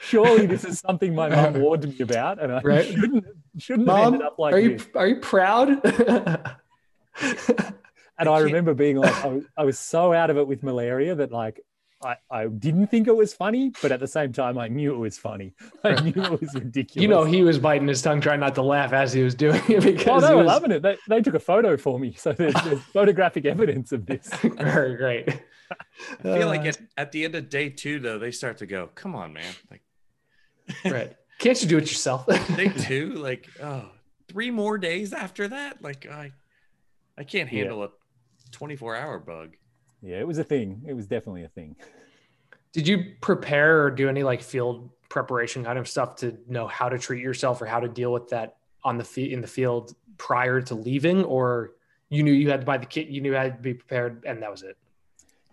surely 0.02 0.46
this 0.48 0.64
is 0.66 0.80
something 0.80 1.14
my 1.14 1.30
mom 1.30 1.54
warned 1.62 1.88
me 1.88 1.96
about, 2.02 2.42
and 2.42 2.52
I 2.52 2.62
Right. 2.62 2.86
shouldn't 2.86 3.26
shouldn't 3.58 3.88
have 3.88 3.98
Mom, 3.98 4.14
ended 4.16 4.28
up 4.28 4.40
like 4.40 4.54
are 4.54 4.60
you 4.60 4.78
this. 4.78 4.88
are 4.96 5.08
you 5.08 5.16
proud? 5.18 5.70
And 5.86 6.48
I 8.20 8.26
I 8.34 8.38
remember 8.40 8.74
being 8.74 8.98
like, 8.98 9.16
I 9.24 9.28
was, 9.28 9.44
I 9.58 9.64
was 9.66 9.80
so 9.80 10.14
out 10.14 10.30
of 10.30 10.38
it 10.38 10.48
with 10.48 10.64
malaria 10.64 11.16
that 11.16 11.32
like 11.32 11.60
I, 12.04 12.16
I 12.32 12.48
didn't 12.48 12.88
think 12.88 13.08
it 13.08 13.16
was 13.16 13.34
funny, 13.34 13.72
but 13.82 13.92
at 13.92 14.00
the 14.00 14.08
same 14.08 14.34
time 14.34 14.58
I 14.58 14.68
knew 14.68 14.94
it 14.94 14.98
was 14.98 15.18
funny. 15.18 15.54
I 15.84 16.02
knew 16.02 16.14
it 16.24 16.42
was 16.42 16.54
ridiculous. 16.54 17.02
you 17.02 17.08
know, 17.08 17.24
he 17.24 17.44
was 17.44 17.60
biting 17.60 17.88
his 17.88 18.02
tongue, 18.02 18.22
trying 18.22 18.40
not 18.40 18.56
to 18.56 18.62
laugh 18.62 18.92
as 18.94 19.14
he 19.14 19.22
was 19.24 19.36
doing 19.36 19.62
it 19.70 19.78
oh, 19.78 19.92
because 19.92 20.24
they 20.24 20.34
were 20.34 20.38
was 20.44 20.48
loving 20.48 20.72
it. 20.72 20.82
They, 20.82 20.98
they 21.08 21.22
took 21.22 21.36
a 21.36 21.40
photo 21.40 21.78
for 21.78 22.00
me, 22.00 22.14
so 22.14 22.34
there's, 22.34 22.54
there's 22.64 22.82
photographic 22.94 23.46
evidence 23.46 23.92
of 23.92 24.06
this. 24.06 24.28
very 24.42 24.96
great. 24.96 25.30
I 26.20 26.24
feel 26.24 26.48
like 26.48 26.62
Uh, 26.62 26.70
at, 26.70 26.80
at 26.98 27.12
the 27.12 27.24
end 27.26 27.36
of 27.36 27.50
day 27.50 27.70
two, 27.70 28.00
though, 28.00 28.20
they 28.20 28.32
start 28.32 28.58
to 28.58 28.66
go, 28.66 28.88
come 28.96 29.16
on, 29.16 29.32
man. 29.34 29.54
Like 29.70 29.82
right. 30.86 31.16
Can't 31.40 31.62
you 31.62 31.68
do 31.68 31.78
it 31.78 31.82
yourself? 31.90 32.26
day 32.56 32.70
two, 32.70 33.14
like, 33.14 33.48
oh, 33.62 33.90
three 34.28 34.52
more 34.52 34.78
days 34.78 35.12
after 35.14 35.48
that? 35.48 35.82
Like, 35.82 36.06
I 36.08 36.32
I 37.18 37.24
can't 37.24 37.52
Yeah. 37.52 37.60
handle 37.60 37.84
a 37.84 37.90
24 38.52 38.96
hour 38.96 39.18
bug. 39.20 39.56
Yeah, 40.02 40.20
it 40.20 40.28
was 40.28 40.38
a 40.38 40.44
thing. 40.44 40.84
It 40.88 40.94
was 40.94 41.08
definitely 41.08 41.44
a 41.44 41.50
thing. 41.50 41.76
Did 42.74 42.88
you 42.88 43.14
prepare 43.22 43.84
or 43.84 43.92
do 43.92 44.10
any 44.10 44.24
like 44.24 44.42
field 44.42 44.90
preparation 45.10 45.64
kind 45.64 45.78
of 45.78 45.88
stuff 45.88 46.16
to 46.18 46.38
know 46.48 46.68
how 46.68 46.90
to 46.90 46.98
treat 46.98 47.22
yourself 47.22 47.62
or 47.62 47.66
how 47.66 47.80
to 47.80 47.88
deal 47.88 48.12
with 48.14 48.30
that 48.30 48.58
on 48.84 48.98
the 48.98 49.04
fe- 49.04 49.32
in 49.32 49.42
the 49.42 49.48
field 49.48 49.96
prior 50.18 50.62
to 50.62 50.76
leaving, 50.76 51.24
or 51.26 51.74
you 52.10 52.24
knew 52.24 52.32
you 52.32 52.50
had 52.50 52.62
to 52.62 52.66
buy 52.66 52.78
the 52.78 52.86
kit, 52.86 53.08
you 53.08 53.22
knew 53.22 53.34
had 53.34 53.58
to 53.58 53.62
be 53.62 53.74
prepared, 53.74 54.24
and 54.26 54.42
that 54.42 54.50
was 54.50 54.64
it? 54.64 54.78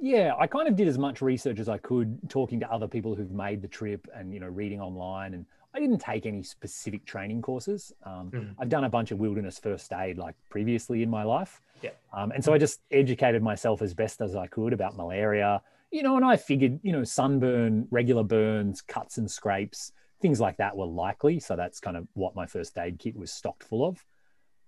Yeah, 0.01 0.35
I 0.39 0.47
kind 0.47 0.69
of 0.69 0.77
did 0.77 0.87
as 0.87 0.97
much 0.97 1.21
research 1.21 1.59
as 1.59 1.69
I 1.69 1.79
could, 1.79 2.19
talking 2.31 2.61
to 2.61 2.73
other 2.73 2.87
people 2.87 3.15
who've 3.17 3.33
made 3.33 3.63
the 3.63 3.69
trip 3.69 4.07
and 4.15 4.33
you 4.33 4.41
know 4.41 4.47
reading 4.47 4.81
online. 4.81 5.35
And 5.35 5.45
I 5.79 5.81
didn't 5.81 6.01
take 6.01 6.27
any 6.27 6.43
specific 6.43 7.05
training 7.07 7.41
courses. 7.41 7.93
Um, 8.03 8.33
Mhm. 8.33 8.57
I've 8.59 8.69
done 8.69 8.83
a 8.83 8.89
bunch 8.89 9.13
of 9.13 9.21
wilderness 9.21 9.61
first 9.61 9.93
aid 9.93 10.19
like 10.19 10.35
previously 10.49 11.05
in 11.05 11.09
my 11.09 11.23
life. 11.23 11.63
Yeah. 11.83 11.91
Um, 12.13 12.33
and 12.33 12.43
so 12.43 12.53
I 12.53 12.59
just 12.59 12.81
educated 12.91 13.45
myself 13.45 13.81
as 13.81 13.95
best 13.95 14.21
as 14.21 14.35
I 14.35 14.49
could 14.49 14.73
about 14.73 14.97
malaria. 14.97 15.63
You 15.93 16.03
know, 16.03 16.17
and 16.17 16.25
I 16.25 16.37
figured 16.37 16.81
you 16.83 16.91
know 16.91 17.05
sunburn, 17.05 17.87
regular 17.93 18.25
burns, 18.25 18.83
cuts 18.83 19.19
and 19.19 19.31
scrapes, 19.31 19.93
things 20.21 20.41
like 20.41 20.57
that 20.57 20.77
were 20.77 20.85
likely. 20.85 21.39
So 21.39 21.55
that's 21.55 21.79
kind 21.79 21.97
of 21.97 22.09
what 22.15 22.35
my 22.35 22.45
first 22.45 22.77
aid 22.77 22.99
kit 22.99 23.15
was 23.15 23.31
stocked 23.31 23.63
full 23.63 23.87
of. 23.87 24.05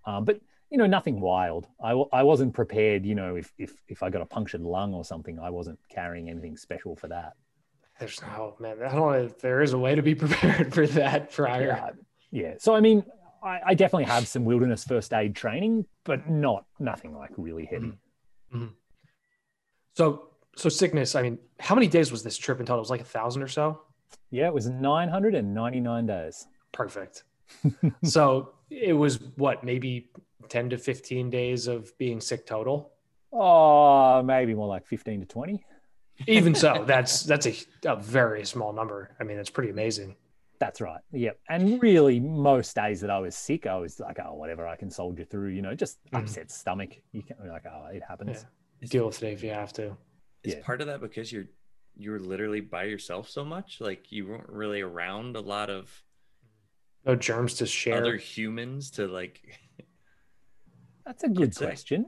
Um, 0.05 0.25
but 0.25 0.41
you 0.71 0.79
know, 0.79 0.87
nothing 0.87 1.21
wild. 1.21 1.67
I, 1.83 1.89
w- 1.89 2.09
I 2.13 2.23
wasn't 2.23 2.55
prepared, 2.55 3.05
you 3.05 3.17
know, 3.17 3.35
if, 3.35 3.53
if, 3.59 3.83
if 3.89 4.05
I 4.05 4.11
got 4.11 4.23
a 4.23 4.27
punctured 4.27 4.61
lung 4.61 4.95
or 4.95 5.05
something, 5.05 5.41
I 5.41 5.51
wasn't 5.51 5.81
carrying 5.89 6.31
anything 6.31 6.57
special 6.57 6.95
for 6.95 7.09
that. 7.09 7.33
There's 8.01 8.21
no 8.23 8.57
man. 8.59 8.79
I 8.83 8.95
don't 8.95 9.13
know 9.13 9.25
if 9.25 9.39
there 9.41 9.61
is 9.61 9.75
a 9.75 9.79
way 9.79 9.95
to 9.95 10.03
be 10.03 10.15
prepared 10.17 10.75
for 10.75 10.87
that 10.87 11.31
prior. 11.31 11.67
Yeah. 11.67 11.91
Yeah. 12.33 12.55
So, 12.59 12.75
I 12.75 12.81
mean, 12.81 13.05
I, 13.43 13.61
I 13.67 13.75
definitely 13.75 14.05
have 14.05 14.27
some 14.27 14.45
wilderness 14.45 14.85
first 14.85 15.13
aid 15.13 15.37
training, 15.37 15.85
but 16.05 16.29
not 16.29 16.65
nothing 16.79 17.15
like 17.15 17.31
really 17.37 17.67
heavy. 17.67 17.93
Mm-hmm. 18.53 18.57
Mm-hmm. 18.57 18.73
So 19.97 20.29
so 20.57 20.69
sickness. 20.71 21.15
I 21.15 21.23
mean, 21.23 21.39
how 21.61 21.75
many 21.75 21.89
days 21.89 22.11
was 22.11 22.23
this 22.23 22.39
trip 22.39 22.59
in 22.59 22.67
total? 22.67 22.79
It 22.79 22.81
was 22.81 22.91
like 22.91 23.03
a 23.03 23.05
thousand 23.05 23.43
or 23.43 23.49
so. 23.49 23.83
Yeah. 24.31 24.47
It 24.47 24.55
was 24.55 24.67
999 24.67 26.07
days. 26.07 26.47
Perfect. 26.73 27.25
so 28.03 28.55
it 28.71 28.95
was 28.95 29.21
what 29.37 29.63
maybe 29.63 30.11
ten 30.49 30.71
to 30.71 30.79
fifteen 30.79 31.29
days 31.29 31.67
of 31.67 31.97
being 31.99 32.21
sick 32.21 32.47
total. 32.47 32.93
Oh, 33.33 34.23
maybe 34.23 34.55
more 34.55 34.67
like 34.67 34.87
15 34.87 35.21
to 35.21 35.27
20. 35.27 35.65
Even 36.27 36.55
so, 36.55 36.85
that's 36.87 37.23
that's 37.23 37.47
a, 37.47 37.55
a 37.85 37.97
very 37.97 38.45
small 38.45 38.73
number. 38.73 39.17
I 39.21 39.25
mean, 39.25 39.39
it's 39.39 39.51
pretty 39.51 39.71
amazing. 39.71 40.17
That's 40.59 40.81
right. 40.83 41.01
Yep. 41.13 41.39
And 41.49 41.81
really, 41.83 42.21
most 42.21 42.75
days 42.75 43.01
that 43.01 43.09
I 43.11 43.19
was 43.19 43.35
sick, 43.35 43.67
I 43.67 43.77
was 43.79 43.99
like, 43.99 44.19
oh, 44.23 44.35
whatever, 44.35 44.67
I 44.67 44.77
can 44.77 44.91
soldier 44.91 45.25
through, 45.25 45.49
you 45.51 45.63
know, 45.63 45.75
just 45.75 45.99
Mhm. 46.13 46.21
upset 46.21 46.51
stomach. 46.51 46.91
You 47.13 47.23
can, 47.23 47.37
like, 47.49 47.65
oh, 47.67 47.87
it 47.93 48.03
happens. 48.07 48.45
Deal 48.85 49.07
with 49.07 49.23
it 49.23 49.33
if 49.33 49.43
you 49.43 49.51
have 49.51 49.73
to. 49.75 49.97
Is 50.43 50.55
Yeah. 50.55 50.63
part 50.63 50.81
of 50.83 50.87
that 50.89 51.01
because 51.01 51.33
you're 51.33 51.47
you 51.97 52.11
were 52.13 52.21
literally 52.21 52.61
by 52.61 52.85
yourself 52.85 53.29
so 53.29 53.45
much? 53.45 53.81
Like 53.81 54.13
you 54.13 54.27
weren't 54.29 54.49
really 54.49 54.81
around 54.81 55.37
a 55.37 55.41
lot 55.41 55.71
of 55.71 55.91
No 57.05 57.17
germs 57.17 57.55
to 57.55 57.67
share. 57.67 57.97
other 57.99 58.17
humans 58.17 58.91
to 58.93 59.07
like 59.09 59.43
That's 61.05 61.25
a 61.25 61.29
good 61.29 61.55
say. 61.55 61.67
question. 61.67 62.07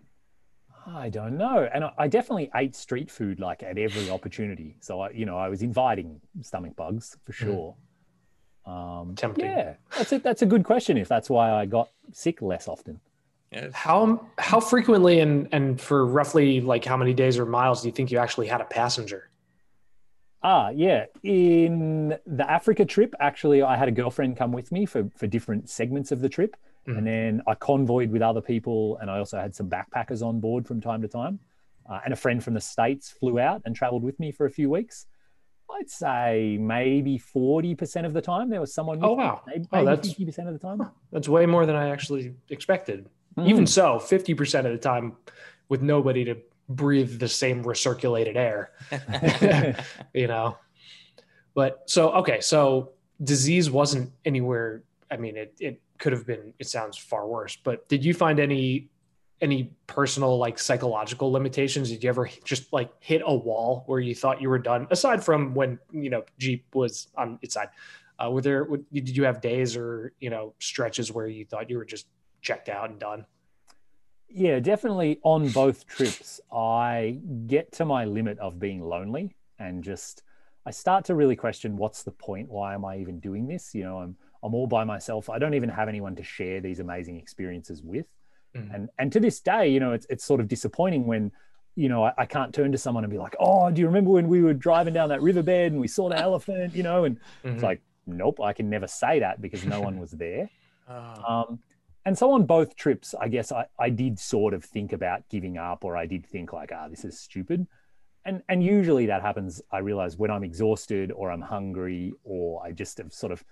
I 0.87 1.09
don't 1.09 1.37
know. 1.37 1.68
And 1.72 1.85
I, 1.85 1.93
I 1.99 2.09
definitely 2.09 2.51
ate 2.55 2.74
street 2.74 3.11
food 3.11 3.41
like 3.41 3.62
at 3.62 3.78
every 3.78 4.11
opportunity. 4.11 4.76
So 4.80 5.01
I, 5.01 5.11
you 5.11 5.26
know, 5.26 5.37
I 5.39 5.49
was 5.49 5.62
inviting 5.62 6.20
stomach 6.41 6.76
bugs 6.76 7.16
for 7.24 7.33
sure. 7.33 7.76
Um, 8.66 9.14
Tempting. 9.16 9.45
Yeah, 9.45 9.74
that's 9.97 10.12
it. 10.12 10.22
That's 10.22 10.43
a 10.43 10.47
good 10.47 10.64
question. 10.64 10.97
If 10.97 11.09
that's 11.09 11.28
why 11.28 11.51
I 11.53 11.66
got 11.66 11.89
sick 12.12 12.41
less 12.43 12.68
often. 12.68 13.01
yeah, 13.51 13.68
How 13.72 14.26
how 14.39 14.61
frequently 14.61 15.20
and 15.20 15.49
and 15.53 15.80
for 15.80 16.07
roughly 16.07 16.61
like 16.61 16.85
how 16.85 16.97
many 16.97 17.12
days 17.14 17.39
or 17.39 17.47
miles 17.47 17.83
do 17.83 17.89
you 17.89 17.93
think 17.93 18.11
you 18.12 18.18
actually 18.18 18.47
had 18.47 18.61
a 18.61 18.64
passenger? 18.64 19.30
Ah, 20.45 20.70
yeah. 20.70 21.07
In 21.22 22.16
the 22.26 22.51
Africa 22.51 22.85
trip, 22.85 23.14
actually, 23.20 23.62
I 23.62 23.76
had 23.76 23.87
a 23.89 23.93
girlfriend 23.93 24.37
come 24.37 24.53
with 24.53 24.72
me 24.72 24.87
for 24.87 25.09
for 25.16 25.26
different 25.26 25.68
segments 25.68 26.12
of 26.12 26.20
the 26.20 26.28
trip, 26.28 26.57
Mhm. 26.87 26.99
and 26.99 27.07
then 27.07 27.43
I 27.47 27.55
convoyed 27.55 28.11
with 28.11 28.22
other 28.22 28.41
people, 28.41 28.97
and 29.01 29.11
I 29.11 29.18
also 29.18 29.39
had 29.39 29.55
some 29.55 29.68
backpackers 29.70 30.20
on 30.26 30.41
board 30.41 30.66
from 30.66 30.80
time 30.80 31.01
to 31.03 31.09
time. 31.09 31.39
Uh, 31.89 32.01
and 32.05 32.12
a 32.12 32.16
friend 32.16 32.43
from 32.43 32.55
the 32.55 32.61
states 32.61 33.11
flew 33.11 33.39
out 33.39 33.62
and 33.64 33.74
traveled 33.74 34.03
with 34.03 34.18
me 34.20 34.30
for 34.33 34.47
a 34.47 34.51
few 34.51 34.70
weeks. 34.70 35.07
I'd 35.70 35.89
say 35.91 36.59
maybe 36.61 37.18
forty 37.18 37.74
percent 37.74 38.05
of 38.07 38.12
the 38.12 38.20
time 38.20 38.51
there 38.51 38.61
was 38.61 38.74
someone. 38.74 38.99
With 39.01 39.05
Oh, 39.11 39.16
me. 39.16 39.22
wow. 39.24 39.43
Maybe, 39.47 39.66
Oh, 39.72 39.85
that's- 39.85 40.07
fifty 40.09 40.24
percent 40.26 40.49
of 40.49 40.55
the 40.55 40.61
time. 40.61 40.91
That's 41.12 41.28
way 41.28 41.47
more 41.47 41.64
than 41.66 41.76
I 41.76 41.89
actually 41.91 42.35
expected. 42.51 43.09
Mm. 43.37 43.49
Even 43.49 43.66
so, 43.66 43.99
fifty 43.99 44.35
percent 44.35 44.66
of 44.66 44.72
the 44.72 44.78
time 44.78 45.16
with 45.68 45.83
nobody 45.83 46.24
to 46.24 46.37
breathe 46.68 47.18
the 47.18 47.28
same 47.28 47.64
recirculated 47.64 48.37
air. 48.37 48.70
you 50.14 50.26
know 50.26 50.57
but 51.55 51.83
so 51.87 52.11
okay 52.12 52.41
so 52.41 52.93
disease 53.22 53.70
wasn't 53.70 54.11
anywhere 54.24 54.83
i 55.11 55.16
mean 55.18 55.37
it, 55.37 55.55
it 55.61 55.80
could 56.03 56.12
have 56.12 56.26
been 56.26 56.53
it 56.59 56.66
sounds 56.66 56.98
far 56.98 57.28
worse 57.28 57.57
but 57.57 57.88
did 57.88 58.05
you 58.05 58.12
find 58.12 58.40
any 58.40 58.90
any 59.40 59.72
personal 59.86 60.36
like 60.36 60.59
psychological 60.59 61.30
limitations 61.30 61.90
did 61.90 62.03
you 62.03 62.09
ever 62.09 62.28
just 62.42 62.72
like 62.72 62.90
hit 62.98 63.22
a 63.24 63.34
wall 63.34 63.84
where 63.86 64.00
you 64.00 64.12
thought 64.12 64.42
you 64.42 64.48
were 64.48 64.59
done 64.59 64.84
aside 64.90 65.22
from 65.22 65.55
when 65.55 65.78
you 65.92 66.11
know 66.11 66.24
jeep 66.38 66.66
was 66.74 67.07
on 67.16 67.38
its 67.40 67.55
side 67.55 67.68
uh, 68.18 68.28
were 68.28 68.42
there 68.42 68.66
did 68.92 69.16
you 69.16 69.22
have 69.22 69.40
days 69.40 69.76
or 69.76 70.12
you 70.18 70.28
know 70.28 70.53
stretches 70.59 71.12
where 71.12 71.28
you 71.28 71.44
thought 71.44 71.70
you 71.70 71.76
were 71.76 71.84
just 71.84 72.09
checked 72.40 72.68
out 72.68 72.90
and 72.90 72.98
done 72.98 73.24
Yeah, 74.28 74.61
definitely 74.61 75.20
on 75.22 75.50
both 75.50 75.86
trips, 75.86 76.40
I 76.50 77.20
get 77.46 77.70
to 77.72 77.84
my 77.84 78.07
limit 78.07 78.38
of 78.38 78.59
being 78.59 78.80
lonely 78.80 79.36
and 79.59 79.84
just 79.84 80.22
I 80.64 80.70
start 80.70 81.05
to 81.07 81.14
really 81.14 81.36
question 81.36 81.76
what's 81.76 82.03
the 82.03 82.12
point? 82.12 82.48
Why 82.48 82.74
am 82.74 82.84
I 82.84 82.96
even 82.98 83.20
doing 83.20 83.46
this? 83.46 83.74
You 83.74 83.84
know, 83.84 83.98
I'm 83.98 84.16
I'm 84.43 84.55
all 84.55 84.66
by 84.66 84.84
myself. 84.84 85.30
I 85.30 85.38
don't 85.38 85.55
even 85.55 85.68
have 85.68 85.88
anyone 85.88 86.16
to 86.16 86.22
share 86.22 86.61
these 86.61 86.80
amazing 86.80 87.16
experiences 87.18 87.82
with. 87.82 88.07
Mhm. 88.57 88.74
And 88.74 88.88
and 88.99 89.12
to 89.12 89.20
this 89.20 89.40
day, 89.40 89.68
you 89.68 89.80
know, 89.80 89.93
it's 89.93 90.07
it's 90.11 90.24
sort 90.24 90.40
of 90.40 90.49
disappointing 90.49 91.07
when 91.07 91.32
you 91.74 91.88
know, 91.88 92.05
I, 92.05 92.12
I 92.18 92.26
can't 92.26 92.53
turn 92.55 92.70
to 92.72 92.76
someone 92.76 93.03
and 93.03 93.11
be 93.11 93.16
like, 93.16 93.34
"Oh, 93.40 93.70
do 93.70 93.80
you 93.80 93.86
remember 93.86 94.11
when 94.11 94.28
we 94.28 94.43
were 94.43 94.53
driving 94.53 94.93
down 94.93 95.09
that 95.09 95.22
riverbed 95.22 95.72
and 95.72 95.80
we 95.80 95.88
saw 95.88 96.11
the 96.11 96.18
elephant?" 96.18 96.74
You 96.74 96.82
know, 96.82 97.05
and 97.05 97.16
Mhm. 97.45 97.55
it's 97.55 97.62
like, 97.62 97.80
nope, 98.07 98.40
I 98.43 98.53
can 98.53 98.68
never 98.68 98.86
say 98.86 99.20
that 99.20 99.40
because 99.40 99.64
no 99.64 99.80
one 99.80 99.99
was 100.05 100.11
there. 100.11 100.51
Oh, 100.86 101.24
Um, 101.26 101.59
and 102.05 102.18
so 102.18 102.32
on 102.32 102.45
both 102.45 102.76
trips, 102.76 103.14
I 103.14 103.28
guess 103.28 103.53
I, 103.53 103.64
I 103.78 103.88
did 103.88 104.18
sort 104.18 104.53
of 104.55 104.64
think 104.64 104.93
about 104.93 105.26
giving 105.30 105.57
up, 105.57 105.82
or 105.84 105.97
I 105.97 106.05
did 106.05 106.26
think 106.26 106.53
like, 106.53 106.72
ah, 106.74 106.88
this 106.88 107.05
is 107.07 107.18
stupid. 107.18 107.66
and 108.26 108.43
and 108.51 108.62
usually 108.62 109.07
that 109.07 109.22
happens. 109.22 109.62
I 109.72 109.78
realize 109.78 110.18
when 110.18 110.30
I'm 110.30 110.45
exhausted 110.45 111.11
or 111.11 111.30
I'm 111.30 111.40
hungry 111.40 112.12
or 112.22 112.62
I 112.66 112.72
just 112.72 112.99
have 112.99 113.12
sort 113.14 113.32
of, 113.32 113.43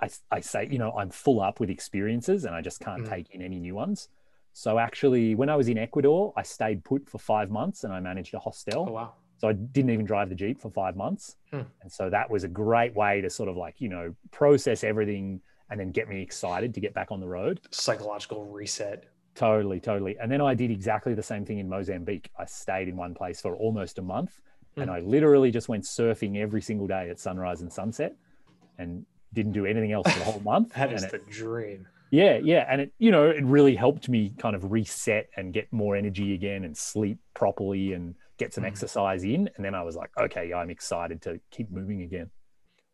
I 0.00 0.08
I 0.30 0.40
say 0.40 0.68
you 0.70 0.78
know 0.78 0.92
I'm 0.92 1.10
full 1.10 1.40
up 1.40 1.60
with 1.60 1.70
experiences 1.70 2.44
and 2.44 2.54
I 2.54 2.60
just 2.60 2.80
can't 2.80 3.04
Mm. 3.04 3.08
take 3.10 3.30
in 3.30 3.42
any 3.42 3.58
new 3.58 3.74
ones. 3.74 4.08
So 4.52 4.78
actually, 4.78 5.34
when 5.34 5.50
I 5.50 5.56
was 5.56 5.68
in 5.68 5.76
Ecuador, 5.76 6.32
I 6.36 6.42
stayed 6.42 6.82
put 6.84 7.08
for 7.10 7.18
five 7.18 7.50
months 7.50 7.84
and 7.84 7.92
I 7.92 8.00
managed 8.00 8.32
a 8.34 8.38
hostel. 8.38 8.86
Oh 8.88 8.92
wow. 8.92 9.12
So 9.38 9.48
I 9.48 9.52
didn't 9.52 9.90
even 9.90 10.06
drive 10.06 10.30
the 10.30 10.34
Jeep 10.34 10.58
for 10.60 10.70
five 10.70 10.96
months. 10.96 11.36
Hmm. 11.50 11.60
And 11.82 11.92
so 11.92 12.08
that 12.08 12.30
was 12.30 12.42
a 12.44 12.48
great 12.48 12.94
way 12.96 13.20
to 13.20 13.28
sort 13.28 13.50
of 13.50 13.56
like, 13.58 13.82
you 13.82 13.90
know, 13.90 14.14
process 14.30 14.82
everything 14.82 15.42
and 15.68 15.78
then 15.78 15.90
get 15.90 16.08
me 16.08 16.22
excited 16.22 16.72
to 16.72 16.80
get 16.80 16.94
back 16.94 17.12
on 17.12 17.20
the 17.20 17.26
road. 17.28 17.60
Psychological 17.70 18.46
reset. 18.46 19.04
Totally, 19.34 19.78
totally. 19.78 20.16
And 20.18 20.32
then 20.32 20.40
I 20.40 20.54
did 20.54 20.70
exactly 20.70 21.12
the 21.12 21.22
same 21.22 21.44
thing 21.44 21.58
in 21.58 21.68
Mozambique. 21.68 22.30
I 22.38 22.46
stayed 22.46 22.88
in 22.88 22.96
one 22.96 23.12
place 23.12 23.42
for 23.42 23.54
almost 23.56 23.98
a 23.98 24.02
month 24.02 24.40
and 24.76 24.88
Hmm. 24.88 24.96
I 24.96 25.00
literally 25.00 25.50
just 25.50 25.68
went 25.68 25.84
surfing 25.84 26.38
every 26.38 26.62
single 26.62 26.86
day 26.86 27.10
at 27.10 27.18
sunrise 27.18 27.60
and 27.60 27.70
sunset 27.70 28.14
and 28.78 29.04
didn't 29.32 29.52
do 29.52 29.66
anything 29.66 29.92
else 29.92 30.10
for 30.12 30.18
the 30.18 30.24
whole 30.24 30.40
month. 30.40 30.72
That 30.76 30.92
is 30.92 31.04
it- 31.04 31.10
the 31.12 31.18
dream. 31.30 31.86
yeah, 32.10 32.38
yeah, 32.42 32.66
and 32.70 32.80
it 32.82 32.92
you 32.98 33.10
know 33.10 33.28
it 33.28 33.44
really 33.44 33.74
helped 33.74 34.08
me 34.08 34.34
kind 34.38 34.54
of 34.56 34.70
reset 34.70 35.28
and 35.36 35.52
get 35.52 35.72
more 35.72 35.96
energy 35.96 36.34
again 36.34 36.64
and 36.64 36.76
sleep 36.76 37.18
properly 37.34 37.92
and 37.92 38.14
get 38.38 38.52
some 38.54 38.64
Mm. 38.64 38.68
exercise 38.68 39.24
in. 39.24 39.48
And 39.56 39.64
then 39.64 39.74
I 39.74 39.82
was 39.82 39.96
like, 39.96 40.10
okay, 40.18 40.52
I'm 40.52 40.70
excited 40.70 41.22
to 41.22 41.40
keep 41.50 41.70
moving 41.70 42.02
again. 42.02 42.30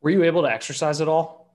Were 0.00 0.10
you 0.10 0.22
able 0.24 0.42
to 0.42 0.50
exercise 0.50 1.00
at 1.00 1.08
all? 1.08 1.54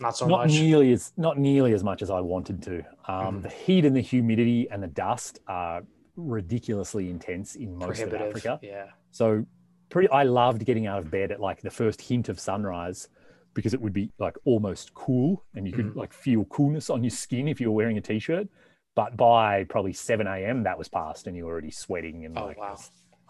Not 0.00 0.16
so 0.16 0.26
not 0.26 0.46
much. 0.46 0.50
nearly 0.50 0.92
as 0.92 1.12
not 1.16 1.38
nearly 1.38 1.72
as 1.72 1.84
much 1.84 2.02
as 2.02 2.10
I 2.10 2.20
wanted 2.20 2.62
to. 2.64 2.78
Um, 3.06 3.38
Mhm. 3.40 3.42
The 3.42 3.48
heat 3.50 3.84
and 3.84 3.94
the 3.96 4.00
humidity 4.00 4.68
and 4.70 4.82
the 4.82 4.88
dust 4.88 5.38
are 5.46 5.82
ridiculously 6.16 7.10
intense 7.10 7.54
in 7.54 7.76
most 7.76 8.00
of 8.02 8.12
Africa. 8.14 8.58
Yeah. 8.62 8.86
So 9.10 9.44
pretty 9.90 10.08
I 10.10 10.24
loved 10.24 10.64
getting 10.64 10.86
out 10.86 10.98
of 10.98 11.10
bed 11.10 11.30
at 11.30 11.40
like 11.40 11.60
the 11.60 11.70
first 11.70 12.00
hint 12.02 12.28
of 12.28 12.40
sunrise 12.40 13.08
because 13.54 13.72
it 13.72 13.80
would 13.80 13.92
be 13.92 14.10
like 14.18 14.36
almost 14.44 14.92
cool 14.94 15.44
and 15.54 15.66
you 15.66 15.72
could 15.72 15.86
Mhm. 15.86 15.96
like 15.96 16.12
feel 16.12 16.44
coolness 16.46 16.90
on 16.90 17.02
your 17.02 17.10
skin 17.10 17.48
if 17.48 17.60
you 17.60 17.68
were 17.70 17.76
wearing 17.76 17.96
a 17.96 18.00
t-shirt. 18.00 18.48
But 18.96 19.16
by 19.16 19.64
probably 19.64 19.92
7 19.92 20.26
a.m. 20.26 20.62
that 20.64 20.76
was 20.78 20.88
past 20.88 21.26
and 21.26 21.36
you 21.36 21.46
were 21.46 21.52
already 21.52 21.70
sweating 21.70 22.24
and 22.24 22.36
Oh 22.38 22.46
like 22.46 22.58
wow. 22.58 22.76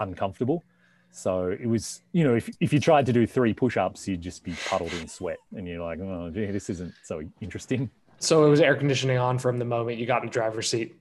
uncomfortable. 0.00 0.62
So 1.10 1.48
it 1.48 1.66
was, 1.66 2.02
you 2.12 2.24
know, 2.24 2.34
if, 2.34 2.50
if 2.60 2.72
you 2.72 2.80
tried 2.80 3.06
to 3.06 3.12
do 3.12 3.26
three 3.26 3.54
push-ups, 3.54 4.08
you'd 4.08 4.20
just 4.20 4.42
be 4.42 4.54
puddled 4.68 4.92
in 4.94 5.06
sweat 5.06 5.38
and 5.54 5.66
you're 5.68 5.82
like, 5.82 6.00
oh 6.00 6.30
gee, 6.30 6.46
this 6.50 6.68
isn't 6.70 6.92
so 7.04 7.22
interesting. 7.40 7.90
So 8.18 8.44
it 8.46 8.50
was 8.50 8.60
air 8.60 8.74
conditioning 8.76 9.18
on 9.18 9.38
from 9.38 9.58
the 9.58 9.64
moment 9.64 9.98
you 9.98 10.06
got 10.06 10.22
in 10.22 10.28
the 10.28 10.32
driver's 10.32 10.68
seat. 10.68 10.96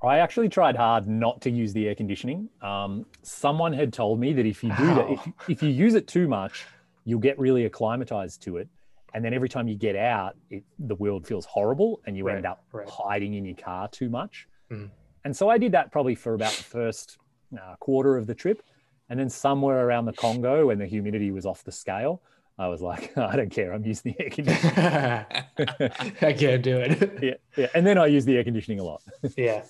I 0.00 0.18
actually 0.18 0.48
tried 0.48 0.76
hard 0.76 1.08
not 1.08 1.40
to 1.42 1.50
use 1.50 1.72
the 1.72 1.88
air 1.88 1.94
conditioning. 1.96 2.48
Um, 2.62 3.04
someone 3.22 3.72
had 3.72 3.92
told 3.92 4.20
me 4.20 4.32
that 4.32 4.46
if 4.46 4.62
you 4.62 4.70
do 4.78 4.94
that, 4.94 5.10
if, 5.10 5.28
if 5.48 5.62
you 5.62 5.70
use 5.70 5.94
it 5.94 6.06
too 6.06 6.28
much, 6.28 6.66
you'll 7.08 7.20
get 7.20 7.38
really 7.38 7.64
acclimatized 7.64 8.42
to 8.42 8.58
it. 8.58 8.68
And 9.14 9.24
then 9.24 9.32
every 9.32 9.48
time 9.48 9.66
you 9.68 9.74
get 9.74 9.96
out, 9.96 10.36
it, 10.50 10.62
the 10.78 10.94
world 10.94 11.26
feels 11.26 11.46
horrible 11.46 12.00
and 12.06 12.16
you 12.16 12.24
Right, 12.26 12.36
end 12.36 12.46
up 12.46 12.64
right. 12.72 12.86
hiding 12.88 13.34
in 13.34 13.44
your 13.46 13.56
car 13.56 13.88
too 13.88 14.10
much. 14.10 14.46
Mhm. 14.70 14.90
And 15.24 15.34
so 15.36 15.48
I 15.48 15.56
did 15.58 15.72
that 15.72 15.90
probably 15.90 16.14
for 16.14 16.34
about 16.34 16.52
the 16.52 16.62
first 16.64 17.18
uh, 17.58 17.76
quarter 17.80 18.16
of 18.18 18.26
the 18.26 18.34
trip. 18.34 18.62
And 19.08 19.18
then 19.18 19.30
somewhere 19.30 19.86
around 19.86 20.04
the 20.04 20.12
Congo, 20.12 20.66
when 20.66 20.78
the 20.78 20.86
humidity 20.86 21.30
was 21.30 21.46
off 21.46 21.64
the 21.64 21.72
scale, 21.72 22.20
I 22.58 22.68
was 22.68 22.82
like, 22.82 23.16
I 23.30 23.36
don't 23.36 23.50
care. 23.50 23.72
I'm 23.72 23.82
using 23.84 24.12
the 24.12 24.22
air 24.24 24.30
conditioning. 24.30 24.74
I 26.22 26.32
can't 26.34 26.62
do 26.62 26.76
it. 26.78 27.18
yeah, 27.22 27.34
yeah. 27.56 27.68
And 27.74 27.86
then 27.86 27.96
I 27.98 28.06
use 28.06 28.24
the 28.26 28.36
air 28.36 28.44
conditioning 28.44 28.80
a 28.80 28.84
lot. 28.84 29.02
Yeah. 29.36 29.64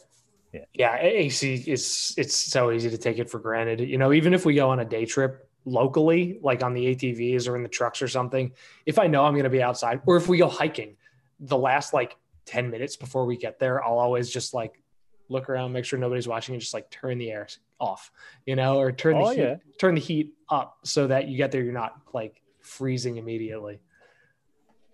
Yeah. 0.53 0.65
Yeah. 0.73 0.97
AC 0.97 1.55
is 1.67 2.15
it's 2.17 2.35
so 2.35 2.73
easy 2.73 2.91
to 2.91 2.99
take 2.99 3.19
it 3.19 3.31
for 3.31 3.39
granted. 3.39 3.81
You 3.81 3.99
know, 3.99 4.13
even 4.13 4.35
if 4.35 4.45
we 4.45 4.55
go 4.55 4.71
on 4.71 4.81
a 4.81 4.85
day 4.85 5.05
trip 5.05 5.48
locally, 5.69 6.39
like 6.43 6.63
on 6.63 6.75
the 6.75 6.95
ATVs 6.95 7.49
or 7.49 7.57
in 7.57 7.63
the 7.63 7.69
trucks 7.69 8.01
or 8.03 8.09
something, 8.09 8.53
if 8.87 8.99
I 8.99 9.07
know 9.07 9.25
I'm 9.25 9.37
gonna 9.37 9.51
be 9.51 9.63
outside, 9.63 10.01
or 10.07 10.17
if 10.17 10.29
we 10.29 10.39
go 10.39 10.49
hiking, 10.49 10.97
the 11.41 11.59
last 11.59 11.93
like 11.93 12.17
10 12.47 12.71
minutes 12.71 12.97
before 12.97 13.27
we 13.27 13.37
get 13.37 13.59
there, 13.59 13.85
I'll 13.85 13.99
always 13.99 14.31
just 14.31 14.55
like 14.55 14.83
look 15.29 15.49
around, 15.51 15.73
make 15.73 15.85
sure 15.85 15.99
nobody's 15.99 16.27
watching, 16.27 16.55
and 16.55 16.61
just 16.61 16.75
like 16.75 16.91
turn 16.91 17.19
the 17.19 17.31
air 17.31 17.47
off, 17.79 18.11
you 18.47 18.57
know, 18.57 18.81
or 18.81 18.91
turn 18.91 19.19
the 19.19 19.25
Oh, 19.25 19.31
heat, 19.31 19.41
yeah. 19.41 19.57
turn 19.79 19.95
the 19.95 20.01
heat 20.01 20.35
up 20.49 20.79
so 20.85 21.07
that 21.07 21.29
you 21.29 21.37
get 21.37 21.53
there, 21.53 21.63
you're 21.63 21.73
not 21.73 22.01
like 22.13 22.41
freezing 22.61 23.19
immediately. 23.19 23.81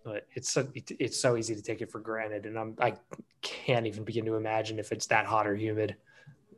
But 0.03 0.27
it's 0.35 0.51
so 0.51 0.69
it's 0.75 1.19
so 1.19 1.37
easy 1.37 1.55
to 1.55 1.63
take 1.63 1.81
it 1.81 1.91
for 1.91 1.99
granted, 1.99 2.45
and 2.45 2.59
I'm 2.59 2.77
I 2.79 2.95
can't 3.41 3.87
even 3.87 4.05
begin 4.05 4.27
to 4.27 4.35
imagine 4.35 4.79
if 4.79 4.93
it's 4.93 5.07
that 5.07 5.25
hot 5.25 5.47
or 5.47 5.55
humid, 5.55 5.97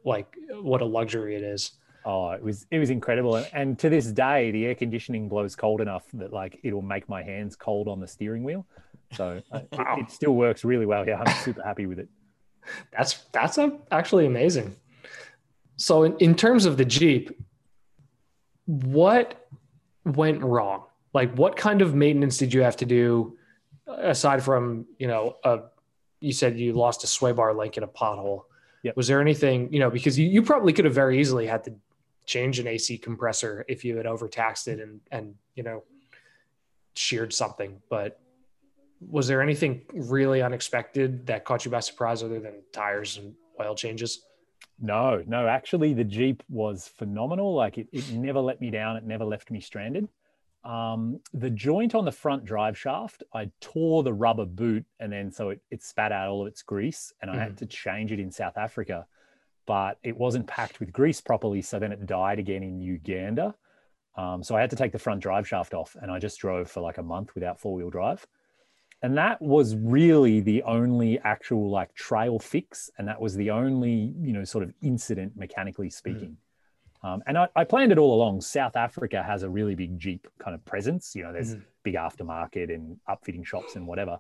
like 0.05 0.35
what 0.51 0.81
a 0.81 0.85
luxury 0.85 1.37
it 1.37 1.43
is. 1.43 1.73
Oh, 2.09 2.31
it 2.31 2.41
was 2.43 2.67
it 2.71 2.79
was 2.79 2.91
incredible, 2.91 3.35
and, 3.35 3.49
and 3.53 3.79
to 3.81 3.91
this 3.91 4.07
day, 4.07 4.53
the 4.53 4.65
air 4.67 4.77
conditioning 4.77 5.29
blows 5.29 5.57
cold 5.57 5.81
enough 5.81 6.05
that 6.15 6.33
like 6.33 6.61
it'll 6.63 6.81
make 6.81 7.09
my 7.09 7.21
hands 7.21 7.57
cold 7.57 7.89
on 7.89 7.99
the 7.99 8.07
steering 8.07 8.45
wheel. 8.45 8.65
So 9.13 9.43
uh, 9.51 9.61
it- 9.73 10.01
it, 10.03 10.11
still 10.13 10.35
works 10.37 10.65
really 10.65 10.87
well. 10.87 11.05
Yeah, 11.07 11.21
I'm 11.25 11.37
super 11.43 11.63
happy 11.65 11.87
with 11.87 11.99
it. 11.99 12.09
That's 12.97 13.25
that's 13.33 13.59
a, 13.59 13.77
actually 13.91 14.27
amazing. 14.27 14.77
So 15.77 16.05
in, 16.05 16.17
in 16.19 16.35
terms 16.37 16.65
of 16.65 16.77
the 16.77 16.85
Jeep, 16.85 17.37
what 18.67 19.49
went 20.05 20.43
wrong? 20.43 20.85
Like 21.13 21.35
what 21.35 21.57
kind 21.57 21.83
of 21.83 21.95
maintenance 21.95 22.39
did 22.39 22.55
you 22.55 22.63
have 22.63 22.77
to 22.77 22.85
do 22.87 23.37
aside 23.89 24.43
from, 24.45 24.87
you 24.99 25.09
know, 25.09 25.37
a 25.45 25.61
you 26.21 26.33
said 26.33 26.59
you 26.59 26.73
lost 26.73 27.05
a 27.05 27.07
sway 27.07 27.33
bar 27.33 27.53
link 27.53 27.77
in 27.77 27.83
a 27.83 27.89
pothole. 27.89 28.43
Yep. 28.85 28.97
Was 28.97 29.09
there 29.09 29.21
anything, 29.21 29.73
you 29.73 29.81
know, 29.81 29.91
because 29.91 30.19
you, 30.19 30.29
you 30.29 30.43
probably 30.43 30.73
could 30.73 30.85
have 30.85 30.95
very 30.95 31.21
easily 31.21 31.47
had 31.47 31.65
to 31.65 31.75
change 32.27 32.59
an 32.59 32.67
AC 32.67 32.99
compressor 32.99 33.65
if 33.69 33.85
you 33.85 33.97
had 33.97 34.07
overtaxed 34.07 34.69
it 34.69 34.81
and 34.81 35.01
and 35.11 35.35
you 35.55 35.63
know 35.63 35.83
sheared 36.95 37.33
something, 37.33 37.81
but 37.89 38.21
was 39.01 39.29
there 39.29 39.43
anything 39.43 39.83
really 39.93 40.43
unexpected 40.43 41.27
that 41.27 41.45
caught 41.45 41.65
you 41.65 41.71
by 41.71 41.81
surprise 41.81 42.23
other 42.23 42.41
than 42.41 42.55
tires 42.73 43.19
and 43.19 43.35
oil 43.61 43.75
changes? 43.75 44.23
No, 44.81 45.23
no, 45.27 45.47
actually, 45.47 45.95
the 45.95 46.05
Jeep 46.05 46.43
was 46.49 46.89
phenomenal. 46.89 47.55
Like 47.55 47.79
it, 47.79 47.89
it 47.93 48.11
never 48.13 48.41
let 48.41 48.61
me 48.61 48.71
down. 48.71 48.97
It 48.97 49.05
never 49.05 49.25
left 49.25 49.51
me 49.51 49.61
stranded. 49.61 50.09
Um, 50.65 51.21
the 51.33 51.51
joint 51.51 51.95
on 51.95 52.05
the 52.05 52.13
front 52.13 52.45
drive 52.45 52.77
shaft, 52.77 53.23
I 53.33 53.51
tore 53.61 54.03
the 54.03 54.13
rubber 54.13 54.45
boot 54.45 54.85
and 54.99 55.13
then 55.13 55.31
so 55.31 55.51
it, 55.51 55.61
it 55.71 55.83
spat 55.83 56.11
out 56.11 56.29
all 56.29 56.43
of 56.43 56.49
its 56.49 56.63
grease 56.63 57.13
and 57.23 57.31
I 57.31 57.37
had 57.37 57.57
to 57.59 57.67
change 57.67 58.11
it 58.11 58.19
in 58.19 58.33
South 58.33 58.59
Africa, 58.59 59.07
but 59.67 59.99
it 60.03 60.17
wasn't 60.17 60.47
packed 60.47 60.81
with 60.81 60.93
grease 60.93 61.21
properly. 61.21 61.61
So 61.63 61.79
then 61.79 61.93
it 61.93 62.07
died 62.07 62.39
again 62.39 62.63
in 62.63 62.81
Uganda. 62.81 63.55
Um, 64.17 64.43
so 64.43 64.57
I 64.57 64.61
had 64.61 64.71
to 64.71 64.77
take 64.77 64.93
the 64.93 64.99
front 64.99 65.21
drive 65.21 65.47
shaft 65.47 65.75
off 65.75 65.97
and 66.01 66.11
I 66.11 66.19
just 66.19 66.39
drove 66.39 66.71
for 66.71 66.81
like 66.81 66.99
a 66.99 67.03
month 67.03 67.35
without 67.35 67.61
four 67.61 67.75
wheel 67.75 67.91
drive. 67.91 68.27
And 69.03 69.19
that 69.19 69.43
was 69.43 69.77
really 69.77 70.41
the 70.41 70.63
only 70.63 71.19
actual 71.19 71.69
like 71.71 71.95
trail 71.95 72.39
fix. 72.39 72.89
And 72.97 73.07
that 73.09 73.21
was 73.21 73.35
the 73.35 73.51
only, 73.51 74.15
you 74.19 74.33
know, 74.33 74.45
sort 74.45 74.65
of 74.65 74.73
incident 74.83 75.37
mechanically 75.37 75.91
speaking. 75.91 76.39
Um, 77.03 77.23
and 77.27 77.37
I, 77.37 77.49
I 77.55 77.65
planned 77.65 77.93
it 77.93 77.99
all 77.99 78.15
along. 78.15 78.41
South 78.41 78.75
Africa 78.75 79.23
has 79.23 79.43
a 79.43 79.51
really 79.51 79.75
big 79.75 79.99
Jeep 79.99 80.27
kind 80.39 80.55
of 80.55 80.65
presence. 80.65 81.15
You 81.15 81.25
know, 81.25 81.33
there's 81.33 81.55
Mhm. 81.57 81.63
big 81.83 81.95
aftermarket 81.95 82.75
and 82.75 82.99
upfitting 83.09 83.45
shops 83.45 83.77
and 83.77 83.87
whatever. 83.87 84.19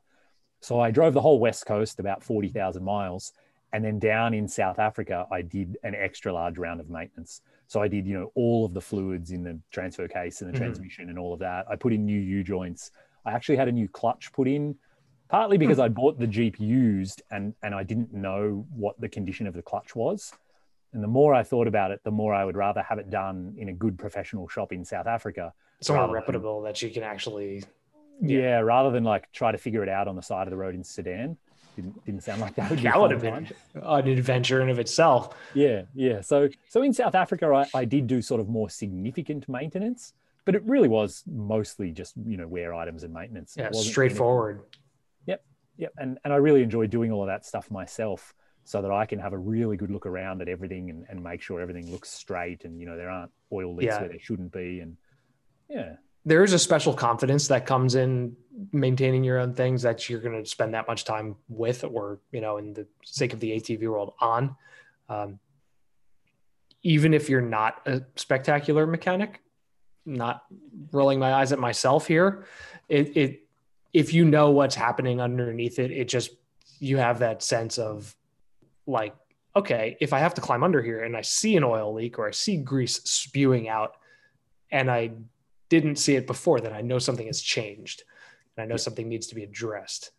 So 0.61 0.78
I 0.78 0.90
drove 0.90 1.14
the 1.14 1.20
whole 1.22 1.40
West 1.40 1.64
Coast, 1.66 1.99
about 1.99 2.22
40,000 2.22 2.84
miles. 2.84 3.32
And 3.73 3.85
then 3.85 3.99
down 3.99 4.33
in 4.33 4.47
South 4.49 4.79
Africa, 4.79 5.27
I 5.31 5.43
did 5.43 5.77
an 5.83 5.95
extra 5.95 6.33
large 6.33 6.57
round 6.59 6.81
of 6.81 6.89
maintenance. 6.89 7.43
So 7.67 7.83
I 7.83 7.89
did, 7.89 8.07
you 8.07 8.14
know, 8.19 8.31
all 8.35 8.64
of 8.64 8.75
the 8.75 8.81
fluids 8.81 9.33
in 9.33 9.43
the 9.43 9.59
transfer 9.73 10.07
case 10.09 10.41
and 10.41 10.49
the 10.53 10.55
Mhm. 10.57 10.62
transmission 10.62 11.09
and 11.11 11.19
all 11.19 11.33
of 11.35 11.41
that. 11.41 11.67
I 11.69 11.77
put 11.77 11.93
in 11.93 12.05
new 12.07 12.19
U 12.19 12.45
joints. 12.45 12.93
I 13.25 13.33
actually 13.33 13.57
had 13.57 13.67
a 13.69 13.73
new 13.73 13.89
clutch 13.89 14.33
put 14.33 14.47
in, 14.47 14.77
partly 15.29 15.59
because 15.59 15.81
I 15.81 15.89
bought 15.89 16.19
the 16.19 16.29
Jeep 16.29 16.61
used 16.61 17.23
and 17.33 17.55
and 17.62 17.75
I 17.75 17.83
didn't 17.83 18.12
know 18.14 18.64
what 18.75 19.01
the 19.01 19.09
condition 19.09 19.49
of 19.49 19.55
the 19.55 19.62
clutch 19.62 19.97
was. 19.97 20.33
And 20.93 21.03
the 21.03 21.09
more 21.09 21.35
I 21.35 21.43
thought 21.43 21.67
about 21.67 21.91
it, 21.91 22.01
the 22.05 22.12
more 22.12 22.33
I 22.33 22.45
would 22.45 22.57
rather 22.57 22.83
have 22.83 22.99
it 22.99 23.11
done 23.11 23.55
in 23.59 23.69
a 23.69 23.73
good 23.73 23.99
professional 23.99 24.47
shop 24.47 24.73
in 24.73 24.85
South 24.85 25.09
Africa. 25.09 25.53
Somewhere 25.81 26.03
Rather 26.05 26.12
than- 26.12 26.14
reputable 26.23 26.62
that 26.62 26.81
you 26.81 26.91
can 26.91 27.03
actually 27.03 27.64
Yeah. 28.21 28.39
Yeah. 28.39 28.59
rather 28.61 28.91
than 28.93 29.03
like 29.03 29.31
try 29.33 29.51
to 29.51 29.59
figure 29.59 29.83
it 29.83 29.89
out 29.89 30.07
on 30.07 30.14
the 30.14 30.23
side 30.23 30.47
of 30.47 30.51
the 30.53 30.57
road 30.57 30.77
in 30.77 30.85
Sudan. 30.85 31.37
Didn't 31.77 32.05
didn't 32.07 32.22
sound 32.24 32.41
like 32.41 32.55
that 32.57 32.70
would 32.70 32.79
be 32.79 32.83
that 32.85 32.99
would 32.99 33.11
have 33.12 33.20
been 33.22 33.49
an 33.74 34.09
adventure 34.09 34.61
in 34.62 34.70
of 34.70 34.79
itself. 34.79 35.37
Yeah, 35.55 35.83
yeah. 35.95 36.22
So 36.22 36.49
so 36.68 36.83
in 36.83 36.93
South 36.93 37.14
Africa, 37.14 37.47
I, 37.53 37.79
I 37.79 37.85
did 37.85 38.07
do 38.07 38.20
sort 38.22 38.41
of 38.41 38.49
more 38.49 38.68
significant 38.70 39.49
maintenance, 39.49 40.14
but 40.47 40.55
it 40.55 40.62
really 40.64 40.89
was 40.89 41.22
mostly 41.27 41.93
just 41.93 42.14
you 42.27 42.37
know 42.39 42.49
wear 42.49 42.74
items 42.74 43.03
and 43.05 43.12
maintenance. 43.12 43.55
Yeah, 43.57 43.66
wasn't 43.66 43.77
anything- 43.81 43.93
straightforward. 43.93 44.62
Yep, 45.27 45.45
Yep. 45.77 45.93
and 45.99 46.18
and 46.24 46.33
I 46.33 46.37
really 46.37 46.62
enjoy 46.62 46.87
doing 46.87 47.12
all 47.12 47.20
of 47.22 47.27
that 47.29 47.45
stuff 47.45 47.70
myself, 47.70 48.35
so 48.64 48.81
that 48.81 48.91
I 48.91 49.05
can 49.05 49.18
have 49.18 49.35
a 49.35 49.39
really 49.39 49.77
good 49.77 49.91
look 49.91 50.07
around 50.07 50.41
at 50.41 50.49
everything 50.49 50.89
and, 50.91 51.05
and 51.11 51.22
make 51.22 51.43
sure 51.43 51.61
everything 51.61 51.91
looks 51.93 52.09
straight 52.11 52.64
and 52.64 52.81
you 52.81 52.87
know 52.87 52.97
there 52.97 53.11
aren't 53.11 53.33
oil 53.53 53.74
leaks 53.74 53.93
Yeah. 53.93 54.01
where 54.01 54.09
there 54.09 54.18
shouldn't 54.18 54.51
be 54.53 54.81
and 54.81 54.97
yeah. 55.68 55.97
There 56.27 56.45
is 56.45 56.53
a 56.53 56.59
special 56.59 56.93
confidence 56.93 57.49
that 57.49 57.64
comes 57.64 57.95
in 57.95 58.37
maintaining 58.72 59.24
your 59.24 59.39
own 59.39 59.55
things 59.55 59.83
that 59.83 60.11
you're 60.11 60.20
going 60.20 60.43
to 60.43 60.49
spend 60.49 60.74
that 60.74 60.87
much 60.89 61.05
time 61.05 61.37
with, 61.49 61.85
or 61.85 62.18
you 62.33 62.41
know, 62.41 62.59
in 62.59 62.74
the 62.74 62.87
sake 63.05 63.33
of 63.33 63.41
the 63.41 63.53
ATV 63.53 63.89
world, 63.89 64.12
on. 64.20 64.57
Um, 65.09 65.39
even 66.83 67.14
if 67.14 67.29
you're 67.29 67.41
not 67.41 67.81
a 67.87 68.03
spectacular 68.16 68.87
mechanic, 68.87 69.41
not 70.05 70.45
rolling 70.93 71.18
my 71.18 71.33
eyes 71.33 71.53
at 71.53 71.59
myself 71.59 72.07
here, 72.07 72.45
it, 72.89 73.16
it 73.16 73.41
if 73.93 74.12
you 74.12 74.24
know 74.24 74.51
what's 74.51 74.74
happening 74.74 75.20
underneath 75.20 75.79
it, 75.79 75.91
it 75.91 76.09
just 76.09 76.31
you 76.79 76.99
have 76.99 77.20
that 77.20 77.43
sense 77.43 77.79
of 77.79 78.14
like, 78.87 79.14
okay, 79.55 79.97
if 80.01 80.12
I 80.12 80.18
have 80.18 80.35
to 80.35 80.41
climb 80.41 80.62
under 80.62 80.83
here 80.83 81.03
and 81.03 81.16
I 81.16 81.22
see 81.22 81.57
an 81.57 81.64
oil 81.64 81.95
leak 81.95 82.18
or 82.18 82.29
I 82.29 82.31
see 82.33 82.57
grease 82.57 83.01
spewing 83.05 83.68
out 83.68 83.97
and 84.70 84.91
I 84.91 85.12
didn't 85.69 85.97
see 85.97 86.17
it 86.17 86.27
before, 86.27 86.61
then 86.61 86.73
I 86.73 86.81
know 86.81 86.99
something 86.99 87.27
has 87.27 87.41
changed 87.41 88.05
and 88.57 88.64
I 88.64 88.67
know 88.67 88.77
something 88.77 89.09
needs 89.09 89.27
to 89.29 89.35
be 89.35 89.45
addressed. 89.45 90.12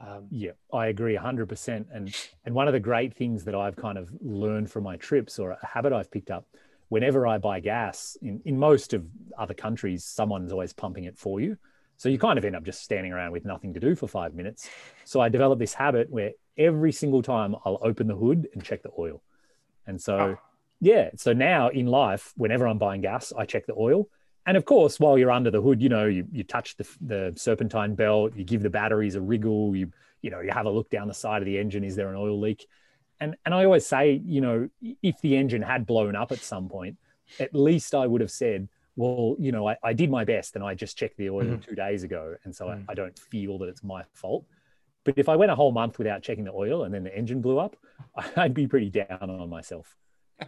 Um, 0.00 0.26
yeah, 0.30 0.52
I 0.72 0.86
agree 0.86 1.16
100%. 1.16 1.86
And 1.92 2.14
and 2.44 2.54
one 2.54 2.68
of 2.68 2.72
the 2.72 2.80
great 2.80 3.14
things 3.14 3.44
that 3.44 3.54
I've 3.54 3.76
kind 3.76 3.98
of 3.98 4.10
learned 4.20 4.70
from 4.70 4.84
my 4.84 4.96
trips 4.96 5.38
or 5.38 5.50
a 5.50 5.66
habit 5.66 5.92
I've 5.92 6.10
picked 6.10 6.30
up, 6.30 6.46
whenever 6.88 7.26
I 7.26 7.38
buy 7.38 7.60
gas 7.60 8.16
in, 8.22 8.40
in 8.44 8.58
most 8.58 8.94
of 8.94 9.04
other 9.36 9.54
countries, 9.54 10.04
someone's 10.04 10.52
always 10.52 10.72
pumping 10.72 11.04
it 11.04 11.18
for 11.18 11.40
you. 11.40 11.56
So 11.96 12.08
you 12.08 12.18
kind 12.18 12.38
of 12.38 12.44
end 12.44 12.54
up 12.54 12.62
just 12.62 12.82
standing 12.82 13.12
around 13.12 13.32
with 13.32 13.44
nothing 13.44 13.74
to 13.74 13.80
do 13.80 13.96
for 13.96 14.06
five 14.06 14.34
minutes. 14.34 14.70
So 15.04 15.20
I 15.20 15.28
developed 15.28 15.58
this 15.58 15.74
habit 15.74 16.08
where 16.08 16.30
every 16.56 16.92
single 16.92 17.22
time 17.22 17.56
I'll 17.64 17.80
open 17.82 18.06
the 18.06 18.14
hood 18.14 18.48
and 18.54 18.62
check 18.62 18.82
the 18.82 18.90
oil. 18.96 19.20
And 19.84 20.00
so, 20.00 20.16
oh. 20.16 20.38
yeah, 20.80 21.10
so 21.16 21.32
now 21.32 21.68
in 21.70 21.86
life, 21.86 22.32
whenever 22.36 22.68
I'm 22.68 22.78
buying 22.78 23.00
gas, 23.00 23.32
I 23.36 23.46
check 23.46 23.66
the 23.66 23.74
oil. 23.76 24.08
And 24.48 24.56
of 24.56 24.64
course, 24.64 24.98
while 24.98 25.18
you're 25.18 25.30
under 25.30 25.50
the 25.50 25.60
hood, 25.60 25.82
you 25.82 25.90
know, 25.90 26.06
you, 26.06 26.26
you 26.32 26.42
touch 26.42 26.74
the, 26.78 26.88
the 27.02 27.34
serpentine 27.36 27.94
belt, 27.94 28.34
you 28.34 28.44
give 28.44 28.62
the 28.62 28.70
batteries 28.70 29.14
a 29.14 29.20
wriggle, 29.20 29.76
you, 29.76 29.92
you 30.22 30.30
know, 30.30 30.40
you 30.40 30.50
have 30.50 30.64
a 30.64 30.70
look 30.70 30.88
down 30.88 31.06
the 31.06 31.12
side 31.12 31.42
of 31.42 31.46
the 31.46 31.58
engine. 31.58 31.84
Is 31.84 31.96
there 31.96 32.08
an 32.08 32.16
oil 32.16 32.40
leak? 32.40 32.66
And, 33.20 33.36
and 33.44 33.54
I 33.54 33.66
always 33.66 33.84
say, 33.84 34.22
you 34.24 34.40
know, 34.40 34.70
if 35.02 35.20
the 35.20 35.36
engine 35.36 35.60
had 35.60 35.84
blown 35.84 36.16
up 36.16 36.32
at 36.32 36.38
some 36.38 36.70
point, 36.70 36.96
at 37.38 37.54
least 37.54 37.94
I 37.94 38.06
would 38.06 38.22
have 38.22 38.30
said, 38.30 38.70
well, 38.96 39.36
you 39.38 39.52
know, 39.52 39.68
I, 39.68 39.76
I 39.82 39.92
did 39.92 40.10
my 40.10 40.24
best 40.24 40.56
and 40.56 40.64
I 40.64 40.74
just 40.74 40.96
checked 40.96 41.18
the 41.18 41.28
oil 41.28 41.44
mm-hmm. 41.44 41.60
two 41.60 41.74
days 41.74 42.02
ago. 42.02 42.34
And 42.44 42.56
so 42.56 42.68
mm-hmm. 42.68 42.84
I, 42.88 42.92
I, 42.92 42.94
don't 42.94 43.18
feel 43.18 43.58
that 43.58 43.66
it's 43.66 43.84
my 43.84 44.02
fault. 44.14 44.46
But 45.04 45.18
if 45.18 45.28
I 45.28 45.36
went 45.36 45.52
a 45.52 45.56
whole 45.56 45.72
month 45.72 45.98
without 45.98 46.22
checking 46.22 46.44
the 46.44 46.54
oil 46.54 46.84
and 46.84 46.94
then 46.94 47.04
the 47.04 47.14
engine 47.14 47.42
blew 47.42 47.58
up, 47.58 47.76
I'd 48.36 48.54
be 48.54 48.66
pretty 48.66 48.88
down 48.88 49.28
on 49.28 49.50
myself. 49.50 49.94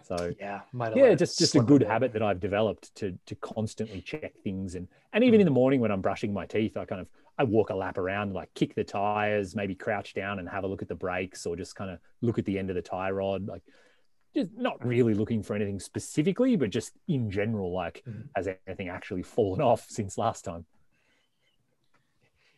So 0.02 0.32
yeah, 0.38 0.60
yeah, 0.94 1.14
just 1.14 1.38
just 1.38 1.56
a 1.56 1.60
good 1.60 1.82
habit 1.82 2.12
that 2.12 2.22
I've 2.22 2.40
developed 2.40 2.94
to 2.96 3.18
to 3.26 3.34
constantly 3.36 4.00
check 4.00 4.34
things 4.44 4.74
and 4.76 4.86
and 5.12 5.24
even 5.24 5.38
mm. 5.38 5.40
in 5.42 5.44
the 5.46 5.52
morning 5.52 5.80
when 5.80 5.90
I'm 5.90 6.00
brushing 6.00 6.32
my 6.32 6.46
teeth, 6.46 6.76
I 6.76 6.84
kind 6.84 7.00
of 7.00 7.08
I 7.38 7.44
walk 7.44 7.70
a 7.70 7.74
lap 7.74 7.98
around, 7.98 8.34
like 8.34 8.52
kick 8.54 8.74
the 8.74 8.84
tires, 8.84 9.56
maybe 9.56 9.74
crouch 9.74 10.14
down 10.14 10.38
and 10.38 10.48
have 10.48 10.64
a 10.64 10.66
look 10.66 10.82
at 10.82 10.88
the 10.88 10.94
brakes, 10.94 11.46
or 11.46 11.56
just 11.56 11.74
kind 11.74 11.90
of 11.90 11.98
look 12.20 12.38
at 12.38 12.44
the 12.44 12.58
end 12.58 12.70
of 12.70 12.76
the 12.76 12.82
tie 12.82 13.10
rod, 13.10 13.46
like 13.46 13.62
just 14.34 14.50
not 14.56 14.84
really 14.84 15.14
looking 15.14 15.42
for 15.42 15.56
anything 15.56 15.80
specifically, 15.80 16.56
but 16.56 16.70
just 16.70 16.92
in 17.08 17.30
general, 17.30 17.72
like 17.72 18.02
mm. 18.08 18.28
has 18.36 18.48
anything 18.66 18.88
actually 18.88 19.22
fallen 19.22 19.60
off 19.60 19.86
since 19.88 20.18
last 20.18 20.44
time? 20.44 20.66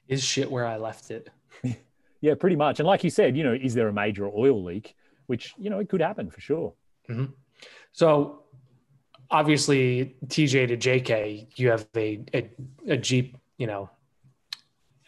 Is 0.09 0.23
shit 0.23 0.51
where 0.51 0.67
I 0.67 0.77
left 0.77 1.11
it? 1.11 1.31
yeah, 2.21 2.35
pretty 2.35 2.57
much. 2.57 2.81
And 2.81 2.87
like 2.87 3.05
you 3.05 3.11
said, 3.11 3.37
you 3.37 3.45
know, 3.45 3.55
is 3.55 3.75
there 3.75 3.89
a 3.89 3.93
major 3.93 4.27
oil 4.29 4.63
leak? 4.63 4.95
Which 5.27 5.55
you 5.57 5.71
know 5.71 5.79
it 5.79 5.89
could 5.89 6.03
happen 6.03 6.29
for 6.29 6.41
sure. 6.41 6.75
Mm-hmm. 7.13 7.33
So 7.93 8.43
obviously, 9.31 10.17
TJ 10.27 10.69
to 10.69 10.77
JK, 10.77 11.59
you 11.59 11.71
have 11.71 11.87
a, 11.97 12.25
a, 12.35 12.51
a 12.89 12.97
Jeep, 12.97 13.37
you 13.57 13.67
know, 13.67 13.91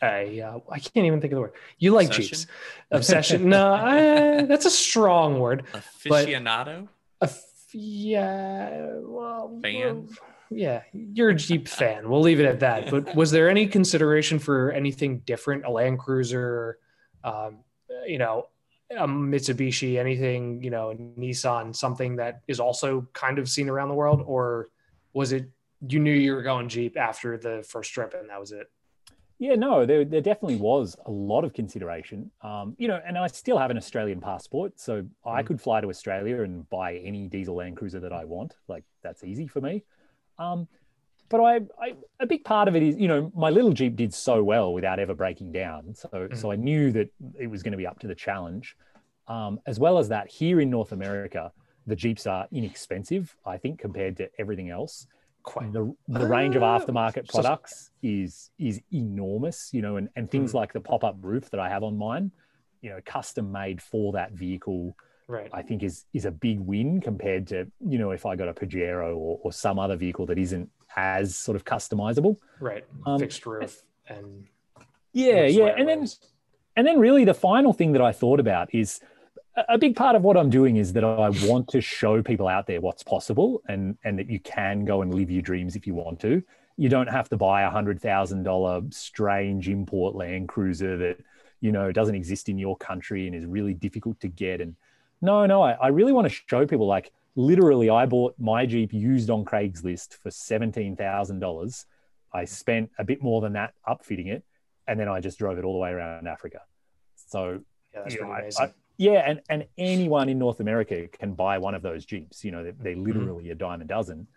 a 0.02 0.40
uh, 0.40 0.58
I 0.70 0.78
can't 0.78 1.06
even 1.06 1.20
think 1.20 1.32
of 1.32 1.36
the 1.36 1.40
word. 1.40 1.52
You 1.78 1.92
like 1.92 2.08
Obsession? 2.08 2.28
Jeeps. 2.28 2.46
Obsession. 2.90 3.48
no, 3.48 3.74
uh, 3.74 4.44
that's 4.46 4.66
a 4.66 4.70
strong 4.70 5.38
word. 5.38 5.64
Aficionado? 5.72 6.88
A, 7.20 7.30
yeah. 7.72 8.90
Well, 9.00 9.58
fan? 9.62 9.80
Well, 9.80 10.08
yeah, 10.50 10.82
you're 10.92 11.30
a 11.30 11.34
Jeep 11.34 11.68
fan. 11.68 12.08
We'll 12.08 12.20
leave 12.20 12.40
it 12.40 12.46
at 12.46 12.60
that. 12.60 12.90
But 12.90 13.14
was 13.14 13.30
there 13.30 13.48
any 13.48 13.66
consideration 13.66 14.38
for 14.38 14.70
anything 14.72 15.18
different? 15.20 15.64
A 15.64 15.70
Land 15.70 15.98
Cruiser, 15.98 16.78
um, 17.22 17.60
you 18.06 18.18
know, 18.18 18.48
a 18.96 19.06
Mitsubishi, 19.06 19.98
anything, 19.98 20.62
you 20.62 20.70
know, 20.70 20.94
Nissan, 21.18 21.74
something 21.74 22.16
that 22.16 22.42
is 22.48 22.60
also 22.60 23.06
kind 23.12 23.38
of 23.38 23.48
seen 23.48 23.68
around 23.68 23.88
the 23.88 23.94
world, 23.94 24.22
or 24.26 24.68
was 25.12 25.32
it 25.32 25.48
you 25.86 26.00
knew 26.00 26.12
you 26.12 26.34
were 26.34 26.42
going 26.42 26.68
Jeep 26.68 26.96
after 26.96 27.36
the 27.36 27.64
first 27.68 27.92
trip 27.92 28.14
and 28.18 28.30
that 28.30 28.40
was 28.40 28.52
it? 28.52 28.70
Yeah, 29.38 29.56
no, 29.56 29.84
there, 29.84 30.04
there 30.04 30.20
definitely 30.20 30.56
was 30.56 30.96
a 31.06 31.10
lot 31.10 31.44
of 31.44 31.52
consideration. 31.52 32.30
Um, 32.40 32.76
you 32.78 32.86
know, 32.86 33.00
and 33.04 33.18
I 33.18 33.26
still 33.26 33.58
have 33.58 33.70
an 33.70 33.76
Australian 33.76 34.20
passport, 34.20 34.78
so 34.78 35.02
mm. 35.02 35.08
I 35.26 35.42
could 35.42 35.60
fly 35.60 35.80
to 35.80 35.88
Australia 35.88 36.42
and 36.42 36.68
buy 36.70 36.96
any 36.96 37.26
diesel 37.28 37.56
Land 37.56 37.76
Cruiser 37.76 38.00
that 38.00 38.12
I 38.12 38.24
want. 38.24 38.54
Like 38.68 38.84
that's 39.02 39.24
easy 39.24 39.46
for 39.48 39.60
me. 39.60 39.84
Um, 40.38 40.68
but 41.34 41.42
I, 41.42 41.56
I, 41.84 41.94
a 42.20 42.26
big 42.26 42.44
part 42.44 42.68
of 42.68 42.76
it 42.76 42.82
is, 42.84 42.96
you 42.96 43.08
know, 43.08 43.32
my 43.34 43.50
little 43.50 43.72
Jeep 43.72 43.96
did 43.96 44.14
so 44.14 44.44
well 44.44 44.72
without 44.72 45.00
ever 45.00 45.16
breaking 45.16 45.50
down. 45.50 45.92
So, 45.92 46.08
mm-hmm. 46.08 46.36
so 46.36 46.52
I 46.52 46.54
knew 46.54 46.92
that 46.92 47.08
it 47.36 47.48
was 47.48 47.64
going 47.64 47.72
to 47.72 47.76
be 47.76 47.88
up 47.88 47.98
to 48.00 48.06
the 48.06 48.14
challenge. 48.14 48.76
Um, 49.26 49.58
as 49.66 49.80
well 49.80 49.98
as 49.98 50.10
that, 50.10 50.28
here 50.28 50.60
in 50.60 50.70
North 50.70 50.92
America, 50.92 51.50
the 51.88 51.96
Jeeps 51.96 52.28
are 52.28 52.46
inexpensive, 52.52 53.34
I 53.44 53.56
think, 53.56 53.80
compared 53.80 54.16
to 54.18 54.30
everything 54.38 54.70
else. 54.70 55.08
Quite. 55.42 55.72
The, 55.72 55.92
the 56.06 56.24
range 56.24 56.54
of 56.54 56.62
ah. 56.62 56.78
aftermarket 56.78 57.28
products 57.28 57.90
is 58.00 58.52
is 58.60 58.80
enormous, 58.92 59.70
you 59.72 59.82
know, 59.82 59.96
and, 59.96 60.10
and 60.14 60.30
things 60.30 60.52
mm. 60.52 60.54
like 60.54 60.72
the 60.72 60.80
pop 60.80 61.02
up 61.02 61.16
roof 61.20 61.50
that 61.50 61.58
I 61.58 61.68
have 61.68 61.82
on 61.82 61.98
mine, 61.98 62.30
you 62.80 62.90
know, 62.90 63.00
custom 63.04 63.50
made 63.50 63.82
for 63.82 64.12
that 64.12 64.34
vehicle 64.34 64.94
right. 65.26 65.50
I 65.52 65.62
think 65.62 65.82
is 65.82 66.04
is 66.12 66.26
a 66.26 66.30
big 66.30 66.60
win 66.60 67.00
compared 67.00 67.48
to 67.48 67.66
you 67.80 67.98
know 67.98 68.10
if 68.12 68.24
I 68.24 68.36
got 68.36 68.48
a 68.48 68.54
Pajero 68.54 69.16
or, 69.16 69.40
or 69.42 69.52
some 69.52 69.78
other 69.78 69.96
vehicle 69.96 70.26
that 70.26 70.38
isn't 70.38 70.70
as 70.96 71.36
sort 71.36 71.56
of 71.56 71.64
customizable. 71.64 72.36
Right. 72.60 72.84
Um, 73.06 73.18
Fixed 73.18 73.44
roof 73.46 73.82
and 74.08 74.46
yeah, 75.12 75.44
yeah, 75.44 75.74
and 75.76 75.88
then 75.88 76.06
and 76.76 76.86
then 76.86 76.98
really 76.98 77.24
the 77.24 77.34
final 77.34 77.72
thing 77.72 77.92
that 77.92 78.02
I 78.02 78.12
thought 78.12 78.40
about 78.40 78.74
is 78.74 79.00
a 79.68 79.78
big 79.78 79.94
part 79.94 80.16
of 80.16 80.22
what 80.22 80.36
I'm 80.36 80.50
doing 80.50 80.76
is 80.76 80.92
that 80.94 81.04
I 81.04 81.30
want 81.44 81.68
to 81.68 81.80
show 81.80 82.20
people 82.20 82.48
out 82.48 82.66
there 82.66 82.80
what's 82.80 83.04
possible 83.04 83.62
and 83.68 83.96
and 84.04 84.18
that 84.18 84.28
you 84.28 84.40
can 84.40 84.84
go 84.84 85.02
and 85.02 85.14
live 85.14 85.30
your 85.30 85.42
dreams 85.42 85.76
if 85.76 85.86
you 85.86 85.94
want 85.94 86.20
to. 86.20 86.42
You 86.76 86.88
don't 86.88 87.08
have 87.08 87.28
to 87.28 87.36
buy 87.36 87.62
a 87.62 87.70
hundred 87.70 88.00
thousand 88.00 88.42
dollar 88.42 88.82
strange 88.90 89.68
import 89.68 90.16
Land 90.16 90.48
Cruiser 90.48 90.96
that 90.96 91.18
you 91.60 91.70
know 91.70 91.92
doesn't 91.92 92.16
exist 92.16 92.48
in 92.48 92.58
your 92.58 92.76
country 92.76 93.28
and 93.28 93.36
is 93.36 93.46
really 93.46 93.74
difficult 93.74 94.18
to 94.20 94.28
get 94.28 94.60
and 94.60 94.74
no, 95.24 95.46
no, 95.46 95.62
I, 95.62 95.72
I 95.72 95.88
really 95.88 96.12
want 96.12 96.28
to 96.28 96.34
show 96.46 96.66
people 96.66 96.86
like 96.86 97.10
literally, 97.36 97.90
I 97.90 98.06
bought 98.06 98.34
my 98.38 98.66
Jeep 98.66 98.92
used 98.92 99.30
on 99.30 99.44
Craigslist 99.44 100.14
for 100.14 100.30
$17,000. 100.30 101.84
I 102.32 102.44
spent 102.44 102.90
a 102.98 103.04
bit 103.04 103.22
more 103.22 103.40
than 103.40 103.54
that 103.54 103.74
upfitting 103.86 104.28
it. 104.28 104.44
And 104.86 105.00
then 105.00 105.08
I 105.08 105.20
just 105.20 105.38
drove 105.38 105.58
it 105.58 105.64
all 105.64 105.72
the 105.72 105.78
way 105.78 105.90
around 105.90 106.28
Africa. 106.28 106.60
So, 107.14 107.60
yeah, 107.92 108.00
that's 108.02 108.16
pretty 108.16 108.30
amazing. 108.30 108.66
I, 108.66 108.72
yeah, 108.96 109.24
and, 109.26 109.40
and 109.48 109.64
anyone 109.78 110.28
in 110.28 110.38
North 110.38 110.60
America 110.60 111.08
can 111.08 111.34
buy 111.34 111.58
one 111.58 111.74
of 111.74 111.82
those 111.82 112.04
Jeeps. 112.04 112.44
You 112.44 112.52
know, 112.52 112.62
they're, 112.62 112.74
they're 112.78 112.94
mm-hmm. 112.94 113.04
literally 113.04 113.44
mm-hmm. 113.44 113.52
a 113.52 113.56
dime 113.56 113.80
a 113.80 113.84
dozen. 113.84 114.28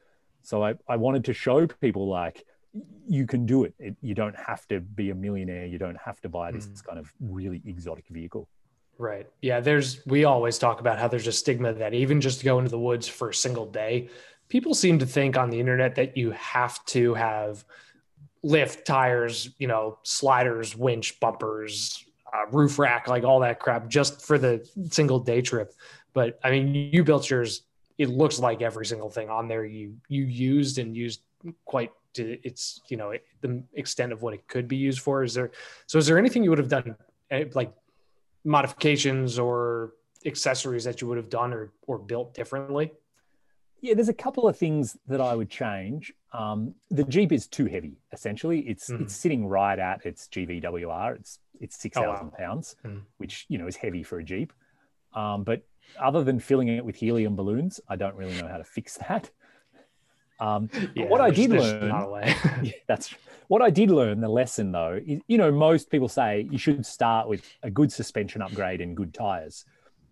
So 0.44 0.64
I, 0.64 0.76
I 0.88 0.96
wanted 0.96 1.26
to 1.26 1.34
show 1.34 1.68
people 1.68 2.08
like 2.08 2.44
you 3.08 3.26
can 3.26 3.46
do 3.46 3.64
it. 3.66 3.74
it. 3.80 3.96
You 4.02 4.14
don't 4.14 4.36
have 4.36 4.66
to 4.68 4.80
be 4.80 5.10
a 5.10 5.16
millionaire. 5.16 5.66
You 5.66 5.78
don't 5.78 5.98
have 6.04 6.22
to 6.22 6.30
buy 6.30 6.52
this 6.52 6.68
mm. 6.68 6.86
kind 6.86 7.00
of 7.00 7.12
really 7.20 7.62
exotic 7.66 8.06
vehicle. 8.10 8.48
Right. 8.98 9.28
Yeah. 9.42 9.60
There's, 9.60 10.06
we 10.06 10.24
always 10.24 10.58
talk 10.58 10.80
about 10.80 10.98
how 10.98 11.08
there's 11.08 11.28
a 11.28 11.32
stigma 11.32 11.74
that 11.74 11.94
even 11.94 12.20
just 12.20 12.40
to 12.40 12.46
go 12.46 12.58
into 12.58 12.72
the 12.72 12.80
woods 12.80 13.08
for 13.08 13.30
a 13.30 13.34
single 13.34 13.66
day, 13.66 14.10
people 14.50 14.74
seem 14.74 15.00
to 15.00 15.06
think 15.06 15.38
on 15.38 15.50
the 15.50 15.60
internet 15.60 15.96
that 15.96 16.18
you 16.18 16.32
have 16.32 16.84
to 16.86 17.14
have 17.14 17.64
lift, 18.44 18.86
tires, 18.86 19.50
you 19.60 19.68
know, 19.68 20.00
sliders, 20.04 20.76
winch, 20.76 21.20
bumpers, 21.20 22.04
uh, 22.34 22.46
roof 22.52 22.80
rack, 22.80 23.08
like 23.08 23.24
all 23.24 23.40
that 23.42 23.60
crap 23.60 23.88
just 23.88 24.22
for 24.22 24.38
the 24.38 24.68
single 24.90 25.20
day 25.20 25.42
trip. 25.42 25.74
But 26.14 26.40
I 26.44 26.52
mean, 26.52 26.74
you 26.74 27.04
built 27.04 27.30
yours. 27.30 27.64
It 27.98 28.10
looks 28.10 28.40
like 28.40 28.62
every 28.62 28.86
single 28.86 29.10
thing 29.10 29.30
on 29.30 29.48
there 29.48 29.66
you 29.66 29.98
you 30.08 30.24
used 30.24 30.78
and 30.78 30.96
used 30.96 31.22
quite 31.66 31.92
to 32.14 32.38
its 32.44 32.82
you 32.90 32.98
know 32.98 33.14
the 33.42 33.64
extent 33.74 34.12
of 34.12 34.22
what 34.22 34.34
it 34.34 34.48
could 34.48 34.68
be 34.68 34.78
used 34.78 35.00
for. 35.00 35.24
Is 35.24 35.34
there 35.34 35.52
so 35.88 35.98
is 35.98 36.06
there 36.08 36.18
anything 36.18 36.44
you 36.44 36.50
would 36.50 36.60
have 36.60 36.70
done 36.70 36.96
eh, 37.32 37.46
like 37.54 37.74
modifications 38.44 39.40
or 39.40 39.94
accessories 40.26 40.84
that 40.84 41.02
you 41.02 41.08
would 41.08 41.18
have 41.18 41.30
done 41.30 41.54
or, 41.54 41.72
or 41.88 41.98
built 41.98 42.34
differently? 42.34 42.92
Yeah, 43.82 43.94
there's 43.94 44.10
a 44.10 44.14
couple 44.14 44.48
of 44.48 44.58
things 44.58 44.98
that 45.08 45.22
I 45.22 45.36
would 45.36 45.50
change. 45.50 46.12
Um, 46.34 46.74
the 46.90 47.04
Jeep 47.04 47.32
is 47.32 47.48
too 47.48 47.66
heavy. 47.66 47.98
Essentially, 48.12 48.62
it's 48.62 48.90
mm. 48.90 49.02
it's 49.02 49.16
sitting 49.16 49.46
right 49.46 49.78
at 49.78 50.06
its 50.06 50.28
GVWR. 50.28 51.16
It's 51.16 51.40
it's 51.60 51.78
six 51.80 51.96
thousand 51.96 52.28
oh, 52.28 52.38
wow. 52.40 52.46
pounds, 52.46 52.76
mm. 52.84 53.02
which 53.18 53.46
you 53.50 53.58
know 53.58 53.68
is 53.68 53.76
heavy 53.76 54.02
for 54.02 54.20
a 54.20 54.24
Jeep. 54.24 54.52
Um, 55.14 55.44
but 55.44 55.62
other 56.00 56.24
than 56.24 56.40
filling 56.40 56.70
it 56.70 56.84
with 56.84 56.96
helium 56.96 57.36
balloons, 57.36 57.80
I 57.88 57.96
don't 57.96 58.16
really 58.16 58.40
know 58.42 58.48
how 58.48 58.58
to 58.58 58.64
fix 58.64 58.98
that. 59.08 59.30
Um, 60.40 60.70
yeah, 60.96 61.06
what 61.06 61.22
I 61.22 61.30
did 61.32 61.50
learn, 61.52 61.90
yeah, 62.64 62.72
that's 62.88 63.14
what 63.48 63.62
I 63.62 63.70
did 63.70 63.90
learn. 63.90 64.22
The 64.22 64.30
lesson, 64.30 64.72
though, 64.72 65.00
is 65.06 65.20
you 65.28 65.38
know 65.38 65.52
most 65.52 65.90
people 65.90 66.08
say 66.10 66.48
you 66.52 66.58
should 66.58 66.86
start 66.86 67.28
with 67.28 67.44
a 67.64 67.72
good 67.72 67.92
suspension 67.92 68.42
upgrade 68.42 68.82
and 68.82 68.96
good 68.96 69.14
tires, 69.14 69.66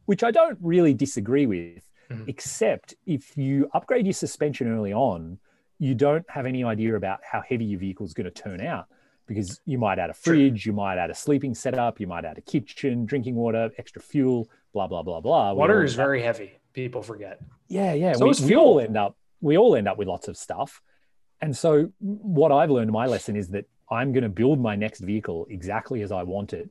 which 0.05 0.23
I 0.23 0.31
don't 0.31 0.57
really 0.61 0.93
disagree 0.93 1.45
with. 1.45 1.83
Mhm. 2.11 2.27
except 2.27 2.93
if 3.07 3.35
you 3.35 3.67
upgrade 3.73 4.05
your 4.05 4.13
suspension 4.13 4.67
early 4.71 4.93
on, 4.93 5.39
you 5.79 5.95
don't 5.95 6.23
have 6.29 6.45
any 6.45 6.63
idea 6.63 6.95
about 6.95 7.19
how 7.23 7.41
heavy 7.41 7.65
your 7.65 7.79
vehicle 7.79 8.05
is 8.05 8.13
going 8.13 8.25
to 8.25 8.29
turn 8.43 8.61
out 8.61 8.85
because 9.25 9.59
you 9.65 9.79
might 9.79 9.97
add 9.97 10.11
a 10.11 10.13
fridge, 10.13 10.67
you 10.67 10.71
might 10.71 10.99
add 10.99 11.09
a 11.09 11.15
sleeping 11.15 11.55
setup, 11.55 11.99
you 11.99 12.05
might 12.05 12.23
add 12.23 12.37
a 12.37 12.41
kitchen, 12.41 13.07
drinking 13.07 13.33
water, 13.33 13.71
extra 13.79 13.99
fuel, 14.03 14.47
blah 14.71 14.85
blah 14.85 15.01
blah 15.01 15.19
blah. 15.19 15.51
Water 15.53 15.83
is 15.83 15.95
very 15.95 16.21
heavy. 16.21 16.59
People 16.73 17.01
forget. 17.01 17.39
yeah, 17.69 17.93
yeah. 17.93 18.13
So 18.13 18.25
we, 18.25 18.31
is 18.31 18.41
we 18.41 18.49
fuel. 18.49 18.61
all 18.63 18.79
end 18.79 18.95
up 18.97 19.17
we 19.45 19.59
all 19.59 19.75
end 19.75 19.87
up 19.87 19.99
with 19.99 20.07
lots 20.07 20.27
of 20.27 20.35
stuff. 20.35 20.81
And 21.39 21.55
so 21.55 21.91
what 21.99 22.51
I've 22.51 22.71
learned 22.71 22.91
my 22.91 23.05
lesson 23.05 23.35
is 23.35 23.49
that 23.49 23.65
I'm 23.91 24.11
going 24.11 24.23
to 24.23 24.29
build 24.29 24.59
my 24.59 24.75
next 24.75 25.01
vehicle 25.01 25.45
exactly 25.51 26.01
as 26.01 26.11
I 26.11 26.23
want 26.23 26.51
it 26.51 26.67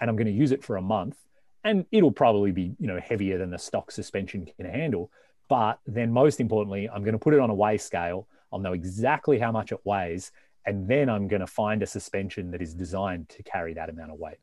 and 0.00 0.08
I'm 0.08 0.16
going 0.16 0.26
to 0.26 0.32
use 0.32 0.50
it 0.50 0.64
for 0.64 0.76
a 0.76 0.82
month 0.82 1.18
and 1.62 1.84
it'll 1.92 2.10
probably 2.10 2.52
be, 2.52 2.74
you 2.78 2.86
know, 2.86 2.98
heavier 2.98 3.36
than 3.36 3.50
the 3.50 3.58
stock 3.58 3.90
suspension 3.90 4.48
can 4.56 4.64
handle, 4.64 5.10
but 5.48 5.78
then 5.86 6.10
most 6.10 6.40
importantly, 6.40 6.88
I'm 6.88 7.02
going 7.02 7.12
to 7.12 7.18
put 7.18 7.34
it 7.34 7.40
on 7.40 7.50
a 7.50 7.54
weigh 7.54 7.76
scale. 7.76 8.26
I'll 8.50 8.60
know 8.60 8.72
exactly 8.72 9.38
how 9.38 9.52
much 9.52 9.70
it 9.70 9.80
weighs 9.84 10.32
and 10.64 10.88
then 10.88 11.10
I'm 11.10 11.28
going 11.28 11.40
to 11.40 11.46
find 11.46 11.82
a 11.82 11.86
suspension 11.86 12.50
that 12.52 12.62
is 12.62 12.72
designed 12.72 13.28
to 13.28 13.42
carry 13.42 13.74
that 13.74 13.90
amount 13.90 14.12
of 14.12 14.18
weight. 14.18 14.38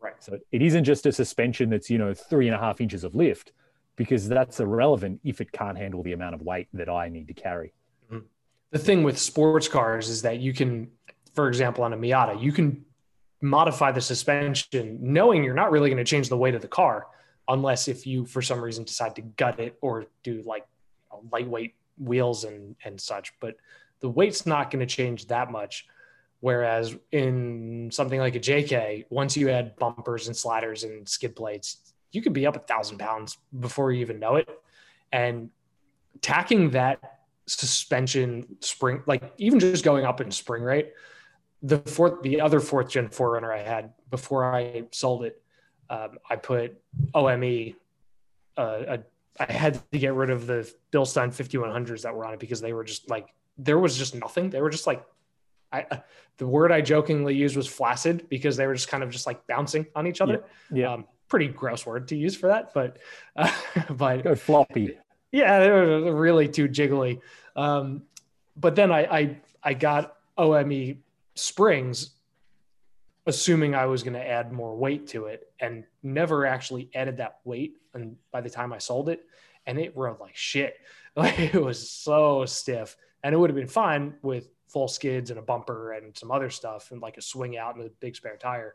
Right. 0.00 0.14
So 0.18 0.40
it 0.50 0.62
isn't 0.62 0.82
just 0.82 1.06
a 1.06 1.12
suspension 1.12 1.70
that's, 1.70 1.88
you 1.88 1.98
know, 1.98 2.12
three 2.12 2.48
and 2.48 2.56
a 2.56 2.58
half 2.58 2.80
inches 2.80 3.04
of 3.04 3.14
lift 3.14 3.52
because 3.96 4.28
that's 4.28 4.60
irrelevant 4.60 5.20
if 5.24 5.40
it 5.40 5.52
can't 5.52 5.78
handle 5.78 6.02
the 6.02 6.12
amount 6.12 6.34
of 6.34 6.42
weight 6.42 6.68
that 6.72 6.88
I 6.88 7.08
need 7.08 7.28
to 7.28 7.34
carry. 7.34 7.72
Mm-hmm. 8.10 8.26
The 8.70 8.78
thing 8.78 9.02
with 9.02 9.18
sports 9.18 9.68
cars 9.68 10.08
is 10.08 10.22
that 10.22 10.40
you 10.40 10.52
can, 10.52 10.88
for 11.34 11.48
example, 11.48 11.84
on 11.84 11.92
a 11.92 11.96
Miata, 11.96 12.40
you 12.40 12.52
can 12.52 12.84
modify 13.40 13.92
the 13.92 14.00
suspension 14.00 14.98
knowing 15.00 15.44
you're 15.44 15.54
not 15.54 15.70
really 15.70 15.90
going 15.90 16.02
to 16.02 16.04
change 16.04 16.28
the 16.28 16.36
weight 16.36 16.54
of 16.54 16.62
the 16.62 16.68
car 16.68 17.06
unless 17.48 17.88
if 17.88 18.06
you 18.06 18.24
for 18.24 18.40
some 18.40 18.60
reason 18.60 18.84
decide 18.84 19.14
to 19.16 19.22
gut 19.22 19.60
it 19.60 19.76
or 19.82 20.06
do 20.22 20.42
like 20.46 20.66
you 21.12 21.18
know, 21.18 21.24
lightweight 21.30 21.74
wheels 21.98 22.44
and 22.44 22.74
and 22.84 23.00
such. 23.00 23.32
But 23.40 23.56
the 24.00 24.08
weight's 24.08 24.46
not 24.46 24.70
going 24.70 24.80
to 24.80 24.92
change 24.92 25.26
that 25.26 25.50
much. 25.50 25.86
Whereas 26.40 26.94
in 27.10 27.90
something 27.90 28.20
like 28.20 28.34
a 28.34 28.40
jk 28.40 29.06
once 29.08 29.34
you 29.34 29.48
add 29.48 29.76
bumpers 29.76 30.26
and 30.26 30.36
sliders 30.36 30.84
and 30.84 31.08
skid 31.08 31.34
plates 31.34 31.93
you 32.14 32.22
could 32.22 32.32
be 32.32 32.46
up 32.46 32.56
a 32.56 32.60
thousand 32.60 32.98
pounds 32.98 33.38
before 33.58 33.92
you 33.92 34.00
even 34.00 34.18
know 34.18 34.36
it. 34.36 34.48
And 35.12 35.50
tacking 36.20 36.70
that 36.70 37.20
suspension 37.46 38.56
spring 38.60 39.02
like 39.06 39.34
even 39.36 39.60
just 39.60 39.84
going 39.84 40.06
up 40.06 40.22
in 40.22 40.30
spring 40.30 40.62
rate 40.62 40.92
the 41.62 41.78
fourth 41.80 42.22
the 42.22 42.40
other 42.40 42.58
fourth 42.58 42.88
gen 42.88 43.06
4Runner 43.08 43.54
i 43.54 43.60
had 43.60 43.92
before 44.10 44.50
i 44.50 44.84
sold 44.92 45.24
it 45.24 45.42
um, 45.90 46.12
i 46.30 46.36
put 46.36 46.80
ome 47.12 47.74
uh, 48.56 48.62
a, 48.88 48.98
i 49.38 49.52
had 49.52 49.74
to 49.92 49.98
get 49.98 50.14
rid 50.14 50.30
of 50.30 50.46
the 50.46 50.72
bilstein 50.90 51.28
5100s 51.28 52.00
that 52.00 52.14
were 52.14 52.24
on 52.24 52.32
it 52.32 52.40
because 52.40 52.62
they 52.62 52.72
were 52.72 52.84
just 52.84 53.10
like 53.10 53.28
there 53.58 53.78
was 53.78 53.96
just 53.96 54.14
nothing. 54.14 54.50
They 54.50 54.60
were 54.60 54.70
just 54.70 54.86
like 54.86 55.04
i 55.72 55.86
uh, 55.90 55.98
the 56.38 56.46
word 56.46 56.72
i 56.72 56.80
jokingly 56.80 57.34
used 57.34 57.56
was 57.56 57.66
flaccid 57.66 58.28
because 58.28 58.56
they 58.56 58.66
were 58.66 58.74
just 58.74 58.88
kind 58.88 59.02
of 59.02 59.10
just 59.10 59.26
like 59.26 59.46
bouncing 59.46 59.86
on 59.94 60.06
each 60.06 60.20
other. 60.20 60.44
Yeah. 60.72 60.92
um, 60.92 61.06
pretty 61.28 61.48
gross 61.48 61.84
word 61.86 62.08
to 62.08 62.16
use 62.16 62.36
for 62.36 62.48
that 62.48 62.72
but 62.74 62.98
uh, 63.36 63.50
but 63.90 64.22
Go 64.24 64.34
floppy. 64.34 64.98
yeah, 65.32 65.58
they 65.60 65.70
were 65.70 66.14
really 66.14 66.48
too 66.48 66.68
jiggly. 66.68 67.20
Um, 67.56 68.02
but 68.56 68.76
then 68.76 68.92
I, 68.92 69.00
I 69.04 69.36
I 69.62 69.74
got 69.74 70.16
OME 70.36 70.98
springs, 71.34 72.10
assuming 73.26 73.74
I 73.74 73.86
was 73.86 74.02
going 74.02 74.14
to 74.14 74.26
add 74.26 74.52
more 74.52 74.76
weight 74.76 75.06
to 75.08 75.26
it, 75.26 75.48
and 75.60 75.84
never 76.02 76.46
actually 76.46 76.90
added 76.94 77.16
that 77.18 77.38
weight. 77.44 77.76
And 77.94 78.16
by 78.30 78.40
the 78.40 78.50
time 78.50 78.72
I 78.72 78.78
sold 78.78 79.08
it, 79.08 79.24
and 79.66 79.78
it 79.78 79.96
rode 79.96 80.20
like 80.20 80.36
shit. 80.36 80.76
Like 81.16 81.38
it 81.38 81.62
was 81.62 81.88
so 81.88 82.44
stiff, 82.44 82.96
and 83.22 83.32
it 83.32 83.38
would 83.38 83.48
have 83.48 83.56
been 83.56 83.68
fine 83.68 84.14
with 84.22 84.48
full 84.66 84.88
skids 84.88 85.30
and 85.30 85.38
a 85.38 85.42
bumper 85.42 85.92
and 85.92 86.16
some 86.16 86.32
other 86.32 86.50
stuff, 86.50 86.90
and 86.90 87.00
like 87.00 87.16
a 87.18 87.22
swing 87.22 87.56
out 87.56 87.76
and 87.76 87.84
a 87.86 87.90
big 88.00 88.16
spare 88.16 88.36
tire. 88.36 88.74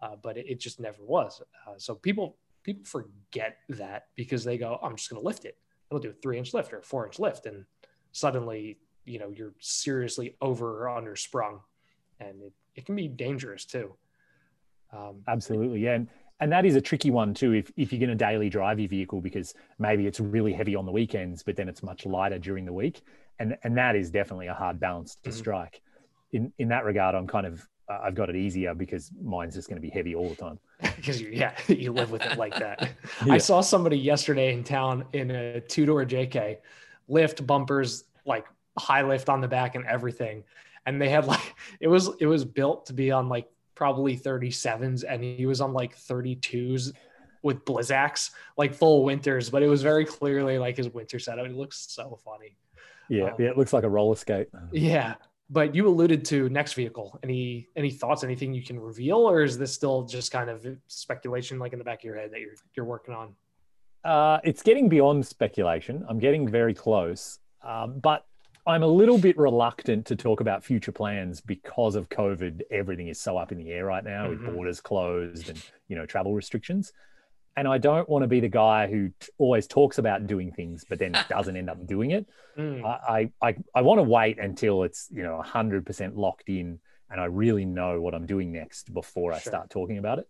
Uh, 0.00 0.16
but 0.22 0.36
it, 0.36 0.46
it 0.48 0.60
just 0.60 0.78
never 0.80 1.02
was. 1.02 1.42
Uh, 1.66 1.74
so 1.78 1.94
people 1.94 2.36
people 2.62 2.84
forget 2.84 3.58
that 3.68 4.08
because 4.16 4.44
they 4.44 4.58
go, 4.58 4.78
I'm 4.82 4.96
just 4.96 5.08
going 5.08 5.20
to 5.22 5.26
lift 5.26 5.44
it 5.44 5.56
it'll 5.90 6.00
do 6.00 6.10
a 6.10 6.12
three 6.14 6.38
inch 6.38 6.52
lift 6.54 6.72
or 6.72 6.78
a 6.78 6.82
four 6.82 7.06
inch 7.06 7.18
lift 7.18 7.46
and 7.46 7.64
suddenly 8.12 8.78
you 9.04 9.18
know 9.18 9.30
you're 9.30 9.54
seriously 9.60 10.36
over 10.40 10.84
or 10.84 10.88
under 10.88 11.16
sprung 11.16 11.60
and 12.20 12.42
it, 12.42 12.52
it 12.74 12.86
can 12.86 12.96
be 12.96 13.08
dangerous 13.08 13.64
too 13.64 13.94
um, 14.92 15.22
Absolutely. 15.26 15.80
Yeah. 15.80 15.94
And, 15.94 16.08
and 16.38 16.52
that 16.52 16.64
is 16.64 16.76
a 16.76 16.80
tricky 16.80 17.10
one 17.10 17.34
too 17.34 17.52
if, 17.52 17.72
if 17.76 17.92
you're 17.92 17.98
going 17.98 18.08
to 18.10 18.14
daily 18.14 18.48
drive 18.48 18.78
your 18.78 18.88
vehicle 18.88 19.20
because 19.20 19.52
maybe 19.78 20.06
it's 20.06 20.20
really 20.20 20.52
heavy 20.52 20.76
on 20.76 20.86
the 20.86 20.92
weekends, 20.92 21.42
but 21.42 21.56
then 21.56 21.68
it's 21.68 21.82
much 21.82 22.06
lighter 22.06 22.38
during 22.38 22.64
the 22.64 22.72
week. 22.72 23.02
And, 23.40 23.58
and 23.64 23.76
that 23.76 23.96
is 23.96 24.10
definitely 24.10 24.46
a 24.46 24.54
hard 24.54 24.78
balance 24.78 25.16
to 25.24 25.30
Mhm. 25.30 25.34
strike. 25.34 25.82
In, 26.32 26.52
in 26.58 26.68
that 26.68 26.84
regard, 26.84 27.16
I'm 27.16 27.26
kind 27.26 27.46
of, 27.46 27.68
uh, 27.88 27.98
I've 28.02 28.14
got 28.14 28.28
it 28.30 28.36
easier 28.36 28.74
because 28.74 29.10
mine's 29.22 29.54
just 29.54 29.68
going 29.68 29.80
to 29.80 29.86
be 29.86 29.90
heavy 29.90 30.14
all 30.14 30.28
the 30.28 30.34
time. 30.36 30.58
because 30.96 31.20
you 31.20 31.28
yeah 31.32 31.54
you 31.68 31.92
live 31.92 32.10
with 32.10 32.22
it 32.22 32.36
like 32.36 32.54
that 32.58 32.90
Yeah. 33.24 33.32
i 33.34 33.38
saw 33.38 33.60
somebody 33.62 33.96
yesterday 33.96 34.52
in 34.52 34.62
town 34.62 35.04
in 35.14 35.30
a 35.30 35.60
two-door 35.60 36.04
jk 36.04 36.58
lift 37.08 37.46
bumpers 37.46 38.04
like 38.26 38.44
high 38.78 39.02
lift 39.02 39.28
on 39.30 39.40
the 39.40 39.48
back 39.48 39.74
and 39.74 39.86
everything 39.86 40.44
and 40.84 41.00
they 41.00 41.08
had 41.08 41.26
like 41.26 41.54
it 41.80 41.88
was 41.88 42.10
it 42.20 42.26
was 42.26 42.44
built 42.44 42.86
to 42.86 42.92
be 42.92 43.10
on 43.10 43.28
like 43.30 43.48
probably 43.74 44.18
37s 44.18 45.04
and 45.08 45.22
he 45.24 45.46
was 45.46 45.60
on 45.62 45.72
like 45.72 45.96
32s 45.96 46.92
with 47.42 47.64
blizzaks 47.64 48.30
like 48.58 48.74
full 48.74 49.02
winters 49.04 49.48
but 49.48 49.62
it 49.62 49.68
was 49.68 49.82
very 49.82 50.04
clearly 50.04 50.58
like 50.58 50.76
his 50.76 50.90
winter 50.90 51.18
setup 51.18 51.46
it 51.46 51.54
looks 51.54 51.86
so 51.88 52.18
funny 52.24 52.56
Yeah. 53.08 53.26
Um, 53.30 53.34
yeah. 53.38 53.46
It 53.48 53.56
looks 53.56 53.72
like 53.72 53.84
a 53.84 53.88
roller 53.88 54.16
skate. 54.16 54.48
yeah 54.72 55.14
but 55.48 55.74
you 55.74 55.86
alluded 55.86 56.24
to 56.24 56.48
next 56.48 56.74
vehicle 56.74 57.18
any 57.22 57.68
any 57.76 57.90
thoughts 57.90 58.24
anything 58.24 58.52
you 58.52 58.62
can 58.62 58.78
reveal 58.78 59.18
or 59.18 59.42
is 59.42 59.56
this 59.58 59.72
still 59.72 60.02
just 60.04 60.32
kind 60.32 60.50
of 60.50 60.66
speculation 60.88 61.58
like 61.58 61.72
in 61.72 61.78
the 61.78 61.84
back 61.84 62.00
of 62.00 62.04
your 62.04 62.16
head 62.16 62.30
that 62.32 62.40
you're 62.40 62.54
you're 62.76 62.86
working 62.86 63.14
on 63.14 63.34
Uh, 64.04 64.38
it's 64.44 64.62
getting 64.62 64.88
beyond 64.88 65.26
speculation. 65.26 66.04
I'm 66.08 66.20
getting 66.20 66.48
very 66.48 66.74
close, 66.74 67.40
um, 67.62 67.98
but 67.98 68.24
I'm 68.64 68.82
a 68.84 68.86
little 68.86 69.18
bit 69.18 69.36
reluctant 69.36 70.06
to 70.06 70.14
talk 70.16 70.40
about 70.40 70.62
future 70.64 70.92
plans 70.92 71.40
because 71.40 71.94
of 71.96 72.08
COVID. 72.08 72.62
Everything 72.70 73.08
is 73.08 73.20
so 73.20 73.36
up 73.36 73.50
in 73.52 73.58
the 73.58 73.70
air 73.72 73.84
right 73.86 74.04
now 74.04 74.26
Mhm. 74.26 74.30
with 74.30 74.54
borders 74.54 74.80
closed 74.80 75.48
and 75.50 75.58
you 75.88 75.96
know 75.96 76.06
travel 76.06 76.34
restrictions. 76.34 76.92
And 77.56 77.66
I 77.66 77.78
don't 77.78 78.06
want 78.08 78.22
to 78.22 78.26
be 78.28 78.40
the 78.40 78.48
guy 78.48 78.86
who 78.86 79.08
t- 79.18 79.28
always 79.38 79.66
talks 79.66 79.96
about 79.98 80.26
doing 80.26 80.52
things 80.52 80.84
but 80.88 80.98
then 80.98 81.12
doesn't 81.28 81.56
end 81.56 81.70
up 81.70 81.86
doing 81.86 82.10
it. 82.10 82.26
Mm, 82.58 82.84
I 82.84 83.30
I, 83.42 83.56
I, 83.74 83.82
want 83.82 83.98
to 83.98 84.02
wait 84.02 84.38
until 84.38 84.82
it's 84.82 85.08
you 85.10 85.22
know 85.22 85.42
100% 85.44 86.16
locked 86.16 86.48
in 86.48 86.78
and 87.10 87.20
I 87.20 87.26
really 87.26 87.64
know 87.64 88.00
what 88.00 88.14
I'm 88.14 88.26
doing 88.26 88.52
next 88.52 88.92
before 88.92 89.32
I 89.32 89.38
start 89.38 89.70
talking 89.70 89.98
about 89.98 90.18
it. 90.18 90.28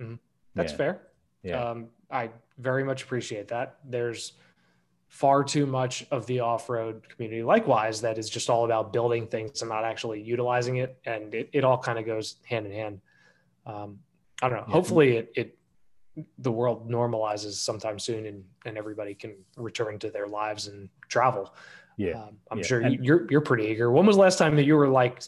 Mhm. 0.00 0.18
that's 0.54 0.72
Yeah. 0.72 0.76
fair 0.78 1.00
Yeah. 1.42 1.70
um 1.70 1.88
i 2.10 2.30
very 2.58 2.84
much 2.84 3.02
appreciate 3.02 3.48
that 3.48 3.76
there's 3.84 4.32
far 5.08 5.42
too 5.44 5.66
much 5.66 6.06
of 6.10 6.26
the 6.26 6.40
off-road 6.40 7.08
community 7.08 7.42
likewise 7.42 8.00
that 8.02 8.16
is 8.18 8.28
just 8.30 8.48
all 8.50 8.64
about 8.64 8.92
building 8.92 9.26
things 9.26 9.62
and 9.62 9.68
not 9.68 9.84
actually 9.84 10.20
utilizing 10.22 10.76
it 10.76 10.98
and 11.04 11.34
it, 11.34 11.48
it 11.52 11.64
all 11.64 11.78
kind 11.78 11.98
of 11.98 12.06
goes 12.06 12.36
hand 12.44 12.66
in 12.66 12.72
hand 12.72 13.00
um 13.66 13.98
i 14.42 14.48
don't 14.48 14.58
know 14.58 14.64
Yeah. 14.68 14.72
hopefully 14.72 15.16
it, 15.16 15.32
it 15.34 15.57
the 16.38 16.52
world 16.52 16.88
normalizes 16.90 17.52
sometime 17.54 17.98
soon 17.98 18.26
and 18.26 18.44
and 18.66 18.76
everybody 18.78 19.14
can 19.14 19.34
return 19.56 19.98
to 19.98 20.10
their 20.10 20.26
lives 20.26 20.66
and 20.68 20.88
travel 21.08 21.54
Yeah. 21.96 22.22
um, 22.22 22.36
i'm 22.50 22.58
Yeah. 22.58 22.64
sure 22.64 22.80
And- 22.80 22.94
you, 22.94 23.00
you're 23.02 23.26
you're 23.30 23.40
pretty 23.50 23.64
eager 23.66 23.90
when 23.90 24.06
was 24.06 24.16
the 24.16 24.22
last 24.22 24.38
time 24.38 24.56
that 24.56 24.64
you 24.64 24.76
were 24.76 24.88
like 24.88 25.22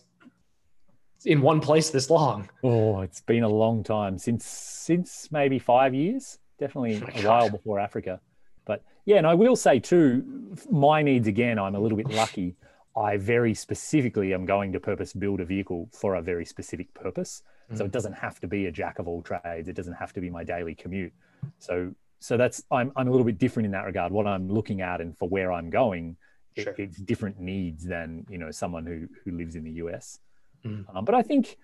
in 1.27 1.43
one 1.43 1.61
place 1.61 1.91
this 1.91 2.09
long 2.11 2.49
Oh, 2.63 3.01
it's 3.03 3.21
been 3.21 3.43
a 3.43 3.49
long 3.49 3.83
time 3.85 4.19
since 4.19 4.45
since 4.47 5.31
maybe 5.31 5.59
five 5.59 5.95
years, 5.95 6.39
definitely 6.59 6.97
Oh 7.05 7.19
a 7.19 7.23
God. 7.23 7.25
while 7.29 7.51
before 7.51 7.79
Africa. 7.79 8.21
But 8.65 8.83
yeah, 9.05 9.17
and 9.17 9.27
I 9.27 9.35
will 9.35 9.57
say 9.57 9.81
too, 9.81 10.25
my 10.71 11.03
needs 11.03 11.29
again. 11.29 11.59
I'm 11.59 11.75
a 11.75 11.81
little 11.81 11.99
bit 11.99 12.11
lucky. 12.11 12.57
I 12.97 13.17
very 13.19 13.55
specifically 13.55 14.33
am 14.35 14.45
going 14.47 14.73
to 14.73 14.81
purpose 14.81 15.13
build 15.13 15.41
a 15.41 15.45
vehicle 15.45 15.89
for 15.93 16.15
a 16.17 16.23
very 16.23 16.45
specific 16.45 16.93
purpose. 16.95 17.43
So 17.75 17.85
Mhm. 17.85 17.87
it 17.87 17.93
doesn't 17.93 18.15
have 18.15 18.41
to 18.41 18.49
be 18.49 18.67
a 18.67 18.73
jack 18.73 18.99
of 18.99 19.07
all 19.07 19.23
trades. 19.23 19.69
It 19.69 19.75
doesn't 19.77 19.95
have 19.95 20.13
to 20.15 20.21
be 20.21 20.29
my 20.31 20.45
daily 20.45 20.75
commute. 20.75 21.13
So 21.59 21.95
so 22.19 22.37
that's 22.37 22.63
I'm 22.71 22.93
I'm 22.97 23.09
a 23.09 23.11
little 23.11 23.25
bit 23.25 23.39
different 23.39 23.65
in 23.67 23.73
that 23.73 23.85
regard. 23.87 24.13
What 24.13 24.27
I'm 24.27 24.49
looking 24.49 24.81
at 24.83 25.01
and 25.01 25.17
for 25.17 25.29
where 25.29 25.53
I'm 25.53 25.71
going, 25.71 26.17
it- 26.57 26.63
Sure. 26.65 26.75
it's 26.77 26.99
different 26.99 27.39
needs 27.41 27.85
than 27.85 28.27
you 28.29 28.39
know 28.39 28.51
someone 28.51 28.85
who 28.87 29.09
who 29.25 29.31
lives 29.33 29.55
in 29.57 29.65
the 29.65 29.73
US. 29.85 30.21
Mm. 30.65 30.85
Um, 30.95 31.05
but 31.05 31.15
I 31.15 31.23
think 31.23 31.57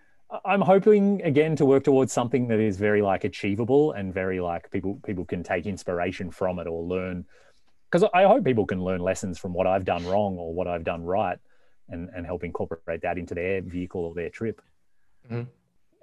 I'm 0.45 0.61
hoping 0.61 1.23
again 1.23 1.55
to 1.57 1.65
work 1.65 1.85
towards 1.85 2.12
something 2.12 2.49
that 2.49 2.59
is 2.59 2.77
very 2.78 3.03
like 3.03 3.24
achievable 3.24 3.93
and 3.93 4.12
very 4.15 4.41
like 4.41 4.70
people 4.70 5.01
people 5.05 5.24
can 5.24 5.43
take 5.43 5.66
inspiration 5.66 6.31
from 6.31 6.59
it 6.59 6.66
or 6.66 6.83
learn. 6.83 7.27
Because 7.91 8.09
I 8.15 8.24
hope 8.24 8.43
people 8.45 8.66
can 8.66 8.83
learn 8.83 9.01
lessons 9.01 9.39
from 9.39 9.53
what 9.53 9.66
I've 9.66 9.85
done 9.85 10.05
wrong 10.07 10.39
or 10.39 10.53
what 10.55 10.66
I've 10.66 10.85
done 10.85 11.05
right, 11.05 11.39
and 11.89 12.09
and 12.15 12.24
help 12.27 12.43
incorporate 12.45 13.03
that 13.03 13.19
into 13.19 13.35
their 13.35 13.61
vehicle 13.61 14.05
or 14.05 14.15
their 14.15 14.31
trip. 14.31 14.61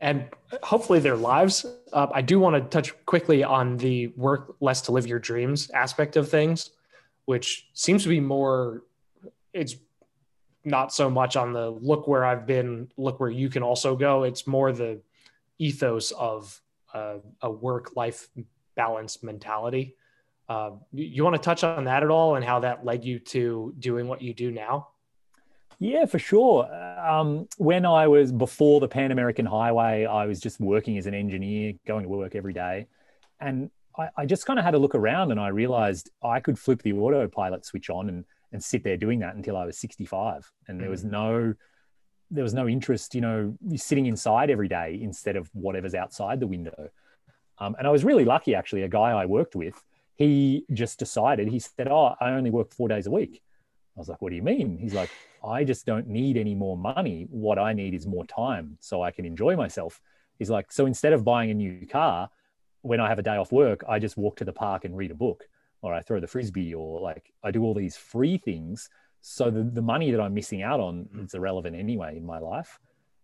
And 0.04 0.26
hopefully 0.62 1.00
their 1.00 1.16
lives. 1.16 1.66
Uh, 1.94 2.08
I 2.14 2.22
do 2.22 2.38
want 2.38 2.56
to 2.56 2.62
touch 2.62 2.94
quickly 3.06 3.42
on 3.42 3.78
the 3.78 4.08
work 4.18 4.58
less 4.60 4.82
to 4.82 4.92
live 4.92 5.08
your 5.08 5.18
dreams 5.18 5.70
aspect 5.72 6.18
of 6.18 6.30
things, 6.30 6.72
which 7.24 7.70
seems 7.74 8.04
to 8.04 8.10
be 8.10 8.20
more. 8.20 8.84
It's 9.54 9.78
not 10.66 10.94
so 10.94 11.10
much 11.10 11.38
on 11.38 11.54
the 11.54 11.70
look 11.70 12.06
where 12.06 12.26
I've 12.26 12.46
been, 12.46 12.92
look 12.98 13.22
where 13.22 13.30
you 13.30 13.50
can 13.50 13.64
also 13.64 13.96
go. 13.96 14.24
It's 14.24 14.46
more 14.46 14.74
the 14.74 15.00
ethos 15.58 16.12
of 16.12 16.62
uh, 16.94 17.20
a 17.42 17.50
work 17.50 17.96
life 17.96 18.28
balance 18.76 19.24
mentality. 19.24 19.96
Uh, 20.50 20.72
you 20.92 21.24
want 21.24 21.38
to 21.38 21.42
touch 21.42 21.64
on 21.64 21.86
that 21.86 22.04
at 22.04 22.10
all 22.10 22.36
and 22.36 22.44
how 22.44 22.60
that 22.60 22.84
led 22.84 23.06
you 23.06 23.20
to 23.20 23.74
doing 23.80 24.10
what 24.10 24.22
you 24.22 24.34
do 24.34 24.52
now? 24.52 24.90
Yeah, 25.80 26.06
for 26.06 26.20
sure. 26.20 26.68
Um, 27.00 27.48
when 27.58 27.86
I 27.86 28.08
was 28.08 28.32
before 28.32 28.80
the 28.80 28.88
Pan 28.88 29.12
American 29.12 29.46
Highway, 29.46 30.06
I 30.06 30.26
was 30.26 30.40
just 30.40 30.60
working 30.60 30.98
as 30.98 31.06
an 31.06 31.14
engineer, 31.14 31.74
going 31.86 32.04
to 32.04 32.10
work 32.10 32.36
every 32.36 32.54
day. 32.54 32.88
And 33.40 33.70
I, 33.98 34.10
I 34.18 34.26
just 34.26 34.46
kind 34.46 34.60
of 34.60 34.66
had 34.66 34.74
a 34.74 34.78
look 34.78 34.96
around 34.96 35.32
and 35.32 35.40
I 35.40 35.50
realized 35.50 36.10
I 36.24 36.40
could 36.40 36.58
flip 36.58 36.82
the 36.82 36.94
autopilot 36.94 37.66
switch 37.66 37.90
on 37.90 38.10
and, 38.10 38.26
and 38.52 38.64
sit 38.64 38.84
there 38.84 38.98
doing 38.98 39.20
that 39.20 39.36
until 39.36 39.58
I 39.58 39.66
was 39.66 39.78
65. 39.78 40.50
And 40.68 40.80
there 40.80 40.90
was 40.90 41.04
mm. 41.04 41.12
no, 41.12 41.54
there 42.32 42.44
was 42.44 42.54
no 42.54 42.68
interest, 42.68 43.16
you 43.16 43.22
know, 43.22 43.56
sitting 43.76 44.06
inside 44.06 44.50
every 44.50 44.68
day 44.68 45.00
instead 45.02 45.36
of 45.36 45.50
whatever's 45.54 45.96
outside 45.96 46.40
the 46.40 46.48
window. 46.48 46.90
Um, 47.60 47.76
and 47.78 47.88
I 47.88 47.92
was 47.92 48.04
really 48.04 48.26
lucky, 48.26 48.56
actually. 48.56 48.84
A 48.84 48.88
guy 48.88 49.12
I 49.12 49.26
worked 49.26 49.56
with, 49.56 49.82
he 50.16 50.66
just 50.74 51.00
decided, 51.00 51.48
he 51.48 51.60
said, 51.60 51.88
Oh, 51.88 52.16
I 52.20 52.32
only 52.32 52.50
work 52.50 52.74
four 52.74 52.88
days 52.88 53.08
a 53.08 53.12
week. 53.12 53.42
I 53.96 54.00
was 54.00 54.10
like, 54.10 54.22
What 54.22 54.30
do 54.30 54.36
you 54.36 54.42
mean? 54.42 54.78
He's 54.78 54.94
like, 54.94 55.10
I 55.44 55.64
just 55.64 55.86
don't 55.86 56.08
need 56.08 56.38
any 56.38 56.56
more 56.56 56.78
money. 56.78 57.28
What 57.30 57.60
I 57.60 57.74
need 57.74 57.94
is 57.94 58.08
more 58.08 58.26
time 58.26 58.78
so 58.80 59.02
I 59.02 59.12
can 59.12 59.26
enjoy 59.26 59.56
myself. 59.56 60.02
He's 60.40 60.50
like, 60.50 60.72
So 60.72 60.86
instead 60.86 61.14
of 61.14 61.24
buying 61.24 61.52
a 61.52 61.54
new 61.54 61.86
car, 61.88 62.30
when 62.82 63.00
I 63.00 63.08
have 63.08 63.20
a 63.20 63.24
day 63.24 63.38
off 63.38 63.52
work, 63.52 63.84
I 63.88 64.00
just 64.00 64.18
walk 64.18 64.38
to 64.38 64.46
the 64.46 64.54
park 64.54 64.86
and 64.86 64.98
read 64.98 65.12
a 65.12 65.16
book, 65.16 65.44
or 65.82 65.94
I 65.94 66.02
throw 66.02 66.20
the 66.20 66.28
frisbee, 66.28 66.74
or 66.74 67.00
like 67.00 67.34
I 67.44 67.52
do 67.52 67.64
all 67.64 67.74
these 67.74 67.96
free 67.96 68.38
things. 68.38 68.90
So 69.22 69.50
the, 69.50 69.64
the 69.64 69.82
money 69.82 70.12
that 70.12 70.20
I'm 70.20 70.34
missing 70.34 70.64
out 70.64 70.80
on 70.80 71.08
mm. 71.16 71.26
is 71.26 71.34
irrelevant 71.34 71.76
anyway 71.76 72.18
in 72.18 72.26
my 72.26 72.40
life. 72.40 72.80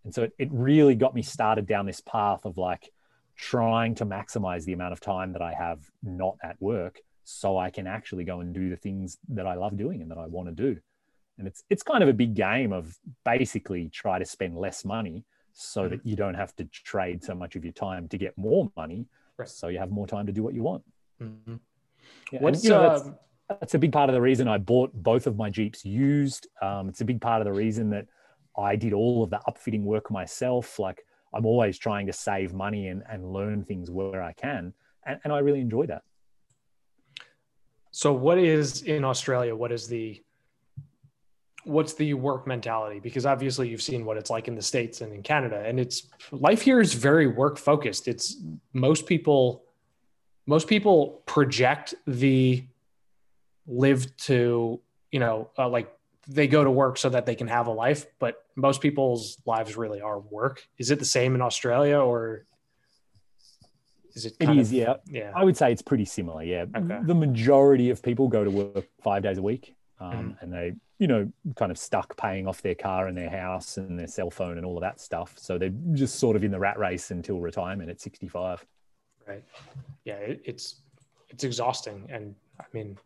And 0.05 0.13
so 0.13 0.23
it, 0.23 0.33
it 0.39 0.49
really 0.51 0.95
got 0.95 1.13
me 1.13 1.21
started 1.21 1.67
down 1.67 1.85
this 1.85 1.99
path 1.99 2.45
of 2.45 2.57
like, 2.57 2.89
trying 3.39 3.95
to 3.95 4.05
maximize 4.05 4.65
the 4.65 4.73
amount 4.73 4.91
of 4.91 4.99
time 4.99 5.31
that 5.31 5.41
I 5.41 5.53
have 5.53 5.79
not 6.03 6.37
at 6.43 6.61
work 6.61 6.99
so 7.30 7.57
I 7.57 7.69
can 7.69 7.85
actually 7.85 8.23
go 8.23 8.39
and 8.39 8.53
do 8.53 8.69
the 8.69 8.76
things 8.76 9.19
that 9.30 9.45
I 9.45 9.53
love 9.53 9.77
doing 9.77 10.01
and 10.01 10.10
that 10.10 10.18
I 10.18 10.26
want 10.26 10.47
to 10.49 10.53
do. 10.53 10.80
And 11.38 11.47
it's 11.47 11.64
it's 11.69 11.84
kind 11.84 12.01
of 12.01 12.10
a 12.10 12.14
big 12.14 12.34
game 12.34 12.73
of 12.73 12.97
basically 13.23 13.88
try 13.89 14.18
to 14.18 14.26
spend 14.26 14.57
less 14.57 14.84
money 14.84 15.23
so 15.53 15.81
mm-hmm. 15.81 15.91
that 15.91 16.06
you 16.06 16.15
don't 16.15 16.34
have 16.34 16.56
to 16.56 16.65
trade 16.65 17.23
so 17.23 17.35
much 17.35 17.56
of 17.56 17.64
your 17.64 17.73
time 17.73 18.07
to 18.10 18.18
get 18.18 18.35
more 18.38 18.72
money 18.76 19.06
right. 19.38 19.47
so 19.47 19.68
you 19.68 19.77
have 19.77 19.91
more 19.91 20.07
time 20.07 20.26
to 20.26 20.31
do 20.31 20.41
what 20.41 20.53
you 20.56 20.64
want. 20.64 20.84
Mm-hmm. 21.22 21.56
Yeah, 22.31 22.39
What's, 22.39 22.60
and, 22.60 22.64
you 22.64 22.69
know, 22.72 22.89
that's, 22.89 23.01
um, 23.03 23.15
that's, 23.47 23.73
a 23.76 23.80
big 23.80 23.91
part 23.91 24.10
of 24.10 24.15
the 24.15 24.22
reason 24.22 24.47
I 24.47 24.57
bought 24.57 24.91
both 24.93 25.27
of 25.27 25.38
my 25.38 25.49
Jeeps 25.51 25.85
used. 25.85 26.47
Um, 26.61 26.89
it's 26.89 27.01
a 27.01 27.06
big 27.06 27.22
part 27.22 27.41
of 27.41 27.45
the 27.45 27.53
reason 27.53 27.91
that 27.91 28.07
I 28.57 28.76
did 28.76 28.93
all 28.93 29.23
of 29.23 29.30
the 29.30 29.39
upfitting 29.47 29.84
work 29.84 30.10
myself. 30.10 30.80
Like 30.80 31.06
I'm 31.34 31.45
always 31.45 31.77
trying 31.77 32.07
to 32.07 32.14
save 32.14 32.53
money 32.53 32.88
and, 32.88 33.03
and 33.07 33.31
learn 33.31 33.64
things 33.64 33.91
where 33.91 34.23
I 34.23 34.34
can. 34.34 34.73
And, 35.06 35.19
and 35.23 35.31
I 35.31 35.39
really 35.39 35.61
enjoy 35.61 35.85
that. 35.85 36.01
So 37.91 38.14
what 38.14 38.38
is 38.38 38.84
in 38.84 39.03
Australia? 39.03 39.56
What 39.56 39.72
is 39.72 39.88
the 39.88 40.22
what's 41.64 41.94
the 41.94 42.14
work 42.14 42.48
mentality? 42.48 42.99
Because 42.99 43.26
obviously 43.26 43.70
you've 43.70 43.82
seen 43.82 44.06
what 44.06 44.18
it's 44.18 44.30
like 44.30 44.48
in 44.48 44.56
the 44.56 44.61
States 44.61 45.02
and 45.02 45.14
in 45.14 45.22
Canada. 45.22 45.64
And 45.66 45.80
it's 45.80 46.07
life 46.32 46.61
here 46.61 46.80
is 46.80 46.94
very 46.94 47.28
work 47.28 47.57
focused. 47.57 48.07
It's 48.07 48.38
most 48.74 49.06
people 49.06 49.64
most 50.45 50.68
people 50.68 51.22
project 51.26 51.94
the 52.07 52.64
live 53.68 54.16
to, 54.18 54.80
you 55.11 55.20
know, 55.20 55.49
uh, 55.57 55.70
like 55.70 55.95
they 56.28 56.48
go 56.48 56.64
to 56.64 56.72
work 56.72 56.98
so 56.98 57.10
that 57.10 57.26
they 57.26 57.36
can 57.36 57.48
have 57.48 57.68
a 57.68 57.72
life, 57.72 58.06
but 58.20 58.45
most 58.56 58.82
people's 58.82 59.38
lives 59.45 59.78
really 59.78 60.02
are 60.02 60.20
work. 60.20 60.68
Is 60.78 60.90
it 60.90 60.99
the 60.99 61.06
same 61.06 61.36
in 61.36 61.41
Australia 61.41 61.99
or 61.99 62.45
is 64.19 64.25
it? 64.25 64.35
It 64.39 64.57
is, 64.57 64.69
of, 64.69 64.73
yeah. 64.73 64.93
Yeah. 65.07 65.31
I 65.35 65.43
would 65.43 65.57
say 65.57 65.71
it's 65.71 65.81
pretty 65.81 66.05
similar. 66.05 66.43
Yeah. 66.43 66.65
Okay. 66.75 66.99
The 67.03 67.15
majority 67.15 67.89
of 67.89 68.01
people 68.01 68.27
go 68.27 68.43
to 68.43 68.49
work 68.49 68.87
five 69.01 69.23
days 69.23 69.37
a 69.37 69.41
week, 69.41 69.75
um, 69.99 70.11
mm. 70.11 70.41
and 70.41 70.53
they, 70.53 70.73
you 70.97 71.07
know, 71.07 71.31
kind 71.55 71.71
of 71.71 71.77
stuck 71.77 72.17
paying 72.17 72.47
off 72.47 72.61
their 72.61 72.75
car 72.75 73.07
and 73.07 73.17
their 73.17 73.29
house 73.29 73.77
and 73.77 73.97
their 73.97 74.07
cell 74.07 74.29
phone 74.29 74.57
and 74.57 74.65
all 74.65 74.77
of 74.77 74.81
that 74.81 74.99
stuff. 74.99 75.33
So 75.37 75.57
they're 75.57 75.73
just 75.93 76.19
sort 76.19 76.35
of 76.35 76.43
in 76.43 76.51
the 76.51 76.59
rat 76.59 76.77
race 76.77 77.11
until 77.11 77.39
retirement 77.39 77.89
at 77.89 78.01
65. 78.01 78.65
Right. 79.27 79.43
Yeah. 80.05 80.15
It, 80.15 80.41
it's 80.45 80.81
it's 81.29 81.43
exhausting, 81.43 82.07
and 82.09 82.35
I 82.59 82.65
mean, 82.73 82.97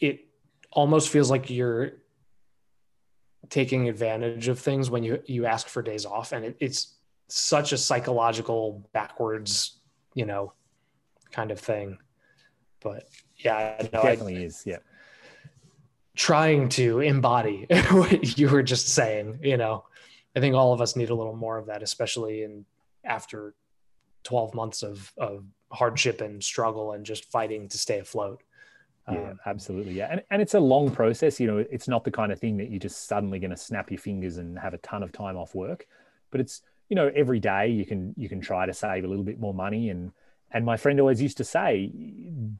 it 0.00 0.26
almost 0.70 1.08
feels 1.08 1.30
like 1.30 1.50
you're 1.50 1.92
taking 3.50 3.88
advantage 3.88 4.48
of 4.48 4.58
things 4.58 4.90
when 4.90 5.02
you 5.02 5.22
you 5.26 5.46
ask 5.46 5.68
for 5.68 5.82
days 5.82 6.04
off 6.04 6.32
and 6.32 6.44
it, 6.44 6.56
it's 6.60 6.97
such 7.28 7.72
a 7.72 7.78
psychological 7.78 8.88
backwards 8.92 9.78
you 10.14 10.24
know 10.24 10.52
kind 11.30 11.50
of 11.50 11.60
thing 11.60 11.98
but 12.80 13.04
yeah 13.36 13.76
no, 13.92 14.02
definitely 14.02 14.38
I, 14.38 14.46
is 14.46 14.62
yeah 14.66 14.78
trying 16.16 16.68
to 16.70 17.00
embody 17.00 17.66
what 17.90 18.38
you 18.38 18.48
were 18.48 18.62
just 18.62 18.88
saying 18.88 19.38
you 19.42 19.56
know 19.56 19.84
i 20.34 20.40
think 20.40 20.54
all 20.54 20.72
of 20.72 20.80
us 20.80 20.96
need 20.96 21.10
a 21.10 21.14
little 21.14 21.36
more 21.36 21.58
of 21.58 21.66
that 21.66 21.82
especially 21.82 22.42
in 22.42 22.64
after 23.04 23.54
12 24.24 24.54
months 24.54 24.82
of 24.82 25.12
of 25.18 25.44
hardship 25.70 26.22
and 26.22 26.42
struggle 26.42 26.92
and 26.92 27.04
just 27.04 27.30
fighting 27.30 27.68
to 27.68 27.78
stay 27.78 27.98
afloat 27.98 28.42
yeah, 29.10 29.30
um, 29.30 29.40
absolutely. 29.46 29.94
Yeah. 29.94 30.08
And, 30.10 30.22
and 30.30 30.42
it's 30.42 30.54
a 30.54 30.60
long 30.60 30.90
process. 30.90 31.40
You 31.40 31.46
know, 31.46 31.58
it's 31.58 31.88
not 31.88 32.04
the 32.04 32.10
kind 32.10 32.30
of 32.30 32.38
thing 32.38 32.56
that 32.58 32.70
you're 32.70 32.78
just 32.78 33.06
suddenly 33.06 33.38
going 33.38 33.50
to 33.50 33.56
snap 33.56 33.90
your 33.90 33.98
fingers 33.98 34.36
and 34.36 34.58
have 34.58 34.74
a 34.74 34.78
ton 34.78 35.02
of 35.02 35.12
time 35.12 35.36
off 35.36 35.54
work, 35.54 35.86
but 36.30 36.40
it's, 36.40 36.62
you 36.88 36.96
know, 36.96 37.10
every 37.14 37.40
day 37.40 37.68
you 37.68 37.84
can, 37.84 38.14
you 38.16 38.28
can 38.28 38.40
try 38.40 38.66
to 38.66 38.72
save 38.72 39.04
a 39.04 39.08
little 39.08 39.24
bit 39.24 39.38
more 39.38 39.54
money. 39.54 39.90
And, 39.90 40.12
and 40.50 40.64
my 40.64 40.76
friend 40.76 40.98
always 41.00 41.20
used 41.20 41.36
to 41.38 41.44
say, 41.44 41.92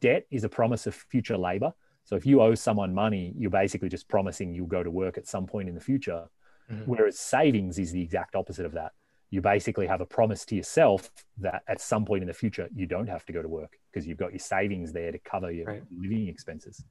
debt 0.00 0.26
is 0.30 0.44
a 0.44 0.48
promise 0.48 0.86
of 0.86 0.94
future 0.94 1.38
labor. 1.38 1.72
So 2.04 2.16
if 2.16 2.24
you 2.24 2.40
owe 2.40 2.54
someone 2.54 2.94
money, 2.94 3.34
you're 3.36 3.50
basically 3.50 3.88
just 3.88 4.08
promising 4.08 4.54
you'll 4.54 4.66
go 4.66 4.82
to 4.82 4.90
work 4.90 5.18
at 5.18 5.26
some 5.26 5.46
point 5.46 5.68
in 5.68 5.74
the 5.74 5.80
future. 5.80 6.26
Mm-hmm. 6.70 6.90
Whereas 6.90 7.18
savings 7.18 7.78
is 7.78 7.92
the 7.92 8.02
exact 8.02 8.34
opposite 8.34 8.66
of 8.66 8.72
that 8.72 8.92
you 9.30 9.40
basically 9.40 9.86
have 9.86 10.00
a 10.00 10.06
promise 10.06 10.44
to 10.46 10.56
yourself 10.56 11.10
that 11.38 11.62
at 11.68 11.80
some 11.80 12.04
point 12.04 12.22
in 12.22 12.28
the 12.28 12.34
future 12.34 12.68
you 12.74 12.86
don't 12.86 13.08
have 13.08 13.24
to 13.26 13.32
go 13.32 13.42
to 13.42 13.48
work 13.48 13.78
because 13.90 14.06
you've 14.06 14.18
got 14.18 14.32
your 14.32 14.38
savings 14.38 14.92
there 14.92 15.12
to 15.12 15.18
cover 15.18 15.50
your 15.50 15.66
right. 15.66 15.82
living 15.96 16.28
expenses. 16.28 16.84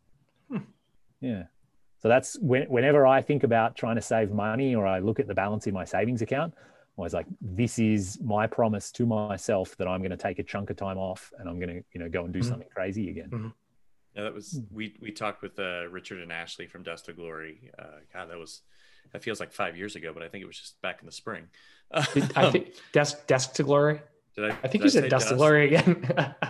Hmm. 0.50 0.58
Yeah. 1.20 1.44
So 2.00 2.08
that's 2.08 2.38
when, 2.40 2.64
whenever 2.70 3.08
I 3.08 3.22
think 3.22 3.44
about 3.44 3.76
trying 3.76 3.96
to 3.96 4.02
save 4.02 4.32
money 4.32 4.76
or 4.76 4.86
I 4.86 5.00
look 5.00 5.20
at 5.20 5.28
the 5.28 5.34
balance 5.34 5.66
in 5.66 5.74
my 5.74 5.84
savings 5.84 6.22
account, 6.22 6.54
I 6.98 7.02
was 7.02 7.14
like, 7.14 7.28
this 7.42 7.78
is 7.78 8.20
my 8.22 8.48
promise 8.48 8.92
to 8.94 9.06
myself 9.06 9.78
that 9.78 9.88
I'm 9.88 10.00
going 10.00 10.12
to 10.12 10.18
take 10.18 10.40
a 10.40 10.44
chunk 10.44 10.70
of 10.70 10.78
time 10.78 10.98
off 10.98 11.32
and 11.38 11.48
I'm 11.48 11.60
going 11.60 11.70
to, 11.70 11.84
you 11.94 12.00
know, 12.00 12.10
go 12.10 12.26
and 12.26 12.34
do 12.34 12.40
mm-hmm. 12.40 12.50
something 12.50 12.68
crazy 12.74 13.10
again. 13.10 13.30
Mm-hmm. 13.30 13.48
Yeah, 14.16 14.24
that 14.24 14.34
was 14.34 14.60
we 14.72 14.96
we 15.00 15.12
talked 15.12 15.44
with 15.44 15.60
uh, 15.60 15.88
Richard 15.90 16.24
and 16.24 16.32
Ashley 16.32 16.66
from 16.66 16.82
Dust 16.82 17.06
to 17.06 17.14
Glory. 17.14 17.72
Uh, 17.78 18.00
God, 18.12 18.32
that 18.32 18.38
was 18.40 18.62
that 19.14 19.24
feels 19.24 19.40
like 19.40 19.54
five 19.54 19.78
years 19.78 19.96
ago, 19.96 20.12
but 20.14 20.24
I 20.24 20.28
think 20.28 20.44
it 20.44 20.48
was 20.48 20.58
just 20.58 20.82
back 20.82 20.98
in 21.02 21.06
the 21.06 21.12
spring. 21.12 21.44
I 21.92 22.02
think 22.52 22.74
desk 22.92 23.28
desk 23.28 23.54
to 23.54 23.64
glory. 23.64 24.02
Did 24.36 24.52
I? 24.52 24.58
I 24.64 24.68
think 24.68 24.84
you 24.84 24.88
I 24.88 24.92
said 24.92 25.10
dust, 25.10 25.30
to 25.30 25.36
glory 25.36 25.76
again. 25.76 26.08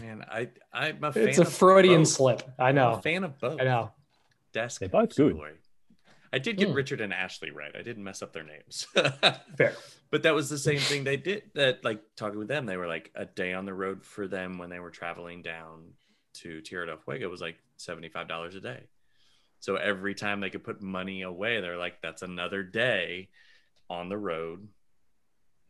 Man, 0.00 0.24
I 0.30 0.48
I'm 0.72 1.02
a 1.02 1.12
fan. 1.12 1.28
It's 1.28 1.38
a 1.38 1.44
Freudian 1.44 2.04
slip. 2.04 2.42
I 2.58 2.72
know. 2.72 2.92
I'm 2.92 2.98
a 2.98 3.02
fan 3.02 3.24
of 3.24 3.38
both. 3.38 3.60
I 3.60 3.64
know. 3.64 3.92
Desk. 4.52 4.80
They're 4.80 4.88
both 4.88 5.14
good. 5.16 5.34
Glory. 5.34 5.54
I 6.32 6.38
did 6.38 6.56
get 6.56 6.68
mm. 6.68 6.74
Richard 6.74 7.00
and 7.00 7.12
Ashley 7.12 7.50
right. 7.50 7.74
I 7.74 7.82
didn't 7.82 8.04
mess 8.04 8.22
up 8.22 8.32
their 8.32 8.44
names. 8.44 8.86
Fair. 9.56 9.74
But 10.10 10.22
that 10.22 10.34
was 10.34 10.48
the 10.48 10.58
same 10.58 10.78
thing 10.78 11.04
they 11.04 11.16
did. 11.16 11.42
That 11.54 11.84
like 11.84 12.02
talking 12.16 12.38
with 12.38 12.48
them, 12.48 12.66
they 12.66 12.76
were 12.76 12.86
like 12.86 13.10
a 13.14 13.24
day 13.24 13.52
on 13.52 13.64
the 13.64 13.74
road 13.74 14.04
for 14.04 14.28
them 14.28 14.58
when 14.58 14.70
they 14.70 14.78
were 14.78 14.90
traveling 14.90 15.42
down 15.42 15.92
to 16.34 16.60
Tierra 16.60 16.86
del 16.86 16.98
Fuego 16.98 17.28
was 17.28 17.40
like 17.40 17.56
seventy 17.76 18.08
five 18.08 18.28
dollars 18.28 18.54
a 18.54 18.60
day. 18.60 18.84
So 19.58 19.76
every 19.76 20.14
time 20.14 20.40
they 20.40 20.50
could 20.50 20.64
put 20.64 20.80
money 20.80 21.22
away, 21.22 21.60
they're 21.60 21.76
like, 21.76 22.00
that's 22.00 22.22
another 22.22 22.62
day 22.62 23.28
on 23.90 24.08
the 24.08 24.16
road, 24.16 24.66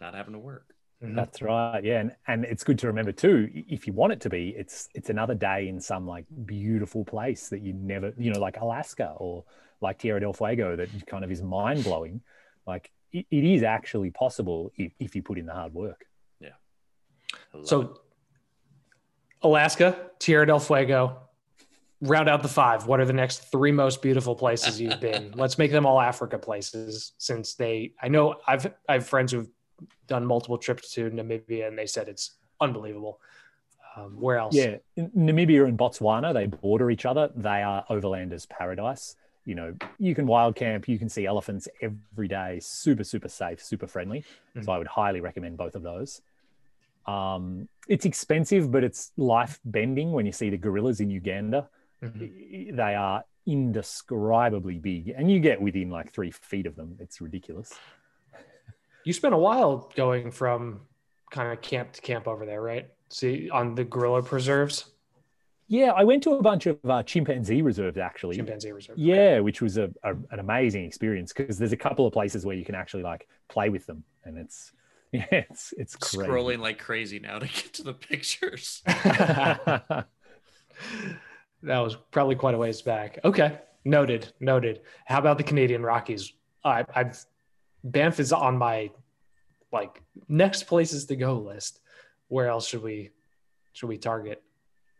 not 0.01 0.15
having 0.15 0.35
to 0.35 0.39
work. 0.39 0.74
Mm-hmm. 1.03 1.16
That's 1.16 1.43
right. 1.43 1.82
Yeah. 1.82 2.01
And, 2.01 2.12
and 2.28 2.45
it's 2.45 2.62
good 2.62 2.78
to 2.81 2.87
remember 2.87 3.12
too, 3.12 3.49
if 3.55 3.87
you 3.87 3.93
want 3.93 4.12
it 4.12 4.20
to 4.20 4.31
be, 4.31 4.55
it's 4.57 4.89
it's 4.95 5.09
another 5.09 5.35
day 5.35 5.69
in 5.69 5.81
some 5.81 6.07
like 6.07 6.27
beautiful 6.45 7.05
place 7.05 7.49
that 7.49 7.62
you 7.62 7.73
never, 7.73 8.12
you 8.19 8.31
know, 8.31 8.39
like 8.39 8.61
Alaska 8.61 9.15
or 9.16 9.45
like 9.81 9.98
Tierra 9.98 10.20
del 10.20 10.32
Fuego 10.32 10.77
that 10.77 10.89
kind 11.07 11.24
of 11.24 11.31
is 11.31 11.43
mind 11.43 11.85
blowing. 11.85 12.20
Like 12.66 12.90
it, 13.12 13.27
it 13.31 13.44
is 13.44 13.62
actually 13.62 14.11
possible 14.11 14.73
if, 14.77 14.93
if 14.98 15.16
you 15.16 15.23
put 15.23 15.39
in 15.39 15.47
the 15.47 15.55
hard 15.55 15.74
work. 15.74 16.05
Yeah. 16.40 16.51
So 17.65 17.81
it. 17.81 17.89
Alaska, 19.43 20.11
Tierra 20.19 20.47
del 20.47 20.61
Fuego, 20.61 21.19
round 22.01 22.28
out 22.28 22.43
the 22.43 22.48
five. 22.48 22.86
What 22.86 23.01
are 23.01 23.05
the 23.05 23.12
next 23.12 23.51
three 23.51 23.73
most 23.73 24.02
beautiful 24.02 24.35
places 24.35 24.81
you've 24.81 25.01
been? 25.11 25.32
Let's 25.35 25.59
make 25.59 25.70
them 25.70 25.86
all 25.86 26.01
Africa 26.01 26.39
places, 26.39 27.12
since 27.19 27.55
they. 27.55 27.93
I 28.01 28.09
know 28.09 28.36
I've 28.47 28.66
I 28.89 28.94
have 28.94 29.07
friends 29.07 29.32
who've 29.32 29.48
done 30.07 30.27
multiple 30.27 30.59
trips 30.59 30.93
to 30.94 31.11
Namibia, 31.11 31.69
and 31.69 31.78
they 31.78 31.86
said 31.86 32.09
it's 32.09 32.36
unbelievable. 32.61 33.20
Um, 33.97 34.20
where 34.20 34.39
else? 34.39 34.55
Yeah, 34.55 34.77
Namibia 34.98 35.66
and 35.66 35.77
Botswana, 35.78 36.32
they 36.32 36.47
border 36.47 36.90
each 36.90 37.07
other. 37.07 37.31
They 37.35 37.62
are 37.62 37.85
overlanders' 37.90 38.48
paradise. 38.48 39.16
You 39.44 39.54
know, 39.54 39.74
you 39.98 40.14
can 40.14 40.26
wild 40.26 40.54
camp, 40.54 40.86
you 40.88 40.98
can 40.98 41.08
see 41.08 41.26
elephants 41.26 41.66
every 41.80 42.28
day. 42.28 42.58
Super, 42.60 43.04
super 43.04 43.28
safe, 43.28 43.62
super 43.62 43.86
friendly. 43.86 44.24
Mhm. 44.54 44.64
So 44.64 44.72
I 44.72 44.78
would 44.78 44.86
highly 44.86 45.20
recommend 45.20 45.56
both 45.56 45.74
of 45.74 45.82
those. 45.82 46.20
Um, 47.06 47.68
it's 47.88 48.04
expensive, 48.04 48.70
but 48.70 48.84
it's 48.84 49.12
life 49.16 49.58
bending 49.64 50.12
when 50.12 50.26
you 50.26 50.32
see 50.32 50.50
the 50.50 50.58
gorillas 50.58 51.00
in 51.00 51.10
Uganda. 51.10 51.68
Mhm. 52.02 52.76
They 52.76 52.94
are 52.94 53.24
indescribably 53.46 54.78
big, 54.78 55.08
and 55.16 55.30
you 55.30 55.40
get 55.40 55.60
within 55.60 55.90
like 55.90 56.12
three 56.12 56.30
feet 56.30 56.66
of 56.66 56.76
them. 56.76 56.96
It's 57.00 57.20
ridiculous. 57.20 57.72
You 59.02 59.14
spent 59.14 59.32
a 59.32 59.38
while 59.38 59.90
going 59.96 60.30
from 60.30 60.82
kind 61.30 61.50
of 61.50 61.62
camp 61.62 61.92
to 61.92 62.02
camp 62.02 62.28
over 62.28 62.44
there, 62.44 62.60
right? 62.60 62.90
See 63.08 63.48
on 63.48 63.74
the 63.74 63.82
gorilla 63.82 64.22
preserves, 64.22 64.90
Yeah, 65.70 65.92
I 65.92 66.02
went 66.02 66.24
to 66.24 66.32
a 66.32 66.42
bunch 66.42 66.66
of 66.66 66.78
uh, 66.84 67.05
chimpanzee 67.05 67.62
reserves 67.62 67.97
actually. 67.97 68.34
chimpanzee 68.34 68.72
reserve. 68.72 68.98
Yeah, 68.98 69.38
which 69.38 69.62
was 69.62 69.78
a, 69.78 69.88
a 70.02 70.16
an 70.32 70.40
amazing 70.40 70.84
experience 70.84 71.32
because 71.32 71.59
there's 71.59 71.72
a 71.72 71.76
couple 71.76 72.09
of 72.09 72.12
places 72.12 72.44
where 72.44 72.56
you 72.56 72.64
can 72.64 72.74
actually 72.74 73.05
like 73.05 73.28
play 73.48 73.68
with 73.68 73.86
them, 73.86 74.02
and 74.24 74.36
it's 74.36 74.72
yeah, 75.12 75.26
it's 75.30 75.72
it's 75.78 75.94
crazy. 75.94 76.28
Scrolling 76.28 76.59
like 76.59 76.80
crazy 76.80 77.20
now 77.20 77.38
to 77.38 77.47
get 77.47 77.72
to 77.74 77.84
the 77.84 77.94
pictures. 77.94 78.82
that 78.86 80.06
was 81.62 81.97
probably 82.10 82.34
quite 82.34 82.56
a 82.56 82.59
ways 82.59 82.82
back. 82.82 83.20
Okay, 83.24 83.56
noted, 83.84 84.32
noted. 84.40 84.80
How 85.05 85.20
about 85.20 85.38
the 85.38 85.44
Canadian 85.44 85.84
Rockies? 85.84 86.32
I, 86.64 86.84
I've 86.92 87.16
Banff 87.84 88.18
is 88.18 88.32
on 88.32 88.59
my 88.59 88.90
like 89.72 90.02
next 90.28 90.64
places 90.64 91.05
to 91.06 91.14
go 91.14 91.38
list. 91.38 91.78
Where 92.26 92.48
else 92.48 92.66
should 92.66 92.82
we 92.82 93.10
should 93.72 93.88
we 93.88 93.98
target? 93.98 94.42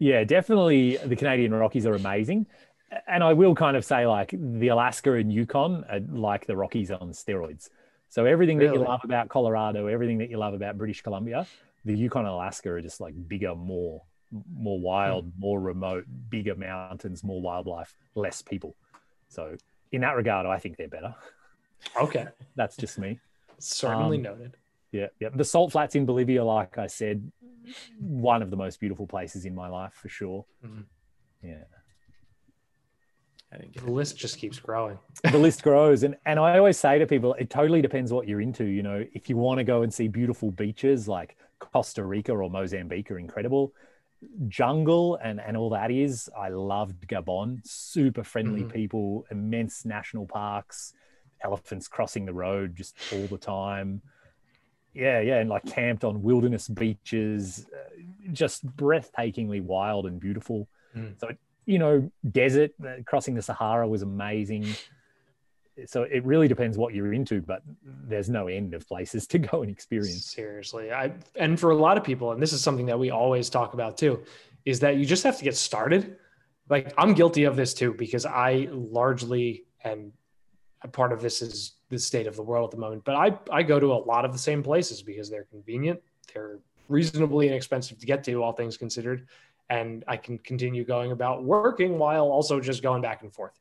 Yeah, 0.01 0.25
definitely 0.25 0.97
the 0.97 1.15
Canadian 1.15 1.55
Rockies 1.55 1.87
are 1.87 1.95
amazing, 1.95 2.47
and 3.07 3.23
I 3.23 3.35
will 3.35 3.55
kind 3.55 3.77
of 3.77 3.85
say 3.85 4.07
like 4.07 4.35
the 4.37 4.69
Alaska 4.69 5.13
and 5.13 5.33
Yukon 5.33 5.85
are 5.89 6.01
like 6.01 6.47
the 6.47 6.57
Rockies 6.57 6.91
on 6.91 7.11
steroids. 7.13 7.69
So 8.09 8.25
everything 8.25 8.59
that 8.59 8.75
you 8.75 8.81
love 8.81 9.03
about 9.05 9.29
Colorado, 9.29 9.87
everything 9.87 10.19
that 10.19 10.31
you 10.31 10.39
love 10.39 10.55
about 10.55 10.77
British 10.77 11.01
Columbia, 11.03 11.47
the 11.85 11.95
Yukon 11.97 12.23
and 12.25 12.35
Alaska 12.35 12.71
are 12.73 12.81
just 12.81 13.01
like 13.01 13.15
bigger, 13.29 13.55
more 13.55 14.03
more 14.53 14.81
wild, 14.81 15.33
more 15.39 15.61
remote, 15.61 16.05
bigger 16.29 16.55
mountains, 16.57 17.23
more 17.25 17.41
wildlife, 17.43 17.95
less 18.15 18.43
people. 18.43 18.75
So 19.29 19.57
in 19.93 20.01
that 20.03 20.17
regard, 20.17 20.47
I 20.47 20.59
think 20.59 20.77
they're 20.77 20.89
better. 20.89 21.15
Okay, 22.01 22.27
That's 22.57 22.77
just 22.77 22.99
me. 22.99 23.19
certainly 23.59 24.17
Um, 24.19 24.23
noted. 24.23 24.57
Yeah, 24.93 25.07
yeah. 25.21 25.29
The 25.35 25.45
salt 25.45 25.73
flats 25.73 25.95
in 25.95 26.05
Bolivia, 26.07 26.45
like 26.45 26.79
I 26.79 26.87
said, 26.89 27.31
one 27.99 28.43
of 28.43 28.51
the 28.51 28.57
most 28.57 28.81
beautiful 28.81 29.07
places 29.07 29.45
in 29.45 29.55
my 29.55 29.69
life 29.69 29.93
for 29.95 30.09
sure. 30.09 30.45
Mhm. 30.65 30.85
Yeah. 31.43 31.65
I 33.53 33.59
The 33.75 33.91
list 33.91 34.17
just 34.17 34.39
keeps 34.39 34.59
growing. 34.61 34.99
the 35.25 35.39
list 35.39 35.63
grows 35.65 36.03
and 36.05 36.17
and 36.25 36.39
i 36.39 36.57
always 36.57 36.79
say 36.79 36.99
to 36.99 37.07
people 37.07 37.35
it 37.35 37.51
totally 37.51 37.83
depends 37.83 38.13
what 38.13 38.29
you're 38.29 38.41
into 38.41 38.65
you 38.65 38.83
know 38.83 39.05
if 39.13 39.29
you 39.29 39.37
want 39.37 39.59
to 39.59 39.65
go 39.65 39.83
and 39.83 39.93
see 39.93 40.07
beautiful 40.07 40.51
beaches 40.53 41.09
like 41.09 41.37
costa 41.59 42.05
rica 42.05 42.33
or 42.33 42.49
mozambique 42.49 43.11
are 43.11 43.19
incredible 43.19 43.73
jungle 44.49 45.17
and 45.23 45.41
and 45.41 45.57
all 45.57 45.69
that 45.71 45.91
is 45.91 46.31
i 46.39 46.49
loved 46.49 47.07
gabon 47.09 47.61
super 47.65 48.23
friendly 48.23 48.63
Mhm. 48.65 48.73
people 48.73 49.27
immense 49.33 49.85
national 49.85 50.27
parks 50.27 50.95
elephants 51.43 51.89
crossing 51.89 52.25
the 52.27 52.33
road 52.33 52.77
just 52.77 52.97
all 53.13 53.27
the 53.27 53.39
time 53.39 54.01
yeah 54.95 55.21
yeah 55.21 55.39
and 55.39 55.49
like 55.51 55.65
camped 55.67 56.05
on 56.05 56.23
wilderness 56.23 56.69
beaches 56.69 57.67
uh, 57.75 58.33
just 58.33 58.67
breathtakingly 58.77 59.63
wild 59.63 60.07
and 60.07 60.21
beautiful 60.21 60.69
Mm. 60.97 61.19
so 61.21 61.29
you 61.67 61.79
know 61.79 62.11
desert 62.33 62.73
uh, 62.85 62.95
crossing 63.07 63.35
the 63.37 63.43
sahara 63.43 63.87
was 63.87 64.03
amazing 64.03 64.67
so 65.87 66.03
it 66.03 66.25
really 66.25 66.49
depends 66.49 66.77
what 66.77 66.93
you're 66.95 67.13
into 67.13 67.41
but 67.41 67.63
there's 67.85 68.29
no 68.29 68.49
end 68.49 68.75
of 68.75 68.87
places 68.89 69.27
to 69.33 69.39
go 69.39 69.63
and 69.63 69.71
experience 69.71 70.27
Seriously, 70.27 70.93
I 70.93 71.13
and 71.37 71.59
for 71.59 71.71
a 71.71 71.77
lot 71.77 71.97
of 71.97 72.05
people, 72.05 72.33
and 72.33 72.43
this 72.43 72.53
is 72.53 72.61
something 72.61 72.87
that 72.87 72.99
we 72.99 73.11
always 73.11 73.49
talk 73.49 73.73
about 73.75 73.97
too, 73.97 74.23
is 74.65 74.81
that 74.81 74.97
you 74.97 75.07
just 75.07 75.23
have 75.23 75.39
to 75.39 75.45
get 75.45 75.57
started. 75.57 76.17
Like 76.69 76.93
I'm 76.99 77.15
guilty 77.15 77.45
of 77.45 77.57
this 77.57 77.73
too 77.73 77.95
because 77.95 78.27
I 78.27 78.69
largely 78.73 79.65
and 79.85 80.11
a 80.11 80.13
part 80.89 81.13
of 81.13 81.21
this 81.21 81.43
is 81.43 81.73
the 81.89 81.99
state 81.99 82.27
of 82.27 82.37
the 82.37 82.43
world 82.43 82.69
at 82.69 82.71
the 82.73 82.81
moment. 82.81 83.05
But 83.05 83.17
I 83.17 83.39
I 83.51 83.63
go 83.63 83.79
to 83.81 83.93
a 83.93 83.95
lot 83.95 84.25
of 84.25 84.33
the 84.33 84.39
same 84.39 84.63
places 84.63 85.03
because 85.03 85.29
they're 85.29 85.45
convenient, 85.45 86.01
they're 86.33 86.59
reasonably 86.89 87.49
inexpensive 87.49 87.99
to 87.99 88.07
get 88.07 88.25
to, 88.25 88.43
all 88.43 88.53
things 88.53 88.77
considered, 88.77 89.29
and 89.69 90.05
I 90.09 90.17
can 90.17 90.39
continue 90.39 90.85
going 90.85 91.13
about 91.13 91.45
working 91.45 91.99
while 91.99 92.27
also 92.31 92.61
just 92.61 92.83
going 92.83 93.03
back 93.03 93.23
and 93.23 93.33
forth. 93.33 93.59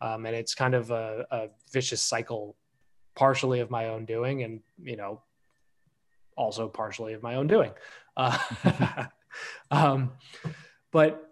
Um, 0.00 0.26
and 0.26 0.34
it's 0.34 0.54
kind 0.54 0.74
of 0.74 0.90
a, 0.90 1.24
a 1.30 1.48
vicious 1.70 2.02
cycle, 2.02 2.56
partially 3.14 3.60
of 3.60 3.70
my 3.70 3.88
own 3.88 4.04
doing, 4.04 4.42
and 4.42 4.60
you 4.82 4.96
know 4.96 5.22
also 6.36 6.68
partially 6.68 7.12
of 7.12 7.22
my 7.22 7.36
own 7.36 7.46
doing. 7.46 7.72
Uh, 8.16 8.38
um, 9.70 10.12
but 10.90 11.31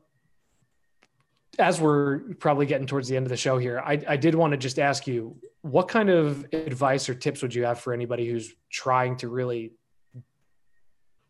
as 1.59 1.81
we're 1.81 2.20
probably 2.35 2.66
getting 2.66 2.86
towards 2.86 3.09
the 3.09 3.16
end 3.16 3.27
of 3.27 3.31
the 3.31 3.36
show 3.36 3.59
here, 3.59 3.82
I, 3.85 4.01
I 4.09 4.16
did 4.16 4.35
want 4.35 4.52
to 4.52 4.56
just 4.56 4.78
ask 4.78 5.06
you 5.06 5.36
what 5.62 5.89
kind 5.89 6.09
of 6.09 6.47
advice 6.52 7.09
or 7.09 7.14
tips 7.14 7.43
would 7.43 7.55
you 7.55 7.64
have 7.64 7.81
for 7.81 7.93
anybody 7.93 8.28
who's 8.28 8.55
trying 8.70 9.16
to 9.16 9.28
really, 9.28 9.72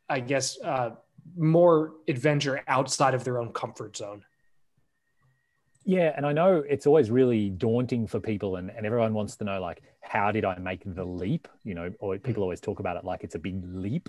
I 0.09 0.21
guess, 0.21 0.61
uh, 0.61 0.91
more 1.37 1.95
adventure 2.09 2.63
outside 2.69 3.15
of 3.15 3.25
their 3.25 3.39
own 3.39 3.53
comfort 3.53 3.97
zone? 3.97 4.25
yeah 5.85 6.13
and 6.17 6.27
i 6.27 6.33
know 6.33 6.63
it's 6.69 6.87
always 6.87 7.11
really 7.11 7.51
daunting 7.51 8.07
for 8.07 8.21
people 8.21 8.57
and, 8.57 8.71
and 8.71 8.85
everyone 8.85 9.15
wants 9.15 9.37
to 9.37 9.45
know 9.45 9.61
like 9.61 9.83
how 10.03 10.31
did 10.31 10.45
i 10.45 10.57
make 10.59 10.83
the 10.85 11.05
leap? 11.05 11.49
You 11.65 11.75
know 11.75 11.93
or 12.01 12.19
people 12.19 12.43
always 12.43 12.61
talk 12.61 12.81
about 12.81 12.97
it 12.97 13.05
like 13.05 13.25
it's 13.25 13.35
a 13.35 13.39
big 13.39 13.63
leap 13.65 14.09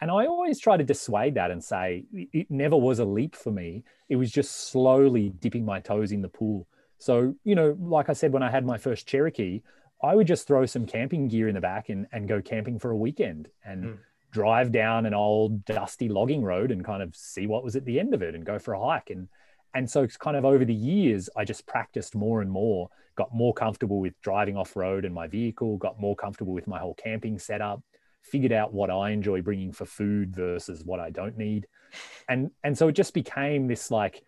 and 0.00 0.10
i 0.10 0.26
always 0.26 0.58
try 0.60 0.76
to 0.76 0.84
dissuade 0.84 1.34
that 1.34 1.50
and 1.50 1.62
say 1.62 2.04
it 2.12 2.50
never 2.50 2.76
was 2.76 2.98
a 2.98 3.04
leap 3.04 3.34
for 3.34 3.50
me. 3.50 3.82
It 4.08 4.16
was 4.16 4.30
just 4.30 4.68
slowly 4.70 5.30
dipping 5.40 5.64
my 5.64 5.80
toes 5.80 6.12
in 6.12 6.22
the 6.22 6.28
pool. 6.28 6.66
So 6.98 7.34
you 7.44 7.54
know 7.54 7.76
like 7.80 8.08
i 8.08 8.12
said 8.12 8.32
when 8.32 8.42
i 8.42 8.50
had 8.50 8.64
my 8.64 8.78
first 8.78 9.06
cherokee 9.06 9.62
i 10.02 10.14
would 10.14 10.26
just 10.26 10.46
throw 10.46 10.66
some 10.66 10.86
camping 10.86 11.28
gear 11.28 11.48
in 11.48 11.54
the 11.54 11.60
back 11.60 11.88
and, 11.88 12.06
and 12.12 12.28
go 12.28 12.40
camping 12.42 12.78
for 12.78 12.90
a 12.90 12.96
weekend 12.96 13.48
and 13.64 13.84
Mm. 13.84 13.98
drive 14.32 14.70
down 14.72 15.06
an 15.06 15.14
old 15.14 15.64
dusty 15.64 16.08
logging 16.08 16.42
road 16.42 16.70
and 16.70 16.84
kind 16.84 17.02
of 17.02 17.16
see 17.16 17.46
what 17.46 17.64
was 17.64 17.74
at 17.76 17.84
the 17.86 17.98
end 17.98 18.12
of 18.12 18.22
it 18.22 18.34
and 18.34 18.44
go 18.44 18.58
for 18.58 18.74
a 18.74 18.80
hike. 18.86 19.10
And 19.10 19.28
and 19.74 19.90
so 19.90 20.02
it's 20.02 20.16
kind 20.16 20.36
of 20.36 20.44
over 20.44 20.64
the 20.64 20.74
years 20.74 21.28
i 21.36 21.44
just 21.44 21.66
practiced 21.66 22.14
more 22.14 22.40
and 22.42 22.50
more 22.50 22.88
got 23.16 23.32
more 23.34 23.54
comfortable 23.54 23.98
with 24.00 24.14
driving 24.22 24.56
off 24.56 24.76
road 24.76 25.04
in 25.04 25.12
my 25.12 25.26
vehicle 25.26 25.76
got 25.78 26.00
more 26.00 26.16
comfortable 26.16 26.52
with 26.52 26.66
my 26.66 26.78
whole 26.78 26.94
camping 26.94 27.38
setup 27.38 27.82
figured 28.30 28.52
out 28.52 28.72
what 28.74 28.90
i 28.90 29.10
enjoy 29.10 29.40
bringing 29.42 29.72
for 29.72 29.86
food 29.86 30.34
versus 30.34 30.82
what 30.84 31.00
i 31.00 31.10
don't 31.10 31.36
need. 31.38 31.66
And 32.28 32.50
and 32.64 32.76
so 32.76 32.88
it 32.88 32.92
just 32.92 33.14
became 33.14 33.66
this 33.68 33.90
like 33.90 34.22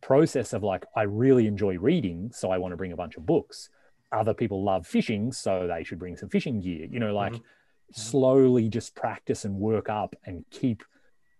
process 0.00 0.52
of 0.52 0.62
like 0.62 0.84
i 0.94 1.02
really 1.02 1.46
enjoy 1.46 1.76
reading 1.78 2.30
so 2.32 2.50
i 2.50 2.58
want 2.58 2.72
to 2.72 2.76
bring 2.76 2.92
a 2.92 2.96
bunch 2.96 3.16
of 3.16 3.26
books. 3.26 3.68
Other 4.12 4.34
people 4.34 4.62
love 4.64 4.86
fishing 4.86 5.32
so 5.32 5.66
they 5.66 5.84
should 5.84 5.98
bring 5.98 6.16
some 6.16 6.28
fishing 6.28 6.60
gear 6.60 6.86
you 6.90 7.00
know 7.00 7.14
like 7.14 7.32
Mhm. 7.34 7.42
slowly 7.94 8.68
just 8.68 8.94
practice 8.94 9.44
and 9.46 9.54
work 9.58 9.88
up 9.88 10.14
and 10.24 10.44
keep 10.50 10.82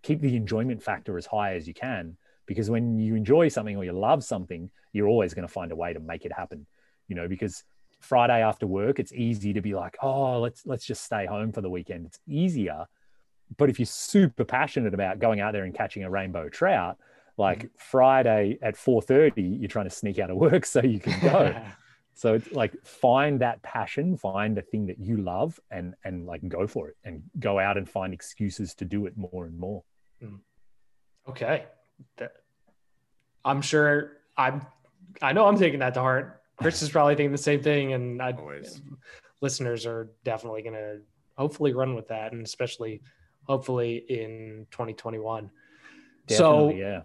keep 0.03 0.21
the 0.23 0.35
enjoyment 0.35 0.83
factor 0.83 1.19
as 1.19 1.27
high 1.27 1.55
as 1.57 1.67
you 1.69 1.75
can. 1.75 2.17
Because 2.47 2.71
when 2.71 2.99
you 2.99 3.15
enjoy 3.17 3.49
something 3.49 3.77
or 3.77 3.85
you 3.85 3.93
love 3.93 4.25
something 4.25 4.71
you're 4.95 5.09
always 5.09 5.35
going 5.35 5.47
to 5.47 5.53
find 5.53 5.71
a 5.73 5.77
way 5.77 5.93
to 5.93 6.01
make 6.01 6.25
it 6.25 6.33
happen 6.33 6.67
you 7.09 7.15
know 7.15 7.29
because 7.29 7.63
friday 8.01 8.43
after 8.43 8.67
work 8.67 8.99
it's 8.99 9.13
easy 9.13 9.53
to 9.53 9.61
be 9.61 9.75
like 9.75 9.97
oh 10.03 10.39
let's 10.39 10.65
let's 10.67 10.85
just 10.85 11.03
stay 11.05 11.27
home 11.27 11.53
for 11.53 11.61
the 11.61 11.71
weekend. 11.71 12.07
It's 12.07 12.21
easier 12.27 12.87
but 13.57 13.71
if 13.71 13.79
you're 13.79 13.87
super 13.87 14.45
passionate 14.45 14.95
about 14.95 15.19
going 15.19 15.41
out 15.41 15.53
there 15.53 15.65
and 15.65 15.75
catching 15.75 16.05
a 16.05 16.11
rainbow 16.11 16.49
trout 16.49 16.99
like 17.37 17.59
mm-hmm. 17.59 17.69
friday 17.77 18.59
at 18.63 18.75
4.30 18.75 19.61
you're 19.61 19.69
trying 19.69 19.89
to 19.89 19.95
sneak 19.95 20.19
out 20.19 20.31
of 20.31 20.37
work 20.37 20.65
so 20.75 20.83
you 20.83 21.01
can 21.01 21.21
go. 21.21 21.63
So 22.19 22.35
it's 22.35 22.51
like 22.51 22.75
find 22.85 23.43
that 23.43 23.63
passion 23.63 24.17
find 24.17 24.57
the 24.57 24.63
thing 24.63 24.87
that 24.87 24.99
you 24.99 25.19
love 25.19 25.61
and 25.71 25.95
and 26.03 26.27
like 26.27 26.47
go 26.49 26.67
for 26.67 26.89
it 26.89 26.97
and 27.05 27.23
go 27.39 27.61
out 27.61 27.79
and 27.79 27.89
find 27.89 28.13
excuses 28.13 28.75
to 28.75 28.85
do 28.85 29.07
it 29.07 29.17
more 29.17 29.47
and 29.47 29.57
more. 29.57 29.85
Mm. 30.21 30.41
Okay. 31.29 31.67
That, 32.17 32.33
I'm 33.45 33.63
sure 33.63 34.17
I'm 34.37 34.67
I 35.23 35.33
know 35.33 35.47
I'm 35.47 35.59
taking 35.59 35.79
that 35.79 35.95
to 35.95 36.01
heart. 36.01 36.38
Chris 36.59 36.83
is 36.83 36.91
probably 36.91 37.15
thinking 37.15 37.33
the 37.33 37.39
same 37.39 37.63
thing 37.63 37.93
and 37.93 38.21
I 38.21 38.33
Always. 38.33 38.83
listeners 39.41 39.87
are 39.87 40.11
definitely 40.25 40.63
going 40.63 40.75
to 40.75 40.99
hopefully 41.37 41.73
run 41.73 41.95
with 41.95 42.09
that 42.09 42.33
and 42.33 42.45
especially 42.45 43.01
hopefully 43.45 44.05
in 44.09 44.67
2021. 44.71 45.51
so 46.29 46.71
yeah 46.71 47.03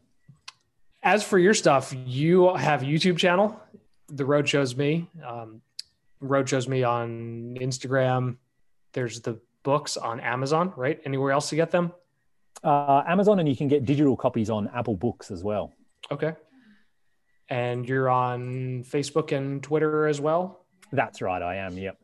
As 1.03 1.23
for 1.23 1.37
your 1.37 1.53
stuff, 1.53 1.93
you 2.05 2.53
have 2.55 2.81
a 2.81 2.85
YouTube 2.85 3.17
channel. 3.17 3.59
The 4.07 4.25
Road 4.25 4.47
Shows 4.47 4.75
Me. 4.75 5.07
Um, 5.25 5.61
Road 6.19 6.47
Shows 6.47 6.67
Me 6.67 6.83
on 6.83 7.55
Instagram. 7.59 8.37
There's 8.93 9.19
the 9.21 9.39
books 9.63 9.97
on 9.97 10.19
Amazon, 10.19 10.71
right? 10.77 10.99
Anywhere 11.05 11.31
else 11.31 11.49
to 11.49 11.55
get 11.55 11.71
them? 11.71 11.91
Uh, 12.63 13.03
Amazon, 13.07 13.39
and 13.39 13.49
you 13.49 13.55
can 13.55 13.67
get 13.67 13.85
digital 13.85 14.15
copies 14.15 14.49
on 14.49 14.69
Apple 14.73 14.95
Books 14.95 15.31
as 15.31 15.43
well. 15.43 15.73
Okay. 16.11 16.33
And 17.49 17.87
you're 17.87 18.09
on 18.09 18.83
Facebook 18.83 19.31
and 19.35 19.61
Twitter 19.61 20.07
as 20.07 20.19
well? 20.21 20.65
That's 20.91 21.21
right, 21.21 21.41
I 21.41 21.55
am. 21.57 21.77
Yep. 21.77 21.97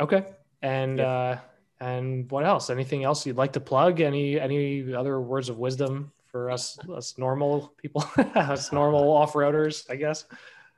Okay. 0.00 0.24
And 0.62 0.98
Yep. 0.98 1.06
uh 1.06 1.36
and 1.80 2.30
what 2.30 2.44
else? 2.44 2.70
Anything 2.70 3.02
else 3.02 3.26
you'd 3.26 3.36
like 3.36 3.52
to 3.54 3.60
plug? 3.60 4.00
Any 4.00 4.38
any 4.38 4.94
other 4.94 5.20
words 5.20 5.48
of 5.48 5.58
wisdom 5.58 6.12
for 6.26 6.50
us 6.50 6.78
us 6.88 7.18
normal 7.18 7.74
people, 7.76 8.04
us 8.34 8.72
normal 8.72 9.10
off-roaders, 9.10 9.90
I 9.90 9.96
guess? 9.96 10.24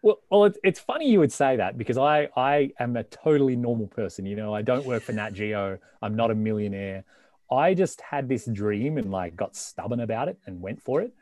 Well, 0.03 0.21
well, 0.31 0.45
it's, 0.45 0.59
it's 0.63 0.81
funny 0.81 1.11
you 1.11 1.19
would 1.21 1.33
say 1.33 1.57
that 1.57 1.79
because 1.79 1.97
I 1.99 2.29
I 2.37 2.73
am 2.79 2.97
a 2.97 3.05
totally 3.05 3.57
normal 3.57 3.87
person. 3.87 4.27
You 4.27 4.37
know, 4.37 4.55
I 4.55 4.63
don't 4.63 4.85
work 4.85 5.03
for 5.03 5.13
Nat 5.13 5.33
Geo. 5.33 5.79
I'm 6.03 6.15
not 6.15 6.31
a 6.31 6.35
millionaire. 6.35 7.05
I 7.51 7.75
just 7.75 8.01
had 8.01 8.29
this 8.29 8.47
dream 8.47 8.99
and 8.99 9.11
like 9.11 9.37
got 9.37 9.57
stubborn 9.57 10.01
about 10.01 10.29
it 10.29 10.39
and 10.47 10.61
went 10.61 10.83
for 10.83 11.01
it. 11.03 11.13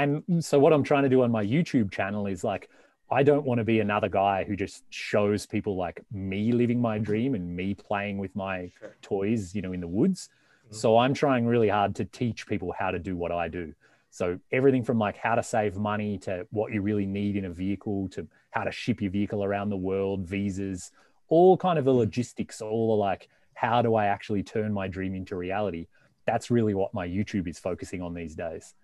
And 0.00 0.42
so 0.44 0.58
what 0.58 0.72
I'm 0.72 0.82
trying 0.82 1.02
to 1.02 1.08
do 1.10 1.22
on 1.22 1.30
my 1.30 1.44
YouTube 1.44 1.90
channel 1.90 2.26
is 2.26 2.42
like 2.42 2.70
I 3.10 3.22
don't 3.22 3.44
want 3.44 3.58
to 3.58 3.64
be 3.64 3.80
another 3.80 4.08
guy 4.08 4.44
who 4.44 4.54
just 4.54 4.84
shows 4.90 5.44
people 5.44 5.76
like 5.76 6.00
me 6.12 6.52
living 6.52 6.80
my 6.80 6.96
dream 6.98 7.34
and 7.34 7.56
me 7.56 7.74
playing 7.74 8.18
with 8.18 8.34
my 8.36 8.70
Sure. 8.78 8.96
toys, 9.02 9.54
you 9.54 9.62
know, 9.62 9.72
in 9.72 9.80
the 9.80 9.88
woods. 9.88 10.28
Mhm. 10.68 10.74
So 10.74 10.96
I'm 10.96 11.12
trying 11.12 11.44
really 11.46 11.68
hard 11.68 11.96
to 11.96 12.04
teach 12.04 12.46
people 12.46 12.72
how 12.72 12.90
to 12.92 12.98
do 12.98 13.16
what 13.16 13.32
I 13.32 13.48
do. 13.48 13.74
So 14.10 14.38
everything 14.52 14.84
from 14.84 14.98
like 14.98 15.16
how 15.16 15.34
to 15.34 15.42
save 15.42 15.76
money 15.76 16.18
to 16.18 16.46
what 16.50 16.72
you 16.72 16.82
really 16.82 17.06
need 17.06 17.36
in 17.36 17.44
a 17.44 17.50
vehicle 17.50 18.08
to 18.10 18.26
how 18.50 18.64
to 18.64 18.72
ship 18.72 19.02
your 19.02 19.10
vehicle 19.10 19.44
around 19.44 19.70
the 19.70 19.76
world, 19.76 20.26
visas, 20.26 20.92
all 21.28 21.56
kind 21.56 21.78
of 21.78 21.84
the 21.84 21.94
logistics, 21.94 22.62
all 22.62 22.96
the 22.96 23.00
like 23.00 23.28
how 23.54 23.82
do 23.82 23.94
I 23.96 24.06
actually 24.06 24.42
turn 24.44 24.72
my 24.72 24.88
dream 24.88 25.14
into 25.14 25.36
reality? 25.36 25.88
That's 26.24 26.50
really 26.50 26.74
what 26.74 26.94
my 26.94 27.06
YouTube 27.06 27.46
is 27.48 27.58
focusing 27.58 28.00
on 28.00 28.14
these 28.14 28.34
days. 28.34 28.74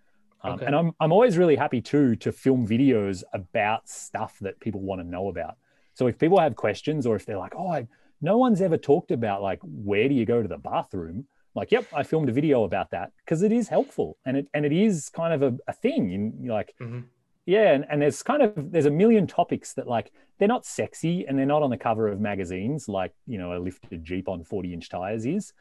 Um, 0.43 0.55
Okay. 0.55 0.67
And 0.67 0.75
I'm, 0.77 0.93
I'm 1.01 1.13
always 1.13 1.39
really 1.39 1.57
happy 1.57 1.81
too 1.81 2.17
to 2.17 2.33
film 2.33 2.67
videos 2.67 3.23
about 3.33 3.89
stuff 3.89 4.39
that 4.41 4.61
people 4.61 4.81
want 4.81 5.01
to 5.01 5.07
know 5.07 5.29
about. 5.29 5.57
So 5.95 6.07
if 6.07 6.19
people 6.19 6.39
have 6.39 6.57
questions 6.57 7.07
or 7.07 7.17
if 7.17 7.25
they're 7.27 7.39
like, 7.39 7.55
oh, 7.57 7.69
I, 7.69 7.89
no 8.21 8.37
one's 8.37 8.61
ever 8.61 8.77
talked 8.77 9.11
about 9.11 9.43
like, 9.43 9.61
where 9.63 10.09
do 10.09 10.15
you 10.15 10.25
go 10.27 10.43
to 10.43 10.49
the 10.49 10.59
bathroom? 10.59 11.27
Like, 11.55 11.73
yep, 11.73 11.87
I 11.95 12.03
filmed 12.03 12.29
a 12.29 12.33
video 12.33 12.65
about 12.65 12.91
that 12.91 13.13
because 13.25 13.43
it 13.43 13.51
is 13.51 13.69
helpful 13.69 14.19
and 14.27 14.37
it, 14.37 14.47
and 14.53 14.67
it 14.67 14.73
is 14.73 15.09
kind 15.09 15.33
of 15.33 15.43
a, 15.43 15.59
a 15.69 15.73
thing. 15.73 16.13
And 16.13 16.45
you're 16.45 16.53
like, 16.55 16.75
Mhm. 16.81 17.05
yeah. 17.47 17.73
And, 17.73 17.87
and 17.91 18.03
there's 18.03 18.23
kind 18.23 18.43
of, 18.43 18.73
there's 18.73 18.85
a 18.87 18.91
million 18.91 19.27
topics 19.27 19.73
that 19.75 19.89
like, 19.89 20.13
they're 20.39 20.49
not 20.49 20.67
sexy 20.67 21.27
and 21.27 21.39
they're 21.39 21.47
not 21.47 21.63
on 21.63 21.71
the 21.71 21.79
cover 21.79 22.09
of 22.09 22.21
magazines 22.21 22.89
like, 22.91 23.15
you 23.27 23.39
know, 23.39 23.57
a 23.57 23.59
lifted 23.59 24.05
Jeep 24.05 24.29
on 24.29 24.45
40 24.45 24.75
inch 24.75 24.91
tires 24.91 25.25
is 25.25 25.55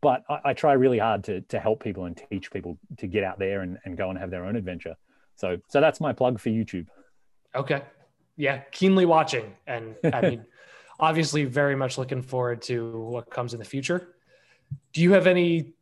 but 0.00 0.24
I, 0.28 0.40
I 0.46 0.52
try 0.54 0.72
really 0.72 0.98
hard 0.98 1.24
to 1.24 1.40
to 1.42 1.58
help 1.58 1.82
people 1.82 2.04
and 2.04 2.20
teach 2.30 2.50
people 2.50 2.78
to 2.98 3.06
get 3.06 3.24
out 3.24 3.38
there 3.38 3.60
and, 3.60 3.78
and 3.84 3.96
go 3.96 4.10
and 4.10 4.18
have 4.18 4.30
their 4.30 4.44
own 4.44 4.56
adventure. 4.56 4.96
So 5.36 5.58
so 5.68 5.80
that's 5.80 6.00
my 6.00 6.12
plug 6.12 6.38
for 6.38 6.50
YouTube. 6.50 6.86
Okay. 7.54 7.82
Yeah, 8.36 8.58
keenly 8.70 9.06
watching. 9.06 9.54
And 9.66 9.96
I 10.12 10.20
mean, 10.30 10.46
obviously, 10.98 11.44
very 11.44 11.76
much 11.76 11.98
looking 11.98 12.22
forward 12.22 12.62
to 12.62 12.98
what 12.98 13.30
comes 13.30 13.52
in 13.52 13.58
the 13.58 13.64
future. 13.64 14.14
Do 14.92 15.02
you 15.02 15.12
have 15.12 15.26
any? 15.26 15.74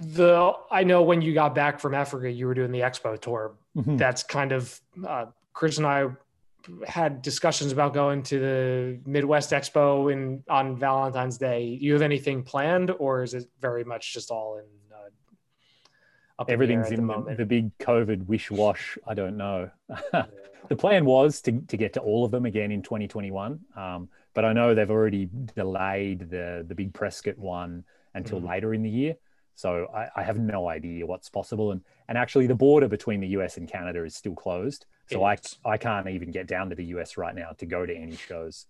The 0.00 0.52
I 0.70 0.84
know 0.84 1.02
when 1.02 1.22
you 1.22 1.32
got 1.32 1.54
back 1.54 1.80
from 1.80 1.94
Africa, 1.94 2.30
you 2.30 2.46
were 2.46 2.54
doing 2.54 2.70
the 2.70 2.80
expo 2.80 3.18
tour. 3.18 3.54
Mhm. 3.76 3.98
That's 3.98 4.22
kind 4.22 4.52
of 4.52 4.78
uh, 5.06 5.26
Chris 5.52 5.78
and 5.78 5.86
I 5.86 6.08
had 6.86 7.22
discussions 7.22 7.72
about 7.72 7.94
going 7.94 8.22
to 8.24 8.38
the 8.38 9.00
Midwest 9.06 9.50
Expo 9.50 10.12
in 10.12 10.42
on 10.48 10.76
Valentine's 10.76 11.38
Day. 11.38 11.64
You 11.64 11.92
have 11.94 12.02
anything 12.02 12.42
planned, 12.42 12.90
or 12.98 13.22
is 13.22 13.34
it 13.34 13.48
very 13.60 13.84
much 13.84 14.12
just 14.12 14.30
all 14.30 14.58
in? 14.58 14.64
Uh, 14.94 15.08
up 16.38 16.48
in 16.48 16.52
the 16.52 16.52
Everything's 16.52 16.90
in 16.90 17.06
the 17.06 17.34
the, 17.36 17.46
big 17.46 17.76
COVID 17.78 18.26
wish 18.26 18.50
wash. 18.50 18.98
I 19.06 19.14
don't 19.14 19.36
know. 19.36 19.70
the 20.68 20.76
plan 20.76 21.04
was 21.04 21.40
to, 21.42 21.52
to 21.52 21.76
get 21.76 21.92
to 21.94 22.00
all 22.00 22.24
of 22.24 22.30
them 22.30 22.46
again 22.46 22.70
in 22.70 22.82
2021. 22.82 23.60
Um, 23.76 24.08
but 24.34 24.44
I 24.44 24.52
know 24.52 24.74
they've 24.74 24.90
already 24.90 25.28
delayed 25.54 26.30
the, 26.30 26.64
the 26.66 26.74
big 26.74 26.94
Prescott 26.94 27.36
one 27.36 27.84
until 28.14 28.40
Mhm. 28.40 28.48
later 28.48 28.74
in 28.74 28.82
the 28.82 28.90
year. 28.90 29.16
So 29.54 29.88
I, 29.94 30.08
I 30.16 30.22
have 30.22 30.38
no 30.38 30.68
idea 30.68 31.04
what's 31.04 31.28
possible. 31.28 31.72
And, 31.72 31.82
and 32.08 32.16
actually, 32.16 32.46
the 32.46 32.54
border 32.54 32.88
between 32.88 33.20
the 33.20 33.28
US 33.28 33.56
and 33.56 33.68
Canada 33.68 34.04
is 34.04 34.16
still 34.16 34.34
closed. 34.34 34.86
So 35.10 35.24
I. 35.24 35.36
I 35.64 35.76
can't 35.76 36.08
even 36.08 36.30
get 36.30 36.46
down 36.46 36.70
to 36.70 36.76
the 36.76 36.84
US 36.96 37.16
right 37.16 37.34
now 37.34 37.50
to 37.58 37.66
go 37.66 37.84
to 37.86 37.94
any 37.94 38.16
shows. 38.16 38.66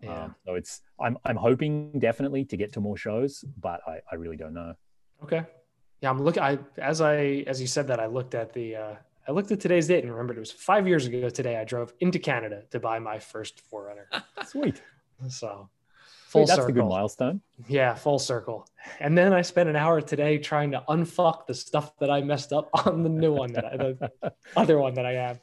yeah. 0.00 0.24
Um, 0.24 0.34
so 0.46 0.54
it's 0.54 0.82
I'm 0.98 1.18
I'm 1.24 1.36
hoping 1.36 1.98
definitely 1.98 2.44
to 2.46 2.56
get 2.56 2.72
to 2.74 2.80
more 2.80 2.96
shows, 2.96 3.44
but 3.60 3.80
I, 3.86 4.00
I 4.10 4.14
really 4.16 4.36
don't 4.36 4.54
know. 4.54 4.74
Okay. 5.22 5.44
Yeah, 6.00 6.10
I'm 6.10 6.22
looking. 6.22 6.42
I 6.42 6.58
as 6.78 7.00
I 7.00 7.44
as 7.46 7.60
you 7.60 7.66
said 7.66 7.86
that, 7.88 8.00
I 8.00 8.06
looked 8.06 8.34
at 8.34 8.52
the. 8.52 8.76
Uh, 8.76 8.94
I 9.28 9.32
looked 9.32 9.52
at 9.52 9.60
today's 9.60 9.86
date 9.86 10.02
and 10.02 10.10
remembered 10.10 10.38
it 10.38 10.40
was 10.40 10.50
five 10.50 10.88
years 10.88 11.06
ago 11.06 11.28
today. 11.28 11.56
I 11.56 11.64
drove 11.64 11.92
into 12.00 12.18
Canada 12.18 12.62
to 12.70 12.80
buy 12.80 12.98
my 12.98 13.18
first 13.18 13.62
4Runner. 13.70 14.22
Sweet. 14.46 14.82
So 15.28 15.68
full 16.30 16.46
Sweet, 16.46 16.48
that's 16.48 16.56
circle. 16.66 16.70
a 16.70 16.72
good 16.82 16.88
milestone. 16.88 17.40
Yeah, 17.68 17.94
full 17.94 18.18
circle. 18.20 18.66
And 19.00 19.18
then 19.18 19.32
I 19.32 19.42
spent 19.42 19.68
an 19.68 19.76
hour 19.76 20.00
today 20.00 20.38
trying 20.38 20.70
to 20.70 20.82
unfuck 20.88 21.46
the 21.46 21.54
stuff 21.54 21.96
that 21.98 22.08
I 22.10 22.20
messed 22.22 22.52
up 22.52 22.70
on 22.86 23.02
the 23.02 23.08
new 23.08 23.32
one 23.32 23.52
that 23.52 23.64
I, 23.64 23.76
the 23.76 24.32
other 24.56 24.78
one 24.78 24.94
that 24.94 25.04
I 25.04 25.12
have. 25.12 25.40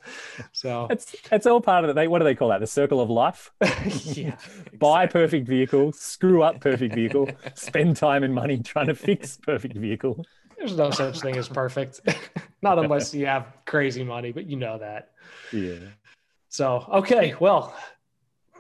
So 0.54 0.88
It's 0.90 1.16
it's 1.32 1.46
all 1.46 1.60
part 1.62 1.84
of 1.84 1.90
it. 1.90 1.94
They 1.94 2.08
what 2.08 2.20
do 2.20 2.24
they 2.26 2.36
call 2.36 2.50
that? 2.50 2.62
The 2.62 2.68
circle 2.68 3.02
of 3.02 3.10
life. 3.10 3.52
yeah, 4.18 4.38
Buy 4.80 5.06
perfect 5.08 5.48
vehicle, 5.48 5.92
screw 5.92 6.42
up 6.42 6.62
perfect 6.62 6.96
vehicle, 6.96 7.30
spend 7.54 7.98
time 7.98 8.24
and 8.24 8.34
money 8.34 8.58
trying 8.60 8.88
to 8.88 8.96
fix 8.96 9.38
perfect 9.38 9.76
vehicle. 9.76 10.26
there's 10.58 10.76
no 10.78 10.90
such 10.90 11.20
thing 11.20 11.36
as 11.36 11.50
perfect. 11.50 12.00
Not 12.62 12.80
unless 12.80 13.14
you 13.14 13.26
have 13.28 13.46
crazy 13.66 14.04
money, 14.04 14.32
but 14.32 14.48
you 14.50 14.56
know 14.56 14.78
that. 14.80 15.12
Yeah. 15.52 15.80
So 16.50 16.86
okay, 16.92 17.36
well, 17.40 17.76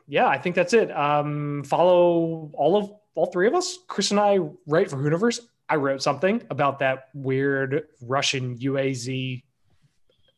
yeah, 0.07 0.27
I 0.27 0.37
think 0.37 0.55
that's 0.55 0.73
it. 0.73 0.95
Um, 0.95 1.63
follow 1.63 2.49
all 2.53 2.77
of 2.77 2.91
all 3.15 3.27
three 3.27 3.47
of 3.47 3.55
us. 3.55 3.79
Chris 3.87 4.11
and 4.11 4.19
I 4.19 4.39
write 4.65 4.89
for 4.89 4.97
Hooniverse. 4.97 5.41
I 5.69 5.75
wrote 5.75 6.01
something 6.01 6.41
about 6.49 6.79
that 6.79 7.09
weird 7.13 7.87
Russian 8.01 8.57
UAZ 8.57 9.43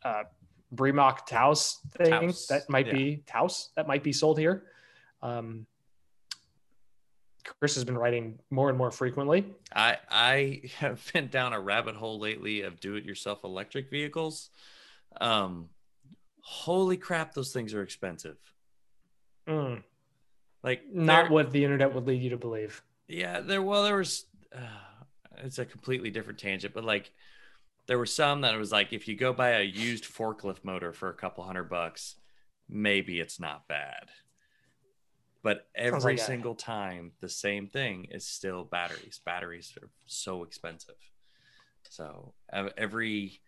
uh, 0.03 0.23
Bremach 0.73 1.25
Taos 1.25 1.79
thing 1.91 2.09
Taos, 2.09 2.47
that 2.47 2.69
might 2.69 2.87
yeah. 2.87 2.93
be 2.93 3.23
Taos 3.27 3.69
that 3.75 3.87
might 3.87 4.03
be 4.03 4.13
sold 4.13 4.39
here. 4.39 4.63
Um, 5.21 5.65
Chris 7.59 7.75
has 7.75 7.83
been 7.83 7.97
writing 7.97 8.39
more 8.49 8.69
and 8.69 8.77
more 8.77 8.91
frequently. 8.91 9.45
I 9.75 9.97
I 10.09 10.61
have 10.77 11.01
been 11.13 11.27
down 11.27 11.53
a 11.53 11.59
rabbit 11.59 11.95
hole 11.95 12.19
lately 12.19 12.61
of 12.61 12.79
do-it-yourself 12.79 13.43
electric 13.43 13.89
vehicles. 13.89 14.49
Um, 15.19 15.69
holy 16.41 16.97
crap, 16.97 17.33
those 17.33 17.51
things 17.51 17.73
are 17.73 17.81
expensive. 17.81 18.37
Mm, 19.49 19.83
Like 20.63 20.83
not 20.93 21.23
they're- 21.23 21.31
what 21.31 21.51
the 21.51 21.63
internet 21.63 21.93
would 21.93 22.05
lead 22.05 22.21
you 22.21 22.29
to 22.29 22.37
believe. 22.37 22.83
yeah 23.07 23.39
there 23.39 23.61
well 23.63 23.83
there 23.83 23.97
was 23.97 24.25
uh, 24.55 25.03
it's 25.37 25.57
a 25.57 25.65
completely 25.65 26.11
different 26.11 26.37
tangent 26.39 26.73
but 26.75 26.83
like 26.83 27.11
there 27.87 27.97
were 27.97 28.05
some 28.05 28.41
that 28.41 28.55
was 28.57 28.71
like 28.71 28.93
if 28.93 29.07
you 29.07 29.15
go 29.15 29.33
buy 29.33 29.49
a 29.51 29.63
used 29.63 30.03
forklift 30.05 30.63
motor 30.63 30.93
for 30.93 31.09
a 31.09 31.13
couple 31.15 31.43
hundred 31.43 31.69
bucks 31.69 32.15
maybe 32.69 33.19
it's 33.19 33.39
not 33.39 33.67
bad. 33.67 34.09
But 35.41 35.67
every 35.73 36.17
like 36.17 36.19
single 36.19 36.53
time 36.53 37.13
the 37.21 37.29
same 37.29 37.67
thing 37.67 38.05
is 38.11 38.27
still 38.27 38.63
batteries. 38.65 39.21
Batteries 39.25 39.73
are 39.81 39.89
so 40.05 40.43
expensive. 40.43 40.95
So 41.89 42.33
every 42.77 43.41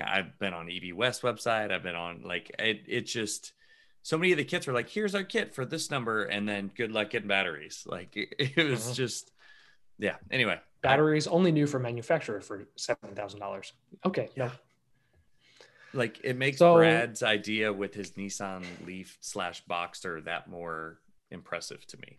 i've 0.00 0.38
been 0.38 0.54
on 0.54 0.68
ev 0.70 0.96
west 0.96 1.22
website. 1.22 1.70
I've 1.70 1.82
been 1.84 1.94
on 1.94 2.22
like 2.24 2.50
it, 2.58 2.82
it 2.88 3.02
just 3.02 3.52
so 4.02 4.16
many 4.18 4.32
of 4.32 4.38
the 4.38 4.44
kits 4.44 4.66
were 4.66 4.72
like 4.72 4.88
here's 4.88 5.14
our 5.14 5.22
kit 5.24 5.54
for 5.54 5.64
this 5.64 5.90
number 5.90 6.24
and 6.24 6.48
then 6.48 6.70
good 6.76 6.90
luck 6.92 7.10
getting 7.10 7.28
batteries 7.28 7.84
like 7.90 8.16
it, 8.16 8.34
it 8.56 8.68
was 8.70 8.84
Mhm. 8.90 8.94
just 8.94 9.30
yeah 9.98 10.16
anyway 10.30 10.58
Batteries 10.82 11.26
only 11.26 11.52
new 11.52 11.66
for 11.66 11.78
manufacturer 11.78 12.40
for 12.40 12.64
seven 12.76 13.14
thousand 13.14 13.38
dollars. 13.40 13.74
Okay, 14.06 14.30
no, 14.34 14.50
like 15.92 16.18
it 16.24 16.38
makes 16.38 16.56
So- 16.56 16.76
brad's 16.76 17.22
idea 17.22 17.70
with 17.70 17.92
his 17.92 18.12
nissan 18.12 18.64
leaf 18.86 19.18
slash 19.20 19.62
boxster 19.66 20.24
that 20.24 20.48
more 20.48 20.98
impressive 21.30 21.86
to 21.88 21.98
me 21.98 22.18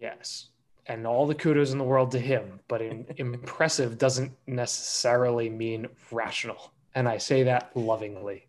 yes, 0.00 0.50
and 0.86 1.06
all 1.06 1.26
the 1.26 1.34
kudos 1.34 1.72
in 1.72 1.78
the 1.78 1.84
world 1.84 2.10
to 2.12 2.18
him. 2.20 2.60
But 2.68 2.82
in, 2.82 3.06
impressive 3.16 3.98
doesn't 3.98 4.32
necessarily 4.46 5.48
mean 5.50 5.88
rational, 6.10 6.72
and 6.94 7.08
I 7.08 7.18
say 7.18 7.42
that 7.44 7.76
lovingly. 7.76 8.46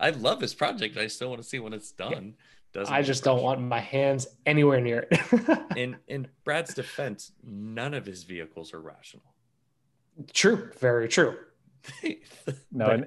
I 0.00 0.10
love 0.10 0.40
this 0.40 0.54
project 0.54 0.96
i 0.96 1.06
still 1.06 1.28
want 1.28 1.40
to 1.40 1.48
see 1.48 1.58
when 1.58 1.72
it's 1.72 1.92
done 1.92 2.34
doesn't 2.72 2.94
I 2.94 3.02
just 3.02 3.24
don't 3.24 3.42
want 3.42 3.60
my 3.60 3.80
hands 3.80 4.28
anywhere 4.46 4.80
near 4.80 5.08
it. 5.10 5.58
in 5.76 5.96
in 6.06 6.28
brad's 6.44 6.72
defense 6.72 7.32
none 7.42 7.94
of 7.94 8.06
his 8.06 8.22
vehicles 8.22 8.72
are 8.72 8.80
rational 8.80 9.30
true, 10.32 10.70
very 10.78 11.08
true. 11.08 11.36
No, 12.72 12.86
and, 12.86 13.06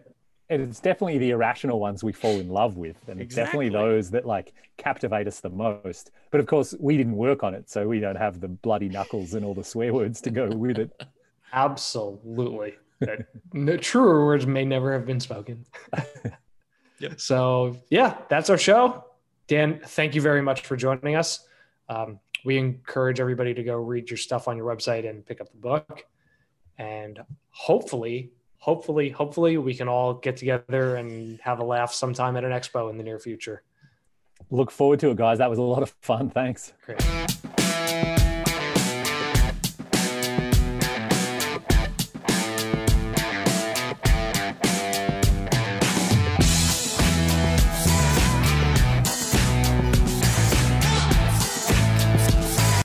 and 0.49 0.61
it's 0.61 0.79
definitely 0.79 1.17
the 1.17 1.31
irrational 1.31 1.79
ones 1.79 2.03
we 2.03 2.11
fall 2.11 2.39
in 2.39 2.49
love 2.49 2.77
with, 2.77 2.97
and 3.07 3.19
it's 3.21 3.35
definitely 3.35 3.69
those 3.69 4.09
that 4.11 4.25
like 4.25 4.53
captivate 4.77 5.27
us 5.27 5.39
the 5.39 5.49
most. 5.49 6.11
But 6.31 6.39
of 6.39 6.47
course, 6.47 6.75
we 6.79 6.97
didn't 6.97 7.15
work 7.15 7.43
on 7.43 7.53
it, 7.53 7.69
so 7.69 7.87
we 7.87 7.99
don't 7.99 8.15
have 8.15 8.39
the 8.39 8.47
bloody 8.47 8.89
knuckles 8.89 9.33
and 9.35 9.45
all 9.45 9.53
the 9.53 9.63
swear 9.63 9.93
words 9.93 10.21
to 10.21 10.31
go 10.31 10.47
with 10.49 10.79
it. 10.79 10.91
Absolutely. 11.53 12.75
That- 12.99 13.27
no, 13.53 13.77
truer 13.77 14.25
words 14.25 14.45
may 14.45 14.65
never 14.65 14.91
have 14.93 15.05
been 15.05 15.19
spoken. 15.19 15.65
Yep. 17.03 17.19
So, 17.19 17.77
yeah, 17.89 18.17
that's 18.29 18.49
our 18.49 18.57
show. 18.57 19.03
Dan, 19.47 19.81
thank 19.85 20.15
you 20.15 20.21
very 20.21 20.41
much 20.41 20.61
for 20.61 20.77
joining 20.77 21.15
us. 21.15 21.45
Um, 21.89 22.19
we 22.45 22.57
encourage 22.57 23.19
everybody 23.19 23.53
to 23.53 23.61
go 23.61 23.75
read 23.75 24.09
your 24.09 24.15
stuff 24.15 24.47
on 24.47 24.55
your 24.55 24.73
website 24.73 25.07
and 25.07 25.25
pick 25.25 25.41
up 25.41 25.51
the 25.51 25.57
book. 25.57 26.05
And 26.77 27.19
hopefully, 27.49 28.31
hopefully, 28.57 29.09
hopefully, 29.09 29.57
we 29.57 29.75
can 29.75 29.89
all 29.89 30.13
get 30.13 30.37
together 30.37 30.95
and 30.95 31.41
have 31.41 31.59
a 31.59 31.65
laugh 31.65 31.93
sometime 31.93 32.37
at 32.37 32.45
an 32.45 32.51
expo 32.51 32.89
in 32.89 32.97
the 32.97 33.03
near 33.03 33.19
future. 33.19 33.63
Look 34.49 34.71
forward 34.71 35.01
to 35.01 35.09
it, 35.09 35.17
guys. 35.17 35.39
That 35.39 35.49
was 35.49 35.59
a 35.59 35.61
lot 35.61 35.83
of 35.83 35.93
fun. 36.01 36.29
Thanks. 36.29 36.71
Great. 36.85 37.01